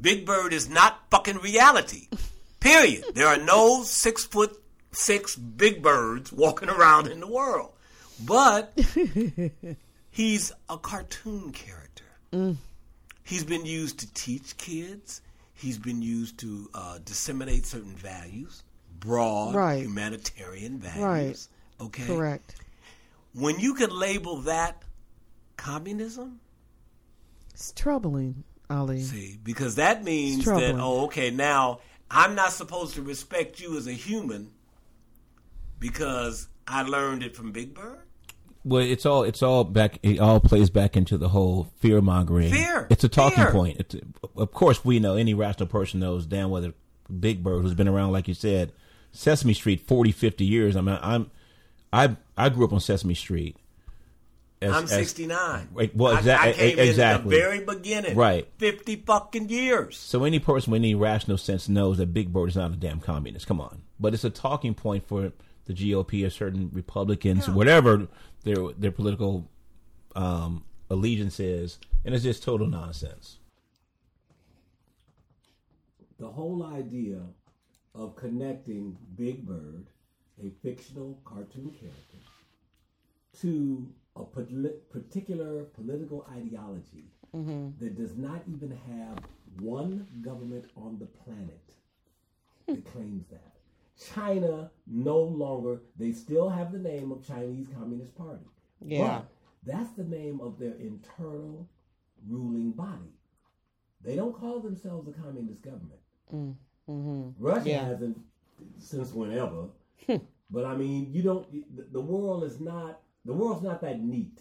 Big 0.00 0.26
Bird 0.26 0.52
is 0.52 0.68
not 0.68 1.00
fucking 1.10 1.38
reality. 1.38 2.08
Period. 2.60 3.04
There 3.14 3.26
are 3.26 3.36
no 3.38 3.82
six 3.84 4.24
foot 4.24 4.60
six 4.92 5.36
big 5.36 5.82
birds 5.82 6.32
walking 6.32 6.68
around 6.68 7.06
in 7.06 7.20
the 7.20 7.26
world. 7.26 7.72
But 8.24 8.72
he's 10.10 10.52
a 10.68 10.78
cartoon 10.78 11.52
character. 11.52 11.85
Mm. 12.36 12.56
He's 13.24 13.44
been 13.44 13.64
used 13.64 13.98
to 14.00 14.12
teach 14.14 14.56
kids. 14.58 15.22
He's 15.54 15.78
been 15.78 16.02
used 16.02 16.38
to 16.40 16.68
uh, 16.74 16.98
disseminate 17.04 17.64
certain 17.66 17.94
values, 17.96 18.62
broad 19.00 19.54
Right. 19.54 19.82
humanitarian 19.82 20.78
values. 20.78 21.48
Right. 21.80 21.86
Okay. 21.86 22.06
Correct. 22.06 22.54
When 23.32 23.58
you 23.58 23.74
can 23.74 23.90
label 23.90 24.36
that 24.42 24.82
communism, 25.56 26.40
It's 27.54 27.72
troubling, 27.72 28.44
Ali. 28.68 29.00
see, 29.02 29.38
because 29.42 29.76
that 29.76 30.04
means 30.04 30.44
that 30.44 30.76
oh, 30.78 31.04
okay, 31.06 31.30
now 31.30 31.80
I'm 32.10 32.34
not 32.34 32.52
supposed 32.52 32.94
to 32.94 33.02
respect 33.02 33.58
you 33.60 33.76
as 33.78 33.86
a 33.86 33.92
human 33.92 34.50
because 35.78 36.48
I 36.68 36.82
learned 36.82 37.22
it 37.22 37.34
from 37.36 37.52
Big 37.52 37.74
Bird. 37.74 38.05
Well, 38.66 38.82
it's 38.82 39.06
all 39.06 39.22
it's 39.22 39.44
all 39.44 39.62
back. 39.62 40.00
It 40.02 40.18
all 40.18 40.40
plays 40.40 40.70
back 40.70 40.96
into 40.96 41.16
the 41.16 41.28
whole 41.28 41.68
fear 41.78 42.00
mongering. 42.00 42.52
Fear. 42.52 42.88
It's 42.90 43.04
a 43.04 43.08
talking 43.08 43.44
Fear. 43.44 43.52
point. 43.52 43.76
It's, 43.78 43.94
of 44.34 44.50
course, 44.50 44.84
we 44.84 44.98
know 44.98 45.14
any 45.14 45.34
rational 45.34 45.68
person 45.68 46.00
knows 46.00 46.26
damn 46.26 46.50
well 46.50 46.62
that 46.62 46.74
Big 47.20 47.44
Bird, 47.44 47.62
who's 47.62 47.74
been 47.74 47.86
around, 47.86 48.10
like 48.10 48.26
you 48.26 48.34
said, 48.34 48.72
Sesame 49.12 49.54
Street 49.54 49.86
40, 49.86 50.10
50 50.10 50.44
years. 50.44 50.74
I 50.74 50.80
mean, 50.80 50.98
I'm 51.00 51.30
I 51.92 52.16
I 52.36 52.48
grew 52.48 52.64
up 52.64 52.72
on 52.72 52.80
Sesame 52.80 53.14
Street. 53.14 53.56
As- 54.60 54.74
I'm 54.74 54.88
69. 54.88 55.68
Right, 55.72 55.94
well, 55.94 56.14
I- 56.16 56.48
I, 56.48 56.52
came 56.52 56.78
exactly. 56.80 57.36
in 57.36 57.40
the 57.40 57.46
very 57.46 57.64
beginning. 57.64 58.16
Right. 58.16 58.48
50 58.58 58.96
fucking 59.06 59.48
years. 59.48 59.96
So 59.96 60.24
any 60.24 60.40
person 60.40 60.72
with 60.72 60.80
any 60.80 60.96
rational 60.96 61.38
sense 61.38 61.68
knows 61.68 61.98
that 61.98 62.12
Big 62.12 62.32
Bird 62.32 62.48
is 62.48 62.56
not 62.56 62.72
a 62.72 62.76
damn 62.76 62.98
communist. 62.98 63.46
Come 63.46 63.60
on, 63.60 63.82
but 64.00 64.12
it's 64.12 64.24
a 64.24 64.30
talking 64.30 64.74
point 64.74 65.06
for 65.06 65.30
the 65.66 65.72
GOP 65.74 66.26
or 66.26 66.30
certain 66.30 66.70
Republicans, 66.72 67.48
whatever 67.48 68.08
their 68.46 68.72
their 68.78 68.92
political 68.92 69.50
um, 70.14 70.64
allegiance 70.88 71.40
is, 71.40 71.78
and 72.04 72.14
it's 72.14 72.22
just 72.24 72.42
total 72.42 72.68
nonsense. 72.68 73.38
The 76.18 76.28
whole 76.28 76.64
idea 76.64 77.18
of 77.94 78.14
connecting 78.16 78.96
Big 79.16 79.44
Bird, 79.44 79.86
a 80.42 80.50
fictional 80.62 81.18
cartoon 81.24 81.70
character, 81.78 82.22
to 83.40 83.86
a 84.14 84.24
poli- 84.24 84.78
particular 84.90 85.64
political 85.64 86.26
ideology 86.30 87.10
that 87.80 87.98
does 87.98 88.16
not 88.16 88.42
even 88.48 88.70
have 88.70 89.18
one 89.60 90.06
government 90.22 90.64
on 90.76 90.98
the 90.98 91.04
planet 91.04 91.74
that 92.66 92.82
claims 92.92 93.26
that. 93.30 93.55
China 94.14 94.70
no 94.86 95.18
longer, 95.18 95.80
they 95.98 96.12
still 96.12 96.48
have 96.48 96.72
the 96.72 96.78
name 96.78 97.10
of 97.12 97.26
Chinese 97.26 97.66
Communist 97.74 98.14
Party. 98.16 98.44
Yeah. 98.84 99.22
But 99.64 99.72
that's 99.74 99.90
the 99.92 100.04
name 100.04 100.40
of 100.40 100.58
their 100.58 100.74
internal 100.74 101.68
ruling 102.28 102.72
body. 102.72 103.12
They 104.04 104.14
don't 104.16 104.34
call 104.38 104.60
themselves 104.60 105.08
a 105.08 105.12
communist 105.12 105.62
government. 105.62 106.00
Mm, 106.32 106.54
mm-hmm. 106.88 107.30
Russia 107.42 107.68
Yeah. 107.68 107.84
hasn't 107.86 108.18
since 108.78 109.12
whenever. 109.12 109.66
Hmm. 110.06 110.16
but 110.50 110.64
I 110.66 110.76
mean, 110.76 111.08
you 111.10 111.22
don't. 111.22 111.50
The, 111.76 111.84
the 111.92 112.00
world 112.00 112.44
is 112.44 112.60
not. 112.60 113.00
The 113.24 113.32
world's 113.32 113.62
not 113.62 113.80
that 113.80 114.00
neat. 114.02 114.40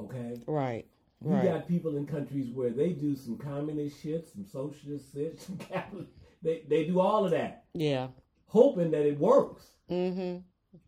Okay. 0.00 0.36
Right. 0.46 0.86
You 1.24 1.30
Right. 1.30 1.44
got 1.44 1.68
people 1.68 1.96
in 1.96 2.04
countries 2.06 2.50
where 2.50 2.70
they 2.70 2.90
do 2.92 3.14
some 3.14 3.38
communist 3.38 4.02
shit, 4.02 4.26
some 4.28 4.44
socialist 4.44 5.12
shit, 5.14 5.40
some 5.40 5.56
capitalist. 5.56 6.10
They 6.42 6.64
they 6.68 6.84
do 6.84 6.98
all 7.00 7.24
of 7.24 7.30
that, 7.30 7.64
Yeah. 7.72 8.08
Hoping 8.52 8.90
that 8.90 9.06
it 9.06 9.18
works, 9.18 9.64
Mm-hmm. 9.90 10.38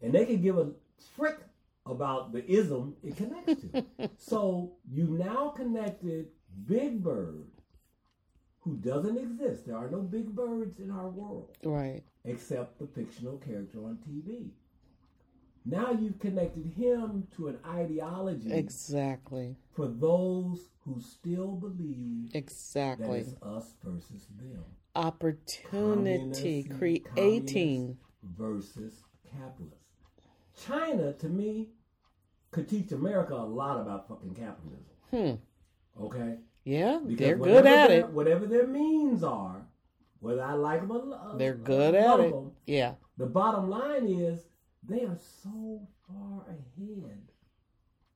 and 0.02 0.12
they 0.14 0.26
can 0.26 0.40
give 0.42 0.58
a 0.58 0.68
frick 1.16 1.38
about 1.86 2.32
the 2.32 2.44
ism 2.50 2.94
it 3.02 3.16
connects 3.16 3.62
to. 3.62 3.84
so 4.18 4.72
you 4.90 5.04
now 5.18 5.48
connected 5.48 6.26
Big 6.66 7.02
Bird, 7.02 7.46
who 8.60 8.76
doesn't 8.76 9.16
exist. 9.18 9.66
There 9.66 9.76
are 9.76 9.90
no 9.90 10.00
big 10.00 10.34
birds 10.34 10.78
in 10.78 10.90
our 10.90 11.08
world 11.08 11.56
Right. 11.64 12.02
except 12.24 12.78
the 12.78 12.86
fictional 12.86 13.38
character 13.38 13.78
on 13.84 13.98
TV. 14.08 14.50
Now 15.66 15.92
you've 15.92 16.18
connected 16.18 16.66
him 16.66 17.26
to 17.36 17.48
an 17.48 17.58
ideology 17.66 18.52
Exactly. 18.52 19.56
for 19.72 19.86
those 19.88 20.68
who 20.84 21.00
still 21.00 21.52
believe 21.52 22.32
that 22.32 22.38
Exactly. 22.38 23.20
it's 23.20 23.34
us 23.42 23.72
versus 23.82 24.26
them. 24.38 24.64
Opportunity 24.94 26.62
Communist- 26.64 26.78
creating. 26.78 27.98
versus 28.22 29.02
capitalist. 29.30 29.82
China, 30.56 31.12
to 31.14 31.28
me, 31.28 31.70
could 32.52 32.68
teach 32.68 32.92
America 32.92 33.34
a 33.34 33.44
lot 33.44 33.80
about 33.80 34.06
fucking 34.08 34.34
capitalism. 34.34 34.86
Hmm. 35.10 36.02
Okay? 36.02 36.38
Yeah, 36.64 37.00
Because 37.02 37.18
they're 37.18 37.36
good 37.36 37.66
at 37.66 37.88
their- 37.88 38.00
it. 38.00 38.10
Whatever 38.12 38.46
their 38.46 38.66
means 38.66 39.22
are, 39.24 39.66
whether 40.20 40.42
I 40.42 40.54
like 40.54 40.80
them 40.80 40.92
or 40.92 40.98
lo- 41.04 41.36
They're 41.36 41.54
good 41.56 41.94
at 41.94 42.20
it. 42.20 42.26
it. 42.26 42.34
'em, 42.34 42.52
Yeah. 42.66 42.94
The 43.16 43.26
bottom 43.26 43.68
line 43.68 44.06
is 44.08 44.46
they 44.82 45.04
are 45.04 45.18
so 45.18 45.86
far 46.06 46.46
ahead 46.48 47.32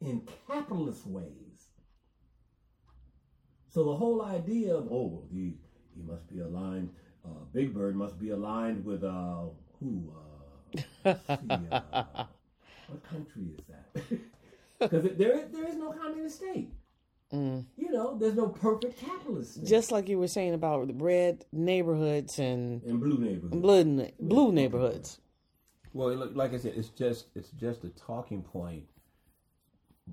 in 0.00 0.20
capitalist 0.46 1.06
ways. 1.06 1.68
So 3.68 3.84
the 3.84 3.96
whole 3.96 4.22
idea 4.22 4.74
of 4.76 4.88
oh 4.90 5.06
well, 5.06 5.28
he 5.98 6.02
he 6.04 6.10
must 6.10 6.28
be 6.28 6.40
aligned. 6.40 6.90
Uh, 7.24 7.28
Big 7.52 7.74
Bird 7.74 7.96
must 7.96 8.18
be 8.18 8.30
aligned 8.30 8.84
with 8.84 9.04
uh, 9.04 9.44
who? 9.80 10.12
Uh, 11.04 11.14
see, 11.14 11.66
uh, 11.70 12.24
what 12.88 13.02
country 13.08 13.42
is 13.56 13.64
that? 13.68 14.18
Because 14.80 15.02
there 15.18 15.32
is- 15.36 15.50
there 15.50 15.66
is 15.66 15.74
no 15.74 15.90
communist 15.92 16.36
state. 16.36 16.72
Mm. 17.32 17.64
You 17.76 17.90
know, 17.90 18.16
there's 18.16 18.36
no 18.36 18.46
perfect 18.48 18.96
capitalist 19.00 19.54
state. 19.54 19.66
Just 19.66 19.90
like 19.90 20.08
you 20.08 20.18
were 20.20 20.28
saying 20.28 20.54
about 20.54 20.86
the 20.86 20.94
red 20.94 21.44
neighborhoods 21.52 22.38
and 22.38 22.82
in 22.84 22.98
blue 22.98 23.18
neighborhoods. 23.18 23.56
blue 23.60 24.08
blue 24.20 24.52
neighborhoods. 24.52 25.18
Well, 25.92 26.14
look, 26.14 26.36
like 26.36 26.54
I 26.54 26.58
said, 26.58 26.74
it's 26.76 26.90
just 26.90 27.26
it's 27.34 27.50
just 27.50 27.82
a 27.84 27.88
talking 27.90 28.42
point 28.42 28.84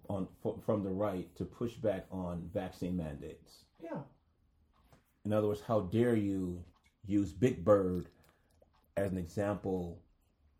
on 0.09 0.27
fr- 0.41 0.59
from 0.65 0.83
the 0.83 0.89
right 0.89 1.33
to 1.35 1.45
push 1.45 1.73
back 1.75 2.05
on 2.11 2.49
vaccine 2.53 2.97
mandates. 2.97 3.63
Yeah. 3.81 3.99
In 5.25 5.33
other 5.33 5.47
words, 5.47 5.61
how 5.61 5.81
dare 5.81 6.15
you 6.15 6.63
use 7.05 7.33
Big 7.33 7.65
Bird 7.65 8.07
as 8.95 9.11
an 9.11 9.17
example 9.17 9.99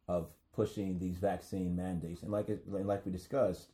of 0.08 0.28
pushing 0.54 0.98
these 1.00 1.18
vaccine 1.18 1.76
mandates? 1.76 2.24
And 2.24 2.32
like 2.32 2.50
it, 2.50 2.64
like 2.68 3.06
we 3.06 3.12
discussed, 3.12 3.72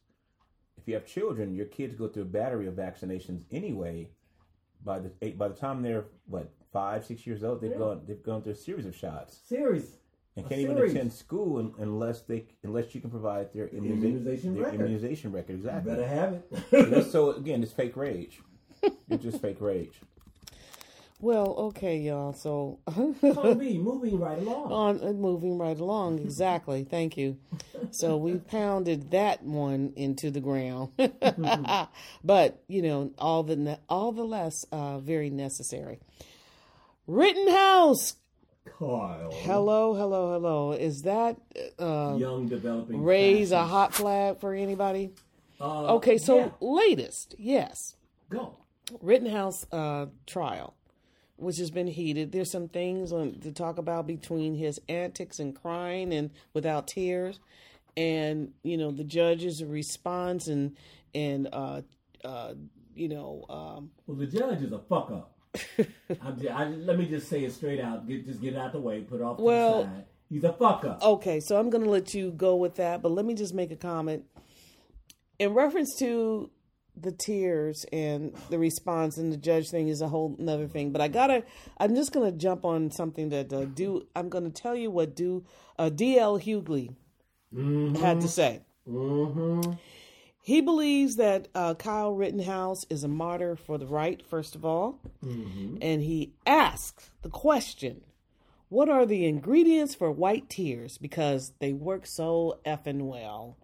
if 0.78 0.88
you 0.88 0.94
have 0.96 1.06
children, 1.06 1.56
your 1.56 1.66
kids 1.68 1.96
go 1.96 2.08
through 2.08 2.24
a 2.24 2.26
battery 2.26 2.68
of 2.68 2.74
vaccinations 2.76 3.44
anyway. 3.52 4.10
By 4.84 5.00
the 5.00 5.12
eight, 5.22 5.38
by 5.38 5.48
the 5.48 5.54
time 5.54 5.84
they're 5.84 6.06
what 6.26 6.50
five, 6.74 7.06
six 7.06 7.28
years 7.28 7.44
old, 7.44 7.62
they've 7.62 7.70
Yeah. 7.72 7.78
gone 7.78 8.02
they've 8.08 8.24
gone 8.24 8.42
through 8.42 8.54
a 8.54 8.56
series 8.56 8.88
of 8.88 8.96
shots 8.96 9.38
Series. 9.46 9.98
and 10.36 10.50
can't 10.50 10.60
even 10.60 10.76
attend 10.80 11.14
school 11.14 11.60
un, 11.60 11.74
unless 11.78 12.22
they 12.22 12.46
unless 12.64 12.96
you 12.96 13.00
can 13.02 13.12
provide 13.12 13.54
their 13.54 13.68
immuniza- 13.68 13.84
immunization 14.02 14.56
their 14.56 14.64
record. 14.64 14.80
immunization 14.82 15.32
record. 15.32 15.56
Exactly. 15.58 15.92
Better 15.94 16.08
have 16.08 16.34
it. 16.34 16.90
So 16.90 17.02
so 17.02 17.32
again, 17.34 17.62
it's 17.62 17.72
fake 17.72 17.96
rage. 17.96 18.42
It's 19.08 19.22
just 19.24 19.40
fake 19.42 19.62
rage. 19.62 20.02
Well, 21.22 21.54
okay, 21.70 21.98
y'all. 22.00 22.34
So 22.34 22.80
B, 22.96 23.78
moving 23.78 24.20
right 24.20 24.40
along. 24.40 24.72
on 25.02 25.02
uh, 25.08 25.14
moving 25.14 25.58
right 25.60 25.80
along, 25.80 26.18
exactly. 26.20 26.84
Thank 26.84 27.16
you. 27.16 27.38
So 27.92 28.18
we 28.26 28.38
pounded 28.38 29.12
that 29.12 29.44
one 29.44 29.94
into 29.96 30.32
the 30.32 30.40
ground, 30.40 30.90
but 32.24 32.64
you 32.68 32.82
know, 32.82 33.12
all 33.20 33.44
the 33.44 33.56
ne- 33.56 33.80
all 33.88 34.12
the 34.12 34.24
less 34.24 34.66
uh, 34.72 34.98
very 35.00 35.30
necessary. 35.30 36.00
Rittenhouse. 37.08 38.16
Kyle. 38.80 39.30
Hello, 39.44 39.94
hello, 39.94 40.34
hello. 40.34 40.72
Is 40.72 41.02
that 41.04 41.38
uh, 41.80 42.16
Young 42.18 42.48
developing. 42.48 43.04
raise 43.04 43.52
a 43.52 43.64
hot 43.64 43.94
flag 43.94 44.40
for 44.40 44.54
anybody? 44.54 45.12
Uh, 45.60 45.96
Okay, 45.96 46.18
so 46.18 46.38
yeah, 46.38 46.50
latest, 46.62 47.36
yes. 47.38 47.96
go. 48.30 48.58
Rittenhouse 49.02 49.66
uh, 49.72 50.08
trial, 50.26 50.76
which 51.42 51.58
has 51.58 51.72
been 51.72 51.88
heated. 51.88 52.32
There's 52.32 52.52
some 52.52 52.68
things 52.68 53.12
on, 53.12 53.40
to 53.42 53.52
talk 53.52 53.78
about 53.78 54.08
between 54.08 54.56
his 54.56 54.80
antics 54.88 55.40
and 55.40 55.56
crying 55.56 56.14
and 56.14 56.30
without 56.54 56.88
tears, 56.88 57.40
and 57.98 58.54
you 58.64 58.78
know 58.78 58.92
the 58.92 59.04
judge's 59.04 59.64
response 59.64 60.48
and 60.48 60.78
and 61.14 61.48
uh, 61.52 61.82
uh, 62.24 62.54
you 62.96 63.10
know 63.10 63.46
um, 63.50 63.92
Well, 64.08 64.18
the 64.18 64.28
judge 64.28 64.62
is 64.62 64.72
a 64.72 64.80
fuck 64.80 65.12
up. 65.12 65.32
Just, 65.78 66.50
I, 66.50 66.70
let 66.70 66.98
me 66.98 67.06
just 67.08 67.28
say 67.28 67.44
it 67.44 67.52
straight 67.52 67.82
out. 67.82 68.08
Get, 68.08 68.26
just 68.26 68.40
get 68.40 68.54
it 68.54 68.58
out 68.58 68.72
the 68.72 68.80
way. 68.80 69.02
Put 69.02 69.20
it 69.20 69.24
off 69.24 69.38
to 69.38 69.44
Well- 69.44 69.84
the 69.84 69.90
side. 69.90 70.06
He's 70.30 70.46
a 70.46 70.54
fuck 70.54 70.86
up. 70.86 71.04
Okay, 71.04 71.42
so 71.42 71.60
I'm 71.60 71.70
going 71.70 71.84
to 71.84 71.90
let 71.90 72.14
you 72.14 72.32
go 72.32 72.56
with 72.56 72.76
that, 72.76 73.02
but 73.02 73.12
let 73.12 73.26
me 73.26 73.34
just 73.34 73.54
make 73.54 73.70
a 73.70 73.76
comment 73.76 74.24
in 75.40 75.54
reference 75.54 75.94
to 76.00 76.50
the 77.00 77.12
tears 77.12 77.86
and 77.92 78.34
the 78.50 78.60
response 78.60 79.18
and 79.18 79.32
the 79.32 79.38
judge 79.38 79.70
thing 79.70 79.88
is 79.88 80.02
a 80.02 80.08
whole 80.08 80.36
another 80.38 80.68
thing. 80.68 80.92
But 80.92 81.02
I 81.02 81.08
gotta, 81.08 81.44
I'm 81.78 81.96
just 81.96 82.12
to 82.30 82.38
jump 82.38 82.66
on 82.66 82.92
something 82.92 83.30
that 83.30 83.52
uh, 83.52 83.66
do. 83.66 84.08
I'm 84.16 84.30
to 84.52 84.62
tell 84.62 84.76
you 84.76 84.92
what 84.92 85.16
do 85.16 85.46
uh, 85.78 85.90
D.L. 85.90 86.40
Hughley 86.40 86.96
had 87.98 88.22
to 88.22 88.28
say. 88.28 88.62
Mm-hmm. 88.88 89.72
He 90.44 90.60
believes 90.62 91.18
that 91.18 91.50
uh, 91.54 91.76
Kyle 91.76 92.14
Rittenhouse 92.14 92.86
is 92.90 93.04
a 93.04 93.08
martyr 93.08 93.56
for 93.56 93.78
the 93.78 93.86
right, 93.86 94.22
first 94.26 94.56
of 94.56 94.66
all. 94.66 95.00
And 95.82 96.02
he 96.02 96.34
asks 96.48 97.12
the 97.22 97.30
question 97.30 98.02
What 98.70 98.90
are 98.90 99.06
the 99.06 99.26
ingredients 99.26 99.94
for 99.94 100.12
white 100.12 100.50
tears? 100.50 100.98
Because 100.98 101.54
they 101.60 101.74
work 101.74 102.08
so 102.08 102.60
effing 102.66 103.02
well. 103.02 103.58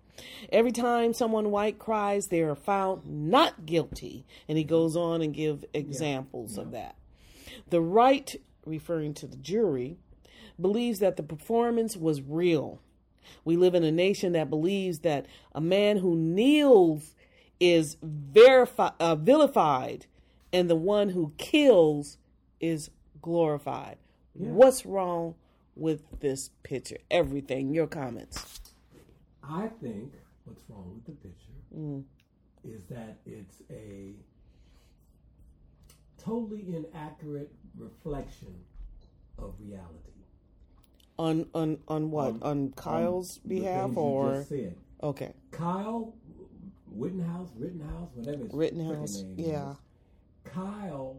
Every 0.51 0.71
time 0.71 1.13
someone 1.13 1.51
white 1.51 1.79
cries, 1.79 2.27
they 2.27 2.41
are 2.41 2.55
found 2.55 3.05
not 3.05 3.65
guilty. 3.65 4.25
And 4.47 4.57
he 4.57 4.63
goes 4.63 4.95
on 4.95 5.21
and 5.21 5.33
give 5.33 5.65
examples 5.73 6.57
of 6.57 6.71
that. 6.71 6.95
The 7.69 7.81
right, 7.81 8.35
referring 8.65 9.13
to 9.15 9.27
the 9.27 9.37
jury, 9.37 9.97
believes 10.59 10.99
that 10.99 11.17
the 11.17 11.23
performance 11.23 11.95
was 11.95 12.21
real. 12.21 12.81
We 13.43 13.57
live 13.57 13.75
in 13.75 13.83
a 13.83 13.91
nation 13.91 14.33
that 14.33 14.49
believes 14.49 14.99
that 14.99 15.25
a 15.53 15.61
man 15.61 15.97
who 15.97 16.15
kneels 16.15 17.13
is 17.59 17.97
verifi- 17.97 18.93
uh, 18.99 19.15
vilified 19.15 20.05
and 20.53 20.69
the 20.69 20.75
one 20.75 21.09
who 21.09 21.33
kills 21.37 22.17
is 22.59 22.89
glorified. 23.21 23.97
What's 24.33 24.85
wrong 24.85 25.35
with 25.75 26.19
this 26.19 26.51
picture? 26.63 26.97
Everything. 27.09 27.73
Your 27.73 27.87
comments. 27.87 28.61
I 29.49 29.67
think 29.81 30.13
what's 30.45 30.63
wrong 30.69 30.93
with 30.95 31.05
the 31.05 31.27
picture 31.27 32.03
is 32.63 32.83
that 32.85 33.17
it's 33.25 33.61
a 33.71 34.13
totally 36.17 36.65
inaccurate 36.75 37.51
reflection 37.77 38.53
of 39.37 39.53
reality. 39.59 40.11
On 41.19 41.47
on 41.53 41.79
on 41.87 42.11
what? 42.11 42.27
Um, 42.27 42.39
on 42.43 42.71
Kyle's 42.75 43.39
The 43.45 43.59
behalf 43.59 43.95
or 43.95 44.35
just 44.37 44.49
said. 44.49 44.75
okay. 45.01 45.33
Kyle 45.51 46.13
Rittenhouse, 46.91 47.49
Rittenhouse, 47.57 48.09
whatever 48.15 48.43
his 48.43 48.53
Rittenhouse. 48.53 49.21
name 49.23 49.35
Yeah. 49.37 49.71
is. 49.71 49.77
Kyle. 50.45 51.17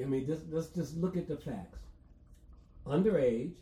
I 0.00 0.04
mean, 0.04 0.26
just 0.26 0.42
let's 0.50 0.68
just 0.68 0.96
look 0.96 1.16
at 1.16 1.26
the 1.28 1.36
facts. 1.36 1.78
Underage, 2.86 3.52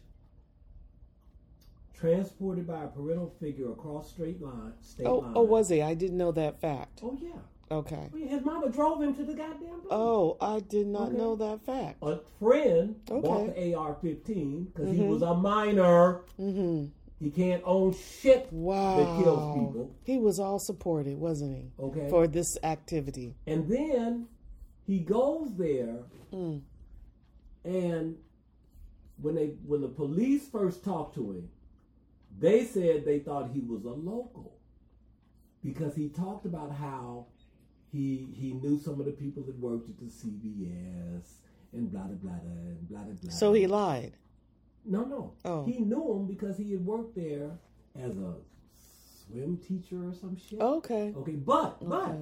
transported 2.09 2.67
by 2.67 2.85
a 2.85 2.89
parental 2.89 3.33
figure 3.41 3.71
across 3.73 4.11
straight 4.11 4.41
line, 4.43 4.73
state 4.83 5.07
Oh, 5.07 5.19
line. 5.21 5.33
oh, 5.35 5.43
was 5.43 5.71
he? 5.71 5.81
I 5.81 5.95
didn't 5.95 6.19
know 6.19 6.33
that 6.33 6.61
fact. 6.61 7.01
Oh 7.03 7.17
yeah. 7.21 7.31
Okay. 7.71 8.11
Mean, 8.13 8.29
his 8.29 8.45
mama 8.45 8.69
drove 8.69 9.01
him 9.03 9.15
to 9.15 9.25
the 9.25 9.33
goddamn 9.33 9.81
place. 9.81 9.87
Oh, 9.91 10.37
I 10.39 10.61
did 10.61 10.87
not 10.87 11.09
Okay. 11.09 11.17
know 11.17 11.35
that 11.37 11.63
fact. 11.63 11.97
A 12.03 12.19
friend 12.39 12.95
bought 13.07 13.25
Okay. 13.25 13.71
the 13.71 13.75
AR-15 13.75 14.67
because 14.67 14.95
he 14.95 15.01
was 15.03 15.23
a 15.23 15.35
minor. 15.35 16.21
Mm-hmm. 16.39 16.89
He 17.21 17.31
can't 17.31 17.63
own 17.65 17.95
shit 17.95 18.49
Wow. 18.53 18.97
that 18.99 19.23
kills 19.25 19.55
people. 19.59 19.91
He 20.05 20.19
was 20.19 20.39
all 20.39 20.59
supported, 20.59 21.19
wasn't 21.19 21.57
he? 21.57 21.71
Okay. 21.81 22.11
For 22.11 22.27
this 22.27 22.59
activity. 22.63 23.35
And 23.47 23.67
then 23.67 24.27
he 24.87 24.99
goes 24.99 25.55
there, 25.57 26.01
Mm. 26.35 26.61
and 27.65 28.17
when 29.23 29.35
they 29.37 29.47
when 29.67 29.81
the 29.81 29.89
police 29.89 30.47
first 30.49 30.85
talk 30.85 31.15
to 31.15 31.31
him, 31.33 31.49
they 32.39 32.64
said 32.64 33.05
they 33.05 33.18
thought 33.20 33.51
he 33.53 33.61
was 33.61 33.85
a 33.85 33.91
local 33.91 34.59
because 35.62 35.95
he 35.95 36.09
talked 36.09 36.47
about 36.47 36.72
how 36.72 37.26
he 37.93 38.28
he 38.35 38.53
knew 38.55 38.78
some 38.78 38.99
of 39.01 39.07
the 39.07 39.12
people 39.12 39.43
that 39.45 39.59
worked 39.59 39.89
at 39.89 39.99
the 39.99 40.07
CBS 40.07 41.24
and 41.72 41.91
blah 41.91 42.03
blah 42.03 42.16
blah 42.16 42.32
and 42.32 42.89
blah 42.89 43.01
blah 43.01 43.14
blah. 43.14 43.30
So 43.30 43.53
he 43.53 43.66
lied. 43.66 44.16
no 44.85 45.05
no 45.05 45.32
Oh. 45.45 45.64
he 45.64 45.78
knew 45.78 46.12
him 46.12 46.26
because 46.26 46.57
he 46.59 46.72
had 46.72 46.85
worked 46.85 47.14
there 47.16 47.51
as 47.99 48.16
a 48.18 48.35
swim 49.26 49.57
teacher 49.57 50.09
or 50.09 50.12
some 50.14 50.37
shit. 50.37 50.59
Oh, 50.61 50.76
okay. 50.78 51.12
Okay, 51.16 51.32
but 51.37 51.89
but 51.89 52.16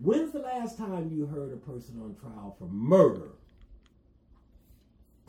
when's 0.00 0.32
the 0.32 0.38
last 0.40 0.78
time 0.78 1.10
you 1.10 1.26
heard 1.26 1.52
a 1.52 1.56
person 1.56 2.00
on 2.00 2.14
trial 2.14 2.54
for 2.58 2.68
murder 2.68 3.32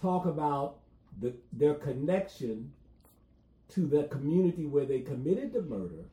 talk 0.01 0.25
about 0.25 0.77
the 1.19 1.33
their 1.51 1.73
connection 1.73 2.71
to 3.69 3.85
the 3.85 4.03
community 4.03 4.65
where 4.65 4.85
they 4.85 4.99
committed 5.01 5.53
the 5.53 5.61
murder 5.61 6.05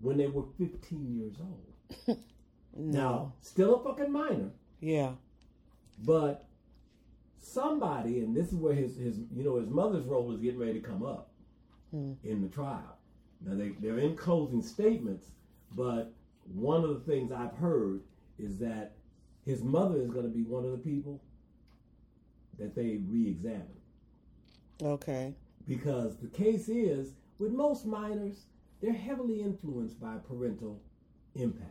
when 0.00 0.16
they 0.16 0.26
were 0.26 0.44
15 0.58 1.16
years 1.16 1.36
old? 1.40 2.18
Now, 2.74 3.34
still 3.40 3.74
a 3.76 3.84
fucking 3.84 4.10
minor, 4.10 4.50
Yeah. 4.80 5.12
but 6.04 6.46
somebody, 7.38 8.20
and 8.20 8.34
this 8.34 8.48
is 8.48 8.54
where 8.54 8.72
his, 8.72 8.96
his 8.96 9.18
you 9.34 9.44
know 9.44 9.56
his 9.56 9.68
mother's 9.68 10.06
role 10.06 10.32
is 10.32 10.40
getting 10.40 10.58
ready 10.58 10.74
to 10.74 10.80
come 10.80 11.04
up 11.04 11.28
hmm. 11.90 12.12
in 12.24 12.40
the 12.40 12.48
trial. 12.48 12.96
Now 13.44 13.56
they 13.56 13.70
they're 13.80 13.98
in 13.98 14.16
closing 14.16 14.62
statements, 14.62 15.26
but 15.76 16.12
one 16.54 16.82
of 16.82 16.90
the 16.90 17.12
things 17.12 17.30
I've 17.30 17.54
heard 17.56 18.00
is 18.38 18.56
that 18.58 18.92
his 19.44 19.62
mother 19.62 20.00
is 20.00 20.10
going 20.10 20.24
to 20.24 20.30
be 20.30 20.44
one 20.44 20.64
of 20.64 20.70
the 20.72 20.78
people 20.78 21.20
that 22.58 22.74
they 22.74 23.00
re-examine 23.08 23.66
Okay. 24.82 25.34
Because 25.66 26.16
the 26.16 26.28
case 26.28 26.68
is 26.68 27.12
with 27.38 27.52
most 27.52 27.86
minors 27.86 28.46
they're 28.80 28.92
heavily 28.92 29.40
influenced 29.42 30.00
by 30.00 30.16
parental 30.28 30.80
impact. 31.36 31.68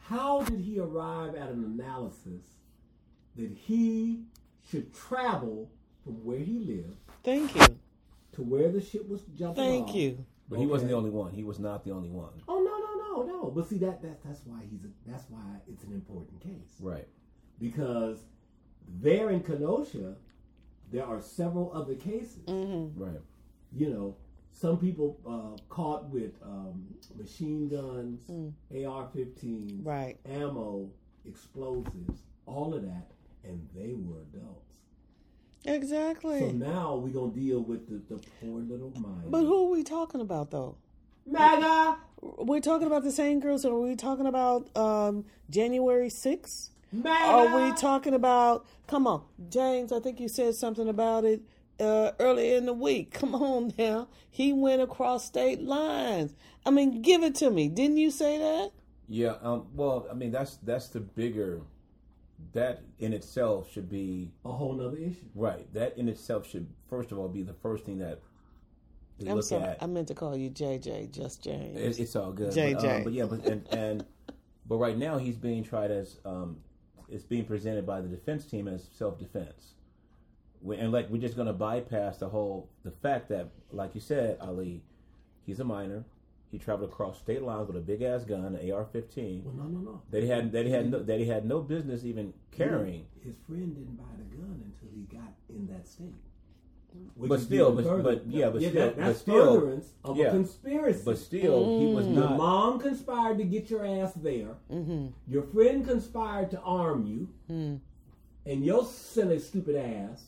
How 0.00 0.42
did 0.42 0.60
he 0.60 0.78
arrive 0.80 1.34
at 1.36 1.48
an 1.48 1.64
analysis 1.64 2.42
that 3.36 3.50
he 3.50 4.24
should 4.68 4.92
travel 4.94 5.70
from 6.04 6.24
where 6.24 6.38
he 6.40 6.58
lived 6.58 6.96
Thank 7.22 7.54
you. 7.54 7.78
to 8.32 8.42
where 8.42 8.70
the 8.70 8.80
ship 8.80 9.08
was 9.08 9.22
jumping 9.38 9.62
Thank 9.64 9.88
off? 9.90 9.94
you. 9.94 10.24
But 10.48 10.58
he 10.58 10.66
wasn't 10.66 10.90
the 10.90 10.96
only 10.96 11.10
one. 11.10 11.32
He 11.32 11.44
was 11.44 11.58
not 11.58 11.84
the 11.84 11.92
only 11.92 12.10
one. 12.10 12.32
Oh 12.48 12.58
no 12.58 13.22
no 13.22 13.22
no 13.26 13.42
no! 13.42 13.50
But 13.50 13.68
see 13.68 13.78
that 13.78 14.02
that 14.02 14.22
that's 14.22 14.40
why 14.44 14.58
he's 14.70 14.84
a, 14.84 14.88
that's 15.10 15.24
why 15.30 15.40
it's 15.68 15.84
an 15.84 15.92
important 15.92 16.40
case 16.40 16.74
Right. 16.80 17.08
because 17.58 18.18
there 19.00 19.30
in 19.30 19.40
Kenosha 19.40 20.16
there 20.92 21.04
are 21.06 21.20
several 21.20 21.72
other 21.74 21.94
cases. 21.94 22.38
Mm-hmm. 22.46 23.02
Right. 23.02 23.20
You 23.74 23.88
know, 23.90 24.16
some 24.52 24.76
people 24.76 25.18
uh, 25.26 25.60
caught 25.68 26.08
with 26.10 26.32
um, 26.44 26.84
machine 27.16 27.68
guns, 27.68 28.22
AR-15s, 28.70 29.72
Mm. 29.72 29.86
Right. 29.86 30.18
ammo, 30.28 30.88
explosives, 31.26 32.20
all 32.46 32.74
of 32.74 32.82
that, 32.82 33.10
and 33.44 33.66
they 33.74 33.94
were 33.94 34.20
adults. 34.34 34.78
Exactly. 35.64 36.40
So 36.40 36.50
now 36.50 36.96
we're 36.96 37.12
gonna 37.12 37.32
deal 37.32 37.60
with 37.60 37.88
the, 37.88 38.14
the 38.14 38.20
poor 38.40 38.60
little 38.60 38.92
minor. 38.96 39.28
but 39.28 39.40
who 39.42 39.66
are 39.66 39.70
we 39.70 39.82
talking 39.84 40.20
about 40.20 40.50
though? 40.50 40.76
MAGA, 41.24 41.98
We're 42.20 42.58
talking 42.60 42.88
about 42.88 43.04
the 43.04 43.12
same 43.12 43.38
girls. 43.38 43.64
Are 43.64 43.72
we 43.78 43.94
talking 43.94 44.26
about 44.26 44.76
um, 44.76 45.24
January 45.50 46.08
6th? 46.08 46.70
MAGA. 46.92 47.32
Are 47.32 47.64
we 47.64 47.72
talking 47.76 48.14
about? 48.14 48.66
Come 48.86 49.06
on, 49.06 49.22
James. 49.48 49.92
I 49.92 50.00
think 50.00 50.20
you 50.20 50.28
said 50.28 50.54
something 50.54 50.88
about 50.88 51.24
it 51.24 51.40
uh, 51.80 52.12
earlier 52.20 52.56
in 52.56 52.66
the 52.66 52.72
week. 52.72 53.12
Come 53.14 53.34
on 53.34 53.72
now. 53.78 54.08
He 54.30 54.52
went 54.52 54.82
across 54.82 55.24
state 55.24 55.62
lines. 55.62 56.34
I 56.66 56.70
mean, 56.70 57.02
give 57.02 57.22
it 57.22 57.34
to 57.36 57.50
me. 57.50 57.68
Didn't 57.68 57.96
you 57.96 58.10
say 58.10 58.38
that? 58.38 58.70
Yeah. 59.08 59.34
Um. 59.42 59.66
Well, 59.74 60.06
I 60.10 60.14
mean, 60.14 60.30
that's 60.30 60.56
that's 60.62 60.88
the 60.88 61.00
bigger. 61.00 61.62
That 62.54 62.82
in 62.98 63.12
itself 63.12 63.70
should 63.72 63.88
be 63.88 64.32
a 64.44 64.50
whole 64.50 64.72
nother 64.72 64.96
issue? 64.96 65.14
right. 65.36 65.72
That 65.74 65.96
in 65.96 66.08
itself 66.08 66.48
should 66.48 66.66
first 66.90 67.12
of 67.12 67.18
all 67.18 67.28
be 67.28 67.42
the 67.42 67.54
first 67.54 67.84
thing 67.84 67.98
that 67.98 68.20
we 69.20 69.28
I'm 69.28 69.36
look 69.36 69.44
sorry. 69.44 69.62
at. 69.62 69.82
I 69.82 69.86
meant 69.86 70.08
to 70.08 70.14
call 70.14 70.36
you 70.36 70.50
JJ, 70.50 71.12
just 71.12 71.42
James. 71.42 71.78
It, 71.78 72.02
it's 72.02 72.16
all 72.16 72.32
good. 72.32 72.52
JJ. 72.52 72.74
But, 72.74 72.96
um, 72.96 73.04
but 73.04 73.12
yeah, 73.12 73.24
but 73.26 73.46
and, 73.46 73.68
and 73.70 74.04
but 74.66 74.76
right 74.78 74.98
now 74.98 75.18
he's 75.18 75.36
being 75.36 75.62
tried 75.62 75.90
as 75.92 76.18
um, 76.24 76.58
it's 77.12 77.24
being 77.24 77.44
presented 77.44 77.86
by 77.86 78.00
the 78.00 78.08
defense 78.08 78.44
team 78.44 78.66
as 78.68 78.88
self 78.96 79.18
defense, 79.18 79.74
and 80.64 80.92
like 80.92 81.08
we're 81.10 81.20
just 81.20 81.36
going 81.36 81.46
to 81.46 81.52
bypass 81.52 82.18
the 82.18 82.28
whole 82.28 82.68
the 82.84 82.90
fact 82.90 83.28
that, 83.28 83.48
like 83.70 83.94
you 83.94 84.00
said, 84.00 84.38
Ali, 84.40 84.82
he's 85.46 85.60
a 85.60 85.64
minor. 85.64 86.04
He 86.50 86.58
traveled 86.58 86.90
across 86.90 87.18
state 87.18 87.42
lines 87.42 87.66
with 87.68 87.76
a 87.78 87.80
big 87.80 88.02
ass 88.02 88.24
gun, 88.24 88.44
an 88.44 88.70
AR-15 88.70 89.42
Well, 89.42 89.54
no, 89.54 89.62
no, 89.64 89.78
no. 89.80 90.02
that 90.10 90.22
he 90.22 90.28
had 90.28 90.52
that 90.52 90.66
he 90.66 90.72
had 90.72 90.90
no, 90.90 91.02
that 91.02 91.18
he 91.18 91.26
had 91.26 91.46
no 91.46 91.60
business 91.60 92.04
even 92.04 92.34
carrying. 92.50 93.06
His 93.24 93.36
friend 93.48 93.74
didn't 93.74 93.96
buy 93.96 94.12
the 94.18 94.36
gun 94.36 94.62
until 94.62 94.94
he 94.94 95.02
got 95.04 95.32
in 95.48 95.66
that 95.68 95.88
state. 95.88 96.12
Which 97.14 97.28
But 97.28 97.40
still, 97.40 97.72
even 97.72 97.84
but- 97.84 97.90
further- 97.90 98.02
but- 98.16 98.26
yeah, 98.26 98.50
but 98.50 98.62
still- 98.62 98.72
that, 98.72 98.96
that's 98.96 99.18
but 99.18 99.20
still- 99.20 99.54
furtherance 99.60 99.92
of 100.04 100.16
yeah. 100.16 100.26
a 100.26 100.30
conspiracy. 100.30 101.02
But 101.04 101.18
still, 101.18 101.78
he 101.80 101.94
was 101.94 102.06
Your 102.06 102.14
not. 102.24 102.36
mom 102.36 102.78
conspired 102.80 103.38
to 103.38 103.44
get 103.44 103.70
your 103.70 103.84
ass 103.84 104.12
there. 104.14 104.56
Mm-hmm. 104.72 105.06
Your 105.28 105.42
friend 105.42 105.86
conspired 105.86 106.50
to 106.52 106.60
arm 106.60 107.06
you. 107.06 107.28
Mm. 107.50 107.80
And 108.46 108.64
your 108.64 108.84
silly, 108.84 109.38
stupid 109.38 109.76
ass 109.76 110.24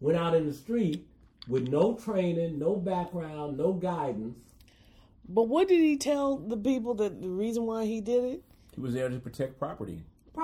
went 0.00 0.18
out 0.18 0.34
in 0.34 0.46
the 0.46 0.52
street 0.52 1.06
with 1.48 1.68
no 1.68 1.94
training, 1.94 2.58
no 2.58 2.76
background, 2.76 3.56
no 3.56 3.72
guidance. 3.72 4.36
But 5.28 5.44
what 5.48 5.68
did 5.68 5.80
he 5.80 5.96
tell 5.96 6.36
the 6.36 6.56
people 6.56 6.94
that 6.94 7.20
the 7.22 7.28
reason 7.30 7.64
why 7.64 7.84
he 7.86 8.00
did 8.00 8.24
it? 8.24 8.42
He 8.74 8.80
was 8.80 8.92
there 8.94 9.08
to 9.08 9.18
protect 9.18 9.58
property. 9.58 10.02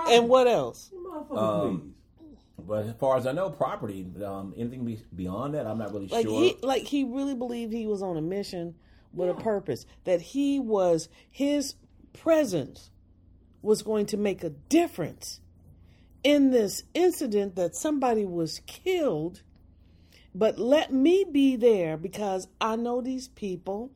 And 0.09 0.29
what 0.29 0.47
else? 0.47 0.91
Motherfucker, 0.95 1.37
Um, 1.37 1.79
please. 1.81 1.93
But 2.59 2.87
as 2.87 2.95
far 2.95 3.17
as 3.17 3.27
I 3.27 3.33
know, 3.33 3.51
property. 3.51 4.07
Um, 4.25 4.55
anything 4.57 4.99
beyond 5.15 5.55
that, 5.55 5.67
I'm 5.67 5.79
not 5.79 5.93
really 5.93 6.09
Like 6.09 6.27
sure. 6.27 6.41
he 6.41 6.57
like 6.63 6.83
he 6.83 7.05
really 7.05 7.35
believed 7.35 7.73
he 7.73 7.87
was 7.87 8.03
on 8.03 8.17
a 8.17 8.21
mission 8.23 8.75
with 9.13 9.31
a 9.31 9.35
purpose. 9.35 9.85
That 10.05 10.21
he 10.21 10.61
was 10.61 11.09
his 11.31 11.75
presence 12.13 12.91
was 13.63 13.83
going 13.83 14.07
to 14.07 14.17
make 14.17 14.43
a 14.45 14.51
difference 14.51 15.41
in 16.25 16.51
this 16.51 16.83
incident 16.95 17.57
that 17.57 17.75
somebody 17.75 18.25
was 18.25 18.61
killed. 18.67 19.43
But 20.35 20.59
let 20.59 20.93
me 20.93 21.25
be 21.31 21.57
there 21.57 21.97
because 21.97 22.49
I 22.61 22.77
know 22.77 23.01
these 23.01 23.29
people. 23.29 23.91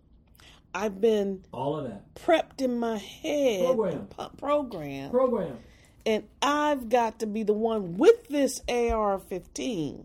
I've 0.75 1.01
been 1.01 1.43
All 1.53 1.79
of 1.79 1.85
that. 1.89 2.15
prepped 2.15 2.61
in 2.61 2.79
my 2.79 2.99
head 2.99 3.65
Program. 3.65 4.07
p- 4.09 4.25
program 4.37 5.11
Program. 5.11 5.57
And 6.07 6.25
I've 6.41 6.89
got 6.89 7.19
to 7.19 7.27
be 7.27 7.43
the 7.43 7.53
one 7.53 7.97
with 7.99 8.29
this 8.29 8.61
AR-15 8.69 10.05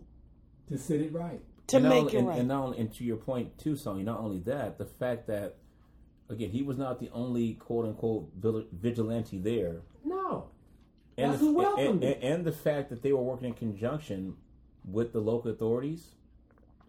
To 0.68 0.78
sit 0.78 1.00
it 1.00 1.12
right. 1.12 1.40
to 1.68 1.76
and 1.76 1.88
make 1.88 1.98
only- 2.00 2.12
it 2.14 2.18
and, 2.18 2.28
right. 2.28 2.38
And, 2.40 2.48
not 2.48 2.64
only, 2.64 2.78
and 2.78 2.92
to 2.94 3.04
your 3.04 3.16
point 3.16 3.56
too, 3.58 3.76
Sonya, 3.76 4.04
not 4.04 4.20
only 4.20 4.40
that, 4.40 4.78
the 4.78 4.84
fact 4.86 5.26
that 5.28 5.56
again 6.28 6.50
he 6.50 6.62
was 6.62 6.76
not 6.76 6.98
the 7.00 7.10
only 7.12 7.54
quote 7.54 7.86
unquote 7.86 8.30
vigilante 8.72 9.38
there, 9.38 9.82
No. 10.04 10.48
and 11.16 11.30
That's 11.32 11.40
the, 11.40 11.46
who 11.46 11.54
welcomed 11.54 12.02
and, 12.04 12.14
and, 12.14 12.22
and 12.22 12.44
the 12.44 12.52
fact 12.52 12.90
that 12.90 13.02
they 13.02 13.12
were 13.12 13.22
working 13.22 13.48
in 13.48 13.54
conjunction 13.54 14.36
with 14.84 15.12
the 15.12 15.20
local 15.20 15.50
authorities. 15.50 16.08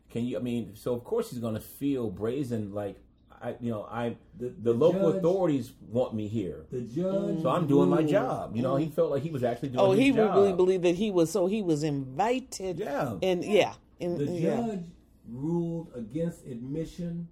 Can 0.10 0.26
you? 0.26 0.38
I 0.38 0.42
mean, 0.42 0.76
so 0.76 0.94
of 0.94 1.04
course 1.04 1.30
he's 1.32 1.40
going 1.40 1.56
to 1.56 1.60
feel 1.60 2.10
brazen, 2.10 2.74
like 2.74 2.98
I, 3.44 3.56
you 3.60 3.72
know, 3.72 3.84
I 3.92 4.16
The- 4.40 4.48
the, 4.50 4.72
the 4.72 4.74
local 4.74 5.12
judge- 5.12 5.18
authorities 5.20 5.74
want 5.92 6.14
me 6.14 6.28
here, 6.28 6.66
The 6.72 6.82
judge. 6.82 7.42
so 7.42 7.50
I'm 7.50 7.68
doing 7.68 7.90
my 7.90 8.02
job. 8.04 8.56
You 8.56 8.62
know, 8.62 8.78
he 8.78 8.88
felt 8.88 9.12
like 9.12 9.22
he 9.22 9.30
was 9.32 9.44
actually 9.44 9.70
doing. 9.70 9.80
oh, 9.82 9.92
his 9.92 10.00
he 10.00 10.12
job. 10.14 10.36
really 10.36 10.54
believed 10.54 10.84
that 10.84 10.96
he 10.96 11.12
was 11.12 11.30
so 11.30 11.48
he 11.48 11.62
was 11.62 11.84
invited. 11.84 12.80
Yeah. 12.80 13.18
and 13.22 13.44
yeah, 13.44 13.74
and 14.00 14.18
The 14.18 14.26
yeah. 14.26 14.56
judge 14.68 14.86
ruled 15.30 15.90
against 15.96 16.46
admission 16.46 17.28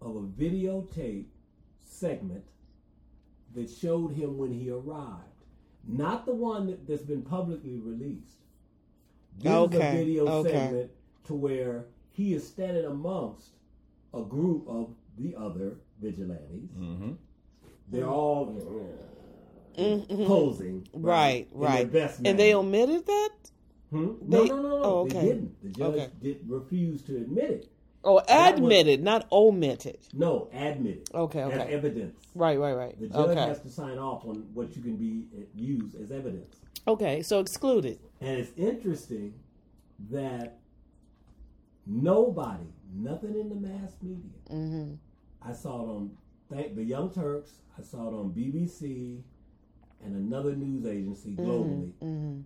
of 0.00 0.14
a 0.16 0.20
videotape 0.22 1.26
segment 1.84 2.44
that 3.54 3.68
showed 3.70 4.12
him 4.12 4.36
when 4.38 4.52
he 4.52 4.70
arrived, 4.70 5.22
not 5.86 6.26
the 6.26 6.34
one 6.34 6.66
that, 6.68 6.86
that's 6.86 7.02
been 7.02 7.22
publicly 7.22 7.78
released. 7.78 8.36
This 9.38 9.52
is 9.52 9.74
a 9.74 9.92
video 9.92 10.28
okay. 10.28 10.50
segment 10.50 10.90
to 11.24 11.34
where 11.34 11.86
he 12.12 12.34
is 12.34 12.46
standing 12.46 12.84
amongst 12.84 13.50
a 14.14 14.22
group 14.22 14.66
of 14.68 14.90
the 15.18 15.34
other 15.36 15.78
vigilantes. 16.00 16.70
Mm-hmm. 16.78 17.12
They're 17.88 18.08
all 18.08 18.46
posing, 20.26 20.82
Mm-hmm. 20.82 21.02
Right, 21.02 21.48
in 21.52 21.60
their 21.60 21.68
right. 21.68 21.92
best 21.92 22.20
And 22.24 22.38
they 22.38 22.54
omitted 22.54 23.06
that. 23.06 23.30
Hmm? 23.90 24.12
They- 24.22 24.38
no, 24.38 24.44
no, 24.44 24.56
no, 24.62 24.68
no. 24.68 24.82
oh, 24.82 24.98
okay. 25.02 25.20
They 25.20 25.26
didn't. 25.26 25.62
The 25.62 25.68
judge 25.70 25.94
Okay. 25.94 26.10
did 26.22 26.40
refuse 26.48 27.02
to 27.02 27.16
admit 27.16 27.50
it. 27.50 27.68
Oh, 28.02 28.20
That 28.28 28.52
was- 28.54 28.60
admitted, 28.60 29.02
not 29.02 29.26
omitted. 29.32 29.98
No, 30.12 30.48
admitted. 30.52 31.08
it. 31.08 31.14
Okay, 31.14 31.40
As 31.40 31.52
okay. 31.52 31.72
evidence. 31.72 32.18
Right, 32.34 32.58
right, 32.58 32.72
right. 32.74 32.98
The 33.00 33.08
judge 33.08 33.30
Okay, 33.30 33.40
has 33.40 33.60
to 33.60 33.68
sign 33.68 33.98
off 33.98 34.24
on 34.24 34.46
what 34.54 34.74
you 34.76 34.82
can 34.82 34.96
be 34.96 35.26
uh, 35.36 35.42
used 35.54 35.94
as 36.00 36.10
evidence. 36.10 36.56
okay. 36.88 37.22
So 37.22 37.40
excluded. 37.40 37.98
And 38.20 38.38
it's 38.38 38.52
interesting 38.56 39.34
that 40.10 40.58
nobody, 41.86 42.64
nothing 42.94 43.34
in 43.38 43.48
the 43.48 43.54
mass 43.56 43.92
media. 44.02 44.30
Mm-hmm. 44.50 44.94
I 45.46 45.52
saw 45.52 45.82
it 45.82 45.88
on 45.88 46.10
thank 46.50 46.74
the 46.76 46.84
Young 46.84 47.10
Turks. 47.10 47.50
I 47.78 47.82
saw 47.82 48.08
it 48.08 48.14
on 48.14 48.30
BBC 48.30 49.20
and 50.04 50.16
another 50.16 50.54
news 50.54 50.86
agency 50.86 51.34
globally. 51.34 51.92
Mm-hmm. 52.02 52.40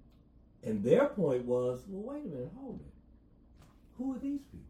And 0.63 0.85
their 0.85 1.07
point 1.07 1.45
was, 1.45 1.83
well, 1.89 2.15
wait 2.15 2.25
a 2.25 2.29
minute, 2.29 2.51
hold 2.57 2.81
it. 2.81 2.93
Who 3.97 4.15
are 4.15 4.19
these 4.19 4.41
people? 4.43 4.67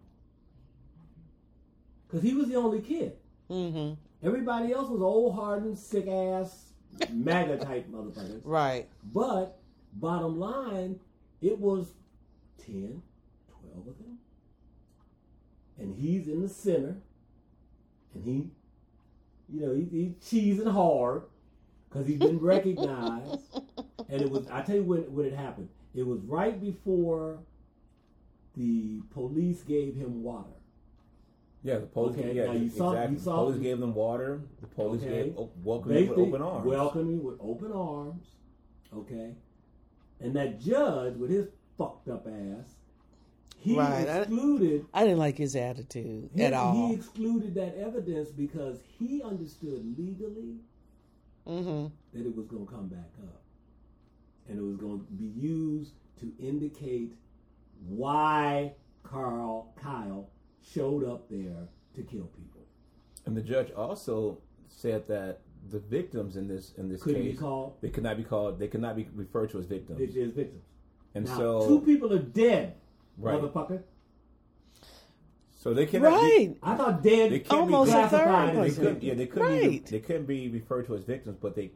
Because 2.06 2.22
he 2.22 2.34
was 2.34 2.48
the 2.48 2.56
only 2.56 2.80
kid. 2.80 3.12
Mm-hmm. 3.50 3.94
Everybody 4.26 4.72
else 4.72 4.88
was 4.88 5.00
old, 5.00 5.34
hardened, 5.34 5.78
sick 5.78 6.06
ass, 6.06 6.72
MAGA 7.10 7.58
type 7.58 7.88
motherfuckers. 7.90 8.40
Right. 8.44 8.88
But 9.12 9.58
bottom 9.94 10.38
line, 10.38 11.00
it 11.40 11.58
was 11.58 11.92
10, 12.64 13.02
12 13.72 13.88
of 13.88 13.98
them. 13.98 14.18
And 15.78 15.96
he's 15.96 16.28
in 16.28 16.42
the 16.42 16.48
center. 16.48 16.96
And 18.14 18.24
he, 18.24 18.46
you 19.48 19.60
know, 19.66 19.74
he, 19.74 19.84
he's 19.90 20.14
cheesing 20.58 20.70
hard 20.70 21.22
because 21.88 22.06
he's 22.06 22.18
been 22.18 22.38
recognized. 22.40 23.60
and 24.08 24.22
it 24.22 24.30
was, 24.30 24.46
I 24.48 24.62
tell 24.62 24.76
you 24.76 24.84
when, 24.84 25.00
when 25.12 25.26
it 25.26 25.34
happened. 25.34 25.68
It 25.94 26.06
was 26.06 26.20
right 26.22 26.60
before 26.60 27.40
the 28.56 29.00
police 29.12 29.62
gave 29.62 29.96
him 29.96 30.22
water. 30.22 30.50
Yeah, 31.62 31.78
the 31.78 31.86
police. 31.86 32.18
Okay, 32.18 32.32
yeah, 32.34 32.46
now 32.46 32.52
you 32.52 32.70
saw- 32.70 32.92
exactly. 32.92 33.16
you 33.16 33.20
saw- 33.22 33.36
the 33.36 33.52
police 33.52 33.62
gave 33.62 33.80
them 33.80 33.94
water. 33.94 34.40
The 34.60 34.66
police 34.68 35.02
Okay. 35.02 35.24
gave 35.24 35.36
oh, 35.36 35.50
welcomed 35.62 35.96
them 35.96 36.08
with 36.08 36.18
open 36.18 36.42
arms. 36.42 36.66
Welcome 36.66 37.10
you 37.10 37.18
with 37.18 37.36
open 37.40 37.72
arms. 37.72 38.26
Okay. 38.96 39.34
And 40.20 40.34
that 40.36 40.60
judge 40.60 41.16
with 41.16 41.30
his 41.30 41.48
fucked 41.76 42.08
up 42.08 42.26
ass, 42.26 42.76
he 43.60 43.76
Right, 43.76 44.02
excluded 44.02 44.86
I 44.92 45.04
didn't 45.04 45.18
like 45.18 45.36
his 45.36 45.54
attitude 45.54 46.30
he, 46.34 46.44
at 46.44 46.54
all. 46.54 46.88
he 46.88 46.94
excluded 46.94 47.54
that 47.54 47.76
evidence 47.76 48.30
because 48.30 48.80
he 48.98 49.22
understood 49.22 49.94
legally 49.98 50.56
mm-hmm. 51.46 51.86
that 52.14 52.26
it 52.26 52.34
was 52.34 52.46
going 52.46 52.66
to 52.66 52.72
come 52.72 52.88
back 52.88 53.10
up. 53.22 53.42
And 54.48 54.58
it 54.58 54.62
was 54.62 54.76
going 54.76 55.00
to 55.00 55.12
be 55.12 55.26
used 55.38 55.92
to 56.20 56.32
indicate 56.40 57.12
why 57.86 58.72
Carl 59.02 59.72
Kyle 59.80 60.28
showed 60.62 61.04
up 61.04 61.28
there 61.28 61.68
to 61.94 62.02
kill 62.02 62.24
people. 62.24 62.62
And 63.26 63.36
the 63.36 63.42
judge 63.42 63.70
also 63.72 64.38
said 64.68 65.06
that 65.08 65.40
the 65.70 65.78
victims 65.78 66.36
in 66.36 66.48
this 66.48 66.72
in 66.78 66.88
this 66.88 67.02
Couldn't 67.02 67.22
be 67.22 67.30
case 67.32 67.40
called 67.40 67.74
they 67.82 67.90
could 67.90 68.02
not 68.02 68.16
be 68.16 68.24
called 68.24 68.58
they 68.58 68.66
could 68.66 68.80
not 68.80 68.96
be 68.96 69.06
referred 69.14 69.50
to 69.50 69.58
as 69.58 69.66
victims. 69.66 70.00
It 70.00 70.16
is 70.16 70.32
victims. 70.32 70.64
and 71.14 71.26
Now, 71.26 71.36
so 71.36 71.68
two 71.68 71.80
people 71.80 72.12
are 72.14 72.18
dead, 72.18 72.74
Right. 73.20 73.40
motherfucker. 73.40 73.82
so 75.58 75.74
they 75.74 75.86
cannot 75.86 76.12
Right. 76.12 76.56
I 76.62 76.76
thought 76.76 77.02
dead 77.02 77.32
They 77.32 77.40
can't 77.40 77.60
Almost 77.62 77.90
a 77.90 77.94
classified 78.08 78.54
third 78.54 78.66
as 78.66 78.76
They, 78.76 78.82
person. 78.82 78.94
could, 78.94 79.02
yeah, 79.02 79.14
they 79.14 79.26
couldn't 79.26 79.48
be 79.60 79.68
Right. 79.68 79.86
they 79.86 80.00
couldn't 80.00 80.26
be 80.26 80.48
referred 80.48 80.86
to 80.86 80.94
as 80.94 81.04
victims, 81.04 81.36
but 81.40 81.54
they 81.54 81.70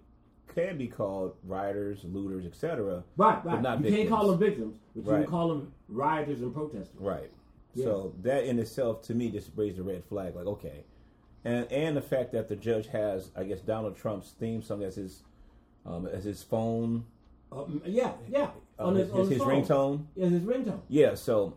can 0.55 0.79
be 0.79 0.87
called 0.87 1.35
rioters, 1.45 2.05
looters, 2.05 2.47
etc. 2.47 3.03
Right, 3.17 3.43
but 3.45 3.55
right. 3.55 3.63
not 3.63 3.79
you 3.79 3.85
victims. 3.85 3.97
can't 3.97 4.09
call 4.11 4.31
them 4.31 4.39
victims, 4.39 4.79
but 4.95 5.11
you 5.11 5.17
can 5.23 5.27
call 5.27 5.49
them 5.49 5.73
rioters 5.89 6.41
and 6.43 6.55
protesters. 6.55 7.01
Right. 7.01 7.31
Yeah. 7.75 7.85
So 7.87 8.15
that 8.23 8.45
in 8.45 8.59
itself, 8.61 9.03
to 9.03 9.15
me, 9.15 9.31
just 9.31 9.51
raised 9.57 9.79
a 9.81 9.83
red 9.83 10.05
flag. 10.05 10.37
Like, 10.37 10.47
okay, 10.47 10.85
and 11.45 11.71
and 11.73 11.97
the 11.97 12.01
fact 12.03 12.31
that 12.33 12.49
the 12.49 12.55
judge 12.57 12.87
has, 12.89 13.33
I 13.37 13.43
guess, 13.45 13.61
Donald 13.61 13.97
Trump's 13.97 14.31
theme 14.39 14.63
song 14.63 14.85
as 14.85 14.95
his 14.95 15.25
um, 15.85 16.07
as 16.07 16.23
his 16.25 16.43
phone, 16.43 17.05
Um, 17.55 17.83
yeah, 17.87 18.13
yeah. 18.29 18.51
um, 18.79 18.97
his, 18.97 19.11
his, 19.13 19.29
his 19.29 19.39
phone. 19.39 19.49
ringtone. 19.65 20.05
Yeah, 20.17 20.29
his 20.29 20.43
ringtone. 20.43 20.81
Yeah. 20.89 21.15
So 21.15 21.57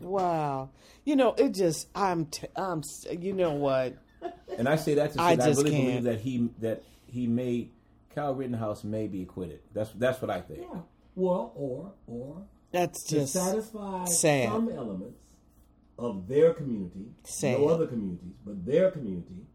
Wow. 0.00 0.70
You 1.04 1.16
know, 1.16 1.34
it 1.34 1.50
just 1.54 1.88
I'm 1.94 2.26
t- 2.26 2.46
I'm 2.56 2.82
you 3.10 3.32
know 3.32 3.52
what? 3.52 3.96
And 4.58 4.68
I 4.68 4.76
say 4.76 4.94
that 4.94 5.12
to 5.12 5.18
say 5.18 5.22
I 5.22 5.36
that 5.36 5.44
I 5.44 5.46
just 5.48 5.58
really 5.62 5.70
can't. 5.72 5.86
believe 5.86 6.02
that 6.04 6.20
he 6.20 6.48
that 6.60 6.82
he 7.06 7.26
may 7.26 7.68
Kyle 8.14 8.34
Rittenhouse 8.34 8.84
may 8.84 9.06
be 9.06 9.22
acquitted. 9.22 9.60
That's 9.72 9.90
that's 9.92 10.20
what 10.20 10.30
I 10.30 10.40
think. 10.40 10.60
Yeah. 10.62 10.80
Well, 11.14 11.52
or 11.54 11.92
or 12.06 12.42
That's 12.72 13.02
to 13.04 13.14
just 13.20 13.32
satisfy 13.32 14.04
sad. 14.04 14.50
some 14.50 14.68
elements 14.70 15.22
of 15.98 16.28
their 16.28 16.52
community, 16.52 17.06
Sad. 17.24 17.58
no 17.58 17.68
other 17.68 17.86
communities, 17.86 18.34
but 18.44 18.66
their 18.66 18.90
community, 18.90 19.46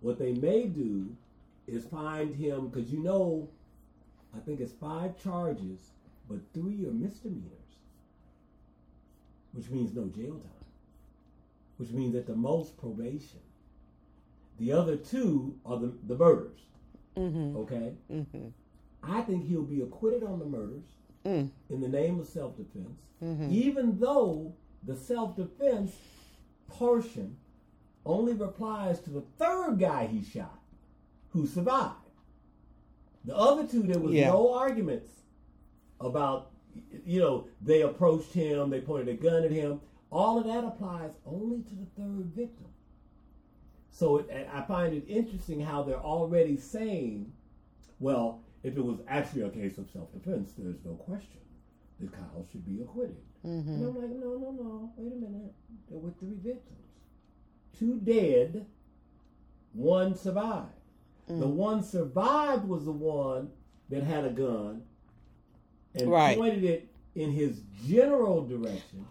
what 0.00 0.18
they 0.18 0.32
may 0.32 0.66
do 0.66 1.16
is 1.66 1.84
find 1.86 2.34
him 2.36 2.68
because 2.68 2.92
you 2.92 3.00
know, 3.02 3.48
I 4.38 4.40
think 4.44 4.60
it's 4.60 4.72
five 4.72 5.20
charges, 5.20 5.78
but 6.28 6.38
three 6.54 6.86
are 6.86 6.92
misdemeanors, 6.92 7.74
which 9.52 9.68
means 9.68 9.94
no 9.94 10.06
jail 10.06 10.34
time, 10.34 10.64
which 11.76 11.90
means 11.90 12.14
at 12.14 12.26
the 12.26 12.36
most 12.36 12.78
probation. 12.78 13.40
The 14.60 14.72
other 14.72 14.96
two 14.96 15.56
are 15.66 15.78
the, 15.78 15.92
the 16.06 16.16
murders. 16.16 16.60
Mm-hmm. 17.16 17.56
Okay? 17.56 17.92
Mm-hmm. 18.12 18.48
I 19.02 19.22
think 19.22 19.46
he'll 19.46 19.62
be 19.62 19.82
acquitted 19.82 20.22
on 20.22 20.38
the 20.38 20.44
murders 20.44 20.84
mm. 21.24 21.50
in 21.70 21.80
the 21.80 21.88
name 21.88 22.20
of 22.20 22.26
self 22.26 22.56
defense, 22.56 23.00
mm-hmm. 23.22 23.48
even 23.50 23.98
though 23.98 24.52
the 24.84 24.96
self 24.96 25.36
defense 25.36 25.96
portion 26.68 27.36
only 28.06 28.34
replies 28.34 29.00
to 29.00 29.10
the 29.10 29.22
third 29.36 29.78
guy 29.78 30.06
he 30.06 30.22
shot 30.22 30.60
who 31.30 31.46
survived. 31.46 31.97
The 33.28 33.36
other 33.36 33.66
two, 33.66 33.82
there 33.82 34.00
was 34.00 34.14
Yeah. 34.14 34.28
no 34.28 34.54
arguments 34.54 35.10
about, 36.00 36.50
you 37.04 37.20
know, 37.20 37.46
they 37.60 37.82
approached 37.82 38.32
him, 38.32 38.70
they 38.70 38.80
pointed 38.80 39.08
a 39.08 39.22
gun 39.22 39.44
at 39.44 39.50
him. 39.50 39.82
All 40.10 40.38
of 40.38 40.46
that 40.46 40.64
applies 40.64 41.10
only 41.26 41.60
to 41.60 41.74
the 41.74 41.84
third 41.94 42.32
victim. 42.34 42.68
So 43.90 44.16
it, 44.16 44.48
I 44.50 44.62
find 44.62 44.94
it 44.94 45.04
interesting 45.06 45.60
how 45.60 45.82
they're 45.82 46.00
already 46.00 46.56
saying, 46.56 47.30
well, 48.00 48.40
if 48.62 48.78
it 48.78 48.82
was 48.82 49.00
actually 49.06 49.42
a 49.42 49.50
case 49.50 49.76
of 49.76 49.90
self-defense, 49.90 50.52
there's 50.56 50.82
no 50.82 50.94
question 50.94 51.42
that 52.00 52.10
Kyle 52.10 52.46
should 52.50 52.64
be 52.64 52.80
acquitted. 52.80 53.20
Mm-hmm. 53.44 53.68
And 53.68 53.88
I'm 53.88 53.94
like, 53.94 54.08
no, 54.08 54.38
no, 54.38 54.50
no, 54.52 54.92
wait 54.96 55.12
a 55.12 55.16
minute. 55.16 55.52
There 55.90 55.98
were 55.98 56.12
three 56.18 56.36
victims. 56.36 56.78
Two 57.78 58.00
dead, 58.00 58.64
one 59.74 60.16
survived. 60.16 60.77
The 61.28 61.46
one 61.46 61.82
survived 61.82 62.66
was 62.66 62.84
the 62.86 62.92
one 62.92 63.50
that 63.90 64.02
had 64.02 64.24
a 64.24 64.30
gun 64.30 64.82
and 65.94 66.10
Right. 66.10 66.36
pointed 66.36 66.64
it 66.64 66.88
in 67.14 67.30
his 67.32 67.60
general 67.86 68.46
direction. 68.46 69.06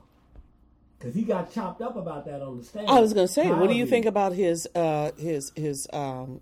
Because 0.97 1.13
he 1.13 1.21
got 1.23 1.51
chopped 1.51 1.81
up 1.81 1.95
about 1.95 2.25
that 2.25 2.41
on 2.41 2.57
the 2.57 2.63
stand. 2.63 2.89
I 2.89 2.99
was 2.99 3.13
going 3.13 3.27
to 3.27 3.31
say, 3.33 3.51
what 3.51 3.67
do 3.69 3.75
you 3.75 3.85
think 3.85 4.05
about 4.05 4.33
his 4.33 4.67
uh 4.73 5.11
his 5.17 5.51
his 5.55 5.87
um 5.93 6.41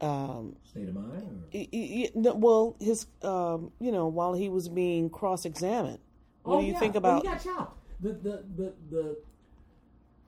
um 0.00 0.56
State 0.64 0.88
of 0.88 0.94
mind? 0.94 1.42
Y- 1.52 1.68
y- 1.72 2.32
well 2.34 2.76
his 2.80 3.06
um 3.22 3.70
you 3.78 3.92
know 3.92 4.08
while 4.08 4.34
he 4.34 4.48
was 4.48 4.68
being 4.68 5.08
cross-examined. 5.10 5.98
What 6.42 6.56
Oh, 6.56 6.60
do 6.60 6.66
you 6.66 6.72
yeah. 6.72 6.78
think 6.80 6.94
Well, 6.94 7.18
about 7.18 7.22
he 7.22 7.28
got 7.28 7.44
chopped. 7.44 7.78
The 8.00 8.08
the 8.14 8.44
the 8.56 8.74
the, 8.90 9.16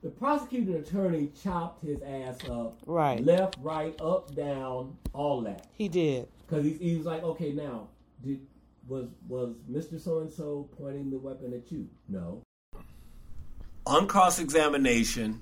the 0.03 0.09
prosecuting 0.09 0.75
attorney 0.75 1.31
chopped 1.43 1.83
his 1.83 2.01
ass 2.01 2.37
up. 2.49 2.79
Right. 2.85 3.23
Left, 3.23 3.57
right, 3.61 3.99
up, 3.99 4.35
down, 4.35 4.95
all 5.13 5.41
that. 5.41 5.67
he 5.73 5.89
did. 5.89 6.27
Because 6.47 6.63
he, 6.65 6.73
he 6.73 6.95
was 6.95 7.05
like, 7.05 7.23
okay, 7.23 7.51
now, 7.51 7.87
did 8.23 8.39
was 8.87 9.07
was 9.27 9.55
Mister 9.67 9.99
So 9.99 10.19
and 10.19 10.31
So 10.31 10.69
pointing 10.77 11.09
the 11.09 11.17
weapon 11.17 11.53
at 11.53 11.71
you? 11.71 11.89
No. 12.07 12.41
on 13.87 14.07
cross 14.07 14.39
examination, 14.39 15.41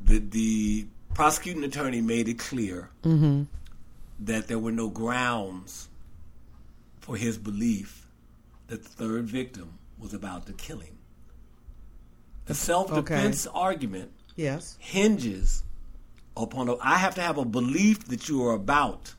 the 0.00 0.18
the 0.18 0.86
prosecuting 1.12 1.64
attorney 1.64 2.00
made 2.00 2.28
it 2.28 2.38
clear 2.38 2.90
mm-hmm. 3.02 3.42
that 4.20 4.48
there 4.48 4.58
were 4.58 4.72
no 4.72 4.88
grounds 4.88 5.88
for 7.00 7.16
his 7.16 7.36
belief 7.36 8.06
that 8.68 8.82
the 8.82 8.88
third 8.88 9.26
victim 9.26 9.78
was 9.98 10.14
about 10.14 10.46
to 10.46 10.52
kill 10.54 10.78
him. 10.78 10.96
The 12.46 12.54
self 12.54 12.92
defense 12.94 13.46
argument 13.46 14.12
Yes. 14.36 14.76
hinges 14.80 15.62
upon 16.36 16.68
a, 16.68 16.76
I 16.78 16.96
have 16.96 17.14
to 17.14 17.22
have 17.22 17.38
a 17.38 17.44
belief 17.44 18.06
that 18.06 18.28
you 18.28 18.44
are 18.46 18.54
about 18.54 19.14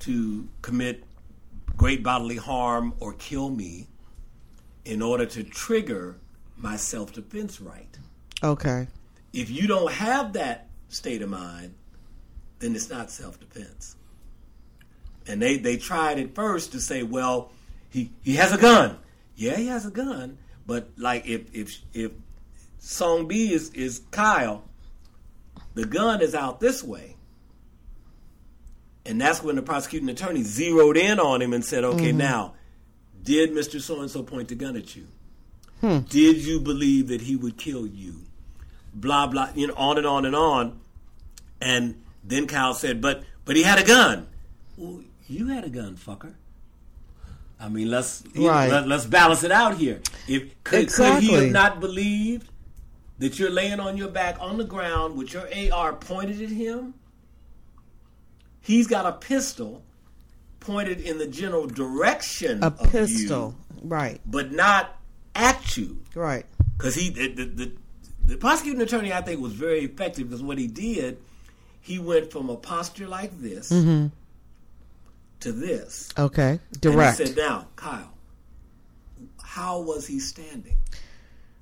to 0.00 0.48
commit 0.62 1.04
great 1.76 2.02
bodily 2.02 2.36
harm 2.36 2.94
or 3.00 3.12
kill 3.12 3.48
me 3.50 3.86
in 4.84 5.02
order 5.02 5.26
to 5.26 5.42
trigger 5.42 6.16
my 6.56 6.76
self 6.76 7.12
defense 7.12 7.60
right. 7.60 7.98
Okay. 8.42 8.88
If 9.32 9.50
you 9.50 9.66
don't 9.66 9.92
have 9.92 10.32
that 10.34 10.68
state 10.88 11.22
of 11.22 11.28
mind, 11.30 11.74
then 12.58 12.74
it's 12.74 12.90
not 12.90 13.10
self 13.10 13.38
defense. 13.38 13.96
And 15.26 15.42
they, 15.42 15.56
they 15.58 15.76
tried 15.76 16.18
at 16.18 16.34
first 16.34 16.72
to 16.72 16.80
say, 16.80 17.02
well, 17.02 17.50
he, 17.90 18.10
he 18.22 18.36
has 18.36 18.52
a 18.52 18.58
gun. 18.58 18.98
Yeah, 19.34 19.56
he 19.56 19.66
has 19.66 19.84
a 19.84 19.90
gun. 19.90 20.38
But 20.66 20.90
like 20.96 21.26
if 21.26 21.54
if 21.54 21.78
if 21.94 22.12
Song 22.78 23.26
B 23.26 23.52
is, 23.52 23.72
is 23.72 24.02
Kyle, 24.10 24.64
the 25.74 25.84
gun 25.84 26.20
is 26.20 26.34
out 26.34 26.60
this 26.60 26.82
way. 26.82 27.16
And 29.04 29.20
that's 29.20 29.42
when 29.42 29.56
the 29.56 29.62
prosecuting 29.62 30.08
attorney 30.08 30.42
zeroed 30.42 30.96
in 30.96 31.20
on 31.20 31.40
him 31.40 31.52
and 31.52 31.64
said, 31.64 31.84
okay, 31.84 32.08
mm-hmm. 32.08 32.18
now, 32.18 32.54
did 33.22 33.52
Mr. 33.52 33.80
So 33.80 34.00
and 34.00 34.10
so 34.10 34.22
point 34.22 34.48
the 34.48 34.56
gun 34.56 34.76
at 34.76 34.96
you? 34.96 35.06
Hmm. 35.80 35.98
Did 36.08 36.38
you 36.38 36.60
believe 36.60 37.08
that 37.08 37.20
he 37.20 37.36
would 37.36 37.56
kill 37.56 37.86
you? 37.86 38.22
Blah 38.94 39.26
blah, 39.26 39.50
you 39.54 39.66
know, 39.66 39.74
on 39.76 39.98
and 39.98 40.06
on 40.06 40.24
and 40.24 40.34
on. 40.34 40.80
And 41.60 42.02
then 42.24 42.46
Kyle 42.46 42.72
said, 42.72 43.00
"But 43.00 43.24
but 43.44 43.56
he 43.56 43.62
had 43.62 43.78
a 43.78 43.84
gun." 43.84 44.26
Well, 44.76 45.02
you 45.28 45.48
had 45.48 45.64
a 45.64 45.68
gun, 45.68 45.96
fucker. 45.96 46.34
I 47.58 47.68
mean, 47.68 47.90
let's 47.90 48.22
know, 48.34 48.48
Right. 48.48 48.70
let, 48.70 48.90
us 48.90 49.06
balance 49.06 49.42
it 49.42 49.50
out 49.52 49.76
here. 49.76 50.00
If 50.28 50.62
could, 50.62 50.88
could 50.92 51.22
he 51.22 51.28
Exactly. 51.28 51.28
have 51.44 51.52
not 51.52 51.80
believed 51.80 52.48
that 53.18 53.38
you're 53.38 53.50
laying 53.50 53.80
on 53.80 53.96
your 53.96 54.08
back 54.08 54.36
on 54.40 54.58
the 54.58 54.64
ground 54.64 55.16
with 55.16 55.32
your 55.32 55.48
AR 55.72 55.94
pointed 55.94 56.42
at 56.42 56.50
him? 56.50 56.94
He's 58.60 58.86
got 58.86 59.06
a 59.06 59.12
pistol 59.12 59.82
pointed 60.60 61.00
in 61.00 61.18
the 61.18 61.26
general 61.28 61.66
direction 61.66 62.62
A 62.62 62.66
of 62.66 62.80
you, 62.82 62.88
pistol. 62.90 63.54
Right. 63.82 64.20
but 64.26 64.52
not 64.52 64.96
at 65.34 65.76
you 65.76 65.98
Right. 66.14 66.44
because 66.76 66.94
he 66.94 67.10
the, 67.10 67.28
the, 67.28 67.44
the, 67.44 67.72
the 68.24 68.36
prosecuting 68.36 68.80
attorney 68.82 69.12
I 69.12 69.20
think 69.20 69.40
was 69.40 69.52
very 69.52 69.80
effective 69.84 70.28
because 70.28 70.42
what 70.42 70.58
he 70.58 70.66
did 70.66 71.18
he 71.80 71.98
went 72.00 72.32
from 72.32 72.50
a 72.50 72.56
posture 72.56 73.06
like 73.06 73.38
this 73.40 73.70
Mm-hmm. 73.70 74.06
To 75.40 75.52
this 75.52 76.08
Okay. 76.18 76.60
Direct. 76.80 77.20
and 77.20 77.28
he 77.28 77.34
said 77.34 77.36
now 77.36 77.66
Kyle 77.76 78.12
how 79.42 79.80
was 79.80 80.06
he 80.06 80.18
standing 80.18 80.76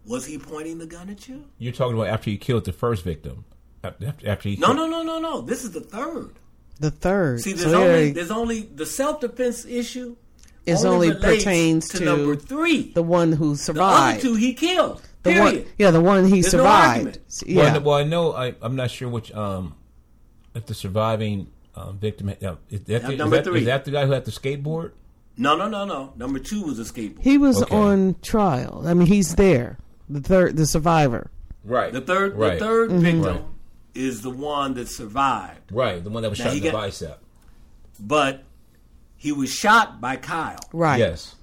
was 0.07 0.27
he 0.27 0.39
pointing 0.39 0.79
the 0.79 0.87
gun 0.87 1.09
at 1.11 1.29
you 1.29 1.45
You're 1.59 1.73
talking 1.73 1.95
about 1.95 2.09
after 2.09 2.31
he 2.31 2.37
killed 2.37 2.65
the 2.65 2.73
first 2.73 3.05
victim. 3.05 3.45
After, 3.83 4.15
after 4.27 4.49
he 4.49 4.57
no 4.57 4.69
killed- 4.69 4.77
no 4.79 4.87
no 4.87 5.03
no 5.03 5.19
no 5.21 5.41
this 5.43 5.65
is 5.65 5.73
the 5.73 5.81
third 5.81 6.35
the 6.81 6.91
third. 6.91 7.41
see 7.41 7.53
there's 7.53 7.71
So 7.71 7.83
only 7.85 8.07
yeah, 8.09 8.13
there's 8.13 8.31
only 8.31 8.63
the 8.63 8.87
self-defense 8.87 9.65
issue 9.67 10.17
It's 10.67 10.85
only 10.85 11.09
relates 11.11 11.45
pertains 11.45 11.89
to 11.91 12.05
number 12.05 12.35
three 12.37 12.93
the 12.93 13.03
one 13.03 13.33
who 13.33 13.55
survived. 13.57 13.79
the 13.79 13.83
other 13.85 14.21
survived. 14.21 14.23
two 14.23 14.35
he 14.35 14.55
killed 14.55 15.03
the 15.23 15.31
period 15.31 15.65
one, 15.65 15.73
yeah, 15.79 15.91
the 15.91 16.01
one 16.01 16.25
he 16.27 16.41
There's 16.43 16.51
survived. 16.51 17.07
argument. 17.07 17.19
yeah. 17.47 17.57
Well, 17.57 17.67
I 17.67 17.73
know, 17.73 17.81
well, 17.81 17.95
I 17.99 18.05
know 18.05 18.33
I, 18.35 18.55
I'm 18.61 18.77
not 18.77 18.91
sure 18.91 19.09
which 19.09 19.33
um 19.33 19.75
if 20.55 20.67
the 20.67 20.75
surviving 20.75 21.47
um, 21.77 21.99
victim 21.99 22.29
uh, 22.29 22.55
is 22.71 22.81
that, 22.85 23.03
the, 23.03 23.13
is, 23.13 23.19
number 23.19 23.37
that, 23.37 23.45
three. 23.45 23.61
is 23.61 23.67
that 23.67 23.85
the 23.85 23.91
guy 23.91 24.07
who 24.07 24.13
had 24.13 24.25
the 24.25 24.31
skateboard? 24.31 24.93
no 25.37 25.57
no 25.57 25.69
no 25.69 25.85
no 25.85 26.13
number 26.17 26.39
two 26.39 26.63
was 26.63 26.79
a 26.79 26.85
skateboard 26.85 27.21
he 27.23 27.39
was 27.39 27.63
Okay. 27.63 27.75
on 27.75 28.15
trial. 28.23 28.83
I 28.87 28.95
mean, 28.95 29.07
he's 29.09 29.35
there. 29.35 29.79
The 30.09 30.21
third, 30.21 30.57
the 30.57 30.67
survivor. 30.67 31.31
Right. 31.65 31.93
The 31.93 32.01
third, 32.03 32.37
Right. 32.37 32.59
the 32.59 32.65
3rd 32.65 32.91
victim 33.01 33.23
Right. 33.25 33.43
is 33.95 34.21
the 34.23 34.31
one 34.31 34.75
that 34.75 34.89
survived, 34.89 35.73
Right. 35.73 36.03
The 36.05 36.11
one 36.11 36.23
that 36.23 36.31
was 36.31 36.39
Now 36.39 36.45
shot 36.47 36.57
in 36.57 36.63
the 36.63 36.71
got- 36.71 36.75
bicep. 36.81 37.21
but 37.99 38.45
he 39.17 39.33
was 39.33 39.51
shot 39.51 40.01
by 40.01 40.17
Kyle. 40.17 40.59
Right. 40.73 40.99
Yes. 40.99 41.35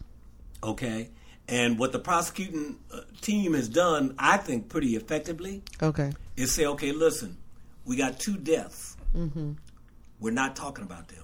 Okay, 0.64 1.10
and 1.48 1.80
what 1.80 1.92
the 1.92 1.98
prosecuting 2.00 2.78
uh, 2.94 3.00
team 3.22 3.56
has 3.56 3.68
done, 3.68 4.14
I 4.20 4.38
think, 4.38 4.70
pretty 4.70 4.96
effectively, 4.96 5.64
Okay. 5.82 6.12
is 6.38 6.54
say, 6.54 6.66
okay, 6.68 6.92
listen, 6.92 7.38
we 7.84 7.96
got 7.96 8.20
two 8.20 8.38
deaths. 8.38 8.96
We're 10.22 10.32
not 10.32 10.56
talking 10.56 10.86
about 10.86 11.10
them. 11.10 11.24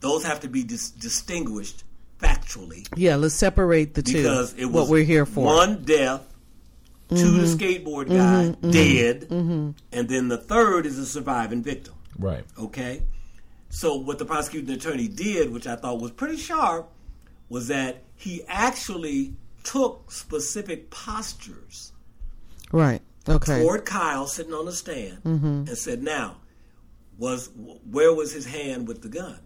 Those 0.00 0.24
have 0.24 0.40
to 0.40 0.48
be 0.48 0.64
dis- 0.64 0.90
distinguished 0.90 1.84
factually 2.20 2.86
Yeah, 2.96 3.16
let's 3.16 3.34
separate 3.34 3.94
the 3.94 4.02
two. 4.02 4.18
because 4.18 4.54
it 4.54 4.66
was 4.66 4.74
what 4.74 4.88
we're 4.88 5.04
here 5.04 5.24
for. 5.24 5.46
Mm-hmm. 5.46 5.72
one 5.72 5.84
death 5.84 6.26
to 7.08 7.14
the 7.14 7.42
mm-hmm. 7.42 7.86
skateboard 7.86 8.08
guy 8.08 8.50
mm-hmm, 8.50 8.66
mm-hmm. 8.66 8.70
dead, 8.70 9.74
and 9.92 10.08
then 10.08 10.28
the 10.28 10.38
third 10.38 10.86
is 10.86 10.98
a 10.98 11.06
surviving 11.06 11.62
victim. 11.62 11.94
Right. 12.18 12.44
Okay? 12.58 13.02
So 13.68 13.96
what 13.96 14.18
the 14.18 14.24
prosecuting 14.24 14.74
attorney 14.74 15.08
did, 15.08 15.52
which 15.52 15.66
I 15.66 15.76
thought 15.76 16.00
was 16.00 16.12
pretty 16.12 16.36
sharp, 16.36 16.88
was 17.48 17.68
that 17.68 18.02
he 18.16 18.42
actually 18.48 19.34
took 19.64 20.10
specific 20.10 20.90
postures 20.90 21.92
Right. 22.72 23.02
Okay. 23.28 23.62
toward 23.62 23.84
Kyle 23.84 24.26
sitting 24.26 24.52
on 24.52 24.66
the 24.66 24.72
stand 24.72 25.18
and 25.24 25.78
said, 25.78 26.02
"Now, 26.02 26.36
was 27.18 27.50
where 27.90 28.12
was 28.12 28.32
his 28.32 28.46
hand 28.46 28.88
with 28.88 29.02
the 29.02 29.08
gun? 29.08 29.38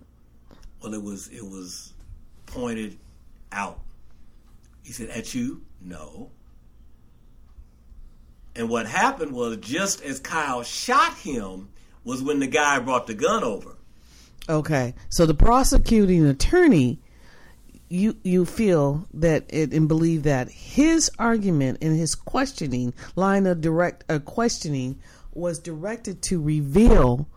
Well, 0.82 0.94
it 0.94 1.02
was 1.02 1.28
it 1.28 1.44
was 1.44 1.92
pointed 2.46 2.98
out." 3.52 3.80
He 4.82 4.92
said, 4.92 5.10
"At 5.10 5.34
you? 5.34 5.62
No." 5.80 6.30
And 8.54 8.68
what 8.68 8.86
happened 8.86 9.32
was 9.32 9.58
just 9.58 10.02
as 10.02 10.18
Kyle 10.18 10.64
shot 10.64 11.16
him 11.18 11.68
was 12.04 12.22
when 12.22 12.40
the 12.40 12.46
guy 12.46 12.80
brought 12.80 13.06
the 13.06 13.14
gun 13.14 13.44
over. 13.44 13.76
Okay. 14.48 14.94
So 15.10 15.26
the 15.26 15.34
prosecuting 15.34 16.26
attorney, 16.26 16.98
you 17.88 18.16
you 18.24 18.44
feel 18.44 19.06
that 19.14 19.44
it 19.48 19.72
and 19.72 19.86
believe 19.88 20.24
that 20.24 20.50
his 20.50 21.10
argument 21.18 21.78
and 21.82 21.96
his 21.96 22.14
questioning 22.14 22.94
line 23.14 23.46
of 23.46 23.60
direct 23.60 24.04
uh, 24.10 24.18
questioning 24.20 24.98
was 25.34 25.58
directed 25.58 26.22
to 26.22 26.40
reveal 26.40 27.28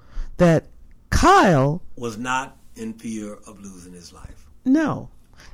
that 0.41 0.65
Kyle 1.11 1.81
Was 1.95 2.17
not 2.17 2.57
in 2.75 2.93
fear 2.93 3.33
of 3.47 3.59
losing 3.59 3.93
his 3.93 4.11
life. 4.11 4.47
no, 4.65 5.09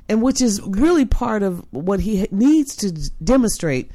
and 0.08 0.22
which 0.22 0.40
is 0.40 0.60
really 0.62 1.04
part 1.04 1.42
of 1.42 1.64
what 1.70 2.00
he 2.00 2.26
needs 2.30 2.74
to 2.76 2.92
demonstrate 3.22 3.90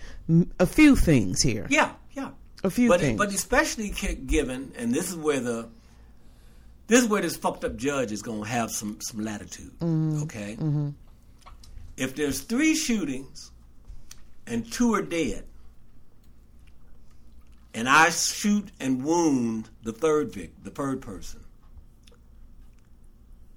a 0.60 0.66
few 0.66 0.96
things 0.96 1.42
here. 1.42 1.66
Yeah, 1.70 1.92
yeah. 2.14 2.30
A 2.64 2.70
few 2.70 2.90
but, 2.90 3.00
things. 3.00 3.18
But 3.18 3.30
especially 3.30 3.90
given, 3.90 4.72
and 4.78 4.94
this 4.94 5.10
is 5.10 5.16
where 5.16 5.40
the 5.40 5.68
this 6.88 7.02
is 7.04 7.10
where 7.10 7.22
this 7.22 7.36
fucked 7.36 7.64
up 7.66 7.76
judge 7.76 8.12
is 8.12 8.22
going 8.22 8.44
to 8.44 8.50
have 8.50 8.70
some 8.72 9.00
some 9.02 9.24
latitude. 9.24 9.72
Mm-hmm. 9.80 10.24
Okay. 10.24 10.58
If 11.98 12.16
there's 12.16 12.42
three 12.42 12.76
shootings 12.76 13.52
and 14.46 14.72
two 14.72 14.94
are 14.94 15.02
dead, 15.02 15.46
and 17.74 17.90
I 17.90 18.10
shoot 18.10 18.70
and 18.80 19.04
wound 19.04 19.70
the 19.84 19.92
third 19.92 20.32
vic, 20.32 20.52
the 20.64 20.70
third 20.70 21.02
person, 21.02 21.42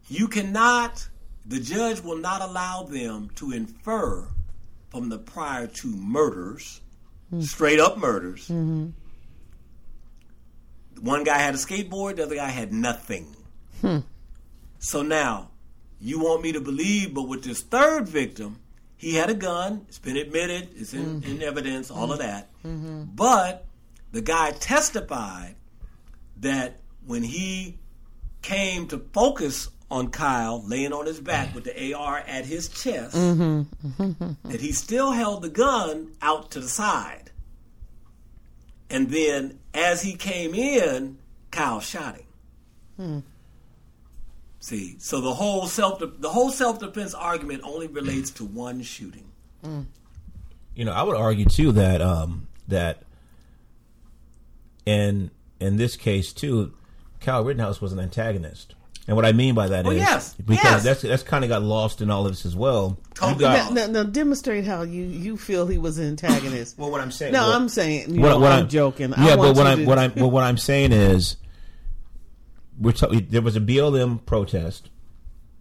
you 0.08 0.28
cannot. 0.28 1.08
The 1.48 1.60
judge 1.60 2.00
will 2.00 2.18
not 2.18 2.42
allow 2.42 2.82
them 2.82 3.30
to 3.36 3.52
infer 3.52 4.26
from 4.88 5.08
the 5.08 5.18
prior 5.18 5.68
two 5.68 5.94
murders, 5.94 6.80
hmm. 7.30 7.40
straight 7.40 7.78
up 7.78 7.98
murders. 7.98 8.48
Mm-hmm. 8.48 8.88
One 11.02 11.22
guy 11.22 11.38
had 11.38 11.54
a 11.54 11.58
skateboard, 11.58 12.16
the 12.16 12.24
other 12.24 12.34
guy 12.34 12.48
had 12.48 12.72
nothing. 12.72 13.36
Hmm. 13.80 13.98
So 14.78 15.02
now, 15.02 15.50
you 16.00 16.18
want 16.18 16.42
me 16.42 16.52
to 16.52 16.60
believe, 16.60 17.14
but 17.14 17.28
with 17.28 17.44
this 17.44 17.62
third 17.62 18.08
victim, 18.08 18.58
he 18.96 19.14
had 19.14 19.30
a 19.30 19.34
gun. 19.34 19.84
It's 19.88 19.98
been 19.98 20.16
admitted. 20.16 20.70
It's 20.74 20.94
in, 20.94 21.20
mm-hmm. 21.20 21.30
in 21.30 21.42
evidence. 21.42 21.90
All 21.90 22.12
of 22.12 22.18
that. 22.18 22.50
Mm-hmm. 22.64 23.04
But 23.14 23.66
the 24.16 24.22
guy 24.22 24.50
testified 24.50 25.56
that 26.38 26.80
when 27.04 27.22
he 27.22 27.76
came 28.40 28.88
to 28.88 28.98
focus 29.12 29.68
on 29.90 30.08
Kyle 30.08 30.66
laying 30.66 30.94
on 30.94 31.04
his 31.04 31.20
back 31.20 31.54
with 31.54 31.64
the 31.64 31.92
AR 31.92 32.20
at 32.20 32.46
his 32.46 32.70
chest, 32.70 33.14
mm-hmm. 33.14 34.32
that 34.48 34.60
he 34.62 34.72
still 34.72 35.12
held 35.12 35.42
the 35.42 35.50
gun 35.50 36.12
out 36.22 36.50
to 36.52 36.60
the 36.60 36.68
side. 36.68 37.30
And 38.88 39.10
then 39.10 39.58
as 39.74 40.00
he 40.00 40.14
came 40.14 40.54
in, 40.54 41.18
Kyle 41.50 41.80
shot 41.80 42.16
him. 42.16 42.26
Hmm. 42.96 43.18
See, 44.60 44.96
so 44.98 45.20
the 45.20 45.34
whole 45.34 45.66
self 45.66 46.00
the 46.00 46.30
whole 46.30 46.50
self 46.50 46.78
defense 46.80 47.12
argument 47.12 47.64
only 47.64 47.86
relates 47.86 48.30
to 48.30 48.46
one 48.46 48.80
shooting. 48.80 49.30
Hmm. 49.62 49.82
You 50.74 50.86
know, 50.86 50.92
I 50.92 51.02
would 51.02 51.16
argue 51.16 51.44
too 51.44 51.72
that 51.72 52.00
um, 52.00 52.48
that 52.68 53.02
in 54.86 55.30
in 55.60 55.76
this 55.76 55.96
case 55.96 56.32
too, 56.32 56.72
Kyle 57.20 57.44
Rittenhouse 57.44 57.80
was 57.80 57.92
an 57.92 58.00
antagonist. 58.00 58.74
And 59.08 59.14
what 59.14 59.24
I 59.24 59.30
mean 59.30 59.54
by 59.54 59.68
that 59.68 59.86
is 59.86 59.92
Oh, 59.92 59.94
yes, 59.94 60.34
because 60.34 60.64
yes. 60.64 60.82
that's 60.82 61.02
that's 61.02 61.22
kind 61.22 61.44
of 61.44 61.48
got 61.48 61.62
lost 61.62 62.00
in 62.00 62.10
all 62.10 62.26
of 62.26 62.32
this 62.32 62.44
as 62.44 62.56
well. 62.56 62.98
You 63.22 63.36
got- 63.38 63.72
Now, 63.72 63.86
now, 63.86 63.92
now 63.92 64.02
demonstrate 64.02 64.64
how 64.64 64.82
you, 64.82 65.04
you 65.04 65.36
feel 65.36 65.66
he 65.68 65.78
was 65.78 65.98
an 65.98 66.06
antagonist. 66.08 66.76
well, 66.78 66.90
what 66.90 67.00
I'm 67.00 67.12
saying. 67.12 67.32
no, 67.32 67.42
well, 67.48 67.52
I'm 67.56 67.68
saying 67.68 68.12
you 68.12 68.20
what, 68.20 68.30
know, 68.30 68.38
what 68.40 68.50
I'm, 68.50 68.68
joking. 68.68 69.14
I 69.14 69.28
Yeah, 69.28 69.36
but 69.36 69.54
what 69.56 69.66
I'm 69.66 69.78
to- 69.78 69.84
what 69.86 69.98
I'm 69.98 70.12
well, 70.16 70.30
what 70.36 70.42
I'm 70.42 70.58
saying 70.58 70.90
is, 70.92 71.36
we're 72.80 72.92
ta- 72.92 73.10
there 73.12 73.42
was 73.42 73.56
a 73.56 73.60
BLM 73.60 74.24
protest, 74.26 74.90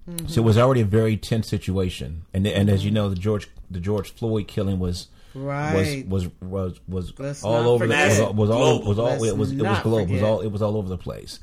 Mm-hmm. 0.09 0.27
so 0.27 0.41
it 0.41 0.43
was 0.45 0.55
already 0.57 0.81
a 0.81 0.85
very 0.85 1.17
tense 1.17 1.47
situation, 1.47 2.25
and 2.31 2.45
and 2.45 2.69
as 2.69 2.85
you 2.85 2.91
know, 2.91 3.09
the 3.09 3.15
George 3.15 3.47
the 3.71 3.79
George 3.79 4.11
Floyd 4.13 4.47
killing 4.47 4.77
was. 4.79 5.07
Right. 5.35 6.07
Was 6.07 6.27
was 6.41 6.79
was 6.87 7.15
was 7.17 7.43
all 7.43 7.67
over 7.69 7.85
the, 7.87 7.93
was, 7.93 8.19
all- 8.19 8.33
was 8.33 8.49
all 8.49 8.81
was 8.83 8.99
all 8.99 9.05
Let's 9.05 9.23
it 9.25 9.37
was 9.37 9.51
it 9.51 9.61
was 9.61 9.79
global 9.81 10.05
was 10.13 10.23
all 10.23 10.41
it 10.41 10.51
was 10.51 10.61
all 10.61 10.77
over 10.77 10.87
the 10.89 10.97
place, 10.97 11.39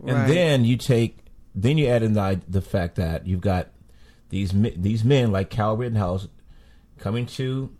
and 0.00 0.10
Right. 0.16 0.28
then 0.28 0.64
you 0.64 0.76
take 0.76 1.18
then 1.54 1.78
you 1.78 1.86
add 1.86 2.02
in 2.02 2.14
the 2.14 2.40
the 2.48 2.60
fact 2.60 2.96
that 2.96 3.26
you've 3.26 3.40
got 3.40 3.68
these 4.30 4.52
these 4.52 5.04
men 5.04 5.30
like 5.32 5.48
Cal 5.50 5.76
Rittenhouse 5.76 6.28
coming 6.98 7.26
to 7.26 7.70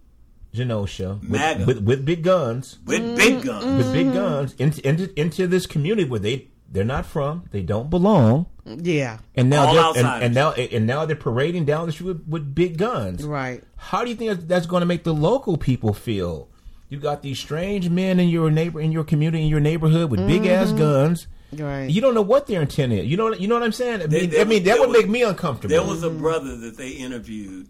Kenosha 0.55 1.19
with, 1.29 1.67
with, 1.67 1.79
with 1.83 2.05
big 2.05 2.23
guns 2.23 2.79
With 2.87 3.17
big 3.17 3.43
guns. 3.43 3.65
with 3.85 3.93
big 3.93 4.13
guns 4.13 4.55
into, 4.59 4.87
into 4.89 5.21
into 5.21 5.47
this 5.47 5.67
community 5.67 6.09
where 6.09 6.21
they 6.21 6.49
they're 6.69 6.83
not 6.85 7.07
from, 7.07 7.45
they 7.53 7.63
don't 7.63 7.91
belong, 7.91 8.47
yeah, 8.65 9.19
and 9.37 9.49
now 9.49 9.93
and, 9.95 10.07
and 10.25 10.35
now 10.35 10.51
and 10.53 10.85
now 10.87 11.05
they're 11.05 11.15
parading 11.15 11.65
down 11.65 11.87
the 11.87 11.93
street 11.93 12.07
with, 12.09 12.27
with 12.27 12.55
big 12.55 12.77
guns. 12.79 13.23
right. 13.25 13.63
How 13.77 14.03
do 14.03 14.11
you 14.11 14.17
think 14.17 14.31
that's, 14.31 14.45
that's 14.45 14.67
going 14.67 14.81
to 14.81 14.87
make 14.87 15.05
the 15.05 15.15
local 15.15 15.57
people 15.57 15.95
feel? 15.95 16.49
You 16.89 16.99
got 16.99 17.23
these 17.23 17.39
strange 17.39 17.91
men 17.91 18.21
in 18.21 18.29
your 18.29 18.51
neighbor 18.51 18.81
in 18.81 18.93
your 18.93 19.05
community 19.05 19.45
in 19.45 19.51
your 19.51 19.61
neighborhood 19.61 20.11
with 20.11 20.27
big 20.27 20.47
ass 20.47 20.69
mm-hmm. 20.69 20.79
guns. 20.79 21.27
Right. 21.53 21.91
You 21.91 22.01
don't 22.01 22.15
know 22.15 22.23
what 22.23 22.47
their 22.47 22.63
intent 22.63 22.93
is. 22.93 23.07
You 23.07 23.17
know 23.17 23.33
you 23.35 23.49
know 23.49 23.55
what 23.55 23.65
I'm 23.65 23.73
saying? 23.73 24.03
I 24.03 24.07
mean, 24.07 24.31
there 24.31 24.41
I 24.41 24.45
mean 24.45 24.65
that 24.65 24.79
would 24.79 24.93
there 24.93 25.03
make 25.03 25.09
me 25.09 25.23
uncomfortable. 25.23 25.71
There 25.71 25.85
was 25.85 26.03
a 26.03 26.11
brother 26.11 26.57
that 26.57 26.77
they 26.77 26.91
interviewed, 26.91 27.69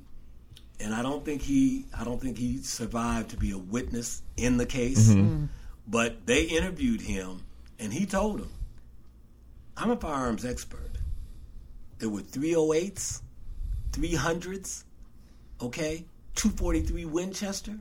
and 0.81 0.95
I 0.95 1.03
don't 1.03 1.24
think 1.24 1.43
he 1.43 1.87
I 1.99 2.05
don't 2.05 2.20
think 2.20 2.37
he 2.37 2.59
survived 2.59 3.31
to 3.31 3.37
be 3.37 3.53
a 3.53 3.59
witness 3.59 4.23
in 4.37 4.59
the 4.59 4.66
case. 4.66 5.09
Mm-hmm. 5.09 5.20
Mm-hmm. 5.20 5.45
But 5.89 6.27
they 6.27 6.43
interviewed 6.45 7.01
him, 7.01 7.43
and 7.78 7.93
he 7.93 8.07
told 8.07 8.41
them, 8.41 8.51
"I'm 9.77 9.91
a 9.91 9.97
firearms 9.97 10.45
expert. 10.45 10.91
There 11.99 12.11
were 12.11 12.20
308s, 12.20 13.23
300s, 13.93 14.85
okay, 15.61 16.05
243 16.37 17.05
Winchester. 17.05 17.78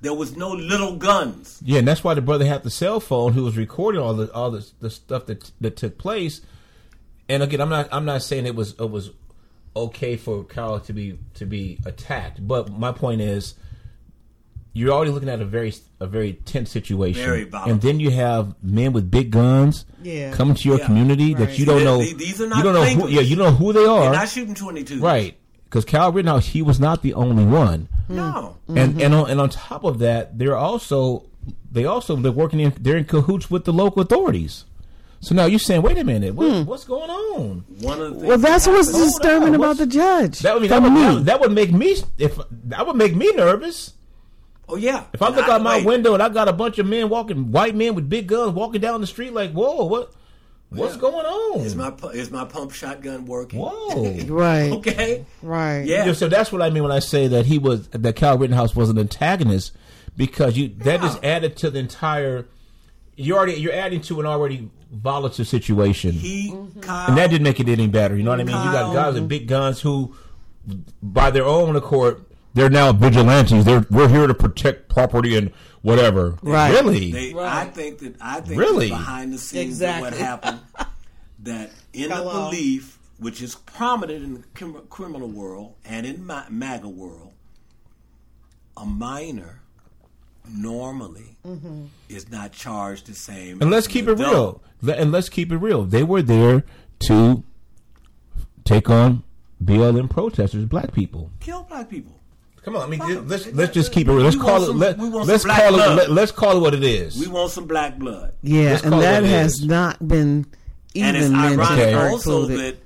There 0.00 0.14
was 0.14 0.36
no 0.36 0.50
little 0.50 0.96
guns. 0.96 1.60
Yeah, 1.64 1.78
and 1.78 1.88
that's 1.88 2.04
why 2.04 2.12
the 2.14 2.20
brother 2.20 2.44
had 2.44 2.62
the 2.62 2.70
cell 2.70 3.00
phone 3.00 3.32
who 3.32 3.42
was 3.44 3.56
recording 3.56 4.00
all 4.02 4.12
the 4.14 4.30
all 4.34 4.50
the, 4.50 4.66
the 4.80 4.90
stuff 4.90 5.26
that 5.26 5.50
that 5.60 5.76
took 5.76 5.96
place. 5.98 6.40
And 7.28 7.42
again, 7.42 7.60
I'm 7.62 7.70
not 7.70 7.88
I'm 7.90 8.04
not 8.04 8.22
saying 8.22 8.44
it 8.46 8.54
was 8.54 8.72
it 8.78 8.90
was 8.90 9.10
okay 9.74 10.16
for 10.16 10.44
Carl 10.44 10.78
to 10.80 10.92
be 10.92 11.18
to 11.34 11.46
be 11.46 11.78
attacked, 11.86 12.46
but 12.46 12.70
my 12.70 12.92
point 12.92 13.22
is 13.22 13.54
you're 14.74 14.92
already 14.92 15.10
looking 15.10 15.28
at 15.30 15.40
a 15.40 15.44
very 15.46 15.72
a 16.00 16.06
very 16.06 16.34
tense 16.34 16.70
situation, 16.70 17.24
Very 17.24 17.44
volatile. 17.44 17.72
and 17.72 17.80
then 17.80 17.98
you 18.00 18.10
have 18.10 18.54
men 18.62 18.92
with 18.92 19.10
big 19.10 19.30
guns 19.30 19.86
Yeah. 20.02 20.32
coming 20.34 20.54
to 20.56 20.68
your 20.68 20.78
Yeah. 20.80 20.86
community 20.86 21.34
Right. 21.34 21.46
that 21.48 21.58
you 21.58 21.64
don't 21.64 21.82
know. 21.84 21.98
they- 21.98 22.12
these 22.12 22.40
are 22.42 22.46
not 22.48 22.58
you 22.58 22.64
don't 22.64 22.74
know 22.74 22.84
who, 22.84 23.08
yeah, 23.08 23.20
you 23.22 23.36
don't 23.36 23.52
know 23.52 23.56
who 23.56 23.72
they 23.72 23.80
They're 23.84 23.90
are, 23.90 24.12
not 24.12 24.28
shooting 24.28 24.54
22. 24.54 25.00
right? 25.00 25.38
Because 25.74 25.84
Cal 25.84 26.12
Rittenhouse, 26.12 26.46
he 26.46 26.62
was 26.62 26.78
not 26.78 27.02
the 27.02 27.14
only 27.14 27.44
one. 27.44 27.88
Hmm. 28.06 28.14
No. 28.14 28.56
Mm-hmm. 28.68 28.78
and 28.78 29.02
and 29.02 29.12
on, 29.12 29.28
and 29.28 29.40
on 29.40 29.48
top 29.50 29.82
of 29.82 29.98
that, 29.98 30.38
they're 30.38 30.56
also 30.56 31.24
they 31.72 31.84
also 31.84 32.14
they're 32.14 32.30
working 32.30 32.60
in 32.60 32.72
they're 32.78 32.96
in 32.96 33.06
cahoots 33.06 33.50
with 33.50 33.64
the 33.64 33.72
local 33.72 34.00
authorities. 34.02 34.66
So 35.18 35.34
now 35.34 35.46
you're 35.46 35.58
saying, 35.58 35.82
wait 35.82 35.98
a 35.98 36.04
minute, 36.04 36.32
what, 36.36 36.48
hmm. 36.48 36.64
what's 36.64 36.84
going 36.84 37.10
on? 37.10 37.64
One 37.80 38.00
of 38.00 38.20
the 38.20 38.24
Well, 38.26 38.38
that's 38.38 38.68
what's 38.68 38.86
happened- 38.92 39.04
disturbing 39.04 39.54
about 39.56 39.60
what's- 39.66 39.80
the 39.80 39.86
judge. 39.86 40.38
That 40.40 40.54
would 40.54 40.62
mean 40.62 40.70
that 40.70 40.82
would, 40.82 40.92
me. 40.92 41.00
that, 41.00 41.12
would- 41.14 41.24
that 41.26 41.40
would 41.40 41.52
make 41.52 41.72
me 41.72 41.96
if 42.18 42.38
that 42.66 42.86
would 42.86 42.94
make 42.96 43.16
me 43.16 43.32
nervous. 43.32 43.94
Oh 44.68 44.76
yeah. 44.76 45.04
If 45.12 45.22
I 45.22 45.26
And 45.26 45.34
look 45.36 45.48
out 45.48 45.60
my 45.60 45.78
wait, 45.78 45.86
window 45.86 46.14
and 46.14 46.22
I 46.22 46.28
got 46.28 46.46
a 46.46 46.52
bunch 46.52 46.78
of 46.78 46.86
men 46.86 47.08
walking, 47.08 47.50
white 47.50 47.74
men 47.74 47.96
with 47.96 48.08
big 48.08 48.28
guns 48.28 48.52
walking 48.52 48.80
down 48.80 49.00
the 49.00 49.08
street, 49.08 49.32
like, 49.32 49.50
whoa, 49.50 49.84
what, 49.86 50.12
what's 50.70 50.94
Yeah. 50.94 51.00
going 51.00 51.26
on? 51.26 51.60
Is 51.60 51.74
my 51.76 51.92
is 52.12 52.30
my 52.30 52.44
pump 52.44 52.72
shotgun 52.72 53.26
working? 53.26 53.60
whoa. 53.60 54.12
right. 54.28 54.72
Okay. 54.72 55.24
Right. 55.42 55.82
Yeah. 55.84 56.06
Yeah, 56.06 56.12
so 56.12 56.28
that's 56.28 56.50
what 56.52 56.62
I 56.62 56.70
mean 56.70 56.82
when 56.82 56.92
I 56.92 56.98
say 57.00 57.28
that 57.28 57.46
he 57.46 57.58
was 57.58 57.88
that 57.88 58.16
Cal 58.16 58.38
Rittenhouse 58.38 58.74
was 58.74 58.90
an 58.90 58.98
antagonist 58.98 59.72
because 60.16 60.56
you 60.56 60.68
that 60.78 61.00
Yeah. 61.00 61.08
just 61.08 61.24
added 61.24 61.56
to 61.58 61.70
the 61.70 61.78
entire 61.78 62.46
you're 63.16 63.36
already 63.38 63.54
you're 63.60 63.72
adding 63.72 64.00
to 64.02 64.20
an 64.20 64.26
already 64.26 64.68
volatile 64.92 65.44
situation, 65.44 66.12
He, 66.12 66.50
Mm-hmm. 66.52 66.80
Kyle, 66.80 67.08
and 67.08 67.18
that 67.18 67.28
didn't 67.30 67.44
make 67.44 67.58
it 67.60 67.68
any 67.68 67.86
better. 67.88 68.16
You 68.16 68.22
know 68.22 68.30
what 68.30 68.40
I 68.40 68.44
mean? 68.44 68.56
You 68.56 68.72
got 68.72 68.92
guys 68.94 69.14
with 69.14 69.28
big 69.28 69.48
guns 69.48 69.80
who, 69.80 70.14
by 71.02 71.30
their 71.30 71.44
own 71.44 71.74
accord, 71.76 72.24
they're 72.54 72.70
now 72.70 72.92
vigilantes. 72.92 73.64
They're 73.64 73.86
we're 73.90 74.08
here 74.08 74.26
to 74.26 74.34
protect 74.34 74.88
property 74.88 75.36
and 75.36 75.50
whatever. 75.82 76.38
Right. 76.42 76.70
Really? 76.72 77.12
They, 77.12 77.34
I 77.38 77.64
think 77.66 77.98
that 77.98 78.16
I 78.20 78.40
think 78.40 78.58
Really? 78.58 78.88
that 78.88 78.96
behind 78.98 79.32
the 79.32 79.38
scenes 79.38 79.80
of 79.82 80.00
what 80.00 80.12
happened 80.14 80.60
that 81.40 81.70
in 81.92 82.08
the 82.10 82.16
belief, 82.16 82.98
which 83.18 83.42
is 83.42 83.54
prominent 83.54 84.24
in 84.24 84.34
the 84.34 84.80
criminal 84.88 85.28
world 85.28 85.74
and 85.84 86.06
in 86.06 86.24
ma- 86.24 86.44
MAGA 86.48 86.88
world, 86.88 87.32
a 88.76 88.86
minor 88.86 89.60
normally 90.48 91.36
Mm-hmm. 91.46 91.84
is 92.08 92.30
not 92.30 92.52
charged 92.52 93.06
the 93.06 93.14
same. 93.14 93.60
And 93.60 93.70
let's 93.70 93.86
keep 93.86 94.06
it 94.08 94.14
real. 94.14 94.28
adult. 94.30 94.62
Le- 94.80 94.94
And 94.94 95.12
let's 95.12 95.28
keep 95.28 95.52
it 95.52 95.58
real. 95.58 95.84
They 95.84 96.02
were 96.02 96.22
there 96.22 96.64
to 97.00 97.44
take 98.64 98.88
on 98.88 99.22
BLM 99.62 100.08
protesters, 100.08 100.64
black 100.64 100.92
people. 100.92 101.30
Kill 101.40 101.64
black 101.64 101.90
people. 101.90 102.18
Come 102.64 102.76
on, 102.76 102.82
I 102.82 102.86
mean, 102.86 103.00
Fuck 103.00 103.10
'em. 103.10 103.28
let's 103.28 103.46
let's 103.52 103.72
just 103.74 103.92
keep 103.92 104.08
it 104.08 104.12
real. 104.12 104.22
Let's 104.24 104.36
call 104.36 104.60
want 104.60 104.70
it. 104.70 104.98
let, 104.98 104.98
let's 104.98 105.42
some 105.42 105.48
black 105.48 105.60
call 105.60 105.74
it. 105.74 105.76
blood. 105.76 105.96
Let, 105.98 106.10
let's 106.10 106.32
call 106.32 106.56
it 106.56 106.60
what 106.60 106.74
it 106.74 106.82
is. 106.82 107.18
We 107.18 107.26
want 107.26 107.50
some 107.50 107.66
black 107.66 107.98
blood. 107.98 108.34
Yeah, 108.42 108.70
Let's 108.70 108.82
and 108.84 108.92
that 108.94 109.22
has 109.24 109.54
is. 109.54 109.64
not 109.66 110.06
been 110.06 110.46
even 110.94 111.14
and 111.14 111.16
it's 111.24 111.34
ironic 111.34 111.78
Okay. 111.88 111.94
also 111.94 112.40
included. 112.42 112.76
that 112.76 112.82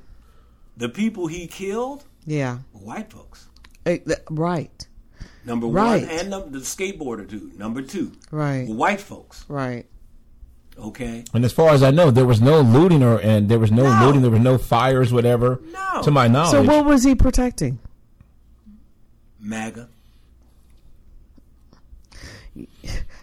the 0.77 0.89
people 0.89 1.27
he 1.29 1.47
killed 1.47 2.05
yeah, 2.27 2.59
were 2.73 2.81
white 2.81 3.13
folks. 3.13 3.47
Eh, 3.87 3.99
right, 4.31 4.87
Number 5.45 5.67
Right. 5.69 6.03
one, 6.03 6.11
and 6.11 6.31
number, 6.31 6.51
the 6.51 6.59
skateboarder 6.59 7.27
dude. 7.29 7.59
Number 7.59 7.81
two, 7.81 8.13
right, 8.33 8.67
were 8.69 8.75
white 8.75 9.01
folks. 9.01 9.45
right. 9.49 9.87
Okay, 10.79 11.25
and 11.35 11.45
as 11.45 11.53
far 11.53 11.71
as 11.71 11.83
I 11.83 11.91
know, 11.91 12.11
there 12.13 12.25
was 12.27 12.41
no 12.41 12.61
looting 12.61 13.03
or 13.03 13.19
and 13.19 13.49
there 13.49 13.59
was 13.59 13.73
no, 13.73 13.83
No. 13.85 14.07
looting. 14.07 14.23
There 14.23 14.31
was 14.31 14.41
no 14.41 14.59
fires, 14.59 15.13
whatever. 15.13 15.61
No. 15.73 16.03
To 16.03 16.11
my 16.13 16.29
knowledge. 16.29 16.51
So 16.53 16.63
what 16.63 16.85
was 16.85 17.03
he 17.05 17.15
protecting? 17.17 17.79
MAGA. 19.41 19.89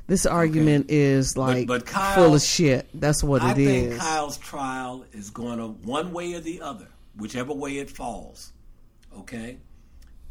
This 0.07 0.25
argument 0.25 0.89
is 0.89 1.35
like 1.37 1.67
but 1.67 1.85
Kyle- 1.85 2.15
full 2.15 2.35
of 2.35 2.41
shit. 2.41 2.87
That's 2.93 3.23
what 3.23 3.43
it 3.43 3.57
is. 3.57 3.85
I 3.87 3.89
think. 3.89 3.99
Kyle's 4.01 4.37
trial 4.37 5.05
is 5.13 5.29
going 5.29 5.57
to 5.57 5.67
one 5.67 6.13
way 6.13 6.33
or 6.35 6.39
the 6.39 6.61
other, 6.61 6.87
whichever 7.17 7.53
way 7.53 7.77
it 7.79 7.89
falls. 7.89 8.51
Okay, 9.19 9.57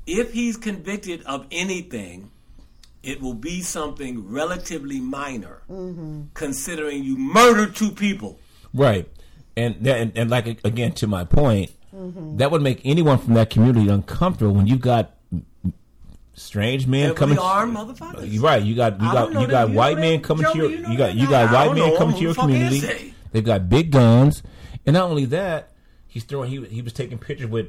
if 0.06 0.32
he's 0.32 0.56
convicted 0.56 1.22
of 1.24 1.46
anything, 1.50 2.30
it 3.02 3.20
will 3.20 3.34
be 3.34 3.60
something 3.62 4.28
relatively 4.30 5.00
minor, 5.00 5.62
Mm-hmm. 5.70 6.22
considering 6.34 7.02
you 7.02 7.16
murdered 7.18 7.74
two 7.74 7.90
people. 7.90 8.38
Right. 8.72 9.08
And, 9.56 9.86
and 9.86 10.12
and 10.16 10.30
like 10.30 10.46
again 10.64 10.92
to 10.92 11.06
my 11.06 11.24
point, 11.24 11.72
Mm-hmm. 11.94 12.38
that 12.38 12.50
would 12.50 12.60
make 12.62 12.80
anyone 12.84 13.18
from 13.18 13.34
that 13.34 13.50
community 13.50 13.88
uncomfortable 13.88 14.52
when 14.54 14.66
you've 14.66 14.80
got 14.80 15.04
m- 15.04 15.10
m- 15.12 15.23
strange 16.34 16.86
man 16.86 17.14
coming. 17.14 17.38
armed 17.38 17.76
motherfuckers. 17.76 18.30
You're 18.30 18.42
right. 18.42 18.62
You 18.62 18.74
got 18.74 19.00
you 19.00 19.12
got 19.12 19.32
you 19.32 19.46
got 19.46 19.70
white 19.70 19.96
know 19.98 20.10
them? 20.10 20.20
coming 20.22 20.46
to 20.50 20.58
your 20.58 20.70
you 20.70 20.80
know 20.80 20.88
you 20.90 20.98
got 20.98 21.14
you 21.14 21.28
got 21.28 21.48
I 21.54 21.66
white 21.68 21.76
men 21.76 21.96
coming 21.96 22.16
to 22.16 22.22
your 22.22 22.34
Who 22.34 22.46
the 22.48 22.54
fuck 22.54 22.72
is 22.72 22.80
community. 22.80 23.14
They've 23.32 23.44
got 23.44 23.68
big 23.68 23.90
guns, 23.90 24.42
and 24.86 24.94
not 24.94 25.10
only 25.10 25.24
that, 25.26 25.72
he's 26.06 26.24
throwing. 26.24 26.50
He 26.50 26.64
he 26.66 26.82
was 26.82 26.92
taking 26.92 27.18
pictures 27.18 27.48
with 27.48 27.68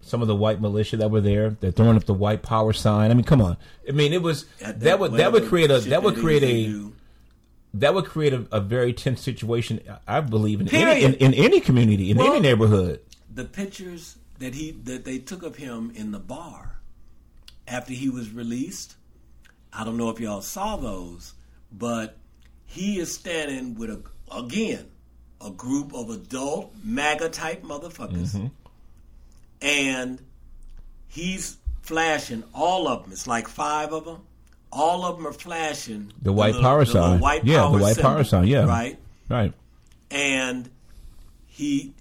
some 0.00 0.22
of 0.22 0.28
the 0.28 0.36
white 0.36 0.60
militia 0.60 0.96
that 0.98 1.10
were 1.10 1.20
there. 1.20 1.50
They're 1.50 1.70
throwing 1.72 1.96
up 1.96 2.04
the 2.04 2.14
white 2.14 2.42
power 2.42 2.72
sign. 2.72 3.10
I 3.10 3.14
mean, 3.14 3.24
come 3.24 3.40
on. 3.42 3.56
I 3.88 3.92
mean, 3.92 4.12
it 4.12 4.22
was 4.22 4.46
At 4.62 4.80
that 4.80 4.98
would 4.98 5.12
that 5.14 5.32
would 5.32 5.46
create 5.48 5.70
a 5.70 5.78
that 5.80 6.02
would 6.02 6.16
create 6.16 6.42
a 6.42 6.90
that 7.74 7.94
would 7.94 8.06
create 8.06 8.32
a, 8.32 8.46
a 8.52 8.60
very 8.60 8.92
tense 8.92 9.20
situation. 9.20 9.80
I 10.06 10.20
believe 10.20 10.60
in 10.60 10.68
any, 10.74 11.04
in, 11.04 11.14
in 11.14 11.34
any 11.34 11.60
community 11.60 12.10
in 12.10 12.16
Well- 12.18 12.32
any 12.32 12.40
neighborhood. 12.40 13.00
the 13.32 13.44
pictures 13.44 14.16
that 14.38 14.54
he 14.54 14.70
that 14.84 15.04
they 15.04 15.18
took 15.18 15.42
of 15.42 15.56
him 15.56 15.92
in 15.94 16.10
the 16.12 16.18
bar 16.18 16.75
after 17.68 17.92
he 17.92 18.08
was 18.08 18.30
released. 18.30 18.96
I 19.72 19.84
don't 19.84 19.96
know 19.96 20.08
if 20.10 20.20
y'all 20.20 20.40
saw 20.42 20.76
those, 20.76 21.34
but 21.72 22.16
he 22.64 22.98
is 22.98 23.12
standing 23.14 23.74
with 23.74 23.90
a 23.90 24.02
again 24.34 24.86
a 25.40 25.50
group 25.50 25.92
of 25.94 26.08
adult 26.10 26.72
MAGA 26.82 27.28
type 27.28 27.62
motherfuckers, 27.62 28.34
Mm-hmm. 28.34 28.46
and 29.60 30.20
he's 31.08 31.58
flashing 31.82 32.42
all 32.54 32.88
of 32.88 33.02
them. 33.04 33.12
It's 33.12 33.26
like 33.26 33.48
five 33.48 33.92
of 33.92 34.04
them. 34.04 34.20
All 34.72 35.04
of 35.04 35.16
them 35.16 35.26
are 35.26 35.32
flashing 35.32 36.12
The 36.22 36.32
white 36.32 36.48
little- 36.54 36.62
power 36.62 36.84
the 36.84 36.92
sign. 36.92 37.20
white 37.20 37.44
Yeah, 37.44 37.54
the 37.56 37.60
power 37.68 37.78
white 37.78 37.98
power 37.98 38.24
sign, 38.24 38.46
yeah. 38.48 38.64
right 38.64 38.98
Right. 39.28 39.52
and 40.10 40.68
he 41.46 41.94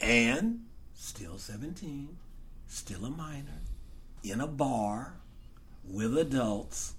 and 0.00 0.64
still 0.94 1.38
17 1.38 2.16
still 2.68 3.04
a 3.04 3.10
minor 3.10 3.59
in 4.22 4.40
a 4.40 4.46
bar 4.46 5.14
with 5.88 6.16
adults 6.16 6.94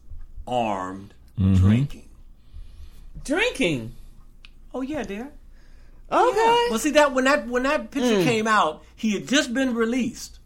armed 0.48 1.14
Mm-hmm. 1.39 1.56
drinking 1.56 2.10
Drinking. 3.23 3.93
oh 4.73 4.81
yeah 4.81 5.03
dear 5.03 5.31
Okay. 6.11 6.68
well 6.69 6.77
see 6.80 6.91
that 6.91 7.14
when 7.14 7.23
that 7.23 7.48
when 7.48 7.64
that 7.64 7.89
picture 7.89 8.22
came 8.23 8.45
out 8.48 8.84
he 8.95 9.11
had 9.14 9.27
just 9.27 9.53
been 9.53 9.73
released 9.73 10.39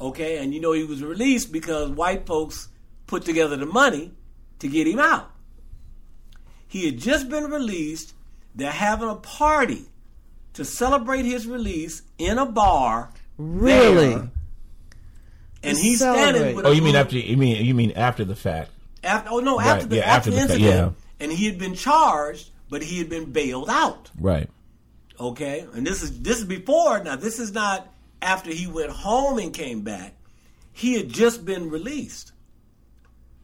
okay 0.00 0.38
and 0.38 0.54
you 0.54 0.60
know 0.60 0.72
he 0.72 0.84
was 0.84 1.02
released 1.02 1.52
because 1.52 1.90
white 1.90 2.26
folks 2.26 2.68
put 3.06 3.24
together 3.24 3.56
the 3.56 3.66
money 3.66 4.12
to 4.58 4.68
get 4.68 4.86
him 4.86 4.98
out 4.98 5.30
he 6.66 6.86
had 6.86 6.98
just 6.98 7.28
been 7.28 7.44
released 7.44 8.14
they're 8.54 8.70
having 8.72 9.08
a 9.10 9.16
party 9.16 9.84
to 10.54 10.64
celebrate 10.64 11.24
his 11.26 11.46
release 11.46 12.02
in 12.18 12.38
a 12.38 12.46
bar 12.46 13.10
Really? 13.36 14.14
there, 14.14 14.30
and 15.68 15.78
he's 15.78 15.98
celebrate. 15.98 16.22
standing 16.22 16.56
with 16.56 16.66
Oh, 16.66 16.72
you 16.72 16.82
mean 16.82 16.96
after 16.96 17.18
you 17.18 17.36
mean 17.36 17.64
you 17.64 17.74
mean 17.74 17.92
after 17.92 18.24
the 18.24 18.36
fact? 18.36 18.70
after 19.04 19.30
oh 19.30 19.40
no 19.40 19.56
Right, 19.58 19.66
after 19.66 19.86
the 19.86 19.96
yeah, 19.96 20.02
after 20.02 20.16
after 20.16 20.30
the 20.30 20.36
the 20.36 20.40
fact, 20.48 20.52
incident 20.60 20.96
and 21.20 21.32
he 21.32 21.46
had 21.46 21.58
been 21.58 21.74
charged 21.74 22.50
but 22.68 22.82
he 22.82 22.98
had 22.98 23.08
been 23.08 23.32
bailed 23.32 23.70
out 23.70 24.10
Right. 24.18 24.48
Okay, 25.18 25.66
and 25.72 25.86
this 25.86 26.02
is 26.02 26.20
this 26.20 26.38
is 26.38 26.44
before. 26.44 27.02
Now 27.02 27.16
this 27.16 27.38
is 27.38 27.52
not 27.52 27.88
after 28.20 28.50
he 28.50 28.66
went 28.66 28.90
home 28.90 29.38
and 29.38 29.52
came 29.52 29.80
back. 29.82 30.14
He 30.72 30.94
had 30.94 31.08
just 31.08 31.44
been 31.44 31.70
released. 31.70 32.32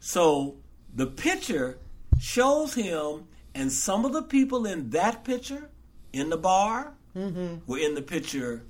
So 0.01 0.57
the 0.95 1.07
picture 1.07 1.79
shows 2.21 2.75
him, 2.75 3.27
and 3.55 3.73
some 3.73 4.05
of 4.05 4.13
the 4.13 4.23
people 4.23 4.67
in 4.67 4.91
that 4.91 5.25
picture 5.25 5.71
in 6.13 6.29
the 6.29 6.37
bar 6.37 6.93
mm-hmm. 7.17 7.57
were 7.67 7.79
in 7.79 7.95
the 7.95 8.03
picture 8.03 8.65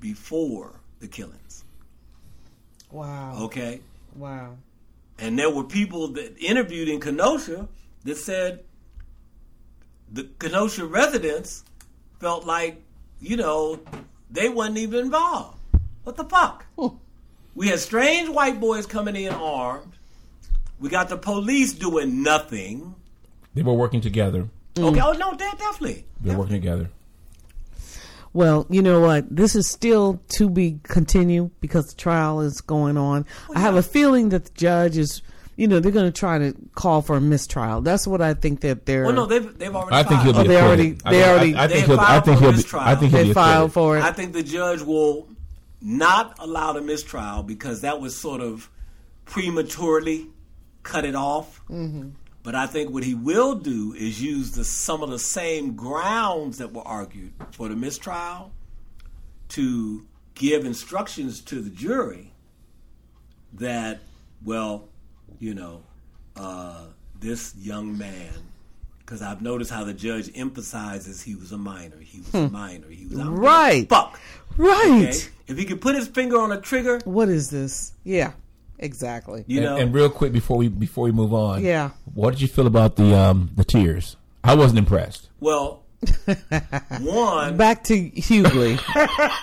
before 0.00 0.80
the 0.98 1.06
killings. 1.06 1.45
Wow. 2.90 3.44
Okay, 3.44 3.80
Wow. 4.14 4.56
and 5.18 5.38
there 5.38 5.50
were 5.50 5.64
people 5.64 6.08
that 6.08 6.36
interviewed 6.38 6.88
in 6.88 7.00
Kenosha 7.00 7.68
that 8.04 8.16
said 8.16 8.64
the 10.12 10.24
Kenosha 10.38 10.86
residents 10.86 11.64
felt 12.20 12.46
like, 12.46 12.80
you 13.20 13.36
know, 13.36 13.80
they 14.30 14.48
wasn't 14.48 14.78
even 14.78 15.06
involved. 15.06 15.58
What 16.04 16.16
the 16.16 16.24
fuck? 16.24 16.64
We 17.54 17.68
had 17.68 17.80
strange 17.80 18.28
white 18.28 18.60
boys 18.60 18.86
coming 18.86 19.16
in 19.16 19.32
armed. 19.32 19.92
We 20.78 20.88
got 20.90 21.08
the 21.08 21.16
police 21.16 21.72
doing 21.72 22.22
nothing. 22.22 22.94
They 23.54 23.62
were 23.62 23.72
working 23.74 24.00
together. 24.02 24.48
Okay, 24.78 25.00
oh 25.00 25.12
no, 25.12 25.32
de- 25.32 25.38
definitely. 25.58 26.04
They 26.20 26.30
were 26.32 26.40
working 26.40 26.56
together. 26.56 26.90
Well, 28.36 28.66
you 28.68 28.82
know 28.82 29.00
what? 29.00 29.34
This 29.34 29.56
is 29.56 29.66
still 29.66 30.20
to 30.36 30.50
be 30.50 30.78
continued 30.82 31.52
because 31.62 31.86
the 31.86 31.94
trial 31.96 32.42
is 32.42 32.60
going 32.60 32.98
on. 32.98 33.24
I 33.54 33.60
have 33.60 33.76
a 33.76 33.82
feeling 33.82 34.28
that 34.28 34.44
the 34.44 34.50
judge 34.52 34.98
is, 34.98 35.22
you 35.56 35.66
know, 35.66 35.80
they're 35.80 35.90
going 35.90 36.04
to 36.12 36.12
try 36.20 36.36
to 36.38 36.54
call 36.74 37.00
for 37.00 37.16
a 37.16 37.20
mistrial. 37.20 37.80
That's 37.80 38.06
what 38.06 38.20
I 38.20 38.34
think 38.34 38.60
that 38.60 38.84
they're. 38.84 39.04
Well, 39.04 39.14
no, 39.14 39.24
they've 39.24 39.58
they've 39.58 39.74
already. 39.74 39.96
I 39.96 40.02
think 40.02 40.20
he'll 40.20 40.34
filed. 40.34 40.46
be 40.48 40.50
Oh, 40.52 40.54
they 40.54 40.62
already- 40.62 40.98
I 41.02 41.10
they 41.12 41.22
think- 41.22 41.28
already- 41.30 41.54
I, 41.54 41.64
I 41.64 41.66
they 41.66 41.74
think 41.76 41.86
he'll. 41.86 42.00
I 42.00 42.20
think 42.20 42.38
he'll 42.40 42.52
be. 42.52 42.62
I 42.74 42.94
think 42.94 43.10
he'll 43.12 43.20
they 43.22 43.28
be 43.28 43.32
filed 43.32 43.72
for 43.72 43.96
it. 43.96 44.04
I 44.04 44.12
think 44.12 44.34
the 44.34 44.42
judge 44.42 44.82
will 44.82 45.28
not 45.80 46.36
allow 46.38 46.74
the 46.74 46.82
mistrial 46.82 47.42
because 47.42 47.80
that 47.80 48.02
was 48.02 48.14
sort 48.18 48.42
of 48.42 48.68
prematurely 49.24 50.26
cut 50.82 51.06
it 51.06 51.14
off. 51.14 51.62
Mm-hmm. 51.70 52.10
But 52.46 52.54
I 52.54 52.68
think 52.68 52.90
what 52.92 53.02
he 53.02 53.12
will 53.12 53.56
do 53.56 53.92
is 53.92 54.22
use 54.22 54.52
the, 54.52 54.62
some 54.64 55.02
of 55.02 55.10
the 55.10 55.18
same 55.18 55.74
grounds 55.74 56.58
that 56.58 56.72
were 56.72 56.86
argued 56.86 57.32
for 57.50 57.68
the 57.68 57.74
mistrial 57.74 58.52
to 59.48 60.06
give 60.36 60.64
instructions 60.64 61.40
to 61.40 61.60
the 61.60 61.70
jury 61.70 62.32
that, 63.54 63.98
well, 64.44 64.88
you 65.40 65.54
know, 65.54 65.82
uh, 66.36 66.84
this 67.18 67.52
young 67.56 67.98
man, 67.98 68.30
because 69.00 69.22
I've 69.22 69.42
noticed 69.42 69.72
how 69.72 69.82
the 69.82 69.92
judge 69.94 70.30
emphasizes 70.36 71.22
he 71.22 71.34
was 71.34 71.50
a 71.50 71.58
minor, 71.58 71.98
he 71.98 72.20
was 72.20 72.32
a 72.32 72.48
minor, 72.48 72.88
he 72.88 73.06
was 73.06 73.18
I 73.18 73.24
don't 73.24 73.34
give 73.34 73.34
a 73.34 73.36
Hmm. 73.38 73.44
Right. 73.44 73.88
fuck. 73.88 74.20
right. 74.56 75.08
Okay? 75.08 75.18
If 75.48 75.58
he 75.58 75.64
could 75.64 75.80
put 75.80 75.96
his 75.96 76.06
finger 76.06 76.38
on 76.38 76.52
a 76.52 76.60
trigger, 76.60 77.00
What 77.04 77.28
is 77.28 77.50
this? 77.50 77.92
Yeah, 78.04 78.34
exactly. 78.78 79.44
you 79.46 79.58
And, 79.58 79.64
know, 79.66 79.76
and 79.76 79.94
real 79.94 80.08
quick 80.10 80.32
before 80.32 80.56
we 80.58 80.68
before 80.68 81.04
we 81.04 81.12
move 81.12 81.32
on, 81.34 81.64
Yeah. 81.64 81.90
what 82.14 82.30
did 82.32 82.40
you 82.40 82.48
feel 82.48 82.66
about 82.66 82.96
the 82.96 83.16
um 83.16 83.50
the 83.56 83.64
tears? 83.64 84.16
I 84.44 84.54
wasn't 84.54 84.78
impressed. 84.78 85.28
Well, 85.40 85.82
one. 87.00 87.56
Back 87.56 87.84
to 87.84 88.10
Hughley. 88.10 88.78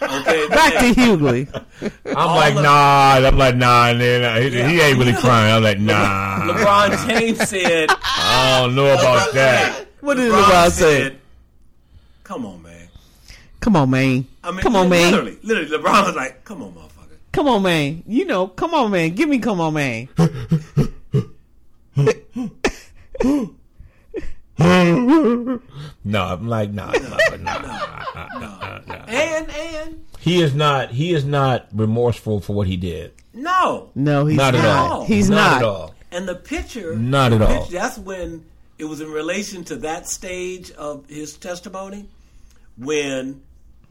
Okay, 0.04 0.48
Back 0.50 0.74
to 0.74 0.94
Hughley. 1.02 1.48
I'm 2.06 2.36
like, 2.36 2.56
of- 2.56 2.64
nah. 2.64 3.14
I'm 3.28 3.38
like, 3.38 3.56
nah. 3.56 3.92
nah 3.94 4.36
he, 4.40 4.50
he 4.50 4.82
ain't 4.82 4.98
really 5.00 5.14
crying. 5.20 5.54
I'm 5.54 5.64
like, 5.64 5.80
nah. 5.80 6.42
LeBron 6.54 7.08
James 7.08 7.50
said. 7.50 7.90
I 7.90 8.60
don't 8.62 8.76
know 8.76 8.94
about 8.94 9.34
that. 9.34 9.88
What 10.02 10.16
did 10.16 10.32
LeBron 10.32 10.44
LeBron 10.44 10.70
say? 10.72 11.16
"Come 12.24 12.46
on, 12.46 12.62
man. 12.62 12.88
Come 13.60 13.76
on, 13.76 13.90
man. 13.90 14.28
I 14.44 14.52
mean, 14.52 14.60
come 14.62 14.76
on, 14.76 14.90
man. 14.90 15.12
Literally, 15.14 15.38
literally, 15.44 15.78
LeBron 15.78 16.06
was 16.08 16.16
like, 16.16 16.44
"Come 16.44 16.62
on, 16.64 16.74
motherfucker." 16.74 16.90
Come 17.34 17.48
on, 17.50 17.64
man. 17.64 18.04
You 18.08 18.26
know, 18.26 18.48
come 18.48 18.74
on, 18.74 18.92
man. 18.92 19.10
Give 19.16 19.28
me 19.28 19.40
come 19.40 19.60
on, 19.60 19.74
man. 19.74 20.08
No, 26.06 26.24
I'm 26.24 26.48
like, 26.48 26.72
nah, 26.72 26.92
nah, 26.92 27.18
nah. 27.38 29.06
And 29.08 29.50
and 29.50 30.06
He 30.20 30.42
is 30.42 30.54
not. 30.54 30.92
He 30.92 31.14
is 31.14 31.26
not 31.26 31.68
remorseful 31.74 32.40
for 32.42 32.54
what 32.54 32.68
he 32.68 32.78
did. 32.78 33.14
no, 33.34 33.90
No, 33.96 34.26
he's 34.26 34.38
Not 34.38 34.54
not. 34.54 34.64
at 34.66 34.70
all. 34.92 35.06
He's 35.06 35.30
not, 35.30 35.38
not. 35.38 35.58
at 35.58 35.64
all. 35.64 35.96
and 36.12 36.28
the 36.28 36.36
picture. 36.36 36.96
Not 36.96 37.34
at 37.34 37.42
all. 37.42 37.62
picture- 37.62 37.74
that's 37.80 37.98
when 37.98 38.46
it 38.78 38.86
was 38.86 39.02
in 39.02 39.10
relation 39.12 39.64
to 39.66 39.78
that 39.78 40.08
stage 40.08 40.72
of 40.72 41.06
his 41.10 41.36
testimony 41.38 42.08
when 42.78 43.42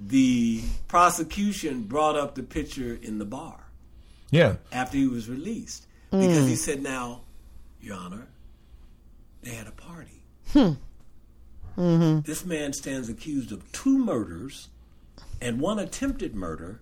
the 0.05 0.63
prosecution 0.89 1.83
brought 1.83 2.17
up 2.17 2.35
the 2.35 2.43
picture 2.43 2.99
in 3.03 3.19
the 3.19 3.25
bar 3.25 3.67
Yeah. 4.31 4.57
after 4.73 4.97
he 4.97 5.07
was 5.07 5.29
released 5.29 5.87
because 6.11 6.49
he 6.49 6.57
said, 6.57 6.83
"Now, 6.83 7.21
Your 7.81 7.97
Honor, 7.97 8.27
they 9.43 9.51
had 9.51 9.67
a 9.67 9.73
party. 9.73 10.23
Hmm. 10.53 12.21
This 12.23 12.45
man 12.45 12.73
stands 12.75 13.09
accused 13.09 13.51
of 13.53 13.71
two 13.73 13.97
murders 13.99 14.69
and 15.41 15.61
one 15.61 15.79
attempted 15.79 16.35
murder. 16.35 16.81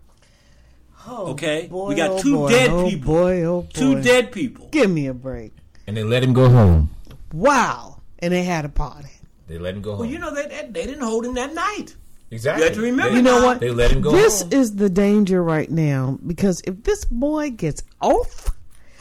okay, 1.09 1.69
Boy, 1.69 1.89
we 1.89 1.95
got 1.95 2.11
oh 2.11 2.19
two 2.23 2.37
boy, 2.37 2.49
dead 2.51 2.71
oh 2.71 2.89
people. 2.91 3.15
Boy, 3.15 3.43
oh 3.45 3.63
boy. 3.63 3.69
Two 3.73 4.03
dead 4.03 4.33
people. 4.33 4.69
Give 4.71 4.91
me 4.91 5.07
a 5.07 5.15
break. 5.15 5.53
And 5.87 5.97
they 5.97 6.03
let 6.03 6.23
him 6.23 6.33
go 6.33 6.49
home. 6.51 6.91
Wow. 7.33 8.01
And 8.19 8.33
they 8.33 8.43
had 8.43 8.65
a 8.65 8.69
party. 8.69 9.09
They 9.47 9.59
let 9.59 9.75
him 9.77 9.83
go 9.83 9.93
home. 9.93 10.01
Well, 10.01 10.09
you 10.11 10.19
know 10.19 10.35
they, 10.35 10.47
they, 10.47 10.69
they 10.71 10.87
didn't 10.87 11.03
hold 11.03 11.25
him 11.25 11.35
that 11.35 11.55
night. 11.55 11.95
Exactly. 12.31 12.63
You 12.63 12.69
have 12.69 12.77
to 12.77 12.83
remember 12.83 13.17
You 13.17 13.23
know 13.23 13.45
what? 13.45 13.61
They 13.61 13.71
let 13.71 13.91
him 13.93 14.01
go 14.01 14.13
This 14.13 14.43
home. 14.43 14.53
is 14.53 14.77
the 14.77 14.89
danger 14.91 15.43
right 15.43 15.71
now 15.71 16.19
because 16.27 16.61
if 16.67 16.83
this 16.85 17.05
boy 17.05 17.51
gets 17.51 17.83
off 18.01 18.49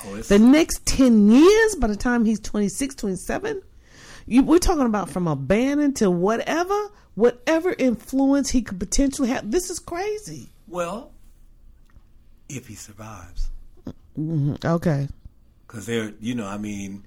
Oh, 0.06 0.16
the 0.16 0.40
next 0.40 0.86
10 0.86 1.30
years, 1.30 1.76
by 1.76 1.88
the 1.88 1.96
time 1.98 2.24
he's 2.24 2.40
26, 2.40 2.96
27, 2.96 3.62
you, 4.28 4.44
we're 4.44 4.58
talking 4.58 4.86
about 4.86 5.10
from 5.10 5.28
a 5.28 5.32
abandoned 5.32 5.98
to 5.98 6.10
whatever, 6.10 6.88
whatever 7.16 7.76
influence 7.78 8.50
he 8.50 8.62
could 8.62 8.80
potentially 8.80 9.28
have. 9.28 9.52
This 9.52 9.70
is 9.70 9.78
crazy. 9.80 10.50
well, 10.70 11.12
if 12.48 12.68
he 12.68 12.76
survives, 12.76 13.50
mm-hmm. 14.18 14.56
Okay. 14.66 15.08
because 15.68 15.86
they're 15.86 16.14
you 16.22 16.34
know 16.34 16.48
I 16.48 16.58
mean, 16.58 17.04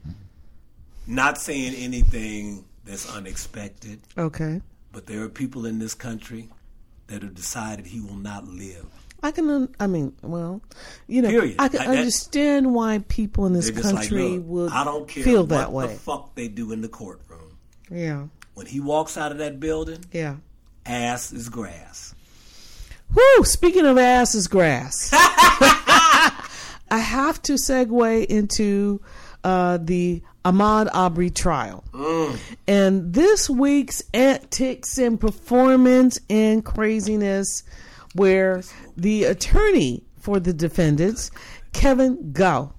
not 1.07 1.39
saying 1.39 1.75
anything 1.75 2.65
that's 2.85 3.11
unexpected, 3.17 4.01
Okay. 4.19 4.61
But 4.93 5.07
there 5.07 5.23
are 5.23 5.29
people 5.29 5.67
in 5.67 5.79
this 5.79 5.95
country 5.95 6.49
that 7.09 7.23
have 7.23 7.35
decided 7.35 7.87
he 7.87 8.01
will 8.01 8.17
not 8.17 8.47
live. 8.47 8.87
I 9.25 9.31
can, 9.31 9.49
un- 9.51 9.75
I 9.79 9.87
mean, 9.87 10.15
well, 10.23 10.61
you 11.07 11.23
know, 11.23 11.29
Period. 11.31 11.57
I 11.59 11.69
can 11.69 11.81
I- 11.83 11.97
understand 11.99 12.75
why 12.75 13.05
people 13.09 13.47
in 13.47 13.53
this 13.53 13.71
country 13.71 14.37
like, 14.39 14.47
would 14.47 14.73
I 14.73 14.85
don't 14.85 15.07
care 15.09 15.23
feel 15.25 15.45
that 15.47 15.71
way. 15.73 15.87
the 15.89 15.95
fuck 15.95 16.35
they 16.35 16.49
do 16.49 16.73
in 16.73 16.81
the 16.81 16.89
courtroom. 16.89 17.57
Yeah. 17.91 18.27
When 18.55 18.67
he 18.67 18.81
walks 18.81 19.17
out 19.17 19.31
of 19.33 19.39
that 19.39 19.61
building, 19.61 20.05
Yeah. 20.13 20.37
ass 20.85 21.33
is 21.33 21.49
grass. 21.49 22.15
Whoo! 23.15 23.45
Speaking 23.45 23.87
of 23.87 23.97
ass 23.99 24.35
is 24.35 24.49
grass. 24.49 25.11
I 25.13 26.99
have 26.99 27.41
to 27.43 27.55
segue 27.55 28.27
into 28.27 29.01
uh, 29.45 29.79
the 29.81 30.23
Ahmaud 30.45 30.89
Arbery 30.93 31.31
trial. 31.31 31.85
And 32.67 33.13
this 33.13 33.49
week's 33.49 34.03
antics 34.13 34.99
and 34.99 35.21
performance 35.21 36.19
and 36.29 36.65
craziness, 36.65 37.63
where 38.15 38.63
the 38.97 39.25
attorney 39.25 40.03
for 40.19 40.41
the 40.41 40.53
defendants, 40.53 41.31
Kevin 41.73 42.33
Gough, 42.33 42.73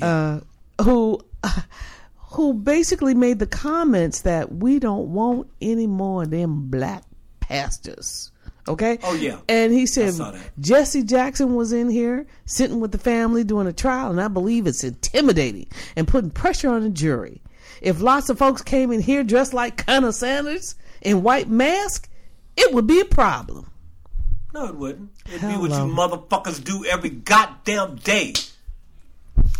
uh, 0.00 0.40
who 0.82 1.20
who 2.32 2.54
basically 2.54 3.14
made 3.14 3.38
the 3.38 3.46
comments 3.46 4.22
that 4.22 4.54
we 4.54 4.78
don't 4.78 5.12
want 5.12 5.48
any 5.60 5.86
more 5.86 6.22
of 6.22 6.30
them 6.30 6.70
black 6.70 7.04
pastors. 7.40 8.30
Okay. 8.70 8.98
Oh, 9.02 9.14
yeah. 9.14 9.38
And 9.48 9.72
he 9.72 9.86
said. 9.86 10.14
Jesse 10.60 11.02
Jackson 11.02 11.54
was 11.54 11.72
in 11.72 11.90
here 11.90 12.26
sitting 12.46 12.80
with 12.80 12.92
the 12.92 12.98
family 12.98 13.44
doing 13.44 13.66
a 13.66 13.72
trial, 13.72 14.10
and 14.10 14.20
I 14.20 14.28
believe 14.28 14.66
it's 14.66 14.84
intimidating 14.84 15.66
and 15.96 16.06
putting 16.06 16.30
pressure 16.30 16.70
on 16.70 16.82
the 16.82 16.90
jury. 16.90 17.42
If 17.80 18.00
lots 18.00 18.28
of 18.28 18.38
folks 18.38 18.62
came 18.62 18.92
in 18.92 19.00
here 19.00 19.24
dressed 19.24 19.54
like 19.54 19.84
Colonel 19.86 20.12
Sanders 20.12 20.74
in 21.00 21.22
white 21.22 21.48
mask, 21.48 22.08
it 22.56 22.72
would 22.74 22.86
be 22.86 23.00
a 23.00 23.04
problem. 23.04 23.70
No, 24.52 24.66
it 24.66 24.74
wouldn't. 24.76 25.10
It'd 25.26 25.40
be 25.40 25.56
what 25.56 25.70
Hello. 25.70 25.86
you 25.86 25.94
motherfuckers 25.94 26.62
do 26.62 26.84
every 26.84 27.10
goddamn 27.10 27.96
day. 27.96 28.34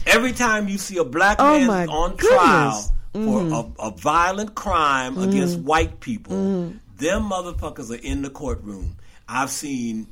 Every 0.06 0.32
time 0.32 0.68
you 0.68 0.78
see 0.78 0.98
a 0.98 1.04
black 1.04 1.36
Oh, 1.40 1.58
man 1.66 1.88
on 1.88 2.16
goodness. 2.16 2.28
trial 2.28 2.92
for 3.12 3.18
mm-hmm. 3.18 3.80
a, 3.80 3.88
a 3.88 3.90
violent 3.92 4.54
crime 4.54 5.18
against 5.18 5.60
mm. 5.60 5.64
white 5.64 6.00
people, 6.00 6.36
mm. 6.36 6.78
them 6.96 7.30
motherfuckers 7.30 7.90
are 7.90 8.02
in 8.02 8.22
the 8.22 8.30
courtroom. 8.30 8.96
I've 9.30 9.50
seen 9.50 10.08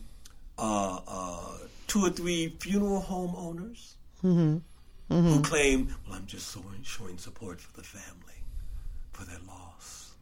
uh, 0.58 1.00
uh, 1.06 1.40
two 1.88 2.04
or 2.06 2.10
three 2.10 2.54
funeral 2.60 3.00
home 3.00 3.34
owners 3.36 3.96
who 4.22 4.62
claim, 5.42 5.94
"Well, 6.06 6.16
I'm 6.16 6.26
just 6.26 6.54
showing, 6.54 6.82
showing 6.84 7.18
support 7.18 7.60
for 7.60 7.76
the 7.76 7.82
family 7.82 8.44
for 9.12 9.24
their 9.24 9.38
loss." 9.46 10.12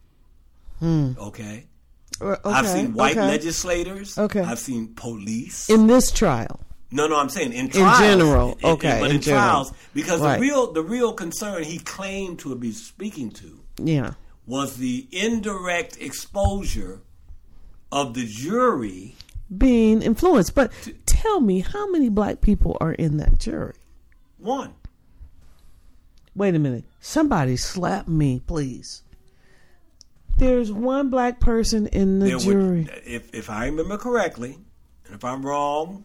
Okay. 0.83 1.67
Uh, 2.21 2.37
I've 2.45 2.67
seen 2.67 2.95
white 2.95 3.17
okay. 3.19 3.27
legislators. 3.27 4.17
Okay. 4.17 4.41
I've 4.41 4.59
seen 4.59 4.95
police. 4.95 5.69
in 5.69 5.87
this 5.87 6.11
trial. 6.11 6.61
no, 6.91 7.07
no, 7.07 7.19
I'm 7.19 7.29
saying 7.29 7.53
in 7.53 7.69
trials. 7.69 7.99
general. 7.99 8.53
In- 8.53 8.59
in- 8.61 8.71
Okay, 8.75 8.99
but 9.01 9.11
in 9.11 9.17
in, 9.17 9.23
trials, 9.23 9.73
because 9.93 10.21
Right. 10.21 10.37
the 10.37 10.41
real 10.41 10.73
the 10.73 10.83
real 10.83 11.13
concern 11.13 11.65
he 11.65 11.79
claimed 11.79 12.39
to 12.41 12.55
be 12.55 12.73
speaking 12.73 13.31
to 13.33 13.61
Yeah. 13.83 14.15
was 14.47 14.77
the 14.77 15.07
indirect 15.13 15.99
exposure 16.01 17.03
of 17.93 18.15
the 18.15 18.27
jury. 18.27 19.17
Being 19.57 20.03
influenced. 20.03 20.55
But 20.55 20.73
tell 21.07 21.41
me, 21.41 21.61
how 21.61 21.89
many 21.91 22.09
black 22.09 22.41
people 22.41 22.77
are 22.81 22.93
in 22.93 23.17
that 23.19 23.39
jury? 23.39 23.75
One, 24.39 24.75
Wait 26.35 26.55
a 26.55 26.59
minute. 26.59 26.85
Somebody 27.01 27.57
slap 27.57 28.07
me, 28.07 28.41
please. 28.47 29.03
There's 30.37 30.71
one 30.71 31.09
black 31.09 31.41
person 31.41 31.87
in 31.87 32.19
the 32.19 32.27
there 32.27 32.39
jury. 32.39 32.83
would, 32.83 33.03
if 33.07 33.35
if 33.35 33.49
I 33.49 33.65
remember 33.65 33.97
correctly, 33.97 34.59
and 35.07 35.15
if 35.15 35.25
I'm 35.25 35.47
wrong, 35.47 36.05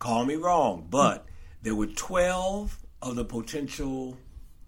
call 0.00 0.24
me 0.24 0.34
wrong. 0.34 0.88
But 0.90 1.26
there 1.62 1.76
were 1.76 1.86
twelve 1.86 2.76
of 3.00 3.14
the 3.14 3.24
potential 3.24 4.16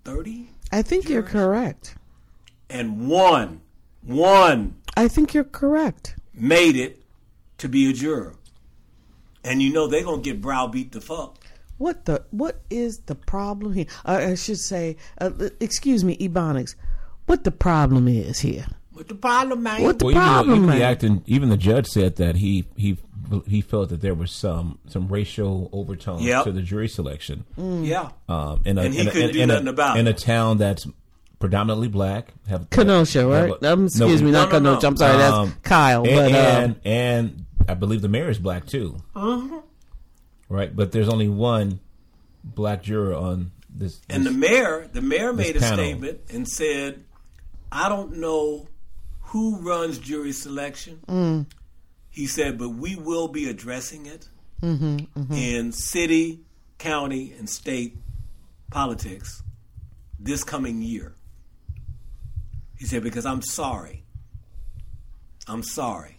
thirty, 0.05 0.51
I 0.71 0.83
think 0.83 1.09
you're 1.09 1.23
correct. 1.25 1.97
and 2.71 3.09
one, 3.09 3.63
one 4.03 4.77
I 4.97 5.09
think 5.09 5.35
you're 5.35 5.43
correct. 5.43 6.15
Made 6.35 6.77
it 6.77 7.03
to 7.59 7.69
be 7.69 7.89
a 7.89 7.93
juror. 7.93 8.35
And 9.43 9.61
you 9.63 9.73
know 9.73 9.87
they're 9.87 10.05
gonna 10.05 10.23
get 10.23 10.41
browbeat 10.41 10.93
the 10.93 11.01
fuck. 11.01 11.39
What 11.79 12.05
the 12.07 12.25
what 12.31 12.61
is 12.71 12.99
the 13.07 13.15
problem 13.15 13.75
here? 13.75 13.87
Uh, 14.05 14.27
I 14.31 14.35
should 14.37 14.59
say, 14.59 14.97
uh, 15.21 15.31
excuse 15.61 16.05
me, 16.05 16.17
Ebonics. 16.17 16.75
What 17.27 17.45
the 17.45 17.51
problem 17.51 18.07
is 18.09 18.41
here? 18.41 18.67
What 18.93 19.09
the 19.09 19.15
problem, 19.17 19.63
man? 19.65 19.83
What 19.83 19.99
the 19.99 20.05
Well, 20.07 20.13
even, 20.15 20.23
problem, 20.23 20.49
the, 20.49 20.55
even 20.57 20.67
man? 20.69 20.79
the 20.79 20.85
acting, 20.85 21.23
even 21.27 21.49
the 21.49 21.57
judge 21.57 21.87
said 21.89 22.17
that 22.17 22.37
he 22.37 22.67
he 22.77 22.97
he 23.47 23.61
felt 23.61 23.89
that 23.89 24.01
there 24.03 24.15
was 24.15 24.31
some 24.31 24.79
some 24.87 25.09
racial 25.09 25.69
overtones 25.73 26.23
Yep. 26.23 26.45
to 26.45 26.53
the 26.53 26.63
jury 26.63 26.89
selection. 26.89 27.45
yeah. 27.59 28.11
Um, 28.29 28.63
in 28.65 28.79
a, 28.79 28.83
And 28.83 28.95
he 28.95 29.01
in 29.01 29.07
couldn't 29.09 29.29
in, 29.31 29.33
do 29.35 29.41
in 29.43 29.51
a- 29.51 29.53
nothing 29.55 29.69
about 29.69 29.99
in 29.99 30.07
it. 30.07 30.21
a 30.23 30.25
town 30.25 30.59
that's 30.59 30.87
predominantly 31.39 31.89
black. 31.89 32.33
Have 32.49 32.71
Kenosha, 32.71 33.27
right? 33.27 33.51
have 33.51 33.63
a- 33.63 33.73
um, 33.73 33.85
excuse 33.87 34.21
no, 34.21 34.27
me, 34.27 34.33
not 34.33 34.51
no, 34.53 34.59
no, 34.59 34.71
Kenosha. 34.71 34.87
I'm 34.87 34.97
sorry, 34.97 35.23
Um, 35.23 35.49
that's 35.49 35.59
Kyle. 35.63 36.05
and, 36.07 36.15
but 36.15 36.27
um, 36.33 36.35
and 36.35 36.81
and 36.85 37.47
I 37.69 37.75
believe 37.75 38.03
the 38.03 38.09
mayor 38.09 38.29
is 38.31 38.39
black 38.39 38.67
too. 38.67 38.97
Uh-huh. 39.15 39.61
Right, 40.49 40.75
but 40.75 40.93
there's 40.93 41.09
only 41.09 41.29
one 41.29 41.81
black 42.45 42.83
juror 42.83 43.15
on 43.15 43.51
this. 43.75 44.01
And 44.09 44.25
the 44.27 44.31
mayor, 44.31 44.89
the 44.93 45.01
mayor 45.01 45.33
made 45.33 45.57
a 45.57 45.61
panel. 45.61 45.79
statement 45.79 46.21
and 46.33 46.47
said, 46.47 47.03
"I 47.73 47.89
don't 47.89 48.19
know 48.19 48.69
who 49.23 49.57
runs 49.57 49.99
jury 49.99 50.33
selection." 50.33 51.01
Mm. 51.09 51.47
He 52.11 52.27
said, 52.27 52.59
"But 52.59 52.69
we 52.71 52.95
will 52.95 53.29
be 53.29 53.49
addressing 53.49 54.07
it 54.07 54.29
Mm-hmm, 54.63 55.33
in 55.35 55.73
city, 55.73 56.41
county, 56.79 57.33
and 57.39 57.49
state 57.51 57.97
politics 58.71 59.43
this 60.21 60.45
coming 60.45 60.83
year." 60.83 61.15
He 62.79 62.87
said, 62.87 63.03
"Because 63.03 63.25
I'm 63.27 63.43
sorry. 63.43 64.05
I'm 65.47 65.63
sorry. 65.63 66.19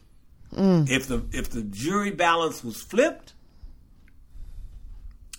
If 0.57 1.07
the 1.07 1.25
if 1.33 1.49
the 1.49 1.63
jury 1.63 2.11
balance 2.11 2.63
was 2.63 2.81
flipped, 2.81 3.33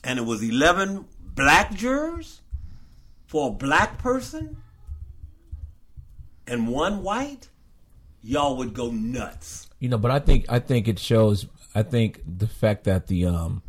and 0.04 0.18
it 0.18 0.22
was 0.26 0.42
eleven 0.42 1.06
black 1.34 1.72
jurors 1.74 2.42
for 3.26 3.48
a 3.48 3.52
black 3.52 3.96
person 3.98 4.58
and 6.46 6.68
one 6.68 7.02
white, 7.02 7.48
y'all 8.22 8.56
would 8.58 8.74
go 8.74 8.90
nuts." 8.90 9.68
You 9.80 9.88
know, 9.88 9.98
but 9.98 10.10
I 10.10 10.18
think 10.18 10.44
I 10.50 10.58
think 10.58 10.86
it 10.88 10.98
shows. 10.98 11.46
I 11.74 11.82
think 11.82 12.20
the 12.26 12.46
fact 12.46 12.84
that 12.84 13.06
the 13.06 13.26
um 13.26 13.62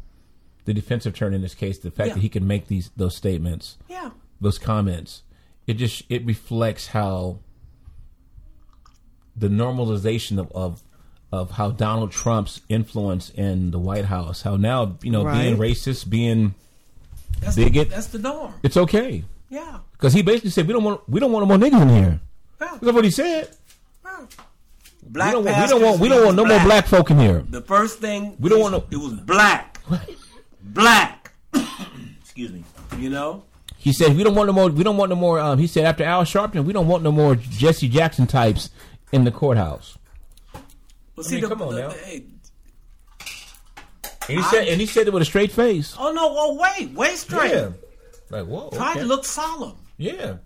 the 0.65 0.73
defensive 0.73 1.13
attorney 1.13 1.37
in 1.37 1.41
this 1.41 1.55
case, 1.55 1.77
the 1.79 1.91
fact 1.91 2.09
Yeah. 2.09 2.13
that 2.15 2.19
he 2.21 2.29
can 2.29 2.45
make 2.45 2.67
these 2.67 2.91
those 2.97 3.15
statements, 3.15 3.77
Yeah. 3.89 4.11
those 4.41 4.57
comments, 4.57 5.23
it 5.67 5.73
just 5.75 6.03
it 6.09 6.25
reflects 6.25 6.87
how 6.87 7.39
the 9.35 9.47
normalization 9.47 10.39
of 10.39 10.51
of, 10.53 10.81
of 11.31 11.51
how 11.51 11.71
Donald 11.71 12.11
Trump's 12.11 12.61
influence 12.69 13.29
in 13.31 13.71
the 13.71 13.79
White 13.79 14.05
House, 14.05 14.41
how 14.41 14.55
now 14.55 14.97
you 15.03 15.11
know 15.11 15.23
being 15.23 15.57
racist, 15.57 16.09
being 16.09 16.55
That's 17.41 17.55
Bigot. 17.55 17.89
The, 17.89 17.95
that's 17.95 18.07
the 18.07 18.19
norm. 18.19 18.53
it's 18.63 18.77
okay 18.77 19.23
Yeah. 19.49 19.79
because 19.93 20.13
he 20.13 20.21
basically 20.21 20.49
said 20.51 20.67
we 20.67 20.73
don't 20.73 20.83
want 20.83 21.07
we 21.09 21.19
don't 21.19 21.31
want 21.31 21.47
no 21.47 21.57
more 21.57 21.69
niggas 21.69 21.81
in 21.81 21.89
here. 21.89 22.19
Yeah. 22.61 22.77
That's 22.81 22.93
what 22.93 23.03
he 23.03 23.11
said. 23.11 23.49
yeah. 24.03 24.25
We 25.03 25.11
Black 25.13 25.31
don't, 25.31 25.45
want, 25.45 25.57
we 25.61 25.67
don't 25.69 25.81
want 25.81 25.99
we 26.01 26.09
don't 26.09 26.25
want 26.25 26.35
no 26.35 26.45
more 26.45 26.59
black 26.61 26.85
folk 26.87 27.11
in 27.11 27.19
here. 27.19 27.45
The 27.49 27.61
first 27.61 27.99
thing 27.99 28.35
We 28.39 28.49
don't 28.49 28.59
is- 28.59 28.63
wanna- 28.63 28.83
It 28.91 28.97
was 28.97 29.13
black, 29.13 29.79
black. 30.63 31.31
Excuse 32.21 32.51
me. 32.51 32.63
You 32.97 33.09
know. 33.09 33.43
He 33.87 33.93
said 33.93 34.17
we 34.17 34.23
don't 34.25 34.35
want 34.35 34.47
no 34.47 34.53
more. 34.53 34.69
We 34.69 34.83
don't 34.83 34.97
want 34.97 35.11
no 35.11 35.15
more. 35.15 35.39
Um, 35.39 35.59
he 35.59 35.65
said 35.65 35.85
after 35.85 36.03
Al 36.03 36.23
Sharpton, 36.23 36.65
we 36.65 36.73
don't 36.73 36.89
want 36.89 37.03
no 37.03 37.11
more 37.13 37.35
Jesse 37.35 37.87
Jackson 37.87 38.27
types 38.27 38.69
in 39.13 39.23
the 39.23 39.31
courthouse. 39.31 39.97
Well, 41.15 41.25
I 41.25 41.31
mean, 41.31 41.47
come 41.47 41.61
on 41.61 41.75
now. 41.75 41.91
hey, 41.91 42.25
And 44.27 44.37
he 44.39 44.43
said, 44.43 44.67
and 44.67 44.81
he 44.81 44.87
said 44.87 45.07
it 45.07 45.13
with 45.13 45.21
a 45.21 45.25
straight 45.25 45.53
face. 45.53 45.95
oh 45.97 46.11
no! 46.11 46.21
Oh 46.21 46.59
wait, 46.59 46.91
wait 46.95 47.15
straight. 47.15 47.53
Yeah, 47.53 47.69
like 48.29 48.45
whoa. 48.45 48.71
Try 48.73 48.91
okay. 48.91 48.99
to 48.99 49.05
look 49.05 49.23
solemn. 49.23 49.77
Yeah, 49.95 50.39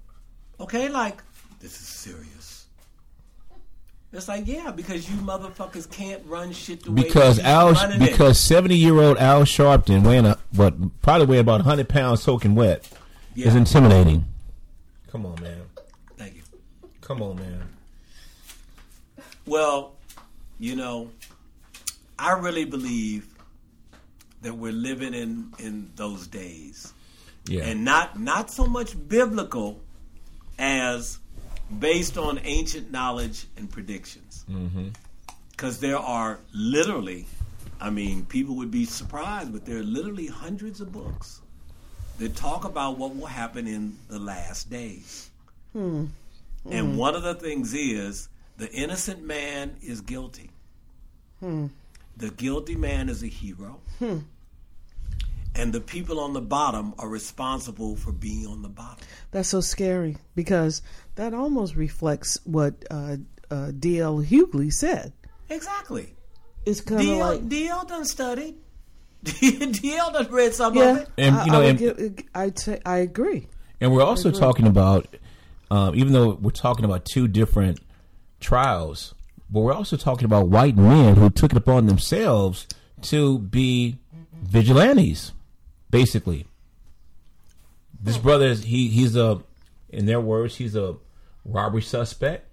Okay, 0.60 0.88
like 0.88 1.24
this 1.60 1.82
is 1.82 1.88
serious. 1.88 2.68
It's 4.14 4.28
like 4.28 4.46
yeah, 4.46 4.70
because 4.70 5.10
you 5.10 5.18
motherfuckers 5.18 5.90
can't 5.90 6.24
run 6.28 6.52
shit 6.52 6.84
the 6.84 6.92
way 6.92 7.02
because 7.02 7.40
you 7.40 7.44
Al, 7.44 7.98
because 7.98 8.40
seventy 8.40 8.76
year 8.76 9.00
old 9.00 9.18
Al 9.18 9.46
Sharpton 9.46 10.06
weighing 10.06 10.28
a, 10.28 10.38
what 10.54 11.02
probably 11.02 11.26
weigh 11.26 11.40
about 11.40 11.62
hundred 11.62 11.90
pounds 11.90 12.22
soaking 12.22 12.54
wet 12.54 12.88
is 13.36 13.56
intimidating. 13.56 14.26
Come 15.12 15.26
on, 15.26 15.42
man. 15.42 15.62
Thank 16.18 16.36
you. 16.36 16.42
Come 17.02 17.22
on, 17.22 17.38
man. 17.38 17.64
Well, 19.46 19.94
you 20.60 20.76
know, 20.76 21.10
I 22.18 22.34
really 22.34 22.66
believe 22.66 23.28
that 24.42 24.54
we're 24.54 24.72
living 24.72 25.14
in 25.14 25.54
in 25.60 25.92
those 25.96 26.28
days. 26.28 26.94
Yeah, 27.48 27.64
and 27.64 27.84
not 27.84 28.20
not 28.20 28.52
so 28.52 28.66
much 28.66 28.96
biblical 29.08 29.82
as 30.60 31.20
based 31.80 32.18
on 32.18 32.40
ancient 32.44 32.92
knowledge 32.92 33.48
and 33.58 33.70
predictions. 33.70 34.46
Mm-hmm. 34.50 34.90
Because 35.52 35.80
there 35.80 35.98
are 35.98 36.40
literally, 36.54 37.28
I 37.80 37.90
mean, 37.90 38.26
people 38.26 38.56
would 38.56 38.72
be 38.72 38.86
surprised, 38.86 39.52
but 39.54 39.66
there 39.66 39.78
are 39.78 39.84
literally 39.84 40.28
hundreds 40.28 40.82
of 40.82 40.92
books 40.92 41.41
that 42.22 42.36
talk 42.36 42.66
about 42.66 42.98
what 42.98 43.16
will 43.16 43.26
happen 43.26 43.68
in 43.68 43.98
the 44.08 44.20
last 44.20 44.70
days. 44.70 45.30
And 45.74 46.98
one 46.98 47.16
of 47.16 47.24
the 47.24 47.34
things 47.34 47.74
is 47.74 48.30
the 48.58 48.72
innocent 48.72 49.24
man 49.24 49.76
is 49.82 50.02
guilty. 50.02 50.52
The 51.42 52.30
guilty 52.30 52.76
man 52.76 53.10
is 53.10 53.24
a 53.24 53.28
hero 53.28 53.80
and 55.56 55.74
the 55.74 55.82
people 55.82 56.20
on 56.20 56.34
the 56.34 56.42
bottom 56.42 56.94
are 56.98 57.10
responsible 57.10 57.96
for 57.96 58.12
being 58.12 58.48
on 58.48 58.62
the 58.62 58.70
bottom. 58.70 59.06
That's 59.32 59.50
so 59.50 59.62
scary 59.62 60.18
because 60.36 60.82
that 61.16 61.34
almost 61.34 61.76
reflects 61.76 62.40
what 62.46 62.86
uh, 62.90 63.18
uh, 63.50 63.72
D.L. 63.78 64.20
Hughley 64.20 64.72
said. 64.72 65.14
Exactly. 65.50 66.14
It's 66.66 66.80
kind 66.82 67.10
of 67.10 67.18
like 67.18 67.50
DL 67.50 67.88
done 67.88 68.06
studied. 68.06 68.56
DL 69.26 70.14
done 70.14 70.32
read 70.32 70.54
some 70.54 70.78
of 70.78 70.98
it. 70.98 71.08
And, 71.18 71.36
I, 71.36 71.46
you 71.46 71.52
know, 71.52 71.58
I, 71.58 71.62
would 71.62 71.82
and- 71.82 72.16
give- 72.18 72.26
I, 72.34 72.50
t- 72.50 72.80
I 72.86 72.98
agree. 72.98 73.48
And 73.80 73.92
we're 73.92 74.04
also 74.04 74.32
talking 74.32 74.68
about, 74.68 75.08
um, 75.72 75.96
even 75.96 76.14
though 76.14 76.34
we're 76.34 76.52
talking 76.52 76.86
about 76.86 77.06
two 77.06 77.28
different 77.28 77.80
trials, 78.40 79.14
but 79.50 79.62
we're 79.62 79.74
also 79.74 79.98
talking 79.98 80.26
about 80.26 80.48
white 80.50 80.78
men 80.78 81.16
who 81.16 81.30
took 81.30 81.52
it 81.52 81.58
upon 81.58 81.88
themselves 81.88 82.68
to 83.04 83.40
be 83.40 83.98
vigilantes, 84.34 85.32
basically. 85.90 86.46
This 88.00 88.18
brother 88.18 88.46
is 88.48 88.64
he 88.64 88.88
he's 88.88 89.16
a, 89.16 89.42
in 89.90 90.06
their 90.06 90.20
words, 90.20 90.56
he's 90.56 90.76
a 90.76 90.96
robbery 91.46 91.82
suspect. 91.82 92.48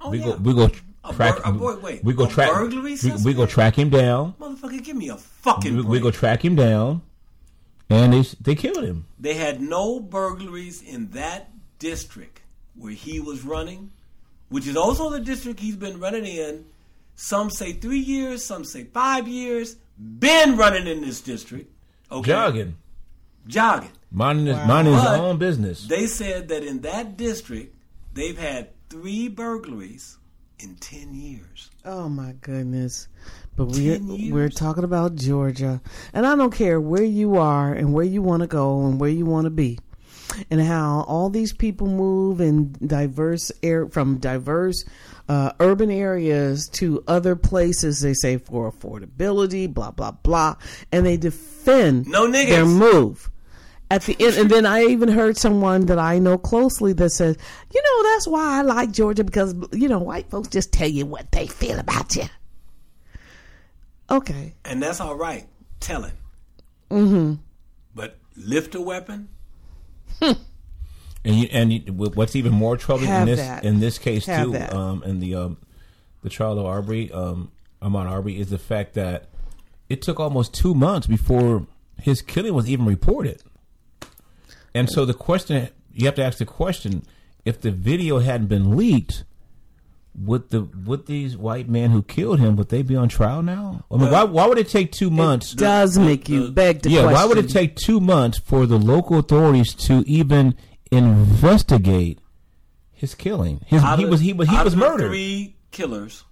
Oh, 0.00 0.10
we 0.10 0.18
yeah. 0.18 0.24
go 0.24 0.36
we 0.36 0.54
go 0.54 0.64
A 0.64 0.70
track. 1.14 1.42
bur- 1.44 1.52
boy- 1.52 1.76
wait, 1.78 2.04
we 2.04 2.12
go 2.14 2.26
track. 2.26 2.50
burglary 2.52 2.96
we, 3.02 3.12
we 3.24 3.34
go 3.34 3.46
track 3.46 3.76
him 3.78 3.90
down. 3.90 4.34
Motherfucker, 4.40 4.82
give 4.82 4.96
me 4.96 5.08
a 5.08 5.16
fucking 5.16 5.74
We, 5.76 5.82
break. 5.82 5.90
we 5.92 6.00
go 6.00 6.10
track 6.10 6.44
him 6.44 6.54
down, 6.56 7.02
and 7.90 8.12
they 8.12 8.22
they 8.40 8.54
killed 8.54 8.84
him. 8.84 9.06
They 9.18 9.34
had 9.34 9.60
no 9.60 10.00
burglaries 10.00 10.82
in 10.82 11.10
that 11.10 11.50
district 11.78 12.40
where 12.74 12.92
he 12.92 13.20
was 13.20 13.42
running, 13.42 13.90
which 14.48 14.66
is 14.66 14.76
also 14.76 15.10
the 15.10 15.20
district 15.20 15.60
he's 15.60 15.76
been 15.76 15.98
running 16.00 16.24
in. 16.26 16.64
Some 17.14 17.50
say 17.50 17.72
three 17.72 17.98
years, 18.00 18.44
some 18.44 18.64
say 18.64 18.84
five 18.84 19.26
years. 19.26 19.76
Been 19.98 20.56
running 20.58 20.86
in 20.86 21.00
this 21.00 21.22
district. 21.22 21.72
Okay. 22.12 22.30
Jogging, 22.30 22.76
Jogging. 23.46 23.92
minding 24.10 24.46
his 24.46 24.66
minding 24.66 24.92
his 24.92 25.02
But 25.02 25.20
own 25.20 25.38
business. 25.38 25.86
They 25.86 26.06
said 26.06 26.48
that 26.48 26.62
in 26.62 26.80
that 26.82 27.16
district, 27.16 27.74
they've 28.12 28.36
had 28.38 28.68
three 28.90 29.28
burglaries 29.28 30.18
in 30.58 30.74
10 30.76 31.14
years. 31.14 31.70
Oh 31.84 32.08
my 32.08 32.34
goodness. 32.40 33.08
But 33.56 33.66
we're 33.66 33.98
we're 34.32 34.48
talking 34.48 34.84
about 34.84 35.14
Georgia. 35.16 35.80
And 36.12 36.26
I 36.26 36.34
don't 36.36 36.52
care 36.54 36.80
where 36.80 37.02
you 37.04 37.36
are 37.36 37.72
and 37.72 37.92
where 37.92 38.04
you 38.04 38.22
want 38.22 38.42
to 38.42 38.46
go 38.46 38.84
and 38.86 39.00
where 39.00 39.10
you 39.10 39.26
want 39.26 39.44
to 39.44 39.50
be. 39.50 39.78
And 40.50 40.60
how 40.60 41.04
all 41.08 41.30
these 41.30 41.52
people 41.52 41.86
move 41.86 42.40
in 42.40 42.74
diverse 42.84 43.52
air 43.62 43.86
from 43.88 44.18
diverse 44.18 44.84
uh, 45.28 45.52
urban 45.60 45.90
areas 45.90 46.68
to 46.74 47.02
other 47.06 47.36
places 47.36 48.00
they 48.00 48.12
say 48.14 48.36
for 48.36 48.70
affordability, 48.70 49.72
blah 49.72 49.90
blah 49.92 50.10
blah, 50.10 50.56
and 50.92 51.06
they 51.06 51.16
defend 51.16 52.06
No 52.08 52.26
niggas. 52.26 52.48
their 52.48 52.66
move. 52.66 53.30
At 53.88 54.02
the 54.02 54.16
end, 54.18 54.36
and 54.36 54.50
then 54.50 54.66
I 54.66 54.82
even 54.82 55.08
heard 55.08 55.36
someone 55.36 55.86
that 55.86 55.98
I 55.98 56.18
know 56.18 56.38
closely 56.38 56.92
that 56.94 57.10
says, 57.10 57.36
"You 57.72 57.82
know, 57.82 58.10
that's 58.10 58.26
why 58.26 58.58
I 58.58 58.62
like 58.62 58.90
Georgia 58.90 59.22
because 59.22 59.54
you 59.72 59.88
know 59.88 60.00
white 60.00 60.28
folks 60.28 60.48
just 60.48 60.72
tell 60.72 60.88
you 60.88 61.06
what 61.06 61.30
they 61.30 61.46
feel 61.46 61.78
about 61.78 62.16
you." 62.16 62.24
Okay, 64.10 64.54
And 64.64 64.82
that's 64.82 65.00
all 65.00 65.16
right, 65.16 65.46
telling. 65.80 66.12
Mm-hmm. 66.90 67.34
But 67.94 68.18
lift 68.36 68.74
a 68.74 68.80
weapon? 68.80 69.28
And 71.26 71.34
you, 71.34 71.48
and 71.50 71.72
you, 71.72 71.80
what's 71.92 72.36
even 72.36 72.52
more 72.52 72.76
troubling 72.76 73.10
in 73.10 73.26
this 73.26 73.40
that. 73.40 73.64
in 73.64 73.80
this 73.80 73.98
case 73.98 74.26
Have 74.26 74.46
too, 74.46 74.52
that. 74.52 74.72
um, 74.72 75.02
in 75.02 75.18
the 75.18 75.34
um, 75.34 75.56
the 76.22 76.30
trial 76.30 76.56
of 76.60 76.66
Arbery, 76.66 77.10
um, 77.10 77.50
Ahmaud 77.82 78.08
Arbery, 78.08 78.38
is 78.38 78.50
the 78.50 78.58
fact 78.58 78.94
that 78.94 79.28
it 79.88 80.02
took 80.02 80.20
almost 80.20 80.54
two 80.54 80.72
months 80.72 81.08
before 81.08 81.66
his 82.00 82.22
killing 82.22 82.54
was 82.54 82.70
even 82.70 82.86
reported. 82.86 83.42
And 84.76 84.90
so 84.90 85.04
the 85.06 85.14
question 85.14 85.68
you 85.92 86.04
have 86.04 86.14
to 86.16 86.24
ask 86.24 86.38
the 86.38 86.44
question: 86.44 87.02
if 87.44 87.60
the 87.60 87.70
video 87.70 88.18
hadn't 88.18 88.48
been 88.48 88.76
leaked, 88.76 89.24
would 90.14 90.50
the 90.50 90.62
would 90.62 91.06
these 91.06 91.36
white 91.36 91.68
men 91.68 91.90
who 91.90 92.02
killed 92.02 92.40
him 92.40 92.56
would 92.56 92.68
they 92.68 92.82
be 92.82 92.94
on 92.94 93.08
trial 93.08 93.42
now? 93.42 93.84
I 93.90 93.96
mean, 93.96 94.10
why 94.10 94.24
why 94.24 94.46
would 94.46 94.58
it 94.58 94.68
take 94.68 94.92
two 94.92 95.10
months? 95.10 95.54
does 95.54 95.98
make 95.98 96.28
you 96.28 96.50
beg 96.50 96.82
the 96.82 96.90
yeah, 96.90 97.02
question. 97.02 97.14
why 97.14 97.24
would 97.24 97.38
it 97.38 97.48
take 97.48 97.76
two 97.76 98.00
months 98.00 98.38
for 98.38 98.66
the 98.66 98.78
local 98.78 99.18
authorities 99.18 99.74
to 99.86 100.04
even 100.06 100.54
investigate 100.90 102.18
his 102.92 103.14
killing? 103.14 103.62
His 103.66 103.82
he 103.82 104.04
of- 104.04 104.10
was 104.10 104.20
he 104.20 104.34
was 104.34 104.48
he 104.50 104.56
out 104.56 104.64
was 104.64 104.76
murdered. 104.76 105.08
Three 105.08 105.56
killers. 105.70 106.24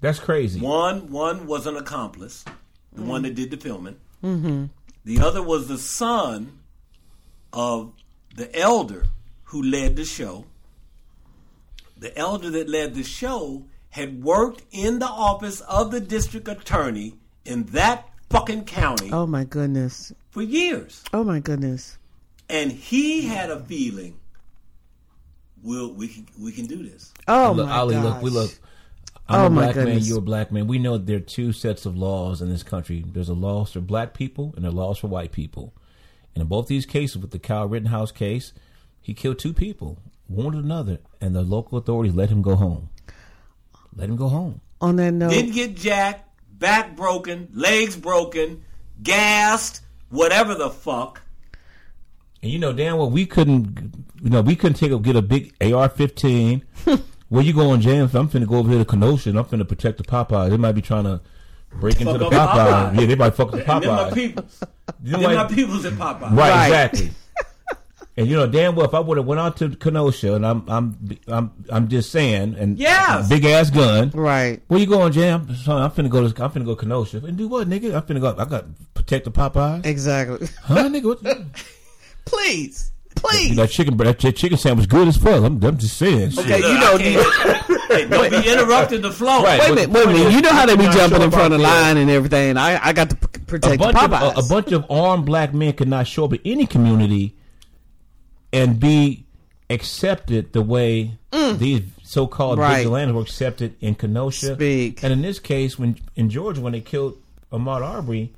That's 0.00 0.18
crazy. 0.18 0.60
One 0.60 1.12
one 1.12 1.46
was 1.46 1.68
an 1.68 1.76
accomplice, 1.76 2.44
the 2.92 3.02
one 3.02 3.22
that 3.22 3.36
did 3.36 3.52
the 3.52 3.56
filming. 3.56 3.98
Mm-hmm. 4.22 4.64
The 5.04 5.20
other 5.20 5.42
was 5.42 5.68
the 5.68 5.78
son 5.78 6.58
of 7.52 7.92
the 8.34 8.54
elder 8.58 9.04
who 9.44 9.62
led 9.62 9.96
the 9.96 10.04
show. 10.04 10.46
The 11.96 12.16
elder 12.18 12.50
that 12.50 12.68
led 12.68 12.94
the 12.94 13.04
show 13.04 13.64
had 13.90 14.22
worked 14.24 14.62
in 14.72 14.98
the 14.98 15.06
office 15.06 15.60
of 15.62 15.90
the 15.90 16.00
district 16.00 16.48
attorney 16.48 17.14
in 17.44 17.64
that 17.66 18.08
fucking 18.30 18.64
county 18.64 19.10
Oh 19.12 19.26
my 19.26 19.44
goodness! 19.44 20.12
for 20.30 20.42
years. 20.42 21.04
Oh 21.12 21.22
my 21.24 21.38
goodness! 21.40 21.98
And 22.48 22.72
he 22.72 23.26
had 23.26 23.50
a 23.50 23.60
feeling 23.60 24.18
we'll 25.62 25.92
we 25.92 26.08
can 26.08 26.26
we 26.40 26.52
can 26.52 26.66
do 26.66 26.82
this. 26.82 27.12
Oh 27.28 27.52
look, 27.54 27.68
my 27.68 27.74
Ali, 27.76 27.94
gosh. 27.94 28.04
look, 28.04 28.22
we 28.22 28.30
look. 28.30 28.50
I'm 29.28 29.40
Oh, 29.40 29.46
a 29.46 29.50
my 29.50 29.62
black 29.64 29.76
man. 29.76 29.84
goodness. 29.86 30.08
You're 30.08 30.18
a 30.18 30.22
black 30.22 30.50
man. 30.52 30.66
We 30.66 30.78
know 30.78 30.98
there 30.98 31.16
are 31.18 31.20
two 31.20 31.52
sets 31.52 31.86
of 31.86 31.96
laws 31.96 32.42
in 32.42 32.48
this 32.48 32.62
country. 32.64 33.04
There's 33.06 33.28
a 33.28 33.34
laws 33.34 33.72
for 33.72 33.80
black 33.80 34.14
people 34.14 34.52
and 34.56 34.64
there 34.64 34.70
are 34.70 34.74
laws 34.74 34.98
for 34.98 35.06
white 35.06 35.30
people. 35.32 35.72
And 36.34 36.42
in 36.42 36.48
both 36.48 36.66
these 36.66 36.86
cases, 36.86 37.18
with 37.18 37.30
the 37.30 37.38
Kyle 37.38 37.68
Rittenhouse 37.68 38.12
case, 38.12 38.52
he 39.00 39.14
killed 39.14 39.38
two 39.38 39.52
people, 39.52 39.98
wounded 40.28 40.64
another, 40.64 40.98
and 41.20 41.34
the 41.34 41.42
local 41.42 41.78
authorities 41.78 42.14
let 42.14 42.30
him 42.30 42.42
go 42.42 42.56
home. 42.56 42.88
Let 43.94 44.08
him 44.08 44.16
go 44.16 44.28
home. 44.28 44.60
On 44.80 44.96
that 44.96 45.12
note, 45.12 45.30
Didn't 45.30 45.52
get 45.52 45.76
jacked, 45.76 46.28
back 46.58 46.96
broken, 46.96 47.48
legs 47.52 47.96
broken, 47.96 48.64
gassed, 49.02 49.82
whatever 50.08 50.54
the 50.54 50.70
fuck. 50.70 51.22
And 52.42 52.50
you 52.50 52.58
know 52.58 52.72
damn 52.72 52.96
well 52.96 53.10
we 53.10 53.24
couldn't, 53.24 53.94
you 54.20 54.30
know, 54.30 54.40
we 54.40 54.56
couldn't 54.56 54.76
take 54.76 54.90
a 54.90 54.98
get 54.98 55.14
a 55.14 55.22
big 55.22 55.54
AR-15. 55.60 56.62
Where 57.28 57.42
you 57.42 57.52
going, 57.52 57.80
James? 57.80 58.14
I'm 58.14 58.28
finna 58.28 58.46
go 58.46 58.56
over 58.56 58.68
here 58.70 58.80
to 58.80 58.84
Kenosha 58.84 59.30
and 59.30 59.38
I'm 59.38 59.44
finna 59.44 59.66
protect 59.66 59.98
the 59.98 60.04
Popeyes. 60.04 60.50
They 60.50 60.56
might 60.56 60.72
be 60.72 60.82
trying 60.82 61.04
to 61.04 61.20
break 61.80 62.00
into 62.00 62.18
the 62.18 62.26
up 62.26 62.32
Popeyes. 62.32 62.92
Popeyes. 62.92 63.00
Yeah, 63.00 63.06
they 63.06 63.14
might 63.16 63.34
fuck 63.34 63.50
with 63.52 63.64
the 63.66 63.72
And 63.72 63.82
then 63.82 63.90
my 63.90 64.02
Popeyes. 64.10 64.14
peoples. 64.14 64.60
You 65.04 65.12
know 65.18 65.34
my 65.34 65.44
peoples 65.44 65.84
at 65.84 65.92
Popeye. 65.94 66.20
Right, 66.30 66.36
Right. 66.36 66.66
exactly. 66.66 67.10
and 68.16 68.26
you 68.28 68.36
know 68.36 68.46
damn 68.46 68.74
well 68.76 68.84
if 68.86 68.92
I 68.94 69.00
would 69.00 69.16
have 69.16 69.26
went 69.26 69.40
out 69.40 69.56
to 69.58 69.70
Kenosha 69.70 70.34
and 70.34 70.46
I'm 70.46 70.68
I'm 70.68 71.18
I'm 71.28 71.50
I'm 71.70 71.88
just 71.88 72.10
saying 72.12 72.56
and 72.58 72.78
yeah 72.78 73.24
big 73.28 73.44
ass 73.46 73.70
gun. 73.70 74.10
right? 74.14 74.60
Where 74.68 74.78
you 74.78 74.86
going, 74.86 75.12
Jam? 75.12 75.54
Son, 75.56 75.80
I'm 75.80 75.90
finna 75.90 76.10
go 76.10 76.28
to 76.28 76.44
I'm 76.44 76.50
finna 76.50 76.64
go 76.66 76.76
Kenosha 76.76 77.18
and 77.24 77.36
do 77.38 77.48
what, 77.48 77.68
nigga? 77.68 77.94
I'm 77.94 78.02
finna 78.02 78.20
go. 78.20 78.34
I 78.38 78.44
got 78.44 78.66
protect 78.94 79.24
the 79.24 79.30
Popeyes. 79.30 79.86
Exactly. 79.86 80.46
Huh, 80.62 80.88
nigga? 80.88 81.04
What, 81.04 81.22
Please, 82.24 82.92
you 83.01 83.01
please. 83.22 83.56
know, 83.56 83.62
that 83.62 83.70
chicken 83.70 83.96
that 83.96 84.18
ch- 84.18 84.34
chicken 84.36 84.58
sandwich 84.58 84.88
good 84.88 85.08
as 85.08 85.16
fuck. 85.16 85.42
I'm, 85.44 85.62
I'm 85.64 85.78
just 85.78 85.96
saying. 85.96 86.38
Okay, 86.38 86.60
Look, 86.60 86.70
you 86.70 86.76
I 86.76 86.80
know, 86.80 86.98
can't- 86.98 87.82
hey, 87.90 88.08
don't 88.08 88.30
be 88.30 88.50
interrupting 88.50 89.02
the 89.02 89.10
flow. 89.12 89.42
Right. 89.42 89.60
Wait 89.60 89.70
a 89.70 89.74
minute, 89.74 89.90
wait 89.90 90.04
a 90.04 90.08
minute. 90.08 90.32
You 90.32 90.40
know 90.40 90.50
how 90.50 90.66
they 90.66 90.76
be 90.76 90.84
jumping 90.88 91.22
in 91.22 91.30
front 91.30 91.52
of 91.54 91.60
the 91.60 91.64
line 91.64 91.96
and 91.96 92.10
everything. 92.10 92.56
I 92.56 92.78
I 92.88 92.92
got 92.92 93.10
to 93.10 93.16
p- 93.16 93.26
a 93.34 93.38
protect 93.40 93.72
the 93.72 93.78
bunch 93.92 93.96
of 93.96 94.10
Popeyes. 94.10 94.36
a, 94.36 94.38
a 94.40 94.48
bunch 94.48 94.72
of 94.72 94.90
armed 94.90 95.26
black 95.26 95.52
men 95.54 95.72
could 95.74 95.88
not 95.88 96.06
show 96.06 96.24
up 96.24 96.32
in 96.34 96.40
any 96.44 96.66
community 96.66 97.34
and 98.52 98.78
be 98.78 99.24
accepted 99.70 100.52
the 100.52 100.62
way 100.62 101.18
these 101.56 101.82
so-called 102.02 102.58
Mm. 102.58 102.62
Right. 102.62 102.76
vigilantes 102.78 103.14
were 103.14 103.22
accepted 103.22 103.74
in 103.80 103.94
Kenosha. 103.94 104.54
Speak. 104.54 105.02
And 105.02 105.12
in 105.12 105.22
this 105.22 105.38
case, 105.38 105.78
when 105.78 105.98
in 106.14 106.28
Georgia, 106.28 106.60
when 106.60 106.72
they 106.74 106.80
killed 106.82 107.16
Ahmaud 107.50 107.82
Arbery, 107.82 108.32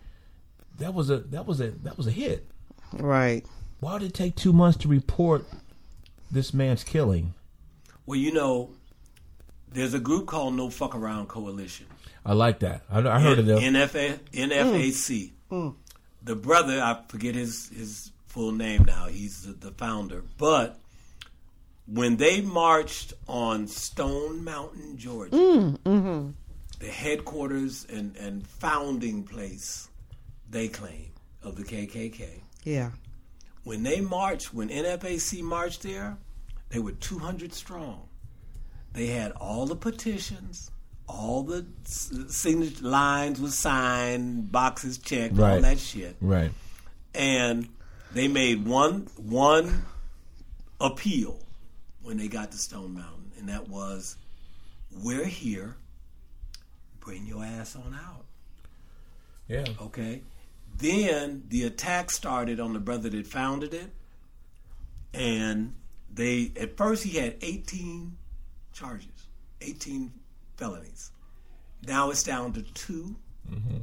that 0.79 0.95
was 0.95 1.11
a 1.11 1.19
that 1.19 1.45
was 1.47 1.61
a 1.61 1.71
that 1.83 1.97
was 1.97 2.07
a 2.07 2.11
hit. 2.13 2.47
right. 2.93 3.45
Why 3.81 3.99
did 3.99 4.09
it 4.11 4.15
take 4.15 4.37
two 4.37 4.53
months 4.53 4.79
to 4.79 4.89
report 4.89 5.47
this 6.31 6.55
man's 6.55 6.85
killing? 6.85 7.35
Well, 8.07 8.19
you 8.19 8.33
know, 8.33 8.71
there's 9.73 9.95
a 9.95 9.99
group 9.99 10.27
called 10.27 10.55
No 10.55 10.71
Fuck 10.71 10.95
Around 10.95 11.29
Coalition. 11.29 11.87
I 12.25 12.33
like 12.33 12.61
that. 12.61 12.83
I, 12.91 13.01
I 13.01 13.21
heard 13.21 13.39
of 13.39 13.47
them. 13.47 13.59
NFA, 13.59 14.19
NFAC. 14.33 15.33
Mm. 15.51 15.63
Mm. 15.63 15.75
The 16.23 16.37
brother, 16.37 16.81
I 16.81 17.01
forget 17.09 17.35
his 17.35 17.69
his 17.69 18.11
full 18.27 18.53
name 18.53 18.85
now. 18.85 19.07
He's 19.07 19.43
the, 19.43 19.53
the 19.53 19.71
founder. 19.73 20.25
But 20.39 20.79
when 21.87 22.17
they 22.17 22.41
marched 22.41 23.13
on 23.29 23.67
Stone 23.69 24.43
Mountain, 24.43 24.97
Georgia, 24.97 25.37
mm, 25.37 25.79
mm-hmm. 25.79 26.31
the 26.81 26.87
headquarters 26.91 27.87
and, 27.93 28.17
and 28.17 28.47
founding 28.47 29.23
place, 29.25 29.89
they 30.51 30.69
claim, 30.69 31.11
of 31.43 31.57
the 31.57 31.63
KKK, 31.63 32.41
Yeah. 32.65 32.91
When 33.65 33.83
they 33.83 34.01
marched, 34.01 34.55
when 34.55 34.69
NFAC 34.69 35.43
marched 35.43 35.83
there, 35.83 36.17
they 36.71 36.79
were 36.79 36.93
200 36.93 37.53
strong. 37.53 38.09
They 38.93 39.09
had 39.09 39.33
all 39.33 39.67
the 39.67 39.77
petitions, 39.77 40.71
all 41.09 41.43
the 41.43 41.67
signature 42.29 42.85
lines 42.85 43.41
were 43.41 43.49
signed, 43.49 44.53
boxes 44.53 44.99
checked, 44.99 45.39
all 45.39 45.45
Right. 45.47 45.63
that 45.63 45.79
shit, 45.79 46.17
right. 46.21 46.53
and 47.15 47.69
they 48.13 48.29
made 48.29 48.65
one 48.65 49.09
one 49.17 49.85
appeal 50.81 51.41
when 52.03 52.17
they 52.17 52.29
got 52.29 52.53
to 52.53 52.59
Stone 52.59 52.95
Mountain, 52.95 53.33
and 53.39 53.49
that 53.49 53.69
was, 53.69 54.17
"We're 54.93 55.25
here. 55.27 55.77
Bring 57.01 57.27
your 57.27 57.45
ass 57.45 57.75
on 57.77 57.95
out." 57.95 58.25
Yeah. 59.49 59.65
Okay. 59.81 60.23
Then 60.77 61.45
the 61.49 61.65
attack 61.65 62.11
started 62.11 62.59
on 62.61 62.73
the 62.73 62.81
brother 62.81 63.09
that 63.11 63.27
founded 63.27 63.75
it. 63.75 63.93
And 65.13 65.75
they, 66.13 66.53
at 66.61 66.77
first, 66.77 67.05
he 67.05 67.19
had 67.19 67.37
18 67.41 68.17
charges, 68.73 69.29
18 69.61 70.13
felonies. 70.57 71.13
Now 71.87 72.11
it's 72.11 72.23
down 72.23 72.53
to 72.55 72.63
2 72.63 73.17
mm-hmm. 73.51 73.77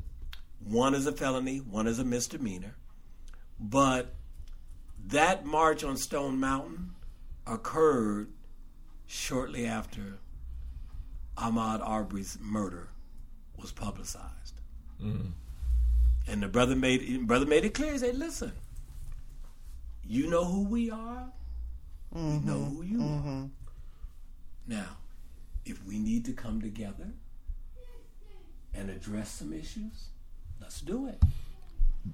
One 0.63 0.93
is 0.93 1.07
a 1.07 1.11
felony, 1.11 1.57
one 1.57 1.87
is 1.87 1.97
a 1.97 2.03
misdemeanor. 2.03 2.75
But 3.59 4.13
that 5.07 5.45
march 5.45 5.83
on 5.83 5.97
Stone 5.97 6.39
Mountain 6.39 6.91
occurred 7.47 8.29
shortly 9.07 9.65
after 9.65 10.19
Ahmaud 11.37 11.81
Arbery's 11.81 12.37
murder 12.39 12.89
was 13.57 13.71
publicized. 13.71 14.61
Mm. 15.01 15.31
And 16.27 16.41
the 16.41 16.47
brother 16.47 16.75
made 16.75 17.27
brother 17.27 17.45
made 17.45 17.65
it 17.65 17.73
clear. 17.73 17.93
He 17.93 17.97
said, 17.97 18.17
"Listen, 18.17 18.51
you 20.03 20.29
know 20.29 20.45
who 20.45 20.63
we 20.63 20.89
are. 20.89 21.25
We 22.11 22.21
mm-hmm. 22.21 22.47
know 22.47 22.63
who 22.63 22.83
you 22.83 22.99
are. 22.99 23.21
Mm-hmm. 23.21 23.45
Now, 24.67 24.97
if 25.65 25.83
we 25.85 25.99
need 25.99 26.25
to 26.25 26.33
come 26.33 26.61
together 26.61 27.07
and 28.73 28.89
address 28.89 29.31
some 29.31 29.53
issues, 29.53 30.09
let's 30.61 30.81
do 30.81 31.07
it." 31.07 31.21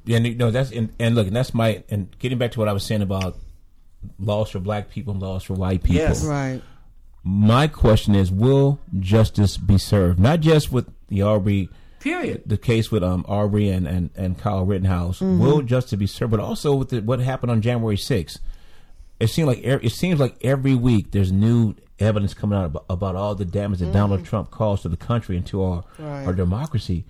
And 0.07 0.27
you 0.27 0.35
know 0.35 0.51
that's 0.51 0.71
and, 0.71 0.93
and 0.99 1.15
look, 1.15 1.27
and 1.27 1.35
that's 1.35 1.53
my 1.53 1.83
and 1.89 2.17
getting 2.19 2.37
back 2.37 2.51
to 2.53 2.59
what 2.59 2.67
I 2.67 2.73
was 2.73 2.83
saying 2.83 3.01
about 3.01 3.37
laws 4.19 4.49
for 4.49 4.59
black 4.59 4.89
people 4.89 5.13
and 5.13 5.21
laws 5.21 5.43
for 5.43 5.53
white 5.53 5.83
people. 5.83 6.01
Yes. 6.01 6.23
Right. 6.23 6.61
My 7.23 7.67
question 7.67 8.15
is, 8.15 8.31
will 8.31 8.79
justice 8.99 9.57
be 9.57 9.77
served? 9.77 10.19
Not 10.19 10.39
just 10.39 10.71
with 10.71 10.87
the 11.09 11.21
Arbery, 11.23 11.69
Period. 12.09 12.43
the 12.45 12.57
case 12.57 12.91
with 12.91 13.03
um 13.03 13.25
Arbery 13.27 13.69
and 13.69 13.87
and, 13.87 14.09
and 14.15 14.37
Kyle 14.37 14.65
Rittenhouse. 14.65 15.21
Will 15.21 15.61
justice 15.61 15.97
be 15.97 16.07
served? 16.07 16.31
But 16.31 16.39
also 16.39 16.75
with 16.75 16.89
the, 16.89 17.01
what 17.01 17.19
happened 17.19 17.51
on 17.51 17.61
January 17.61 17.97
6th. 17.97 18.39
It 19.19 19.27
seems 19.27 19.47
like 19.47 19.59
it 19.63 19.91
seems 19.91 20.19
like 20.19 20.35
every 20.41 20.75
week 20.75 21.11
there's 21.11 21.31
new 21.31 21.73
evidence 21.99 22.33
coming 22.35 22.57
out 22.59 22.65
about, 22.65 22.85
about 22.89 23.15
all 23.15 23.33
the 23.33 23.45
damage 23.45 23.79
that 23.79 23.91
Donald 23.91 24.23
Trump 24.23 24.51
caused 24.51 24.83
to 24.83 24.89
the 24.89 24.97
country 24.97 25.35
and 25.37 25.45
to 25.47 25.63
our 25.63 25.83
Right. 25.97 26.25
our 26.27 26.33
democracy. 26.33 27.05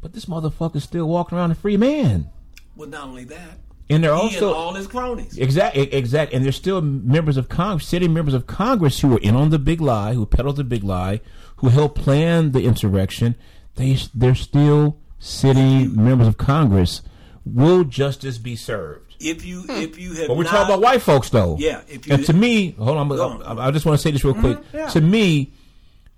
But 0.00 0.14
this 0.14 0.24
motherfucker's 0.24 0.84
still 0.84 1.06
walking 1.06 1.36
around 1.38 1.50
a 1.50 1.54
free 1.54 1.76
man. 1.76 2.30
Well, 2.74 2.88
not 2.88 3.04
only 3.08 3.24
that, 3.24 3.58
And 3.90 4.02
they're 4.02 4.14
he 4.14 4.20
also 4.20 4.48
and 4.48 4.56
all 4.56 4.72
his 4.74 4.86
cronies. 4.86 5.36
Exactly, 5.36 5.92
exactly. 5.92 6.34
And 6.34 6.44
there's 6.44 6.56
still 6.56 6.80
members 6.80 7.36
of 7.36 7.50
Congress, 7.50 7.86
sitting 7.86 8.14
members 8.14 8.32
of 8.32 8.46
Congress 8.46 9.00
who 9.00 9.08
were 9.08 9.18
in 9.18 9.36
on 9.36 9.50
the 9.50 9.58
big 9.58 9.80
lie, 9.82 10.14
who 10.14 10.24
peddled 10.24 10.56
the 10.56 10.64
big 10.64 10.82
lie, 10.82 11.20
who 11.56 11.68
helped 11.68 11.98
plan 12.00 12.52
the 12.52 12.64
insurrection. 12.64 13.34
They 13.76 13.96
they're 14.14 14.34
still 14.34 14.98
sitting 15.18 15.94
members 16.02 16.26
of 16.28 16.36
Congress. 16.36 17.02
Will 17.44 17.84
justice 17.84 18.38
be 18.38 18.54
served? 18.56 19.16
If 19.18 19.44
you 19.44 19.64
if 19.68 19.98
you 19.98 20.14
have 20.14 20.28
But 20.28 20.36
we're 20.36 20.44
not, 20.44 20.50
talking 20.50 20.74
about 20.74 20.82
white 20.82 21.02
folks, 21.02 21.30
though. 21.30 21.56
Yeah, 21.58 21.80
if 21.88 22.06
you- 22.06 22.14
and 22.14 22.24
to 22.26 22.32
me, 22.32 22.72
hold 22.72 22.96
on, 22.98 23.10
on. 23.12 23.38
Mm-hmm. 23.40 23.58
I, 23.58 23.68
I 23.68 23.70
just 23.70 23.86
want 23.86 23.98
to 23.98 24.02
say 24.02 24.10
this 24.10 24.24
real 24.24 24.34
quick. 24.34 24.58
yeah. 24.72 24.88
To 24.88 25.00
me, 25.00 25.52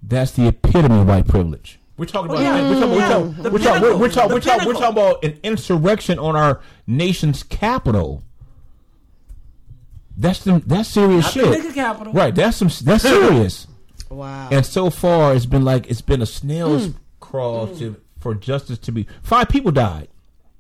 that's 0.03 0.33
the 0.33 0.49
epitome 0.49 1.01
of 1.01 1.07
white 1.07 1.27
privilege. 1.29 1.79
We're 1.97 2.07
talking 2.07 2.31
about. 2.31 2.41
we're 2.43 2.81
talking, 2.81 2.99
yeah, 2.99 3.01
we're 3.01 3.09
talking, 3.09 3.53
we're 3.53 3.59
talking, 3.59 3.83
we're, 3.83 3.97
we're 3.97 4.09
pinnacle, 4.09 4.09
talking, 4.11 4.29
the 4.29 4.35
we're 4.35 4.41
talking, 4.41 4.67
we're 4.67 4.75
pinnacle. 4.75 4.81
talking 4.81 4.87
about 4.91 5.25
an 5.25 5.39
insurrection 5.45 6.19
on 6.19 6.35
our 6.35 6.61
nation's 6.87 7.43
capital. 7.45 8.25
That's 10.17 10.41
some 10.41 10.63
that's 10.67 10.89
serious 10.89 11.25
Not 11.25 11.33
shit. 11.35 11.47
liquor 11.49 11.73
capital. 11.73 12.13
Right, 12.13 12.35
that's 12.35 12.57
some 12.57 12.69
that's 12.85 13.03
serious. 13.03 13.67
Wow. 14.11 14.49
and 14.53 14.65
so 14.65 14.91
far, 14.91 15.35
it's 15.35 15.47
been 15.47 15.65
like 15.65 15.91
it's 15.91 16.01
been 16.03 16.23
a 16.23 16.27
snail's 16.27 16.91
crawl 17.31 17.67
to 17.77 17.97
for 18.21 18.35
justice 18.35 18.79
to 18.79 18.93
be. 18.93 19.07
Five 19.23 19.49
people 19.49 19.71
died. 19.73 20.09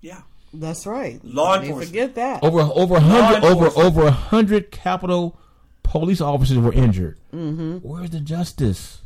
Yeah. 0.00 0.20
That's 0.52 0.86
right. 0.86 1.20
Law 1.24 1.56
Don't 1.56 1.64
enforcement. 1.64 1.88
Forget 1.88 2.14
that. 2.14 2.42
Over 2.44 2.60
over 2.60 2.94
a 2.96 3.00
hundred 3.00 3.44
over 3.44 3.66
over 3.76 4.06
a 4.06 4.10
hundred 4.12 4.70
Capitol 4.70 5.36
police 5.82 6.20
officers 6.20 6.58
were 6.58 6.72
injured. 6.72 7.18
Mm-hmm. 7.34 7.78
Where's 7.78 8.10
the 8.10 8.20
justice? 8.20 9.00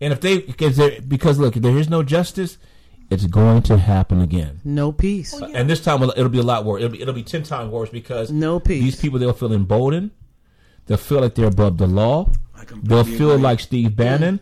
And 0.00 0.12
if 0.12 0.20
they 0.20 0.38
because 0.40 0.76
there 0.76 1.00
because 1.00 1.38
look, 1.38 1.56
if 1.56 1.62
there 1.62 1.76
is 1.78 1.88
no 1.88 2.02
justice, 2.02 2.58
it's 3.10 3.24
going 3.26 3.62
to 3.62 3.78
happen 3.78 4.20
again. 4.20 4.60
No 4.62 4.92
peace. 4.92 5.32
And 5.32 5.70
this 5.70 5.80
time 5.82 6.02
it'll 6.02 6.12
it'll 6.18 6.28
be 6.28 6.38
a 6.38 6.42
lot 6.42 6.64
worse. 6.66 6.82
It'll 6.82 6.92
be, 6.92 7.00
it'll 7.00 7.14
be 7.14 7.22
ten 7.22 7.42
times 7.44 7.70
worse 7.72 7.88
because 7.88 8.30
No 8.30 8.60
peace. 8.60 8.82
these 8.82 8.96
people 9.00 9.18
they'll 9.18 9.32
feel 9.32 9.52
emboldened. 9.54 10.10
They'll 10.86 10.98
feel 10.98 11.20
like 11.22 11.34
they're 11.34 11.46
above 11.48 11.78
the 11.78 11.86
law. 11.86 12.30
They'll 12.82 13.04
feel 13.04 13.30
agree. 13.32 13.42
like 13.42 13.60
Steve 13.60 13.96
Bannon. 13.96 14.40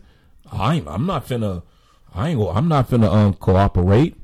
I 0.50 0.76
ain't, 0.76 0.88
I'm 0.88 1.06
not 1.06 1.26
finna. 1.26 1.62
I 2.16 2.30
ain't. 2.30 2.38
go- 2.40 2.50
I'm 2.50 2.68
not 2.68 2.88
finna 2.90 3.12
um, 3.12 3.34
cooperate. 3.34 4.16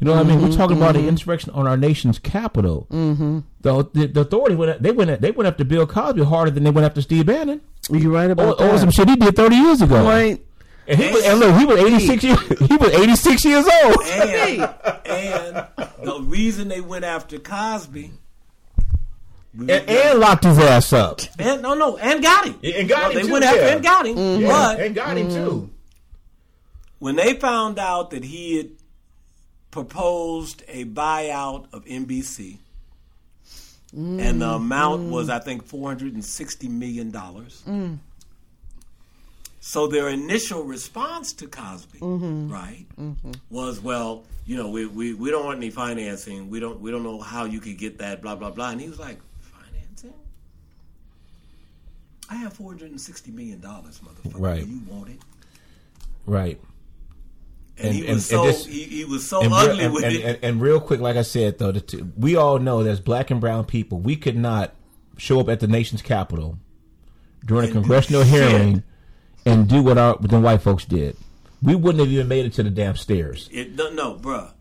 You 0.00 0.06
know 0.06 0.16
what 0.16 0.26
I 0.26 0.28
mean? 0.28 0.42
We're 0.42 0.54
talking 0.56 0.76
about 0.76 0.96
an 0.96 1.06
insurrection 1.08 1.50
on 1.52 1.66
our 1.66 1.76
nation's 1.76 2.18
capital. 2.18 2.86
Mm-hmm. 2.90 3.38
The, 3.62 3.88
the 3.94 4.06
the 4.08 4.20
authority 4.20 4.54
went 4.56 4.82
they 4.82 4.90
went 4.90 5.20
they 5.20 5.30
went 5.30 5.46
after 5.48 5.64
Bill 5.64 5.86
Cosby 5.86 6.24
harder 6.24 6.50
than 6.50 6.64
they 6.64 6.70
went 6.70 6.84
after 6.84 7.00
Steve 7.00 7.26
Bannon. 7.26 7.60
You're 7.90 8.10
right 8.12 8.30
about 8.30 8.60
or 8.60 8.66
that. 8.68 8.80
some 8.80 8.90
shit 8.90 9.08
he 9.08 9.16
did 9.16 9.34
thirty 9.36 9.56
years 9.56 9.80
ago. 9.80 10.04
Right. 10.04 10.44
And 10.86 11.00
he 11.00 11.10
was 11.10 11.24
and 11.24 11.38
look, 11.38 11.56
he 11.58 11.64
was 11.64 11.78
eighty 11.80 12.00
six 12.06 12.22
years 12.24 12.40
he 12.68 12.76
was 12.76 12.90
eighty 12.92 13.16
six 13.16 13.44
years 13.44 13.66
old. 13.84 14.02
And, 14.04 14.60
and 15.06 15.66
the 16.02 16.20
reason 16.24 16.68
they 16.68 16.80
went 16.82 17.04
after 17.06 17.38
Cosby. 17.38 18.10
And, 19.56 19.70
and 19.70 20.18
locked 20.18 20.44
his 20.44 20.58
ass 20.58 20.92
up. 20.92 21.20
and- 21.38 21.62
no, 21.62 21.74
no, 21.74 21.96
and 21.96 22.20
got 22.22 22.44
him. 22.46 22.58
And 22.62 22.88
got 22.88 23.02
No, 23.02 23.08
him 23.10 23.14
They 23.14 23.22
too, 23.22 23.32
went 23.32 23.44
after 23.44 23.60
yeah. 23.60 23.68
and 23.74 23.82
got 23.84 24.06
him. 24.06 24.40
Yeah, 24.40 24.48
But 24.48 24.80
and 24.80 24.94
got 24.94 25.16
him 25.16 25.28
too. 25.30 25.70
When 26.98 27.16
they 27.16 27.34
found 27.34 27.78
out 27.78 28.10
that 28.10 28.24
he 28.24 28.56
had 28.56 28.70
proposed 29.70 30.62
a 30.68 30.84
buyout 30.84 31.66
of 31.72 31.84
NBC, 31.84 32.58
and 33.92 34.42
the 34.42 34.48
amount 34.48 35.02
mm. 35.02 35.10
was, 35.10 35.28
I 35.28 35.38
think, 35.38 35.64
four 35.64 35.88
hundred 35.88 36.14
and 36.14 36.24
sixty 36.24 36.68
million 36.68 37.10
dollars. 37.10 37.62
Mm. 37.66 37.98
So 39.60 39.86
their 39.86 40.10
initial 40.10 40.62
response 40.62 41.32
to 41.34 41.46
Cosby, 41.46 42.00
mm-hmm. 42.00 42.52
right, 42.52 42.84
mm-hmm. 43.00 43.32
was, 43.50 43.80
"Well, 43.80 44.24
you 44.46 44.56
know, 44.56 44.68
we, 44.68 44.84
we, 44.84 45.14
we 45.14 45.30
don't 45.30 45.44
want 45.44 45.56
any 45.56 45.70
financing. 45.70 46.50
We 46.50 46.60
don't 46.60 46.80
we 46.80 46.90
don't 46.90 47.02
know 47.02 47.20
how 47.20 47.44
you 47.44 47.60
could 47.60 47.78
get 47.78 47.98
that. 47.98 48.20
Blah 48.20 48.34
blah 48.34 48.50
blah." 48.50 48.70
And 48.70 48.80
he 48.80 48.88
was 48.88 48.98
like, 48.98 49.18
"Financing? 49.40 50.12
I 52.28 52.34
have 52.36 52.52
four 52.52 52.70
hundred 52.70 52.90
and 52.90 53.00
sixty 53.00 53.30
million 53.30 53.60
dollars, 53.60 54.00
motherfucker. 54.00 54.38
Right. 54.38 54.64
Do 54.64 54.70
you 54.70 54.82
want 54.88 55.08
it?" 55.08 55.20
Right. 56.26 56.60
And, 57.76 57.86
And- 57.88 57.94
he 57.96 58.02
was 58.02 58.10
and 58.10 58.22
so 58.22 58.46
this- 58.46 58.66
he, 58.66 58.82
he 58.84 59.04
was 59.04 59.28
so 59.28 59.40
And, 59.40 59.50
real, 59.50 59.58
ugly 59.58 59.84
and, 59.84 59.94
with 59.94 60.04
and, 60.04 60.12
it. 60.14 60.22
and- 60.24 60.38
and 60.44 60.60
real 60.62 60.80
quick, 60.80 61.00
like 61.00 61.16
I 61.16 61.22
said, 61.22 61.58
though, 61.58 61.72
the 61.72 61.80
two, 61.80 62.12
we 62.16 62.36
all 62.36 62.58
know 62.58 62.82
there's 62.84 63.00
black 63.00 63.30
and 63.30 63.40
brown 63.40 63.64
people. 63.64 63.98
We 63.98 64.14
could 64.16 64.36
not 64.36 64.74
show 65.16 65.40
up 65.40 65.48
at 65.48 65.60
the 65.60 65.66
nation's 65.66 66.02
capital 66.02 66.58
during 67.44 67.64
a 67.64 67.66
And 67.66 67.74
congressional 67.74 68.22
hearing 68.22 68.82
and 69.44 69.68
do 69.68 69.82
what 69.82 69.98
our 69.98 70.16
the 70.20 70.38
white 70.40 70.62
folks 70.62 70.84
did. 70.84 71.16
We 71.62 71.74
wouldn't 71.74 72.00
have 72.00 72.10
even 72.12 72.28
made 72.28 72.46
it 72.46 72.52
to 72.54 72.62
the 72.62 72.70
damn 72.70 72.96
stairs. 72.96 73.48
It 73.52 73.74
no, 73.74 73.90
no, 73.90 74.14
bruh. 74.16 74.52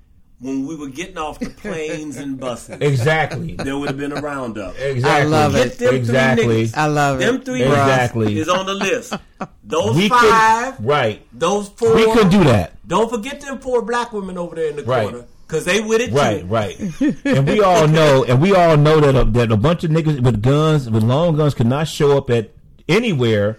When 0.44 0.68
we 0.68 0.76
were 0.76 0.90
getting 0.90 1.18
off 1.18 1.40
the 1.40 1.50
planes 1.50 2.18
and 2.18 2.40
buses, 2.40 2.78
Exactly. 2.82 3.56
there 3.56 3.78
would 3.78 3.88
have 3.90 3.98
been 3.98 4.12
a 4.12 4.22
roundup. 4.22 4.78
Exactly. 4.78 5.22
I 5.22 5.24
love 5.24 5.54
Get 5.54 5.66
it. 5.68 5.78
them 5.80 5.96
Exactly. 5.96 6.44
three 6.46 6.64
niggas. 6.66 6.78
I 6.78 6.86
love 6.88 7.22
it. 7.22 7.26
Them 7.26 7.42
three 7.42 7.64
Exactly. 7.64 8.28
niggas 8.36 8.38
is 8.38 8.50
on 8.50 8.66
the 8.66 8.74
list. 8.74 9.14
Those 9.64 9.96
We 9.96 10.10
five, 10.10 10.76
could 10.78 10.86
right. 10.86 11.26
those 11.32 11.70
four. 11.70 11.96
We 11.96 12.12
could 12.12 12.30
do 12.30 12.44
that. 12.44 12.74
Don't 12.88 13.10
forget 13.10 13.40
them 13.42 13.60
four 13.60 13.82
black 13.82 14.12
women 14.12 14.38
over 14.38 14.56
there 14.56 14.70
in 14.70 14.76
the 14.76 14.84
Right. 14.84 15.10
corner, 15.10 15.26
because 15.48 15.64
they 15.66 15.80
with 15.80 16.02
it 16.02 16.12
Right, 16.14 16.42
too. 16.42 16.46
right. 16.48 16.80
and 17.26 17.48
we 17.48 17.62
all 17.62 17.88
know, 17.98 18.26
and 18.26 18.42
we 18.42 18.54
all 18.54 18.76
know 18.78 19.00
that 19.00 19.16
a, 19.16 19.24
that 19.32 19.52
a 19.52 19.58
bunch 19.58 19.84
of 19.86 19.92
niggas 19.92 20.22
with 20.22 20.42
guns, 20.42 20.90
with 20.90 21.04
long 21.04 21.38
guns, 21.38 21.54
could 21.54 21.68
not 21.68 21.88
show 21.88 22.18
up 22.18 22.30
at 22.30 22.52
anywhere. 22.90 23.58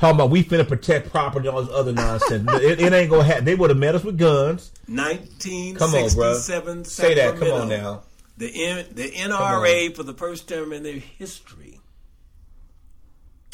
Talking 0.00 0.14
about 0.16 0.30
we 0.30 0.42
finna 0.42 0.66
protect 0.66 1.10
property, 1.10 1.46
and 1.46 1.54
all 1.56 1.62
this 1.62 1.74
other 1.74 1.92
nonsense. 1.92 2.50
it, 2.54 2.80
it 2.80 2.92
ain't 2.92 3.10
gonna 3.10 3.22
happen. 3.22 3.44
They 3.44 3.54
would 3.54 3.68
have 3.68 3.78
met 3.78 3.94
us 3.94 4.02
with 4.02 4.16
guns. 4.18 4.72
Nineteen 4.88 5.76
Come 5.76 5.94
on, 5.94 6.08
bro. 6.14 6.30
1967 6.32 6.84
Say 6.86 7.14
that. 7.16 7.36
Come 7.38 7.48
on 7.52 7.68
now. 7.68 8.02
The 8.38 8.64
N, 8.64 8.86
the 8.92 9.10
NRA 9.10 9.94
for 9.94 10.02
the 10.02 10.14
first 10.14 10.48
time 10.48 10.72
in 10.72 10.82
their 10.82 10.94
history 10.94 11.80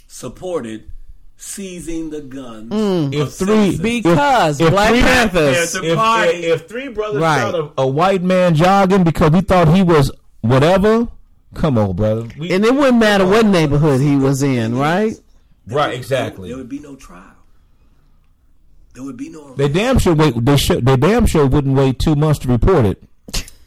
supported 0.07 0.91
seizing 1.37 2.11
the 2.11 2.21
guns. 2.21 2.71
Mm. 2.73 3.13
If 3.13 3.33
three. 3.35 3.77
Because 3.79 4.61
if 4.61 4.71
Black 4.71 4.91
three- 4.91 5.01
Panthers. 5.03 5.75
If, 5.75 5.83
if, 5.85 5.99
if 6.45 6.69
three 6.69 6.89
brothers 6.89 7.21
Right. 7.21 7.41
shot 7.41 7.55
a, 7.77 7.83
a 7.83 7.87
white 7.87 8.23
man 8.23 8.55
jogging 8.55 9.03
because 9.05 9.33
we 9.33 9.41
thought 9.41 9.69
he 9.75 9.83
was 9.83 10.11
whatever, 10.43 11.09
come 11.55 11.77
on, 11.77 11.97
brother. 11.97 12.29
We, 12.39 12.53
And 12.53 12.65
it 12.65 12.73
wouldn't 12.75 12.99
matter 12.99 13.27
what 13.27 13.45
neighborhood 13.47 14.01
he 14.01 14.17
was 14.17 14.43
in, 14.45 14.79
right? 14.79 15.15
Right, 15.67 15.95
exactly. 15.95 16.49
There 16.49 16.57
would 16.59 16.69
be 16.69 16.79
no 16.81 16.97
trial. 16.97 17.33
There 18.95 19.03
would 19.05 19.17
be 19.17 19.29
no. 19.29 19.55
They 19.55 19.69
damn 19.69 19.99
sure 19.99 20.15
wait. 20.15 20.35
They 20.45 20.57
should. 20.57 20.87
They 20.87 20.97
damn 20.97 21.27
sure 21.27 21.47
wouldn't 21.47 21.77
wait 21.77 21.99
two 21.99 22.15
months 22.17 22.39
to 22.41 22.49
report 22.49 22.87
it. 22.87 23.03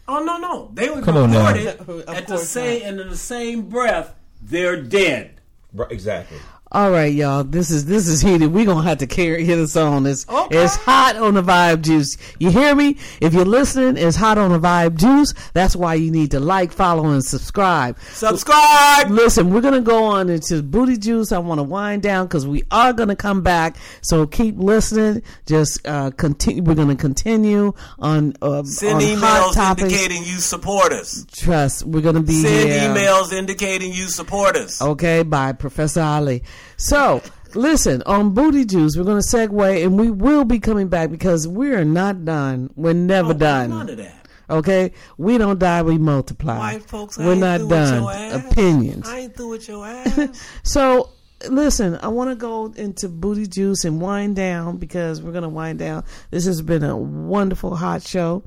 oh 0.08 0.24
no, 0.24 0.38
no, 0.38 0.72
they 0.74 0.90
would 0.90 1.04
Come 1.04 1.18
on 1.18 1.32
now. 1.32 1.54
report 1.54 1.58
it 1.60 1.80
Of 2.08 2.10
at 2.16 2.28
the 2.28 2.36
course 2.36 2.50
same 2.50 2.82
and 2.84 3.00
in 3.00 3.10
the 3.10 3.18
same 3.18 3.70
breath. 3.70 4.16
They're 4.42 4.82
dead. 4.82 5.40
Right, 5.74 5.92
exactly. 5.92 6.38
All 6.72 6.92
right, 6.92 7.12
y'all. 7.12 7.44
This 7.44 7.72
is 7.72 7.86
this 7.86 8.08
is 8.08 8.22
heated. 8.22 8.54
We're 8.54 8.66
gonna 8.66 8.88
have 8.88 9.00
to 9.00 9.08
carry 9.08 9.44
hit 9.44 9.58
us 9.58 9.76
on. 9.76 10.06
It's 10.06 10.28
Okay. 10.30 10.56
it's 10.64 10.76
hot 10.76 11.16
on 11.16 11.34
the 11.34 11.42
vibe 11.42 11.82
juice. 11.82 12.16
You 12.38 12.52
hear 12.52 12.76
me? 12.76 12.96
If 13.20 13.34
you're 13.34 13.44
listening, 13.44 13.98
it's 13.98 14.16
hot 14.16 14.38
on 14.38 14.52
the 14.52 14.60
vibe 14.60 14.94
juice. 14.96 15.34
That's 15.54 15.76
why 15.76 15.96
you 15.96 16.12
need 16.12 16.30
to 16.30 16.40
like, 16.40 16.72
follow, 16.72 17.08
and 17.08 17.26
subscribe. 17.26 17.98
Subscribe. 18.12 19.10
Listen, 19.10 19.50
we're 19.52 19.62
gonna 19.62 19.82
go 19.82 20.04
on 20.04 20.30
into 20.30 20.62
booty 20.62 20.98
juice. 20.98 21.32
I 21.32 21.40
want 21.40 21.58
to 21.58 21.64
wind 21.64 22.04
down 22.04 22.28
because 22.28 22.46
we 22.46 22.62
are 22.70 22.94
gonna 22.94 23.16
come 23.16 23.42
back. 23.42 23.76
So 24.04 24.28
keep 24.28 24.56
listening. 24.60 25.24
Just 25.48 25.88
uh, 25.88 26.12
continue. 26.12 26.62
We're 26.62 26.76
gonna 26.76 26.96
continue 26.96 27.74
on 27.98 28.34
uh, 28.44 28.62
Send 28.62 28.98
on 28.98 29.02
hot 29.02 29.52
emails 29.52 29.54
topics. 29.56 29.84
indicating 29.92 30.24
you 30.24 30.38
support 30.38 30.94
us. 30.94 31.26
Trust. 31.32 31.84
We're 31.88 32.02
gonna 32.02 32.22
be 32.22 32.44
Send 32.44 32.70
here. 32.70 32.90
emails 32.90 33.34
indicating 33.34 33.92
you 33.92 34.06
support 34.08 34.56
us. 34.56 34.80
Okay, 34.84 35.24
by 35.24 35.52
Professor 35.54 36.02
Ali. 36.02 36.44
So, 36.78 37.22
listen, 37.56 38.02
on 38.06 38.34
Booty 38.34 38.66
Juice, 38.66 38.96
we're 38.98 39.04
going 39.04 39.22
to 39.22 39.28
segue 39.28 39.84
and 39.86 40.00
we 40.00 40.10
will 40.12 40.46
be 40.46 40.60
coming 40.60 40.88
back 40.88 41.12
because 41.12 41.48
we 41.48 41.72
are 41.74 41.86
not 41.86 42.26
done. 42.26 42.70
We're 42.76 42.94
never 42.94 43.32
Oh, 43.32 43.34
done. 43.34 43.70
None 43.72 43.90
of 43.90 43.98
that. 43.98 44.16
Okay? 44.50 44.94
We 45.18 45.38
don't 45.38 45.60
die, 45.60 45.82
we 45.84 45.98
multiply. 45.98 46.58
White 46.58 46.84
folks, 46.84 47.20
I 47.20 47.26
we're 47.26 47.32
ain't 47.34 47.42
not 47.42 47.58
through 47.60 47.68
with 47.68 47.78
done. 47.90 48.02
your 48.04 48.12
ass. 48.14 48.52
Opinions. 48.52 49.08
I 49.10 49.18
ain't 49.20 49.36
through 49.36 49.50
with 49.50 49.68
your 49.68 49.86
ass. 49.88 50.50
So, 50.64 51.10
listen, 51.50 52.00
I 52.02 52.08
want 52.08 52.30
to 52.32 52.36
go 52.36 52.74
into 52.76 53.10
Booty 53.10 53.46
Juice 53.46 53.84
and 53.86 54.02
wind 54.02 54.36
down 54.36 54.78
because 54.78 55.22
we're 55.22 55.32
going 55.34 55.44
to 55.44 55.50
wind 55.50 55.80
down. 55.80 56.04
This 56.32 56.46
has 56.46 56.62
been 56.62 56.84
a 56.84 56.96
wonderful 56.98 57.76
hot 57.76 58.04
show. 58.04 58.44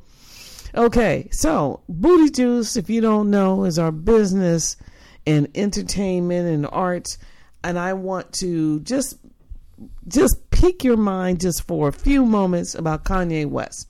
Okay, 0.75 1.29
so 1.33 1.81
Booty 1.89 2.31
Juice, 2.31 2.77
if 2.77 2.89
you 2.89 3.03
don't 3.03 3.31
know, 3.31 3.65
is 3.65 3.79
our 3.79 3.93
business 3.93 4.77
in 5.27 5.47
entertainment 5.55 6.49
and 6.49 6.67
arts. 6.73 7.19
And 7.65 7.79
I 7.79 7.93
want 7.93 8.33
to 8.35 8.81
just 8.81 9.19
just 10.07 10.51
pique 10.51 10.85
your 10.85 10.97
mind 10.97 11.41
just 11.41 11.67
for 11.67 11.89
a 11.89 11.93
few 11.93 12.25
moments 12.25 12.75
about 12.75 13.05
Kanye 13.05 13.47
West. 13.47 13.89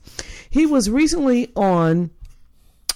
He 0.49 0.65
was 0.65 0.89
recently 0.89 1.51
on 1.55 2.09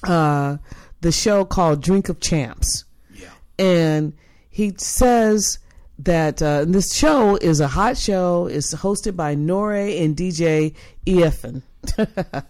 uh, 0.04 0.58
the 1.02 1.12
show 1.12 1.46
called 1.46 1.82
Drink 1.82 2.10
of 2.10 2.20
Champs 2.20 2.86
yeah. 3.14 3.30
and 3.60 4.14
he 4.50 4.74
says 4.78 5.60
that 6.00 6.42
uh, 6.42 6.66
this 6.66 6.96
show 6.96 7.36
is 7.36 7.60
a 7.60 7.68
hot 7.68 7.98
show. 7.98 8.48
It's 8.48 8.74
hosted 8.74 9.16
by 9.16 9.34
N.O.R.E. 9.34 10.04
and 10.04 10.16
DJ 10.16 10.76
EFN. 11.06 11.64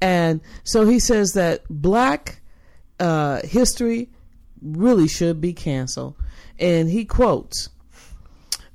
and 0.00 0.40
so 0.64 0.86
he 0.86 0.98
says 1.00 1.32
that 1.32 1.62
black 1.68 2.40
uh, 3.00 3.40
history 3.44 4.08
really 4.62 5.08
should 5.08 5.40
be 5.40 5.52
canceled. 5.52 6.16
And 6.58 6.90
he 6.90 7.04
quotes 7.04 7.68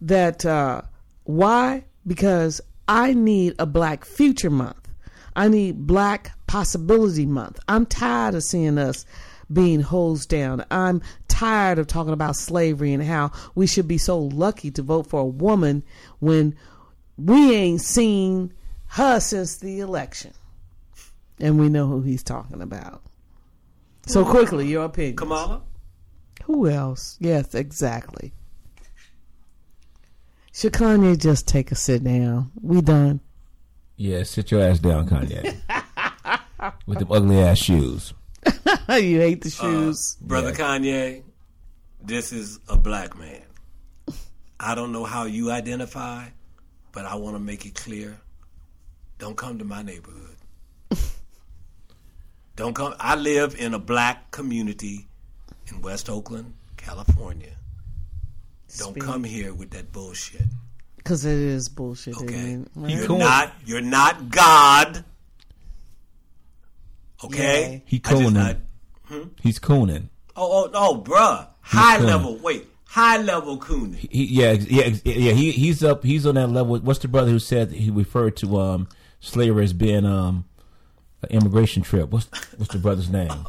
that 0.02 0.46
uh, 0.46 0.82
why? 1.24 1.86
Because 2.06 2.62
I 2.88 3.14
need 3.14 3.56
a 3.60 3.66
Black 3.66 4.06
Future 4.06 4.50
Month. 4.50 4.90
I 5.36 5.48
need 5.48 5.88
Black 5.88 6.32
Possibility 6.48 7.26
Month. 7.26 7.60
I'm 7.68 7.86
tired 7.86 8.36
of 8.36 8.44
seeing 8.44 8.78
us 8.78 9.06
being 9.52 9.82
hosed 9.82 10.30
down. 10.30 10.64
I'm 10.72 11.02
tired 11.28 11.80
of 11.80 11.88
talking 11.88 12.14
about 12.14 12.36
slavery 12.36 12.94
and 12.94 13.04
how 13.04 13.32
we 13.56 13.68
should 13.68 13.88
be 13.88 13.98
so 13.98 14.20
lucky 14.20 14.72
to 14.72 14.82
vote 14.82 15.08
for 15.08 15.22
a 15.22 15.26
woman 15.26 15.84
when 16.20 16.56
we 17.18 17.56
ain't 17.56 17.82
seen 17.82 18.54
her 18.88 19.20
since 19.20 19.58
the 19.58 19.80
election. 19.80 20.34
And 21.40 21.60
we 21.60 21.70
know 21.70 21.88
who 21.88 22.02
he's 22.02 22.24
talking 22.24 22.62
about. 22.62 23.02
So 24.06 24.26
quickly, 24.26 24.68
your 24.68 24.86
opinion. 24.86 25.16
Kamala? 25.16 25.62
Who 26.44 26.68
else? 26.68 27.18
Yes, 27.20 27.56
exactly. 27.56 28.34
Should 30.54 30.74
Kanye 30.74 31.18
just 31.18 31.48
take 31.48 31.72
a 31.72 31.76
sit 31.76 32.04
down? 32.04 32.52
We 32.62 32.82
done. 32.82 33.22
Yeah, 33.96 34.24
sit 34.24 34.52
your 34.52 34.62
ass 34.62 34.80
down, 34.80 35.08
Kanye. 35.08 35.56
With 36.86 37.00
them 37.00 37.12
ugly 37.12 37.40
ass 37.40 37.58
shoes. 37.58 38.14
you 38.46 39.20
hate 39.20 39.42
the 39.42 39.56
uh, 39.60 39.62
shoes. 39.64 40.18
Brother 40.22 40.52
Kanye, 40.52 41.24
this 42.04 42.34
is 42.34 42.60
a 42.68 42.78
black 42.78 43.18
man. 43.18 43.42
I 44.60 44.76
don't 44.76 44.92
know 44.92 45.06
how 45.06 45.26
you 45.26 45.50
identify, 45.50 46.28
but 46.92 47.06
I 47.06 47.16
want 47.16 47.36
to 47.36 47.40
make 47.40 47.66
it 47.66 47.76
clear. 47.76 48.20
Don't 49.18 49.38
come 49.38 49.60
to 49.60 49.66
my 49.66 49.82
neighborhood. 49.82 50.38
don't 52.56 52.76
come. 52.76 52.94
I 53.00 53.16
live 53.16 53.56
in 53.58 53.74
a 53.74 53.80
black 53.80 54.32
community 54.32 55.08
in 55.70 55.82
West 55.82 56.10
Oakland, 56.10 56.54
California. 56.78 57.50
Don't 58.78 58.92
Speak. 58.92 59.04
come 59.04 59.24
here 59.24 59.54
with 59.54 59.70
that 59.72 59.92
bullshit. 59.92 60.42
Because 60.98 61.26
it 61.26 61.38
is 61.38 61.70
bullshit. 61.70 62.16
Okay. 62.18 62.58
Right? 62.76 62.90
you're 62.96 63.06
Cool. 63.08 63.20
not. 63.20 63.54
You're 63.66 63.82
not 63.82 64.30
God. 64.30 65.04
Okay, 67.24 67.72
Yay. 67.72 67.84
He 67.86 68.02
I 68.04 68.10
just- 68.10 68.22
cooning. 68.24 69.32
He's 69.42 69.60
cooning. 69.60 70.10
Oh, 70.36 70.66
oh, 70.66 70.72
oh, 70.74 71.02
bruh, 71.02 71.48
high 71.62 71.98
cooning. 71.98 72.06
level. 72.06 72.38
Wait, 72.38 72.68
high 72.86 73.18
level 73.22 73.58
cooning. 73.60 73.96
He, 73.96 74.26
yeah, 74.26 74.54
yeah, 74.54 74.88
yeah. 75.06 75.32
He 75.34 75.52
he's 75.52 75.84
up. 75.84 76.04
He's 76.04 76.26
on 76.26 76.36
that 76.36 76.48
level. 76.48 76.80
What's 76.80 77.00
the 77.00 77.08
brother 77.08 77.30
who 77.30 77.38
said 77.40 77.72
he 77.72 77.92
referred 77.92 78.36
to 78.38 78.60
um 78.60 78.88
slavery 79.20 79.64
as 79.66 79.74
being 79.74 80.06
um 80.06 80.46
an 81.22 81.30
immigration 81.30 81.84
trip? 81.84 82.10
What's 82.10 82.26
what's 82.58 82.74
the 82.74 82.80
brother's 82.80 83.10
name? 83.10 83.30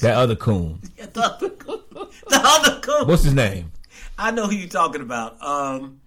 That 0.00 0.16
other 0.16 0.36
coon. 0.36 0.80
the 0.96 1.20
other 1.22 1.50
coon. 1.50 1.80
The 2.28 2.40
other 2.42 2.80
coon. 2.80 3.08
What's 3.08 3.24
his 3.24 3.34
name? 3.34 3.72
I 4.18 4.30
know 4.30 4.46
who 4.46 4.54
you're 4.54 4.68
talking 4.68 5.00
about. 5.00 5.42
Um, 5.42 6.00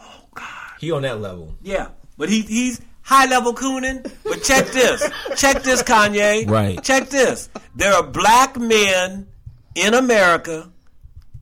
oh 0.00 0.24
God. 0.34 0.46
He 0.80 0.90
on 0.90 1.02
that 1.02 1.20
level. 1.20 1.54
yeah, 1.62 1.88
but 2.16 2.28
he 2.28 2.42
he's 2.42 2.80
high 3.02 3.26
level 3.26 3.52
cooning. 3.54 4.02
But 4.24 4.42
check 4.42 4.66
this. 4.68 5.08
check 5.36 5.62
this, 5.62 5.82
Kanye. 5.82 6.48
Right. 6.48 6.82
Check 6.82 7.08
this. 7.10 7.48
There 7.74 7.92
are 7.92 8.02
black 8.02 8.58
men 8.58 9.28
in 9.74 9.94
America 9.94 10.70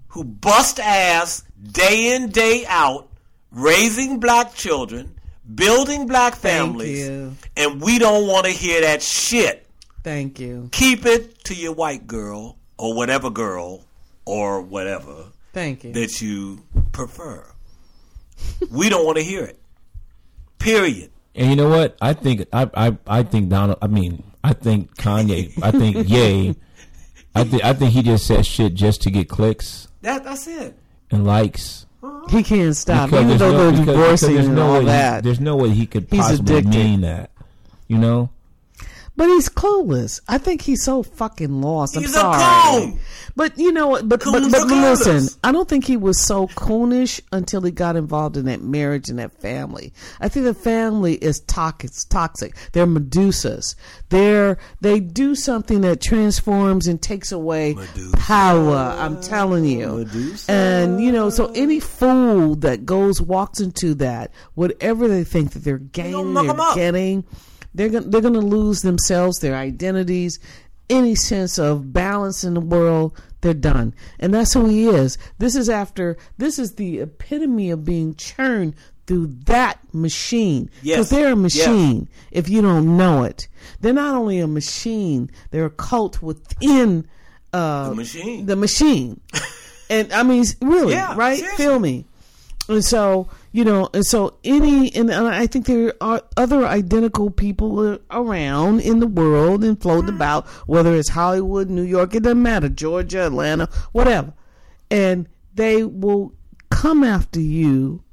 who 0.09 0.25
bust 0.25 0.81
ass 0.81 1.45
day 1.63 2.15
in 2.15 2.31
day 2.31 2.65
out, 2.69 3.09
raising 3.53 4.19
black 4.19 4.55
children, 4.55 5.15
building 5.55 6.07
black 6.07 6.35
families, 6.35 7.09
you. 7.09 7.37
and 7.57 7.81
we 7.81 7.99
don't 7.99 8.27
want 8.27 8.47
to 8.47 8.53
hear 8.53 8.81
that 8.81 9.03
shit. 9.03 9.67
Thank 10.03 10.41
you. 10.41 10.69
Keep 10.73 11.07
it 11.07 11.45
to 11.45 11.55
your 11.55 11.73
white 11.75 12.07
girl 12.07 12.57
or 12.79 12.95
whatever 12.95 13.31
girl 13.31 13.85
or 14.25 14.63
whatever 14.63 15.27
Thank 15.53 15.85
you. 15.85 15.93
that 15.93 16.21
you 16.23 16.63
prefer. 16.93 17.45
we 18.71 18.89
don't 18.89 19.05
want 19.05 19.19
to 19.19 19.25
hear 19.25 19.45
it. 19.45 19.59
Period. 20.59 21.11
And 21.35 21.51
you 21.51 21.57
know 21.57 21.69
what? 21.69 21.97
I 22.01 22.13
think 22.13 22.47
I 22.53 22.69
I 22.75 22.97
I 23.07 23.23
think 23.23 23.49
Donald. 23.51 23.79
I 23.81 23.87
mean, 23.87 24.23
I 24.43 24.53
think 24.53 24.95
Kanye. 24.97 25.53
I 25.63 25.71
think 25.71 26.09
Ye. 26.09 26.55
I 27.35 27.45
think 27.45 27.65
I 27.65 27.73
think 27.73 27.93
he 27.93 28.03
just 28.03 28.27
said 28.27 28.45
shit 28.45 28.75
just 28.75 29.03
to 29.03 29.11
get 29.11 29.29
clicks 29.29 29.87
That 30.03 30.25
that's 30.25 30.47
it. 30.47 30.77
and 31.11 31.25
likes. 31.27 31.87
He 32.31 32.43
can't 32.43 32.75
stop, 32.75 33.11
Because 33.11 33.25
even 33.25 33.29
there's 33.29 33.41
though 33.41 33.53
no- 33.53 33.59
they're 33.59 33.71
because- 33.73 33.81
because 33.87 33.97
divorcing 33.97 34.35
there's 34.35 34.47
and 34.47 34.57
no 34.57 34.67
all 34.67 34.73
way 34.85 35.15
he- 35.15 35.21
there's 35.21 35.41
no 35.41 35.57
way 35.57 35.69
he 35.71 35.87
could 35.87 36.07
He's 36.11 36.21
possibly 36.21 36.57
addicted. 36.57 36.79
mean 36.79 37.01
that. 37.03 37.31
You 37.89 37.99
know. 37.99 38.31
But 39.21 39.29
he's 39.29 39.51
clueless. 39.51 40.23
I 40.29 40.39
think 40.39 40.63
he's 40.63 40.83
so 40.83 41.03
fucking 41.03 41.61
lost. 41.61 41.95
I'm 41.95 42.01
He's 42.05 42.13
a 42.13 42.21
sorry. 42.21 42.95
But 43.37 43.59
you 43.59 43.71
know 43.71 43.89
what? 43.89 44.09
But 44.09 44.21
but, 44.25 44.51
but 44.51 44.67
listen, 44.67 45.29
I 45.45 45.53
don't 45.53 45.69
think 45.69 45.85
he 45.85 45.99
was 45.99 46.19
so 46.19 46.47
coonish 46.47 47.21
until 47.31 47.61
he 47.61 47.71
got 47.71 47.97
involved 47.97 48.39
in 48.39 48.47
that 48.47 48.63
marriage 48.63 49.11
and 49.11 49.19
that 49.19 49.39
family. 49.39 49.93
I 50.23 50.31
think 50.31 50.47
the 50.47 50.55
family 50.55 51.17
is 51.17 51.41
toxic. 51.41 51.91
Toxic. 52.09 52.57
They're 52.73 52.87
Medusas. 52.87 53.75
They're 54.09 54.57
they 54.81 55.01
do 55.01 55.35
something 55.35 55.83
that 55.83 56.01
transforms 56.01 56.87
and 56.87 57.03
takes 57.03 57.31
away 57.31 57.75
Medusa. 57.75 58.17
power. 58.17 58.97
I'm 58.99 59.21
telling 59.21 59.67
you. 59.67 59.99
Medusa. 59.99 60.51
And 60.51 60.99
you 60.99 61.13
know, 61.13 61.29
so 61.29 61.53
any 61.55 61.79
fool 61.79 62.57
that 62.57 62.87
goes 62.87 63.21
walks 63.21 63.61
into 63.61 63.93
that, 63.97 64.33
whatever 64.55 65.09
they 65.09 65.25
think 65.25 65.51
that 65.51 65.59
they're 65.63 65.77
gaining, 65.77 66.15
'em 66.39 66.57
they're 66.57 66.59
up. 66.59 66.75
They're 67.75 67.89
gonna, 67.89 68.07
they're 68.07 68.21
going 68.21 68.35
to 68.35 68.41
lose 68.41 68.83
themselves, 68.83 69.39
their 69.39 69.55
identities, 69.55 70.39
any 70.89 71.15
sense 71.15 71.59
of 71.59 71.93
balance 71.93 72.45
in 72.45 72.55
the 72.55 72.61
world. 72.61 73.17
They're 73.43 73.55
done, 73.55 73.95
and 74.19 74.35
that's 74.35 74.53
who 74.53 74.67
he 74.67 74.87
is. 74.89 75.17
This 75.39 75.57
is 75.57 75.71
after. 75.71 76.19
This 76.37 76.59
is 76.59 76.75
the 76.75 76.99
epitome 76.99 77.71
of 77.71 77.85
being 77.87 78.15
churned 78.15 78.75
through 79.07 79.29
that 79.47 79.79
machine. 79.95 80.69
Yes. 80.83 81.09
they're 81.09 81.33
a 81.33 81.37
Yes. 81.37 81.39
machine. 81.39 82.09
If 82.31 82.51
you 82.51 82.61
don't 82.61 82.97
know 82.99 83.23
it, 83.23 83.49
they're 83.81 83.95
not 83.95 84.15
only 84.15 84.41
a 84.41 84.47
machine. 84.47 85.31
They're 85.53 85.65
a 85.65 85.71
cult 85.71 86.21
within 86.23 87.09
uh, 87.55 87.89
The 87.89 87.95
machine. 87.95 88.47
The 88.47 88.57
machine. 88.57 89.21
and 89.91 90.13
I 90.13 90.23
mean, 90.23 90.45
really, 90.61 90.93
Yeah, 90.93 91.15
right? 91.17 91.39
seriously. 91.39 91.65
Feel 91.65 91.79
me. 91.79 92.05
And 92.69 92.85
so, 92.85 93.29
you 93.53 93.65
know, 93.65 93.89
and 93.93 94.07
so 94.07 94.39
any, 94.45 94.95
and, 94.95 95.13
I 95.13 95.47
think 95.47 95.67
there 95.67 95.95
are 96.01 96.23
other 96.37 96.67
identical 96.67 97.31
people 97.31 97.99
around 98.11 98.81
in 98.81 99.01
the 99.01 99.07
world 99.07 99.65
and 99.65 99.81
floating 99.81 100.07
mm-hmm. 100.07 100.17
about, 100.17 100.47
whether 100.67 100.95
it's 100.95 101.09
Hollywood, 101.09 101.69
New 101.69 101.83
York, 101.83 102.15
it 102.15 102.23
doesn't 102.23 102.43
matter, 102.43 102.69
Georgia, 102.69 103.27
Atlanta, 103.27 103.69
whatever. 103.93 104.33
And 104.91 105.29
they 105.55 105.85
will 105.85 106.33
come 106.71 107.03
after 107.03 107.41
you 107.41 108.05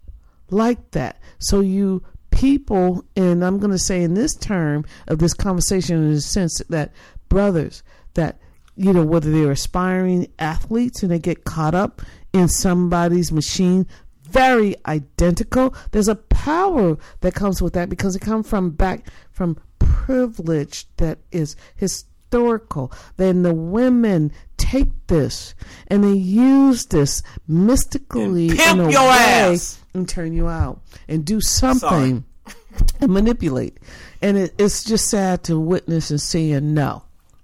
like 0.49 0.91
that. 0.91 1.19
So 1.39 1.59
you 1.59 2.03
people, 2.31 3.03
and 3.15 3.43
I'm 3.43 3.59
going 3.59 3.71
to 3.71 3.79
say 3.79 4.03
in 4.03 4.13
this 4.13 4.35
term 4.35 4.85
of 5.07 5.19
this 5.19 5.33
conversation, 5.33 5.97
in 5.97 6.13
the 6.13 6.21
sense 6.21 6.61
that 6.69 6.91
brothers, 7.29 7.83
that 8.13 8.39
you 8.75 8.93
know 8.93 9.03
whether 9.03 9.31
they're 9.31 9.51
aspiring 9.51 10.27
athletes 10.37 11.01
and 11.01 11.11
they 11.11 11.19
get 11.19 11.45
caught 11.45 11.73
up 11.73 12.01
in 12.33 12.47
somebody's 12.47 13.31
machine, 13.31 13.87
very 14.29 14.75
identical. 14.85 15.73
There's 15.91 16.07
a 16.07 16.15
power 16.15 16.97
that 17.21 17.33
comes 17.33 17.61
with 17.61 17.73
that 17.73 17.89
because 17.89 18.15
it 18.15 18.19
comes 18.21 18.49
from 18.49 18.71
back 18.71 19.07
from 19.31 19.57
privilege 19.79 20.85
that 20.97 21.19
is 21.31 21.55
historical. 21.75 22.91
Then 23.17 23.43
the 23.43 23.53
women 23.53 24.31
take 24.57 24.89
this 25.07 25.53
and 25.87 26.03
they 26.03 26.13
use 26.13 26.87
this 26.87 27.23
mystically 27.47 28.49
And 28.49 28.57
pimp 28.57 28.79
in 28.79 28.85
a 28.87 28.91
your 28.91 29.01
way 29.09 29.17
ass. 29.53 29.79
and 29.93 30.07
turn 30.07 30.33
you 30.33 30.47
out 30.47 30.81
and 31.07 31.25
do 31.25 31.41
something 31.41 32.25
and 33.01 33.11
manipulate. 33.11 33.77
And 34.21 34.37
it, 34.37 34.53
it's 34.57 34.83
just 34.83 35.09
sad 35.09 35.43
to 35.45 35.59
witness 35.59 36.09
and 36.09 36.19
see 36.21 36.51
and 36.51 36.73
know. 36.73 37.03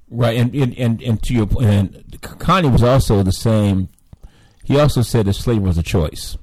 Right, 0.10 0.38
and 0.38 0.54
and 0.54 0.78
and, 0.78 1.02
and 1.02 1.24
to 1.24 1.34
your 1.34 1.48
point, 1.48 1.66
and 1.66 1.94
Kanye 2.22 2.72
was 2.72 2.84
also 2.84 3.24
the 3.24 3.32
same. 3.32 3.90
He 4.64 4.80
also 4.80 5.02
said 5.02 5.26
that 5.26 5.34
slavery 5.34 5.64
was 5.68 5.78
a 5.80 5.84
choice. 5.84 6.38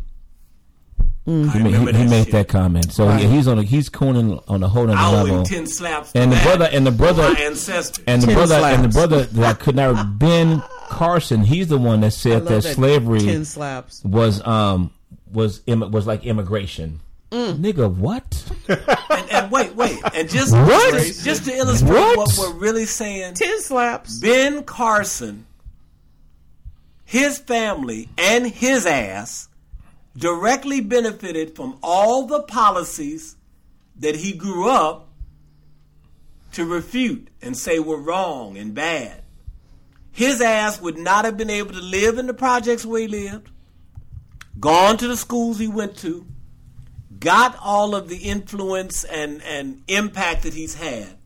I 1.26 1.30
He 1.30 1.36
made, 1.36 1.55
remember 1.55 1.92
he, 1.92 1.98
he 1.98 2.05
that 2.05 2.10
made 2.10 2.32
that 2.32 2.48
comment. 2.48 2.92
So 2.92 3.06
Right. 3.06 3.22
yeah, 3.22 3.28
he's 3.28 3.47
on 3.47 3.59
a, 3.59 3.62
he's 3.62 3.88
cooning 3.90 4.42
on 4.48 4.62
a 4.62 4.68
whole 4.68 4.86
nother 4.86 4.98
I 4.98 5.09
owe 5.20 5.22
level. 5.24 5.44
ten 5.44 5.66
slaps. 5.66 6.12
And 6.14 6.32
the 6.32 6.36
that. 6.36 6.44
brother- 6.44 6.68
and 6.72 6.86
the 6.86 6.90
brother- 6.90 7.32
my 7.34 7.38
ancestors. 7.40 8.02
And 8.06 8.22
the 8.22 8.26
Ten 8.28 8.34
brother 8.36 8.55
and 8.56 8.84
the 8.84 8.88
brother 8.88 9.22
that 9.24 9.60
could 9.60 9.76
never 9.76 10.02
Ben 10.05 10.62
Carson, 10.88 11.42
he's 11.42 11.68
the 11.68 11.78
one 11.78 12.01
that 12.01 12.12
said 12.12 12.47
that, 12.47 12.62
slavery 12.62 13.20
ten 13.20 13.44
slaps. 13.44 14.02
was 14.05 14.44
um 14.47 14.90
was 15.32 15.60
Im- 15.66 15.90
was 15.92 16.06
like 16.06 16.24
immigration. 16.24 17.01
Mm. 17.30 17.59
Nigga, 17.59 17.94
what? 17.94 18.42
and, 18.66 19.30
and 19.30 19.52
wait, 19.52 19.76
wait, 19.76 20.01
and 20.16 20.28
just 20.28 20.52
What? 20.52 20.94
just, 20.94 21.24
just 21.24 21.44
to 21.44 21.52
illustrate 21.55 21.90
What? 21.92 22.16
what 22.16 22.36
we're 22.38 22.59
really 22.59 22.86
saying, 22.86 23.34
Ten 23.34 23.60
slaps. 23.60 24.18
Ben 24.18 24.64
Carson, 24.64 25.47
his 27.05 27.38
family, 27.38 28.09
and 28.18 28.47
his 28.47 28.84
ass 28.86 29.48
directly 30.16 30.80
benefited 30.80 31.54
from 31.54 31.78
all 31.82 32.26
the 32.26 32.42
policies 32.42 33.36
that 33.96 34.16
he 34.16 34.32
grew 34.32 34.68
up 34.68 35.08
to 36.52 36.64
refute 36.64 37.28
and 37.40 37.56
say 37.56 37.78
were 37.78 38.00
wrong 38.00 38.56
and 38.58 38.74
bad. 38.74 39.22
His 40.10 40.40
ass 40.40 40.80
would 40.80 40.98
not 40.98 41.24
have 41.24 41.36
been 41.36 41.50
able 41.50 41.72
to 41.72 41.80
live 41.80 42.18
in 42.18 42.26
the 42.26 42.34
projects 42.34 42.84
where 42.84 43.02
he 43.02 43.08
lived, 43.08 43.50
gone 44.58 44.96
to 44.96 45.06
the 45.06 45.16
schools 45.16 45.58
he 45.58 45.68
went 45.68 45.96
to, 45.98 46.26
got 47.18 47.56
all 47.62 47.94
of 47.94 48.08
the 48.08 48.16
influence 48.16 49.04
and, 49.04 49.42
and 49.42 49.82
impact 49.86 50.42
that 50.42 50.54
he's 50.54 50.74
had 50.74 51.16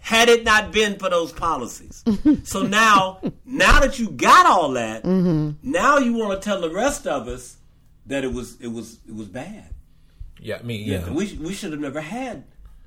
had 0.00 0.28
it 0.28 0.44
not 0.44 0.72
been 0.72 0.98
for 0.98 1.10
those 1.10 1.32
policies. 1.32 2.02
so 2.44 2.62
now, 2.62 3.20
now 3.44 3.80
that 3.80 3.98
you 3.98 4.10
got 4.10 4.46
all 4.46 4.72
that, 4.72 5.04
mm-hmm. 5.04 5.50
now 5.62 5.98
you 5.98 6.14
want 6.14 6.40
to 6.40 6.44
tell 6.44 6.60
the 6.60 6.70
rest 6.70 7.06
of 7.06 7.28
us 7.28 7.58
that 8.06 8.24
it 8.24 8.32
was 8.32 8.60
it 8.60 8.68
was 8.68 9.00
it 9.06 9.14
was 9.14 9.28
bad. 9.28 9.74
Yeah, 10.38 10.58
I 10.58 10.62
mean, 10.62 10.88
yeah. 10.88 11.10
We 11.10 11.36
we 11.36 11.52
should 11.52 11.72
have 11.72 11.80
never 11.80 12.00
had 12.00 12.44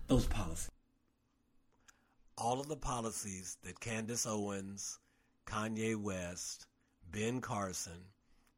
those 0.08 0.26
policies. 0.26 0.70
All 2.38 2.60
of 2.60 2.68
the 2.68 2.76
policies 2.76 3.58
that 3.64 3.80
Candace 3.80 4.26
Owens, 4.26 5.00
Kanye 5.46 5.96
West, 5.96 6.66
Ben 7.12 7.42
Carson, 7.42 8.06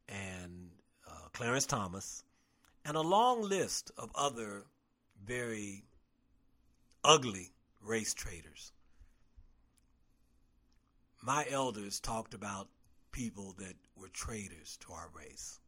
and 0.08 0.70
uh, 1.08 1.28
Clarence 1.34 1.66
Thomas, 1.66 2.24
and 2.86 2.96
a 2.96 3.02
long 3.02 3.42
list 3.42 3.92
of 3.98 4.12
other 4.16 4.64
very 5.26 5.84
ugly 7.04 7.52
race 7.82 8.14
traitors. 8.14 8.72
My 11.22 11.46
elders 11.50 12.00
talked 12.00 12.34
about 12.34 12.70
people 13.12 13.56
that 13.58 13.76
were 13.96 14.10
traitors 14.10 14.78
to 14.82 14.94
our 14.94 15.10
race. 15.16 15.60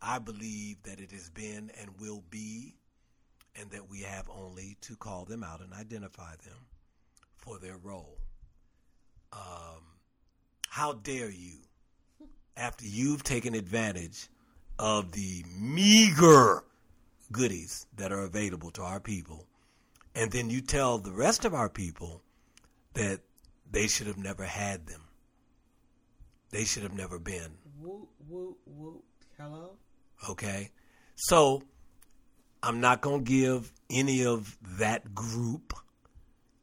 I 0.00 0.18
believe 0.18 0.82
that 0.84 1.00
it 1.00 1.10
has 1.10 1.28
been 1.30 1.70
and 1.80 1.90
will 2.00 2.22
be, 2.30 2.74
and 3.60 3.70
that 3.70 3.90
we 3.90 4.02
have 4.02 4.28
only 4.30 4.76
to 4.82 4.96
call 4.96 5.24
them 5.24 5.42
out 5.42 5.60
and 5.60 5.72
identify 5.72 6.36
them 6.44 6.66
for 7.36 7.58
their 7.58 7.76
role. 7.76 8.18
Um, 9.32 9.82
how 10.68 10.92
dare 10.92 11.30
you, 11.30 11.58
after 12.56 12.86
you've 12.86 13.24
taken 13.24 13.54
advantage 13.54 14.28
of 14.78 15.12
the 15.12 15.44
meager 15.58 16.62
goodies 17.32 17.86
that 17.96 18.12
are 18.12 18.22
available 18.22 18.70
to 18.72 18.82
our 18.82 19.00
people, 19.00 19.46
and 20.14 20.30
then 20.30 20.50
you 20.50 20.60
tell 20.60 20.98
the 20.98 21.12
rest 21.12 21.44
of 21.44 21.54
our 21.54 21.68
people 21.68 22.22
that 22.94 23.20
they 23.70 23.86
should 23.86 24.06
have 24.06 24.18
never 24.18 24.44
had 24.44 24.86
them. 24.86 25.02
They 26.50 26.64
should 26.64 26.84
have 26.84 26.94
never 26.94 27.18
been. 27.18 27.58
Whoop, 27.80 28.08
whoop, 28.28 28.58
whoop. 28.64 29.04
Hello? 29.36 29.72
Okay? 30.28 30.70
So, 31.16 31.62
I'm 32.62 32.80
not 32.80 33.00
going 33.00 33.24
to 33.24 33.30
give 33.30 33.72
any 33.90 34.24
of 34.24 34.56
that 34.78 35.14
group 35.14 35.74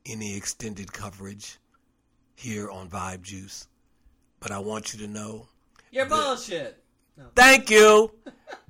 any 0.05 0.35
extended 0.37 0.91
coverage 0.93 1.57
here 2.35 2.69
on 2.69 2.89
Vibe 2.89 3.21
Juice, 3.21 3.67
but 4.39 4.51
I 4.51 4.59
want 4.59 4.93
you 4.93 4.99
to 4.99 5.07
know 5.07 5.47
You're 5.91 6.05
bullshit. 6.05 6.83
Thank 7.35 7.69
you. 7.69 8.11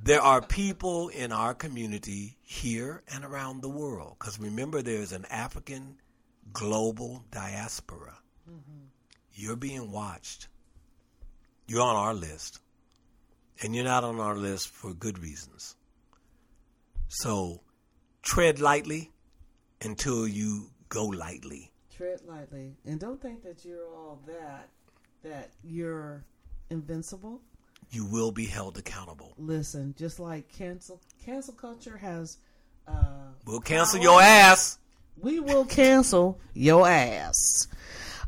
there 0.02 0.22
are 0.22 0.42
people 0.42 1.10
in 1.10 1.32
our 1.32 1.54
community 1.54 2.38
here 2.44 3.04
and 3.14 3.26
around 3.26 3.62
the 3.62 3.70
world. 3.70 4.16
Because 4.20 4.40
remember, 4.40 4.82
there's 4.82 5.12
an 5.12 5.26
African 5.30 5.98
global 6.54 7.26
diaspora. 7.32 8.18
Mm-hmm. 8.50 8.86
You're 9.34 9.56
being 9.56 9.92
watched. 9.92 10.48
You're 11.68 11.82
on 11.82 11.96
our 11.96 12.14
list. 12.14 12.60
And 13.62 13.76
you're 13.76 13.86
not 13.86 14.04
on 14.04 14.20
our 14.20 14.36
list 14.36 14.70
for 14.70 14.94
good 14.94 15.20
reasons. 15.20 15.76
So 17.08 17.62
tread 18.22 18.60
lightly 18.60 19.12
until 19.82 20.28
you 20.28 20.70
go 20.90 21.06
lightly. 21.06 21.72
Tread 21.96 22.20
lightly. 22.28 22.76
And 22.86 23.00
don't 23.00 23.22
think 23.22 23.44
that 23.44 23.64
you're 23.64 23.88
all 23.88 24.20
that, 24.28 24.70
that 25.24 25.52
you're 25.64 26.24
invincible. 26.70 27.42
You 27.92 28.06
will 28.06 28.32
be 28.32 28.46
held 28.46 28.78
accountable. 28.78 29.34
Listen, 29.38 29.94
just 29.98 30.20
like 30.20 30.52
cancel 30.52 31.00
cancel 31.24 31.54
culture 31.54 31.98
has 31.98 32.38
uh 32.88 33.30
We'll 33.46 33.62
cancel 33.62 34.02
your 34.02 34.22
ass. 34.22 34.80
we 35.18 35.40
will 35.40 35.66
cancel 35.66 36.40
your 36.54 36.88
ass. 36.88 37.68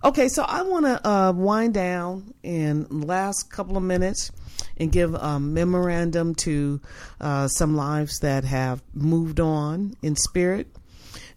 Okay, 0.04 0.30
so 0.30 0.44
I 0.44 0.62
want 0.62 0.86
to 0.86 1.08
uh, 1.10 1.32
wind 1.32 1.74
down 1.74 2.34
in 2.44 2.84
the 2.84 3.06
last 3.08 3.50
couple 3.52 3.76
of 3.78 3.84
minutes 3.84 4.32
and 4.80 4.92
give 4.92 5.14
a 5.14 5.40
memorandum 5.40 6.36
to 6.36 6.80
uh, 7.20 7.48
some 7.48 7.76
lives 7.76 8.20
that 8.20 8.44
have 8.44 8.82
moved 8.94 9.40
on 9.40 9.96
in 10.02 10.16
spirit. 10.16 10.68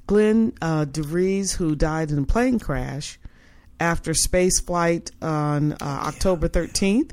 Glen 0.06 0.52
uh, 0.60 0.84
de 0.84 1.02
Vries, 1.02 1.52
who 1.52 1.76
died 1.76 2.10
in 2.10 2.18
a 2.18 2.26
plane 2.26 2.58
crash 2.58 3.18
after 3.78 4.12
space 4.12 4.60
flight 4.60 5.10
on 5.22 5.72
uh, 5.74 5.76
October 5.80 6.48
13th, 6.48 7.12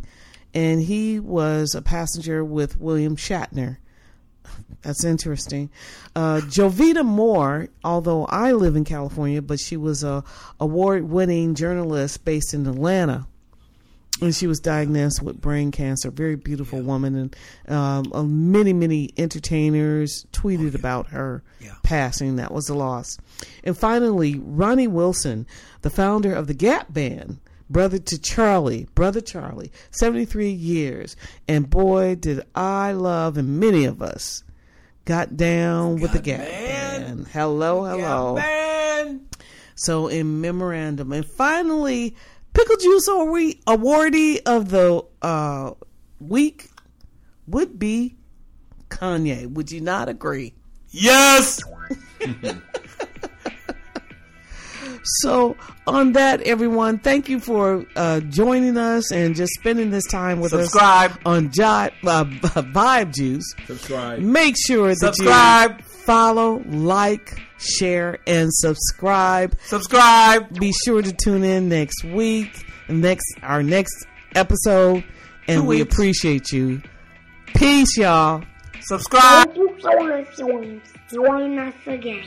and 0.53 0.81
he 0.81 1.19
was 1.19 1.75
a 1.75 1.81
passenger 1.81 2.43
with 2.43 2.79
William 2.79 3.15
Shatner. 3.15 3.77
That's 4.81 5.03
interesting. 5.03 5.69
Uh, 6.15 6.41
Jovita 6.43 7.05
Moore, 7.05 7.69
although 7.83 8.25
I 8.25 8.51
live 8.53 8.75
in 8.75 8.83
California, 8.83 9.41
but 9.41 9.59
she 9.59 9.77
was 9.77 10.03
a 10.03 10.23
award-winning 10.59 11.55
journalist 11.55 12.23
based 12.25 12.53
in 12.53 12.65
Atlanta, 12.67 13.27
and 14.21 14.33
she 14.35 14.47
was 14.47 14.59
diagnosed 14.59 15.21
with 15.21 15.39
brain 15.39 15.71
cancer. 15.71 16.09
Very 16.11 16.35
beautiful 16.35 16.81
woman, 16.81 17.15
and 17.15 17.35
um, 17.73 18.11
uh, 18.13 18.23
many 18.23 18.73
many 18.73 19.11
entertainers 19.17 20.25
tweeted 20.33 20.75
about 20.75 21.07
her 21.07 21.43
Yeah. 21.59 21.73
passing. 21.83 22.35
That 22.37 22.51
was 22.51 22.69
a 22.69 22.73
loss. 22.75 23.17
And 23.63 23.77
finally, 23.77 24.39
Ronnie 24.43 24.87
Wilson, 24.87 25.45
the 25.81 25.89
founder 25.89 26.33
of 26.33 26.47
the 26.47 26.53
Gap 26.53 26.93
Band. 26.93 27.39
Brother 27.69 27.97
to 27.99 28.17
Charlie, 28.17 28.87
brother 28.95 29.19
Charlie, 29.19 29.73
73 29.91 30.49
years. 30.51 31.17
And 31.49 31.69
boy, 31.69 32.15
did 32.15 32.41
I 32.55 32.93
love, 32.93 33.35
and 33.37 33.59
many 33.59 33.83
of 33.83 34.01
us 34.01 34.41
got 35.03 35.35
down 35.35 35.99
with 35.99 36.13
the 36.13 36.19
Gap 36.21 36.39
Band. 36.39 37.05
Band. 37.07 37.27
Hello, 37.27 37.83
hello. 37.83 38.35
man. 38.35 39.27
So 39.75 40.07
in 40.07 40.39
memorandum, 40.39 41.11
and 41.11 41.25
finally, 41.25 42.15
pickle 42.57 42.77
juice 42.77 43.07
awardee, 43.07 43.63
awardee 43.65 44.41
of 44.45 44.69
the 44.69 45.03
uh, 45.21 45.71
week 46.19 46.69
would 47.47 47.77
be 47.77 48.15
Kanye. 48.89 49.49
Would 49.51 49.71
you 49.71 49.81
not 49.81 50.09
agree? 50.09 50.53
Yes. 50.89 51.61
So 55.21 55.55
on 55.85 56.11
that, 56.13 56.41
everyone, 56.41 56.99
thank 56.99 57.29
you 57.29 57.39
for 57.39 57.85
uh, 57.95 58.19
joining 58.19 58.77
us 58.77 59.09
and 59.11 59.35
just 59.35 59.53
spending 59.53 59.89
this 59.89 60.05
time 60.05 60.41
with 60.41 60.51
Subscribe. 60.51 61.11
us 61.11 61.17
on 61.25 61.49
Jot 61.51 61.93
uh, 62.05 62.25
Vibe 62.25 63.13
Juice. 63.13 63.55
Subscribe. 63.67 64.19
Make 64.19 64.55
sure 64.57 64.89
that 64.89 65.15
Subscribe. 65.15 65.77
you 65.79 65.83
follow, 65.85 66.61
like, 66.67 67.39
share, 67.57 68.19
and 68.27 68.53
subscribe. 68.53 69.57
Subscribe. 69.65 70.59
be 70.59 70.71
sure 70.85 71.01
to 71.01 71.11
tune 71.13 71.43
in 71.43 71.69
next 71.69 72.03
week 72.03 72.65
next 72.89 73.25
our 73.43 73.61
next 73.63 74.05
episode 74.35 75.03
and 75.47 75.61
Two 75.61 75.67
we 75.67 75.77
weeks. 75.79 75.93
appreciate 75.93 76.51
you 76.51 76.81
peace 77.55 77.97
y'all 77.97 78.43
Subscribe. 78.81 79.47
Thank 79.47 79.57
you 79.57 79.77
for 79.81 80.03
listening. 80.03 80.81
Join 81.11 81.59
us 81.59 81.73
again. 81.87 82.23